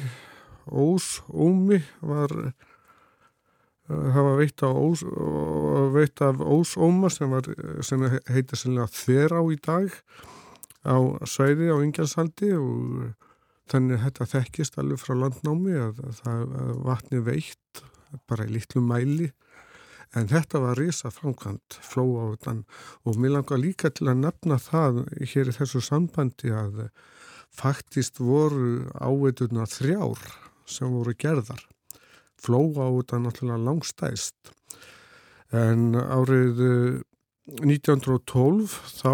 Ós, 0.71 1.21
Ómi 1.31 1.81
var 2.01 2.33
það 3.87 4.23
var 4.25 4.35
veitt, 4.41 4.63
ós, 4.67 5.03
veitt 5.95 6.21
af 6.23 6.41
Ós 6.43 6.75
Óma 6.77 7.09
sem, 7.13 7.31
var, 7.31 7.47
sem 7.85 8.03
heitir 8.27 8.59
sérlega 8.59 8.89
Þerá 8.91 9.39
í 9.47 9.59
dag 9.63 9.93
á 10.83 10.97
svæði 11.27 11.71
á 11.71 11.77
Ingjalsandi 11.79 12.51
og 12.59 13.13
þannig 13.71 14.03
þetta 14.03 14.29
þekkist 14.33 14.79
alveg 14.79 15.01
frá 15.01 15.15
landnámi 15.15 15.75
að, 15.79 16.01
að 16.27 16.55
að 16.61 16.73
vatni 16.87 17.21
veitt 17.23 17.83
bara 18.27 18.47
í 18.47 18.55
litlu 18.55 18.83
mæli. 18.83 19.31
En 20.15 20.29
þetta 20.31 20.61
var 20.63 20.79
risa 20.79 21.11
framkvæmt 21.11 21.79
flóa 21.83 22.31
á 22.31 22.39
þann 22.43 22.61
og 23.03 23.19
mér 23.19 23.35
langar 23.35 23.59
líka 23.59 23.91
til 23.91 24.07
að 24.07 24.21
nefna 24.23 24.59
það 24.63 25.01
hér 25.19 25.51
í 25.51 25.55
þessu 25.57 25.83
sambandi 25.83 26.53
að 26.55 26.85
faktist 27.57 28.21
voru 28.23 28.87
áveituna 29.03 29.67
þrjár 29.67 30.21
sem 30.67 30.91
voru 30.93 31.15
gerðar. 31.17 31.63
Flóa 32.37 32.85
á 32.85 32.89
þetta 32.99 33.21
náttúrulega 33.23 33.65
langstæst. 33.65 34.53
En 35.55 35.95
árið 35.95 36.59
1912 37.47 38.73
þá 38.99 39.13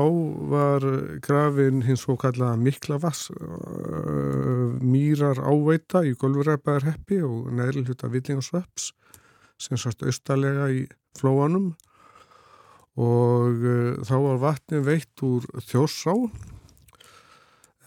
var 0.49 0.85
grafin 1.21 1.83
hins 1.85 2.07
og 2.09 2.17
kallaða 2.23 2.57
Miklavass 2.57 3.29
uh, 3.29 4.73
mýrar 4.81 5.37
áveita 5.37 6.01
í 6.01 6.15
Golfuræpaðarheppi 6.17 7.21
og 7.27 7.51
neðri 7.53 7.85
hluta 7.85 8.09
Villingarsveps 8.09 8.89
sem 9.61 9.77
sást 9.77 10.01
austalega 10.01 10.71
í 10.73 10.81
flóanum. 11.19 11.75
Og 12.97 13.61
uh, 13.61 14.01
þá 14.01 14.15
var 14.25 14.41
vatni 14.41 14.81
veitt 14.81 15.25
úr 15.25 15.45
þjórsá 15.69 16.17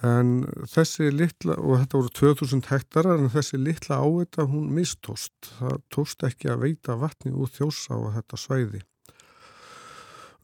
en 0.05 0.45
þessi 0.69 1.09
litla, 1.13 1.55
og 1.57 1.79
þetta 1.81 1.99
voru 2.01 2.11
2000 2.19 2.63
hektarar 2.69 3.19
en 3.21 3.31
þessi 3.33 3.57
litla 3.61 3.97
áveita 4.05 4.45
hún 4.51 4.67
mistóst, 4.77 5.33
það 5.57 5.77
tóst 5.93 6.25
ekki 6.27 6.49
að 6.53 6.63
veita 6.67 6.93
vatni 7.01 7.31
úr 7.33 7.49
þjórsá 7.55 7.93
á 7.97 8.13
þetta 8.19 8.37
svæði. 8.41 8.81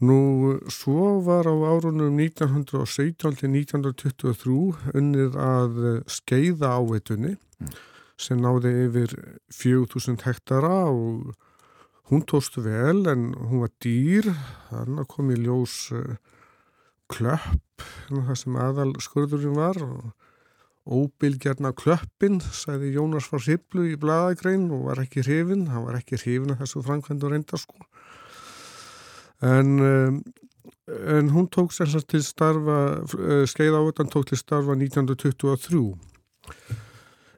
Nú, 0.03 0.19
svo 0.73 1.20
var 1.23 1.47
á 1.47 1.55
árunum 1.55 2.16
1917-1923 2.19 4.95
unnið 4.99 5.37
að 5.39 6.03
skeiða 6.11 6.69
áveitunni 6.81 7.37
mm. 7.37 7.69
sem 8.19 8.39
náði 8.43 8.89
yfir 8.89 9.15
4000 9.55 10.27
hektara 10.27 10.91
og 10.91 11.31
hún 12.11 12.23
tóstu 12.27 12.66
vel 12.66 13.07
en 13.12 13.31
hún 13.39 13.62
var 13.62 13.70
dýr, 13.85 14.27
þannig 14.73 15.07
kom 15.12 15.31
í 15.31 15.39
ljós 15.39 15.95
uh, 15.95 16.19
klöpp, 17.12 17.72
það 18.11 18.37
sem 18.41 18.59
aðal 18.61 18.91
skurðurinn 19.03 19.57
var 19.59 19.79
og 19.85 20.13
óbylgjarna 20.83 21.71
klöppin, 21.79 22.41
sæði 22.43 22.97
Jónas 22.97 23.29
var 23.31 23.43
Siblu 23.45 23.87
í 23.93 23.99
bladagrein 24.01 24.67
og 24.75 24.89
var 24.89 25.03
ekki 25.05 25.23
hrifin, 25.23 25.69
hann 25.71 25.87
var 25.87 26.01
ekki 26.01 26.19
hrifin 26.19 26.55
að 26.55 26.65
þessu 26.65 26.83
framkvæmdu 26.87 27.31
reynda 27.31 27.61
sko. 27.61 27.79
En, 29.47 30.23
en 30.89 31.31
hún 31.35 31.49
tók 31.51 31.75
sér 31.75 31.95
til 32.03 32.23
starfa, 32.27 32.79
skeið 33.51 33.79
áutan 33.79 34.11
tók 34.11 34.29
til 34.31 34.39
starfa 34.39 34.75
1923. 34.79 35.85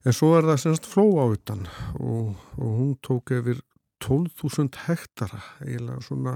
En 0.05 0.13
svo 0.13 0.35
er 0.37 0.49
það 0.49 0.61
semst 0.61 0.89
fló 0.89 1.07
áutan 1.21 1.65
og, 1.97 2.35
og 2.61 2.73
hún 2.81 2.97
tók 3.05 3.33
yfir 3.37 3.61
12.000 4.05 4.85
hektara, 4.89 5.41
eiginlega 5.65 6.01
svona 6.05 6.35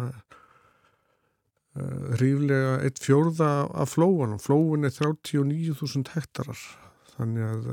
ríflega 2.20 2.78
eitt 2.84 3.00
fjórða 3.02 3.68
af 3.72 3.94
flóanum. 3.94 4.40
Flóun 4.42 4.88
er 4.88 4.94
39.000 4.94 6.12
hektarar, 6.14 6.60
þannig 7.14 7.46
að, 7.48 7.70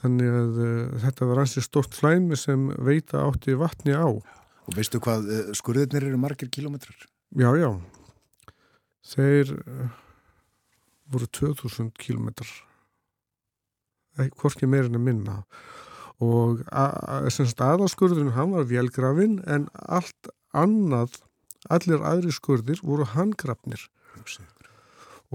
þannig 0.00 0.40
að 0.40 0.60
uh, 0.64 0.98
þetta 1.04 1.30
var 1.30 1.42
ansið 1.44 1.68
stort 1.68 1.96
flæmi 1.98 2.38
sem 2.38 2.68
veita 2.76 3.24
átti 3.26 3.56
vatni 3.58 3.96
á. 3.96 4.08
Og 4.68 4.76
veistu 4.76 5.00
hvað 5.00 5.30
skurðirnir 5.56 6.10
eru 6.10 6.20
margir 6.20 6.50
kilómetrar? 6.52 7.06
Já, 7.36 7.48
já. 7.56 7.70
Þeir 9.08 9.54
voru 11.08 11.28
2000 11.32 11.92
kilómetrar. 12.00 12.50
Hvorki 14.40 14.68
meirinn 14.68 14.98
að 14.98 15.04
minna. 15.06 15.36
Og 16.18 16.64
aðalskurðurinn, 16.74 18.34
hann 18.34 18.52
var 18.56 18.66
velgrafinn 18.68 19.38
en 19.46 19.68
allt 19.86 20.30
annað 20.56 21.20
allir 21.72 22.02
aðri 22.04 22.32
skurðir 22.34 22.82
voru 22.82 23.06
handgrafnir. 23.14 23.82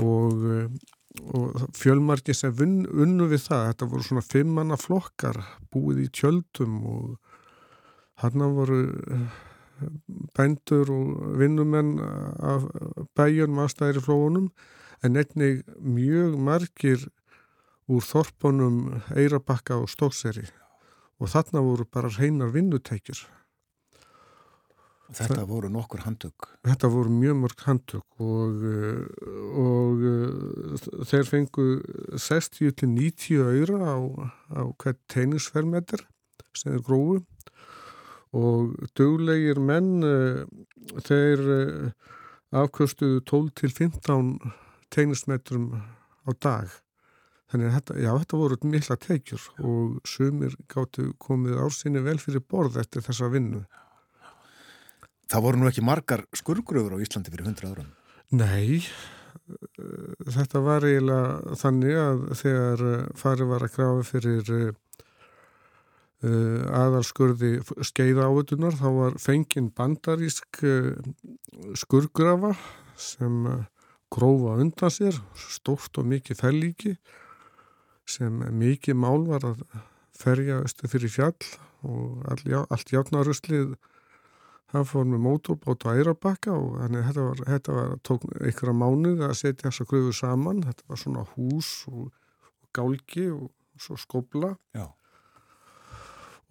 Og, 0.02 0.46
og 1.30 1.64
fjölmarki 1.78 2.34
sem 2.36 2.56
unnu 2.58 3.30
við 3.32 3.46
það, 3.48 3.68
þetta 3.72 3.90
voru 3.92 4.08
svona 4.08 4.26
fimmanna 4.26 4.80
flokkar 4.82 5.40
búið 5.74 6.06
í 6.08 6.12
tjöldum 6.14 6.80
og 6.90 7.34
hann 8.24 8.46
voru 8.58 8.80
bændur 10.38 10.90
og 10.94 11.38
vinnumenn 11.40 11.98
af 12.00 12.68
bæjunum 13.18 13.64
aðstæðir 13.64 14.04
flóunum 14.06 14.50
en 15.04 15.20
einnig 15.20 15.64
mjög 15.80 16.38
margir 16.40 17.08
úr 17.92 18.04
þorpunum 18.06 19.02
Eirabakka 19.18 19.80
og 19.82 19.90
Stókseri 19.92 20.46
og 21.20 21.32
þarna 21.34 21.64
voru 21.66 21.88
bara 21.90 22.12
reynar 22.14 22.54
vinnutækjur 22.54 23.26
Þetta 25.14 25.46
voru 25.48 25.70
nokkur 25.72 26.04
handtök? 26.08 26.48
Þetta 26.66 26.90
voru 26.90 27.12
mjög 27.14 27.38
mörg 27.44 27.64
handtök 27.68 28.24
og, 28.24 28.64
og 29.64 30.04
þeir 31.10 31.30
fengu 31.30 31.68
60-90 32.18 33.44
öyra 33.44 33.94
á, 33.94 33.98
á 34.58 34.62
hvert 34.82 35.00
teinisfermeter 35.14 36.06
sem 36.58 36.74
er 36.78 36.84
grófu. 36.86 37.22
Og 38.34 38.74
döglegir 38.98 39.60
menn 39.62 40.02
þeir 41.06 41.44
afkvöstuðu 42.54 43.22
12-15 43.30 44.34
teinismetrum 44.94 45.70
á 46.26 46.32
dag. 46.42 46.74
Þannig 47.54 47.70
að 47.70 47.76
þetta, 47.78 47.96
já, 48.02 48.10
þetta 48.18 48.42
voru 48.42 48.58
mikla 48.66 48.98
teikjur 48.98 49.44
og 49.62 49.98
sumir 50.10 50.56
gáttu 50.72 51.12
komið 51.22 51.60
ársinni 51.62 52.02
vel 52.02 52.18
fyrir 52.22 52.42
borð 52.50 52.80
eftir 52.82 53.06
þessa 53.06 53.30
vinnu 53.30 53.62
Það 55.32 55.46
voru 55.46 55.60
nú 55.60 55.70
ekki 55.70 55.84
margar 55.86 56.26
skurgröfur 56.36 56.98
á 57.00 57.04
Íslandi 57.04 57.34
fyrir 57.34 57.48
hundra 57.48 57.72
ára? 57.74 57.86
Nei, 58.34 58.84
þetta 60.34 60.62
var 60.64 60.86
eiginlega 60.88 61.58
þannig 61.60 62.00
að 62.00 62.24
þegar 62.40 62.84
farið 63.20 63.52
var 63.52 63.66
að 63.66 63.76
grafa 63.76 64.06
fyrir 64.08 64.52
uh, 64.64 64.72
aðalskurði 66.84 67.52
skeiða 67.86 68.30
áötunar 68.30 68.78
þá 68.80 68.88
var 68.98 69.20
fengin 69.22 69.70
bandarísk 69.76 70.64
uh, 70.64 70.94
skurgrafa 71.78 72.54
sem 73.00 73.46
uh, 73.50 73.64
grófa 74.14 74.58
undan 74.62 74.94
sér, 74.94 75.18
stórt 75.36 75.98
og 75.98 76.08
mikið 76.10 76.40
fellíki 76.40 76.96
sem 78.06 78.44
mikið 78.54 79.00
mál 79.00 79.24
var 79.30 79.46
að 79.48 79.64
ferja 80.14 80.62
östu 80.64 80.90
fyrir 80.92 81.12
fjall 81.12 81.38
og 81.88 82.22
all, 82.30 82.66
allt 82.70 82.94
játnaruslið 82.94 83.74
það 84.74 84.86
fór 84.90 85.10
með 85.10 85.24
mótorbót 85.28 85.86
á 85.86 85.94
Eirabakka 85.94 86.54
og 86.58 86.78
þannig 86.82 87.08
þetta 87.10 87.26
var, 87.30 87.42
þetta 87.54 87.78
var 87.78 87.92
tók 88.10 88.28
einhverja 88.40 88.78
mánuð 88.82 89.26
að 89.28 89.36
setja 89.40 89.70
þessa 89.70 89.90
gröfu 89.90 90.14
saman. 90.18 90.64
Þetta 90.66 90.88
var 90.90 91.02
svona 91.02 91.26
hús 91.36 91.74
og, 91.92 92.08
og 92.10 92.72
gálgi 92.74 93.28
og 93.34 93.52
svo 93.80 93.98
skobla 93.98 94.54
Já. 94.76 94.86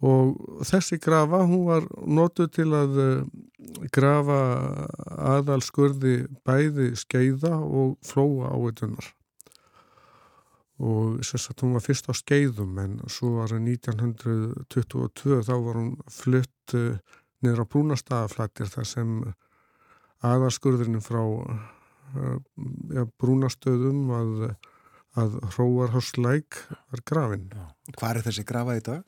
og 0.03 0.35
þessi 0.67 0.99
grafa 1.01 1.43
hún 1.47 1.65
var 1.69 1.87
notuð 2.07 2.51
til 2.57 2.69
að 2.75 3.01
grafa 3.95 4.39
aðalskurði 5.37 6.15
bæði 6.45 6.93
skeiða 6.99 7.55
og 7.63 7.97
flóa 8.05 8.51
áveitunar 8.53 9.13
og 10.83 11.21
að 11.23 11.63
hún 11.63 11.75
var 11.77 11.85
fyrst 11.85 12.09
á 12.11 12.13
skeiðum 12.17 12.79
en 12.81 12.95
svo 13.07 13.37
var 13.37 13.53
það 13.53 13.67
1922 13.71 15.43
þá 15.47 15.53
var 15.53 15.79
hún 15.79 15.93
flutt 16.11 16.75
niður 17.43 17.63
á 17.63 17.71
brúnastaflættir 17.75 18.71
þar 18.71 18.87
sem 18.87 19.15
aðarskurðurinn 20.23 21.03
frá 21.03 21.21
ja, 22.93 23.05
brúnastöðum 23.21 24.11
að, 24.13 24.35
að 25.19 25.39
hróarháslæk 25.55 26.59
var 26.91 27.03
grafin. 27.07 27.49
Hvað 27.97 28.19
er 28.19 28.27
þessi 28.27 28.45
grafa 28.47 28.77
í 28.77 28.85
dag? 28.85 29.03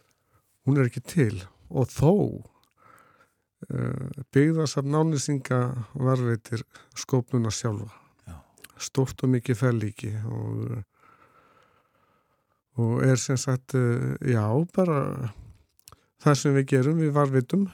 Hún 0.65 0.79
er 0.79 0.89
ekki 0.89 1.03
til 1.05 1.43
og 1.69 1.89
þó 1.93 2.11
uh, 3.69 4.09
byggðasaf 4.33 4.87
nánisinga 4.89 5.61
varveitir 5.93 6.65
skópnuna 6.97 7.53
sjálfa. 7.53 7.93
Já. 8.25 8.39
Stórt 8.81 9.23
og 9.25 9.33
mikið 9.35 9.61
fellíki 9.61 10.11
og, 10.25 10.83
og 12.81 13.05
er 13.05 13.21
sem 13.21 13.39
sagt, 13.39 13.77
uh, 13.77 14.15
já, 14.25 14.45
bara 14.75 15.31
það 16.25 16.39
sem 16.41 16.57
við 16.57 16.69
gerum, 16.73 17.01
við 17.03 17.13
varvitum 17.15 17.67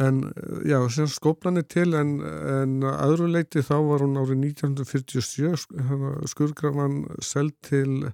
En 0.00 0.22
já, 0.64 0.78
sem 0.88 1.08
skoplan 1.10 1.60
er 1.60 1.66
til 1.68 1.92
en, 1.98 2.14
en 2.24 2.84
aðru 2.88 3.26
leiti 3.28 3.60
þá 3.60 3.74
var 3.90 4.04
hún 4.06 4.16
árið 4.16 4.38
1947 4.54 6.30
skurgrafan 6.32 7.02
seld 7.20 7.52
til 7.66 8.08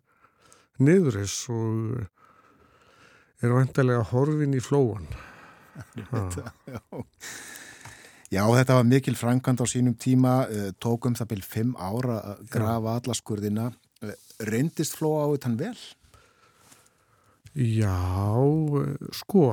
niðuris 0.83 1.37
og 1.55 2.01
er 3.39 3.55
vantilega 3.55 4.03
horfin 4.11 4.57
í 4.59 4.63
flóan. 4.63 5.07
Þetta, 5.95 6.51
já. 6.67 6.81
já, 8.35 8.43
þetta 8.43 8.81
var 8.81 8.89
mikil 8.91 9.15
framkvæmd 9.19 9.63
á 9.63 9.67
sínum 9.71 9.95
tíma, 9.95 10.41
tókum 10.83 11.15
það 11.19 11.31
byrj 11.35 11.47
fimm 11.47 11.77
ára 11.79 12.19
að 12.33 12.43
grafa 12.57 12.97
alla 12.99 13.19
skurðina. 13.19 13.69
Reyndist 14.51 14.99
flóa 14.99 15.27
á 15.27 15.35
þetta 15.37 15.55
vel? 15.63 15.79
Já, 17.59 17.99
sko, 19.19 19.49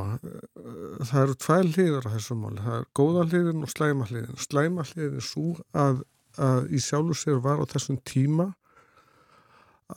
það 1.10 1.22
eru 1.24 1.36
tvær 1.42 1.70
hliður 1.72 2.06
á 2.06 2.14
þessum 2.14 2.44
máli. 2.44 2.62
Það 2.62 2.76
er 2.78 2.84
góða 3.00 3.24
hliðin 3.32 3.66
og 3.66 3.72
slæma 3.72 4.06
hliðin. 4.12 4.38
Slæma 4.44 4.86
hliðin 4.86 5.16
er 5.18 5.26
svo 5.26 5.46
að, 5.74 6.04
að 6.38 6.70
í 6.70 6.82
sjálfu 6.86 7.18
sér 7.18 7.42
var 7.42 7.64
á 7.64 7.66
þessum 7.72 7.98
tíma 8.06 8.52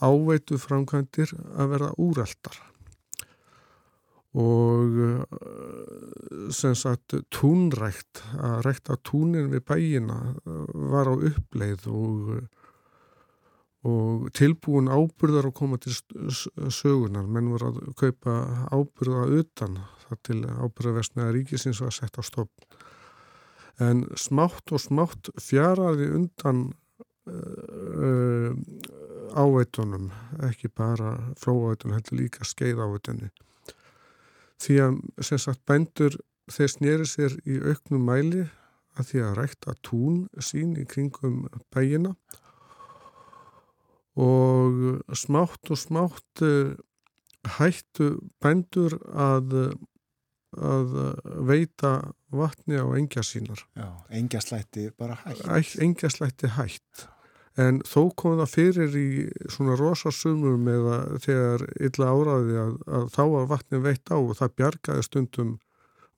áveitu 0.01 0.57
framkvæmdir 0.61 1.35
að 1.53 1.75
verða 1.75 1.91
úreldar. 2.01 2.57
Og 4.39 4.97
sem 6.55 6.75
sagt 6.77 7.17
túnrækt, 7.35 8.23
að 8.41 8.61
rækta 8.71 8.97
túnin 9.05 9.53
við 9.53 9.65
bæina 9.69 10.19
var 10.95 11.13
á 11.13 11.15
uppleið 11.17 11.89
og 11.93 12.39
og 13.89 14.29
tilbúin 14.37 14.91
ábyrðar 14.91 15.49
að 15.49 15.57
koma 15.59 15.79
til 15.83 15.95
sögunar 16.73 17.27
menn 17.29 17.51
voru 17.53 17.71
að 17.71 17.79
kaupa 17.99 18.35
ábyrða 18.75 19.25
utan 19.41 19.81
það 20.05 20.23
til 20.29 20.39
ábyrðaversnaða 20.47 21.35
ríkisins 21.37 21.83
var 21.85 21.95
setja 21.95 22.23
á 22.23 22.25
stopp 22.27 22.79
en 23.83 24.05
smátt 24.19 24.73
og 24.75 24.83
smátt 24.83 25.31
fjaraði 25.39 26.09
undan 26.19 26.65
uh, 27.31 28.51
áveitunum 29.39 30.09
ekki 30.49 30.71
bara 30.73 31.17
flóáveitunum 31.39 31.99
heldur 31.99 32.19
líka 32.23 32.47
skeið 32.49 32.83
áveitunni 32.87 33.31
því 34.59 34.81
að 34.87 34.99
sem 35.23 35.43
sagt 35.43 35.63
bændur 35.69 36.17
þeir 36.51 36.73
snýri 36.73 37.07
sér 37.07 37.37
í 37.47 37.61
auknum 37.61 38.05
mæli 38.09 38.47
að 38.99 39.11
því 39.13 39.25
að 39.25 39.37
rækta 39.39 39.75
tún 39.87 40.21
sín 40.43 40.75
í 40.81 40.85
kringum 40.89 41.45
bæina. 41.75 42.15
og 42.15 42.48
smátt 45.15 45.71
og 45.71 45.79
smátt 45.79 46.43
hættu 47.59 48.09
bændur 48.43 48.97
að, 49.09 49.55
að 50.59 50.97
veita 51.49 51.93
vatni 52.35 52.81
á 52.81 52.87
engja 52.99 53.23
sínar. 53.25 53.63
Já, 53.79 53.89
engja 54.11 54.43
slætti 54.43 54.89
bara 54.99 55.19
hætt. 55.23 55.79
Engja 55.81 56.11
slætti 56.13 56.51
hætt. 56.57 57.07
En 57.59 57.81
þó 57.83 58.13
kom 58.15 58.37
það 58.39 58.53
fyrir 58.53 58.93
í 58.95 59.09
svona 59.51 59.75
rosasumum 59.79 60.69
eða 60.71 60.99
þegar 61.25 61.65
illa 61.89 62.11
áraði 62.15 62.61
að, 62.63 62.77
að 62.87 63.09
þá 63.17 63.23
var 63.33 63.49
vatni 63.55 63.81
veitt 63.83 64.13
á 64.15 64.17
og 64.19 64.37
það 64.39 64.55
bjargaði 64.61 65.07
stundum 65.07 65.57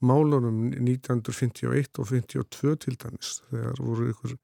málunum 0.05 0.67
1951 0.73 2.01
og 2.01 2.13
1952 2.13 2.77
til 2.85 2.99
dæmis 3.01 3.33
þegar 3.49 3.81
voru 3.81 4.11
ykkur 4.13 4.37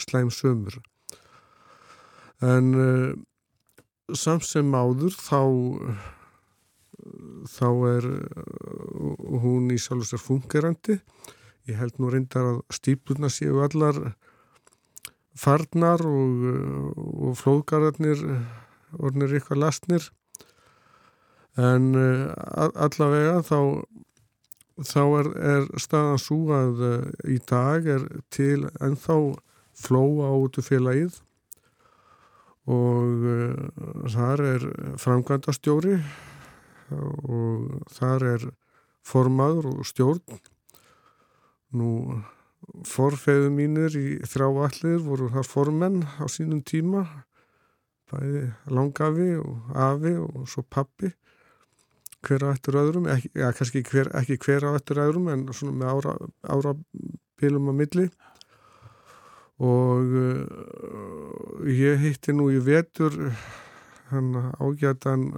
slæm 0.00 0.30
sömur 0.32 0.76
en 2.44 2.74
uh, 2.74 3.14
samt 4.14 4.44
sem 4.44 4.74
áður 4.74 5.14
þá 5.16 5.40
þá 7.48 7.68
er 7.92 8.06
uh, 8.10 9.40
hún 9.42 9.70
í 9.72 9.78
sjálf 9.80 10.04
og 10.04 10.10
sér 10.10 10.22
fungerandi 10.22 10.98
ég 11.70 11.80
held 11.80 11.98
nú 11.98 12.10
reyndar 12.12 12.50
að 12.52 12.60
stípluna 12.76 13.30
séu 13.32 13.62
allar 13.64 14.14
farnar 15.36 16.00
og, 16.06 16.44
og 16.96 17.34
flóðgarðarnir 17.40 18.22
ornir 18.96 19.34
eitthvað 19.36 19.62
lastnir 19.64 20.06
en 21.60 21.90
allavega 21.96 23.42
þá 23.44 23.58
þá 24.84 25.02
er, 25.18 25.28
er 25.50 25.68
staðan 25.80 26.20
svo 26.20 26.40
að 26.52 26.82
í 27.32 27.38
dag 27.48 27.86
er 27.96 28.06
til 28.32 28.68
ennþá 28.80 29.16
flóa 29.76 30.32
áttu 30.32 30.64
félagið 30.64 31.20
og 32.66 33.26
uh, 33.30 34.08
þar 34.10 34.42
er 34.44 34.64
framkvæmdastjóri 35.02 35.98
og 36.90 37.82
þar 37.94 38.24
er 38.34 38.48
formaður 39.06 39.70
og 39.72 39.86
stjórn. 39.86 40.40
Nú 41.76 41.90
forfeðu 42.86 43.50
mínir 43.54 43.94
í 43.98 44.06
þrjáallir 44.26 45.02
voru 45.04 45.30
þar 45.34 45.48
formenn 45.50 46.02
á 46.18 46.26
sínum 46.30 46.62
tíma. 46.66 47.04
Bæði 48.10 48.46
langafi 48.70 49.32
og 49.42 49.70
afi 49.74 50.14
og 50.22 50.46
svo 50.50 50.62
pappi 50.62 51.10
hver 52.26 52.46
á 52.46 52.48
eftir 52.54 52.78
öðrum 52.78 53.06
ekki, 53.10 53.30
ja, 53.38 53.50
hver, 53.54 54.10
ekki 54.18 54.38
hver 54.42 54.66
á 54.66 54.70
eftir 54.74 55.00
öðrum 55.02 55.28
en 55.30 55.46
svona 55.54 55.74
með 55.74 55.90
ára, 55.92 56.14
ára 56.42 56.74
bílum 57.38 57.70
á 57.70 57.74
milli 57.76 58.06
og 59.62 60.16
uh, 60.20 61.68
ég 61.70 62.00
hitti 62.02 62.34
nú 62.36 62.50
í 62.52 62.60
vetur 62.60 63.14
hann 64.10 64.34
ágætan 64.60 65.30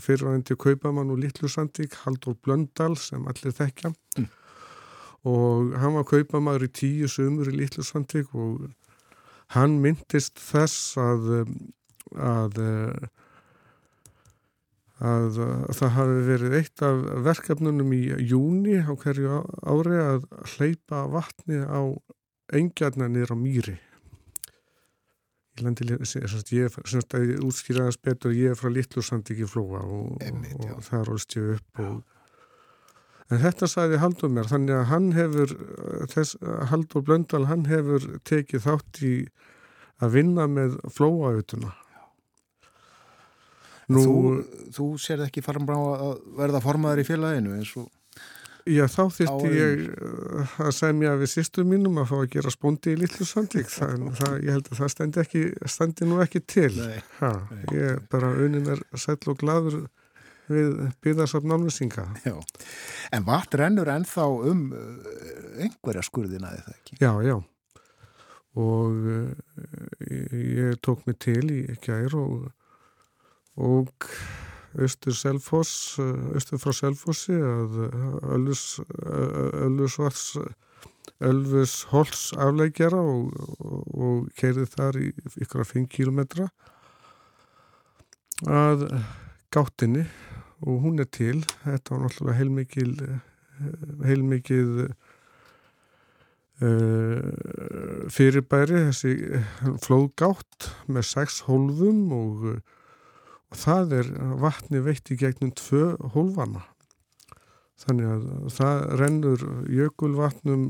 fyrirvændi 0.00 0.56
kaupamann 0.58 1.12
og 1.12 1.20
Littlusandík 1.22 1.94
Haldur 2.02 2.34
Blöndal 2.42 2.96
sem 2.98 3.26
allir 3.30 3.54
þekkja 3.54 3.92
mm. 3.92 4.28
og 5.28 5.76
hann 5.78 5.98
var 5.98 6.08
kaupamaður 6.08 6.66
í 6.66 6.72
tíu 6.80 7.10
sömur 7.12 7.52
í 7.52 7.58
Littlusandík 7.60 8.34
og 8.34 8.70
hann 9.54 9.78
myndist 9.84 10.40
þess 10.40 10.96
að 10.98 11.30
að, 12.16 12.58
að 12.58 13.06
að 14.98 15.38
það 15.78 15.92
hafi 15.94 16.22
verið 16.26 16.54
eitt 16.58 16.82
af 16.82 17.02
verkefnunum 17.26 17.92
í 17.94 18.02
júni 18.26 18.80
á 18.82 18.90
hverju 18.98 19.42
ári 19.62 20.00
að 20.02 20.24
hleypa 20.56 21.04
vatni 21.12 21.60
á 21.62 21.94
engjarnanir 22.54 23.32
á 23.32 23.36
mýri. 23.38 23.76
Í 25.58 25.64
landi 25.66 25.88
ég 25.88 26.68
er 26.68 27.42
útskýraðast 27.42 28.02
betur 28.06 28.36
ég 28.36 28.54
er 28.54 28.58
frá 28.58 28.70
Littlusandík 28.70 29.42
í 29.42 29.48
Flóa 29.48 29.82
og, 29.82 30.22
Einmitt, 30.22 30.54
og 30.70 30.84
það 30.86 31.04
rólst 31.08 31.34
ég 31.38 31.56
upp 31.56 31.82
og, 31.82 31.98
en 33.28 33.42
þetta 33.42 33.68
sagði 33.70 33.98
Haldur 34.04 34.32
mér 34.32 34.48
þannig 34.52 34.76
að 34.76 34.86
hann 34.92 35.10
hefur 35.16 35.56
þess, 36.14 36.38
Haldur 36.70 37.04
Blöndal 37.04 37.44
hann 37.50 37.66
hefur 37.68 38.06
tekið 38.28 38.64
þátt 38.68 39.02
í 39.02 39.12
að 39.98 40.14
vinna 40.14 40.46
með 40.46 40.78
Flóautuna 40.94 41.74
Nú, 43.88 44.02
þú, 44.04 44.16
þú 44.76 44.86
sér 45.00 45.24
ekki 45.24 45.42
fara 45.42 45.62
að 45.64 46.18
verða 46.36 46.60
formaður 46.60 47.02
í 47.02 47.08
félaginu 47.08 47.54
eins 47.56 47.70
og 47.80 47.88
Já, 48.68 48.84
þá 48.90 49.02
þurfti 49.16 49.50
ég 49.54 49.84
uh, 49.88 50.56
að 50.66 50.72
semja 50.76 51.14
við 51.20 51.30
sýstu 51.32 51.64
mínum 51.64 52.00
að 52.02 52.10
fá 52.10 52.16
að 52.18 52.30
gera 52.34 52.52
spóndi 52.52 52.92
í 52.92 52.98
litlu 53.00 53.26
sandvík, 53.28 53.70
ég 54.44 54.50
held 54.52 54.68
að 54.68 54.80
það 54.82 54.90
standi, 54.92 55.22
ekki, 55.22 55.44
standi 55.68 56.08
nú 56.08 56.18
ekki 56.24 56.42
til. 56.44 56.72
Ha, 57.20 57.30
ég 57.72 58.02
bara 58.12 58.32
unin 58.44 58.68
er 58.74 58.82
sæl 58.98 59.16
og 59.32 59.38
gladur 59.40 59.86
við 60.48 60.74
byggðarsafn 61.04 61.48
námnusinga. 61.48 62.06
En 63.14 63.26
vatn 63.28 63.60
rennur 63.60 63.90
ennþá 63.92 64.26
um 64.50 64.66
uh, 64.76 65.14
einhverja 65.60 66.04
skurðina 66.04 66.52
eða 66.56 66.74
ekki? 66.76 66.98
Já, 67.02 67.12
já. 67.24 67.36
Og 68.58 69.08
uh, 69.14 69.32
ég 70.08 70.80
tók 70.84 71.04
mig 71.08 71.20
til 71.24 71.44
í 71.52 71.62
gær 71.84 72.16
og, 72.18 72.48
og 73.56 74.08
austur 74.76 75.16
Selfoss, 75.16 75.98
austur 76.34 76.60
frá 76.60 76.74
Selfossi 76.76 77.36
að 77.36 77.78
Ölfus 78.36 78.80
Ölfusvars 78.98 80.24
Ölfus 81.24 81.82
Hols 81.90 82.28
aflegjara 82.38 83.00
og, 83.00 83.32
og, 83.58 83.78
og 83.96 84.26
keirið 84.38 84.68
þar 84.74 84.98
í 85.00 85.08
ykkur 85.40 85.64
að 85.64 85.72
5 85.72 85.88
kilometra 85.90 86.46
að 88.46 88.84
gáttinni 89.50 90.04
og 90.62 90.82
hún 90.84 91.02
er 91.02 91.08
til. 91.10 91.40
Þetta 91.64 91.94
var 91.94 92.04
náttúrulega 92.04 92.38
heilmikil 92.38 92.94
heilmikil 94.06 94.72
uh, 94.86 94.92
fyrirbæri 98.14 98.84
þessi 98.88 99.12
flóðgátt 99.82 100.70
með 100.86 101.08
6 101.10 101.40
hólfum 101.48 102.12
og 102.14 102.46
það 103.54 103.94
er 104.00 104.10
vatni 104.42 104.82
veitt 104.84 105.10
í 105.12 105.18
gegnum 105.20 105.54
tvö 105.56 105.94
hólfana 106.14 106.66
þannig 107.78 108.12
að 108.12 108.28
það 108.56 108.84
rennur 109.00 109.44
jökulvatnum 109.70 110.64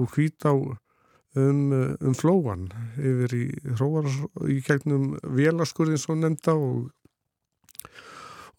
og 0.00 0.16
hvít 0.16 0.44
á 0.44 0.52
um, 0.52 1.62
um 2.00 2.16
flóan 2.16 2.66
yfir 3.00 3.36
í, 3.36 3.44
hróar, 3.78 4.08
í 4.48 4.58
gegnum 4.66 5.14
vélaskurðin 5.22 6.00
svo 6.00 6.16
nefnda 6.18 6.54
og, 6.56 6.90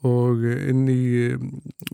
og 0.07 0.44
inn 0.49 0.88
í 0.91 1.03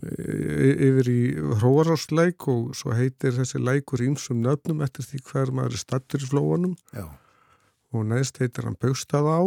yfir 0.00 1.12
í 1.12 1.20
hróarársleik 1.60 2.48
og 2.50 2.72
svo 2.78 2.96
heitir 2.96 3.36
þessi 3.36 3.60
leikur 3.62 4.02
ímsum 4.04 4.40
nöfnum 4.44 4.82
eftir 4.86 5.06
því 5.06 5.22
hver 5.28 5.54
maður 5.54 5.76
er 5.76 5.84
stattur 5.84 6.24
í 6.24 6.32
flóanum. 6.32 6.76
Já. 6.96 7.06
og 7.90 8.04
næst 8.06 8.38
heitir 8.38 8.68
hann 8.68 8.78
Baustaða 8.78 9.40
á 9.42 9.44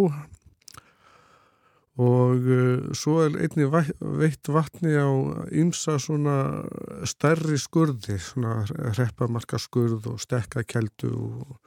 og 2.02 2.48
uh, 2.50 2.94
svo 2.98 3.20
er 3.22 3.36
einni 3.46 3.68
veitt 3.70 4.50
vatni 4.50 4.96
á 4.98 5.10
ymsa 5.54 6.00
svona 6.02 6.38
stærri 7.06 7.60
skurði 7.62 8.18
svona 8.18 8.64
reppamarkaskurð 8.98 10.10
og 10.10 10.24
stekkakeldu 10.24 11.12
og 11.14 11.60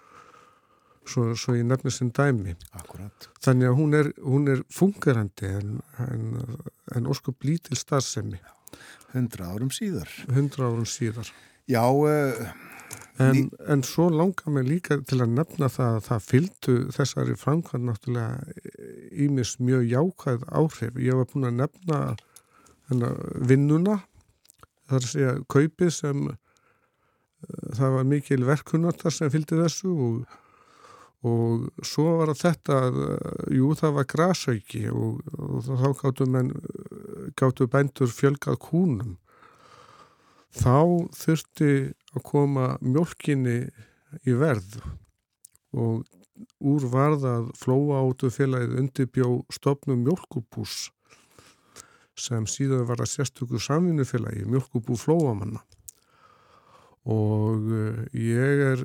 svo, 1.07 1.31
svo 1.39 1.55
ég 1.55 1.67
nefnir 1.67 1.95
sem 1.95 2.11
dæmi. 2.11 2.57
Akkurat. 2.75 3.31
þannig 3.45 3.71
að 3.71 3.79
hún 3.79 3.95
er, 3.95 4.13
hún 4.25 4.51
er 4.51 4.63
fungerandi 4.75 5.53
en, 5.61 5.79
en, 6.03 6.25
en 6.97 7.07
óskup 7.07 7.47
lítil 7.47 7.79
starfsemi. 7.79 8.41
Hundra 9.15 9.53
árum 9.55 9.71
síðar. 9.71 10.11
Hundra 10.35 10.67
árum 10.67 10.89
síðar. 10.91 11.31
Já, 11.71 11.87
uh, 11.87 12.66
En, 13.23 13.51
en 13.73 13.83
svo 13.87 14.11
langar 14.13 14.53
mig 14.53 14.67
líka 14.69 14.99
til 15.09 15.23
að 15.25 15.37
nefna 15.39 15.71
það 15.73 15.95
að 15.95 16.03
það 16.05 16.25
fylgdu 16.31 16.75
þessari 16.93 17.37
framkvæmd 17.41 17.89
náttúrulega 17.89 18.57
ímis 19.25 19.55
mjög 19.57 19.87
jákvæð 19.89 20.49
áhrif. 20.53 20.99
Ég 21.01 21.17
var 21.17 21.31
búin 21.31 21.49
að 21.49 21.63
nefna 21.63 22.01
hennar, 22.91 23.17
vinnuna, 23.49 24.01
það 24.87 24.99
er 24.99 25.07
að 25.07 25.13
segja 25.15 25.37
kaupið 25.53 25.95
sem 25.97 26.27
það 27.77 27.95
var 27.97 28.09
mikil 28.11 28.43
verkunartar 28.47 29.15
sem 29.15 29.31
fylgdi 29.33 29.59
þessu 29.61 29.93
og, 29.93 30.37
og 31.27 31.87
svo 31.87 32.19
var 32.21 32.33
að 32.33 32.43
þetta, 32.43 32.81
jú 33.55 33.73
það 33.79 33.99
var 33.99 34.09
grasauki 34.13 34.87
og, 34.93 35.21
og 35.37 35.67
þá 35.67 35.89
gáttu, 36.03 36.29
menn, 36.31 36.53
gáttu 37.39 37.69
bændur 37.71 38.13
fjölgað 38.13 38.61
kúnum. 38.69 39.17
Þá 40.57 41.09
þurfti 41.13 41.71
að 42.17 42.25
koma 42.27 42.67
mjölkinni 42.81 43.59
í 44.25 44.37
verð 44.37 44.79
og 45.77 46.05
úr 46.61 46.85
varðað 46.93 47.49
flóa 47.57 48.03
áttu 48.03 48.31
félagið 48.33 48.77
undirbjó 48.83 49.31
stopnum 49.53 50.05
mjölkubús 50.05 50.91
sem 52.17 52.47
síðan 52.49 52.87
var 52.89 53.03
að 53.05 53.13
sérstökur 53.13 53.61
samvinnufélagi, 53.61 54.47
mjölkubú 54.49 54.97
flóamanna 54.97 55.61
og 57.07 57.69
ég 58.19 58.63
er 58.73 58.81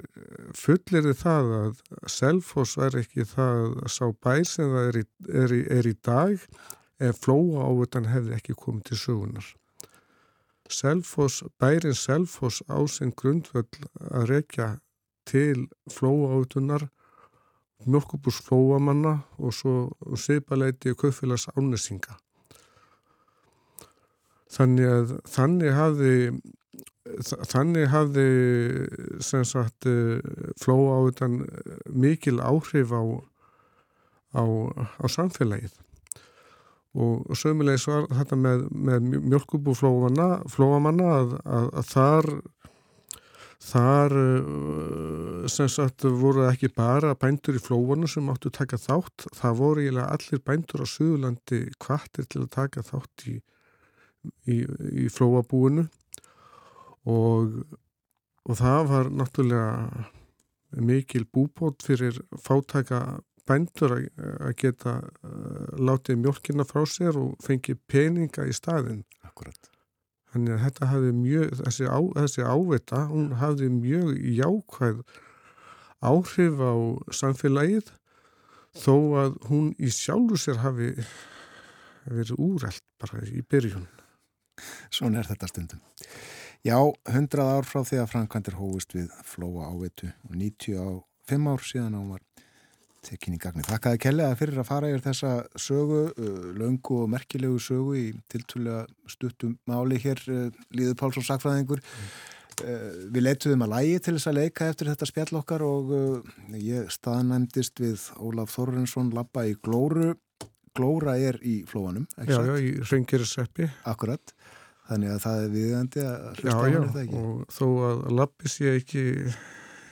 fullir 0.58 1.08
í 1.10 1.16
það 1.18 1.54
að 1.58 1.80
Selfoss 2.12 2.78
er 2.78 3.00
ekki 3.00 3.26
það 3.26 3.64
að 3.82 3.96
sá 3.96 4.06
bær 4.22 4.44
sem 4.46 4.70
það 4.70 4.90
er 4.92 5.00
í, 5.00 5.06
er 5.42 5.56
í, 5.56 5.62
er 5.80 5.90
í 5.90 5.96
dag 6.06 6.46
ef 7.02 7.24
flóa 7.24 7.66
ávutan 7.66 8.12
hefði 8.12 8.38
ekki 8.38 8.58
komið 8.60 8.92
til 8.92 9.00
sögunar. 9.02 9.48
Selfoss, 10.72 11.44
bærin 11.60 11.96
Selfoss 11.98 12.62
á 12.72 12.80
sinn 12.88 13.14
grundvöld 13.18 13.78
að 14.10 14.28
rekja 14.32 14.68
til 15.28 15.68
flóaátunar, 15.92 16.88
mjölkubús 17.86 18.42
flóamanna 18.46 19.20
og 19.38 19.54
svo 19.58 19.76
seipaleiti 20.16 20.94
og 20.94 21.00
kaufélags 21.04 21.48
ánesinga. 21.58 22.18
Þannig 24.52 24.90
að 24.92 25.14
þannig 25.36 25.76
hafði, 25.76 26.16
þannig 27.54 27.88
hafði 27.92 28.28
sem 29.24 29.46
sagt 29.48 29.88
flóaátunan 30.62 31.46
mikil 31.88 32.40
áhrif 32.40 32.92
á, 32.92 33.04
á, 34.36 34.44
á 35.00 35.06
samfélagið 35.08 35.80
og 36.92 37.38
sömulegis 37.40 37.88
var 37.88 38.10
þetta 38.12 38.36
með, 38.36 38.66
með 38.72 39.06
mjölkubú 39.32 39.76
flóamanna 39.78 41.12
að, 41.22 41.38
að, 41.46 41.70
að 41.80 41.86
þar 41.92 42.30
þar 43.62 44.16
sem 45.54 45.70
sagt 45.70 46.04
voru 46.04 46.48
ekki 46.50 46.72
bara 46.74 47.14
bændur 47.16 47.60
í 47.60 47.62
flóanu 47.62 48.10
sem 48.10 48.30
áttu 48.34 48.50
taka 48.54 48.80
þátt 48.82 49.28
það 49.38 49.60
voru 49.60 49.84
eiginlega 49.84 50.16
allir 50.18 50.42
bændur 50.50 50.84
á 50.84 50.88
Suðurlandi 50.90 51.62
kvartir 51.82 52.26
til 52.26 52.44
að 52.44 52.54
taka 52.58 52.84
þátt 52.88 53.28
í, 53.30 53.36
í, 54.50 54.58
í 55.06 55.06
flóabúinu. 55.14 55.86
Og, 57.10 57.62
og 58.46 58.58
það 58.58 58.90
var 58.90 59.12
náttúrulega 59.14 60.10
mikil 60.82 61.26
búbót 61.30 61.86
fyrir 61.86 62.18
fátæka 62.42 63.22
bændur 63.50 63.98
að 63.98 64.54
geta 64.62 64.98
uh, 65.02 65.68
látið 65.80 66.22
mjölkina 66.22 66.66
frá 66.68 66.84
sér 66.90 67.18
og 67.20 67.36
fengið 67.44 67.80
peninga 67.92 68.48
í 68.48 68.56
staðin. 68.56 69.04
Akkurat. 69.28 69.72
Þannig 70.32 70.56
að 70.56 70.64
þetta 70.66 70.90
hafði 70.94 71.16
mjög, 71.18 71.56
þessi, 71.60 71.88
á, 71.92 72.00
þessi 72.22 72.46
ávita, 72.48 73.02
hún 73.10 73.34
hafði 73.42 73.68
mjög 73.76 74.14
jákvæð 74.40 75.02
áhrif 76.02 76.62
á 76.64 76.74
samfélagið 77.14 77.92
þó 78.80 78.96
að 79.20 79.34
hún 79.50 79.74
í 79.76 79.92
sjálfu 79.92 80.40
sér 80.40 80.62
hafi 80.64 80.94
verið 82.08 82.38
úrælt 82.40 82.86
bara 83.02 83.20
í 83.28 83.44
byrjun. 83.44 83.90
Svona 84.94 85.22
er 85.22 85.30
þetta 85.32 85.50
stundum. 85.52 85.82
Já, 86.62 86.78
100 87.10 87.42
ár 87.42 87.66
frá 87.66 87.82
því 87.82 88.02
að 88.04 88.12
Frankvandir 88.14 88.58
hóist 88.60 88.94
við 88.94 89.10
flóa 89.26 89.72
ávitu 89.74 90.12
og 90.30 90.36
95 90.38 91.48
ár 91.50 91.64
síðan 91.66 91.98
á 91.98 92.02
var 92.14 92.24
tekinni 93.06 93.40
gagni. 93.42 93.66
Þakkaði 93.68 94.02
kellega 94.06 94.38
fyrir 94.40 94.62
að 94.62 94.68
fara 94.70 94.92
yfir 94.92 95.04
þessa 95.06 95.32
sögu, 95.60 96.02
uh, 96.12 96.44
löngu 96.58 97.02
og 97.04 97.10
merkilegu 97.14 97.60
sögu 97.62 97.96
í 98.00 98.06
tiltúlega 98.32 98.86
stuttum 99.10 99.58
máli 99.70 100.00
hér, 100.02 100.22
uh, 100.30 100.62
Líður 100.76 101.00
Pálsson 101.02 101.26
Sakfræðingur. 101.28 101.82
Uh, 102.62 103.08
við 103.14 103.26
leituðum 103.26 103.66
að 103.66 103.74
lægi 103.76 104.02
til 104.06 104.16
þess 104.18 104.32
að 104.32 104.40
leika 104.40 104.70
eftir 104.70 104.92
þetta 104.92 105.10
spjall 105.10 105.40
okkar 105.42 105.66
og 105.66 105.94
ég 106.60 106.92
staðnæmdist 106.94 107.82
við 107.82 108.10
Ólaf 108.22 108.54
Þorrensson 108.56 109.14
lappa 109.18 109.48
í 109.50 109.56
Glóru. 109.58 110.14
Glóra 110.78 111.18
er 111.20 111.42
í 111.44 111.62
flóanum, 111.68 112.06
ekki 112.16 112.32
satt? 112.32 112.48
Já, 112.48 112.54
já, 112.54 112.62
í 112.64 112.86
Röngiriseppi. 112.88 113.66
Akkurat. 113.92 114.34
Þannig 114.92 115.12
að 115.14 115.20
það 115.24 115.42
er 115.42 115.52
viðandi 115.56 116.04
að 116.04 116.22
hlusta 116.30 116.54
á 116.56 116.64
henni 116.64 116.86
þetta 116.86 117.02
ekki. 117.02 117.18
Já, 117.18 117.26
já, 117.26 117.34
og 117.34 117.58
þó 117.58 117.68
að 117.88 118.00
lappis 118.20 118.56
ég 118.62 118.80
ekki 118.82 119.04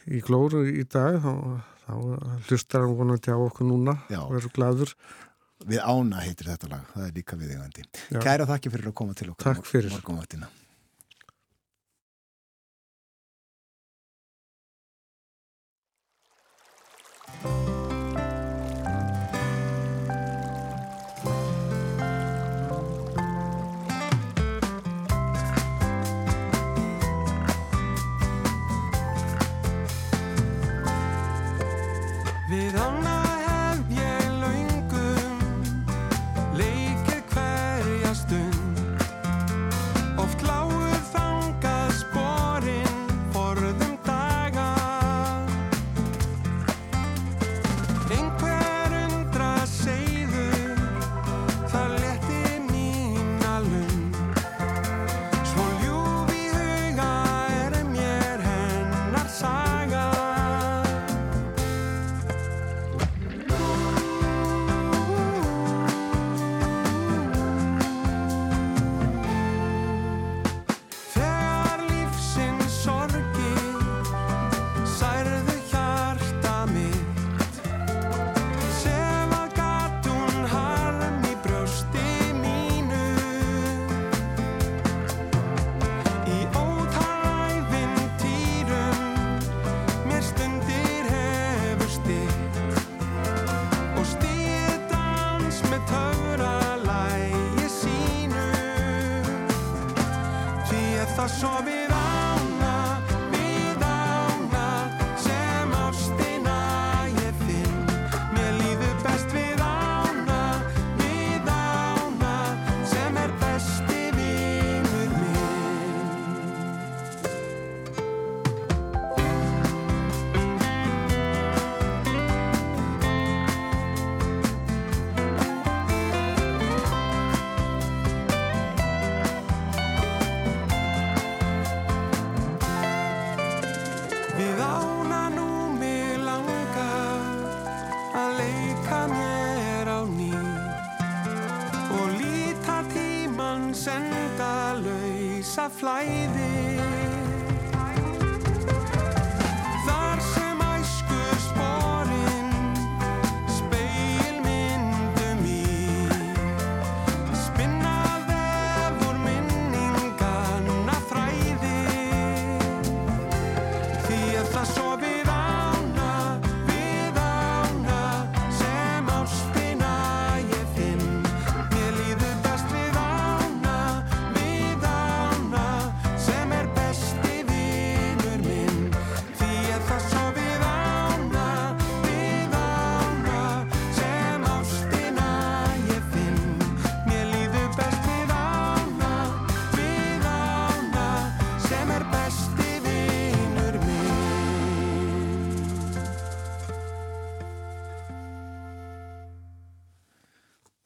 í 0.09 0.21
glóru 0.25 0.63
í 0.67 0.85
dag, 0.89 1.19
þá, 1.23 1.33
þá 1.89 2.45
hlustar 2.49 2.85
hann 2.85 2.95
vonandi 2.99 3.33
á 3.33 3.37
okkur 3.39 3.67
núna 3.69 3.97
og 4.21 4.37
eru 4.37 4.53
gladur. 4.53 4.93
Við 5.69 5.81
ána 5.83 6.21
heitir 6.23 6.53
þetta 6.53 6.69
lag, 6.71 6.85
það 6.93 7.09
er 7.09 7.17
líka 7.17 7.39
viðegandi. 7.39 7.83
Kæra 8.23 8.47
þakki 8.47 8.71
fyrir 8.71 8.93
að 8.93 8.97
koma 9.01 9.17
til 9.17 9.31
okkur. 9.33 9.49
Takk 9.49 9.67
fyrir. 9.67 9.99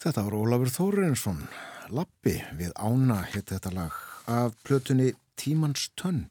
Þetta 0.04 0.26
var 0.26 0.34
Ólafur 0.36 0.68
Þórensson, 0.68 1.38
Lappi 1.96 2.34
við 2.60 2.74
Ána, 2.76 3.22
hétt 3.32 3.54
þetta 3.54 3.70
lag, 3.72 3.94
af 4.28 4.58
plötunni 4.68 5.14
Tímans 5.40 5.86
tönn. 5.96 6.26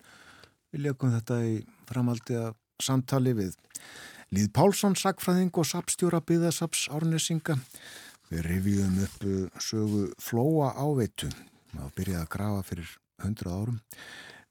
Við 0.68 0.90
leikum 0.90 1.14
þetta 1.14 1.38
í 1.48 1.54
framaldi 1.88 2.36
að 2.36 2.50
samtali 2.84 3.32
við 3.38 3.56
Líð 4.36 4.50
Pálsson, 4.52 4.92
sagfræðing 4.92 5.56
og 5.56 5.70
sapstjóra 5.70 6.20
byðasaps 6.20 6.82
árnesinga. 6.92 7.56
Við 8.28 8.44
revíðum 8.50 9.00
upp 9.06 9.24
sögu 9.64 10.02
Flóa 10.20 10.74
áveitu, 10.76 11.32
maður 11.72 11.96
byrjaði 11.96 12.26
að 12.26 12.30
grafa 12.36 12.68
fyrir 12.68 12.94
hundrað 13.24 13.56
árum. 13.56 13.82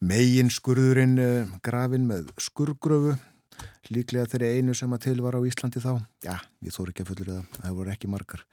Megin 0.01 0.49
skurðurinn 0.49 1.17
eh, 1.21 1.53
grafin 1.61 2.09
með 2.09 2.33
skurgröfu, 2.41 3.19
líklega 3.91 4.29
þeirri 4.31 4.51
einu 4.57 4.75
sem 4.77 4.91
að 4.95 5.03
til 5.07 5.15
var 5.23 5.37
á 5.37 5.41
Íslandi 5.47 5.83
þá. 5.83 5.93
Já, 6.25 6.35
ég 6.65 6.75
þór 6.75 6.91
ekki 6.91 7.05
að 7.05 7.11
fullur 7.11 7.31
það, 7.31 7.45
það 7.57 7.77
voru 7.79 7.93
ekki 7.93 8.11
margar. 8.11 8.43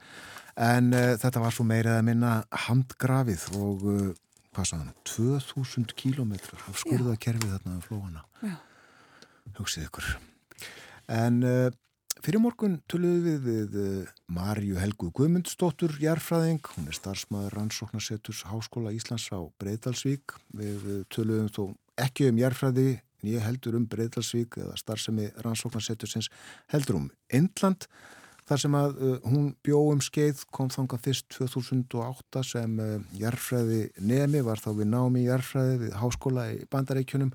En 0.69 0.93
uh, 0.93 1.11
þetta 1.21 1.43
var 1.43 1.55
svo 1.55 1.65
meirið 1.69 1.97
að 1.97 2.07
minna 2.11 2.31
handgrafið 2.67 3.45
og 3.59 3.85
uh, 3.89 4.07
hvað 4.55 4.71
sagðan, 4.71 4.95
2000 5.13 5.93
kílometrar 5.99 6.63
af 6.69 6.81
skurðakerfið 6.83 7.53
þarna 7.57 7.77
á 7.77 7.85
flóana. 7.85 8.25
Hugsið 9.59 9.89
ykkur. 9.89 10.09
En 11.09 11.43
uh, 11.45 11.69
Fyrir 12.19 12.41
morgun 12.43 12.73
töluðu 12.91 13.21
við 13.23 13.45
við 13.71 14.07
Marju 14.35 14.75
Helgu 14.75 15.07
Guðmundsdóttur 15.15 15.93
Jærfræðing, 16.03 16.59
hún 16.75 16.89
er 16.91 16.97
starfsmæður 16.97 17.53
rannsóknarseturs 17.55 18.41
Háskóla 18.49 18.91
Íslands 18.91 19.29
á 19.31 19.39
Breiðdalsvík. 19.61 20.35
Við 20.51 21.05
töluðum 21.15 21.47
þó 21.55 21.61
ekki 22.03 22.27
um 22.27 22.41
Jærfræði, 22.41 22.97
nýja 23.25 23.43
heldur 23.45 23.77
um 23.79 23.87
Breiðdalsvík 23.89 24.59
eða 24.63 24.77
starfsemi 24.79 25.29
rannsóknarsetursins 25.45 26.31
heldur 26.73 27.01
um 27.01 27.09
Indland. 27.33 27.87
Þar 28.49 28.61
sem 28.63 28.75
að 28.79 28.95
uh, 28.97 29.15
hún 29.29 29.49
bjóum 29.65 29.99
skeið 30.01 30.45
kom 30.55 30.71
þanga 30.73 30.97
fyrst 31.03 31.27
2008 31.35 32.45
sem 32.49 32.79
uh, 32.81 32.95
Jærfræði 33.19 33.83
nemi 34.01 34.41
var 34.45 34.61
þá 34.61 34.71
við 34.79 34.89
námi 34.93 35.25
Jærfræði 35.27 35.75
við 35.83 35.97
Háskóla 36.01 36.47
í 36.55 36.63
Bandaríkjunum 36.73 37.33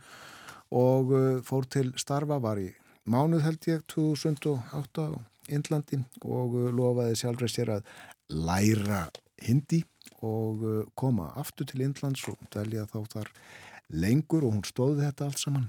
og 0.74 1.14
uh, 1.14 1.28
fór 1.46 1.68
til 1.70 1.92
starfa 2.00 2.40
var 2.42 2.58
í 2.58 2.72
mánuð 3.06 3.44
held 3.46 3.70
ég 3.70 3.86
2008 3.94 5.06
á 5.06 5.20
Indlandi 5.54 6.00
og 6.24 6.56
uh, 6.58 6.70
lofaði 6.74 7.20
sjálfur 7.20 7.52
sér 7.52 7.76
að 7.76 7.90
læra 8.32 9.04
hindi 9.44 9.84
og 10.24 10.64
uh, 10.64 10.80
koma 10.96 11.30
aftur 11.40 11.68
til 11.68 11.84
Indlands 11.84 12.24
og 12.30 12.40
dælja 12.54 12.88
þá 12.90 12.98
þar 13.12 13.32
lengur 13.94 14.46
og 14.46 14.56
hún 14.56 14.64
stóði 14.66 15.06
þetta 15.06 15.28
allt 15.28 15.42
saman. 15.42 15.66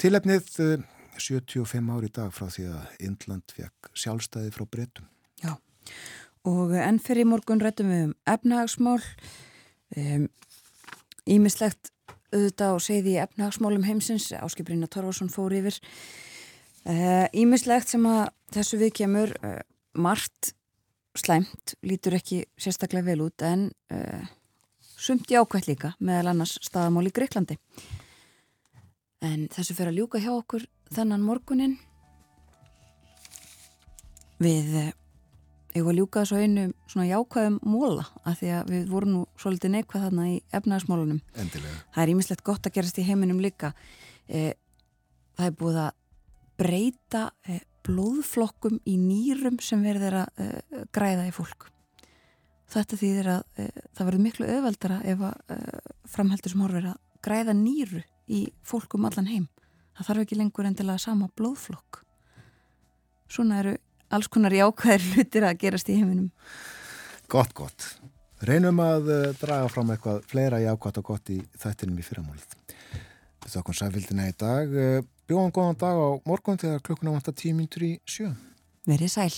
Tilefnið 0.00 0.48
75 1.20 1.76
uh, 1.76 1.94
ári 1.96 2.10
í 2.10 2.14
dag 2.20 2.32
frá 2.34 2.48
því 2.52 2.66
að 2.72 3.04
Indland 3.08 3.54
fekk 3.56 3.92
sjálfstæði 4.04 4.54
frá 4.56 4.66
breytum. 4.70 5.08
Já, 5.40 5.54
og 6.48 6.74
enn 6.76 7.00
fyrir 7.02 7.28
morgun 7.28 7.62
rættum 7.62 7.92
við 7.92 8.06
um 8.08 8.16
efnahagsmál, 8.28 9.00
ímislegt 11.28 11.90
um, 11.90 12.16
auðvitað 12.30 12.76
og 12.76 12.82
segði 12.84 13.16
í 13.16 13.22
efnahagsmálum 13.24 13.86
heimsins, 13.88 14.30
Áskiprina 14.38 14.88
Torvarsson 14.90 15.32
fór 15.32 15.56
yfir 15.58 15.80
Ímislegt 17.36 17.88
eh, 17.88 17.92
sem 17.92 18.06
að 18.08 18.30
þessu 18.54 18.78
við 18.80 18.92
kemur 19.02 19.32
uh, 19.44 19.58
margt 19.92 20.54
slæmt, 21.18 21.74
lítur 21.84 22.16
ekki 22.16 22.44
sérstaklega 22.60 23.10
vel 23.10 23.26
út 23.26 23.44
en 23.44 23.68
uh, 23.92 24.22
sumt 25.00 25.30
í 25.32 25.38
ákvæmt 25.38 25.68
líka 25.70 25.94
meðal 25.98 26.34
annars 26.34 26.58
staðamál 26.64 27.08
í 27.08 27.14
Greiklandi. 27.14 27.56
En 29.24 29.48
þessu 29.52 29.76
fyrir 29.76 29.92
að 29.92 30.00
ljúka 30.00 30.20
hjá 30.22 30.32
okkur 30.32 30.64
þannan 30.94 31.24
morgunin 31.24 31.76
við 34.40 34.76
uh, 34.80 34.90
eigum 35.74 35.92
að 35.92 36.00
ljúka 36.00 36.24
þessu 36.24 36.40
einu 36.40 36.66
svona 36.90 37.08
jákvæðum 37.10 37.58
móla 37.68 38.06
af 38.24 38.40
því 38.40 38.52
að 38.56 38.74
við 38.74 38.90
vorum 38.90 39.14
nú 39.14 39.22
svolítið 39.40 39.74
neikvæð 39.76 40.06
þarna 40.06 40.28
í 40.30 40.36
efnaðarsmálunum. 40.56 41.20
Endilega. 41.36 41.80
Það 41.94 42.04
er 42.04 42.12
ímislegt 42.14 42.44
gott 42.46 42.66
að 42.66 42.76
gerast 42.78 43.00
í 43.00 43.06
heiminum 43.06 43.42
líka. 43.44 43.74
Það 44.30 45.46
er 45.46 45.58
búið 45.60 45.82
að 45.84 45.92
breyta 46.60 47.26
eh, 47.48 47.62
blóðflokkum 47.86 48.80
í 48.88 48.96
nýrum 49.00 49.58
sem 49.64 49.82
verður 49.84 50.22
að 50.24 50.42
eh, 50.44 50.82
græða 50.94 51.28
í 51.30 51.34
fólk. 51.34 51.70
Þetta 52.70 52.98
þýðir 53.00 53.30
að 53.34 53.62
eh, 53.62 53.70
það 53.96 54.08
verður 54.08 54.24
miklu 54.26 54.50
öðvaldara 54.56 55.00
ef 55.10 55.24
að 55.26 55.56
framheldur 56.10 56.52
sem 56.52 56.62
horfir 56.64 56.90
að 56.92 57.00
græða 57.24 57.54
nýru 57.56 58.02
í 58.30 58.44
fólkum 58.66 59.06
allan 59.08 59.30
heim. 59.30 59.48
Það 59.98 60.08
þarf 60.08 60.24
ekki 60.24 60.38
lengur 60.38 60.68
endilega 60.68 61.02
sama 61.02 61.28
blóðflokk. 61.36 62.02
Svona 63.30 63.60
eru 63.62 63.74
alls 64.10 64.30
konar 64.32 64.54
jákvæðir 64.54 65.06
hlutir 65.14 65.46
að 65.46 65.60
gerast 65.64 65.90
í 65.90 65.98
heiminum. 65.98 66.30
Gott, 67.30 67.52
gott. 67.54 67.90
Reynum 68.46 68.80
að 68.80 69.10
draga 69.36 69.68
fram 69.68 69.90
eitthvað 69.92 70.22
fleira 70.30 70.62
jákvæðt 70.62 71.00
og 71.02 71.08
gott 71.10 71.32
í 71.34 71.38
þættinum 71.60 72.00
í 72.00 72.06
fyrramálið. 72.06 72.54
Við 73.44 73.54
þakkum 73.54 73.76
sæfildina 73.76 74.28
í 74.30 74.36
dag. 74.40 74.72
Bjóðan 75.28 75.52
góðan 75.54 75.78
dag 75.78 76.00
á 76.00 76.08
morgun 76.26 76.58
þegar 76.58 76.82
klukkuna 76.86 77.12
vantar 77.14 77.36
tímyndur 77.36 77.84
í 77.86 77.92
sjö. 78.08 78.32
Verið 78.88 79.12
sæl. 79.12 79.34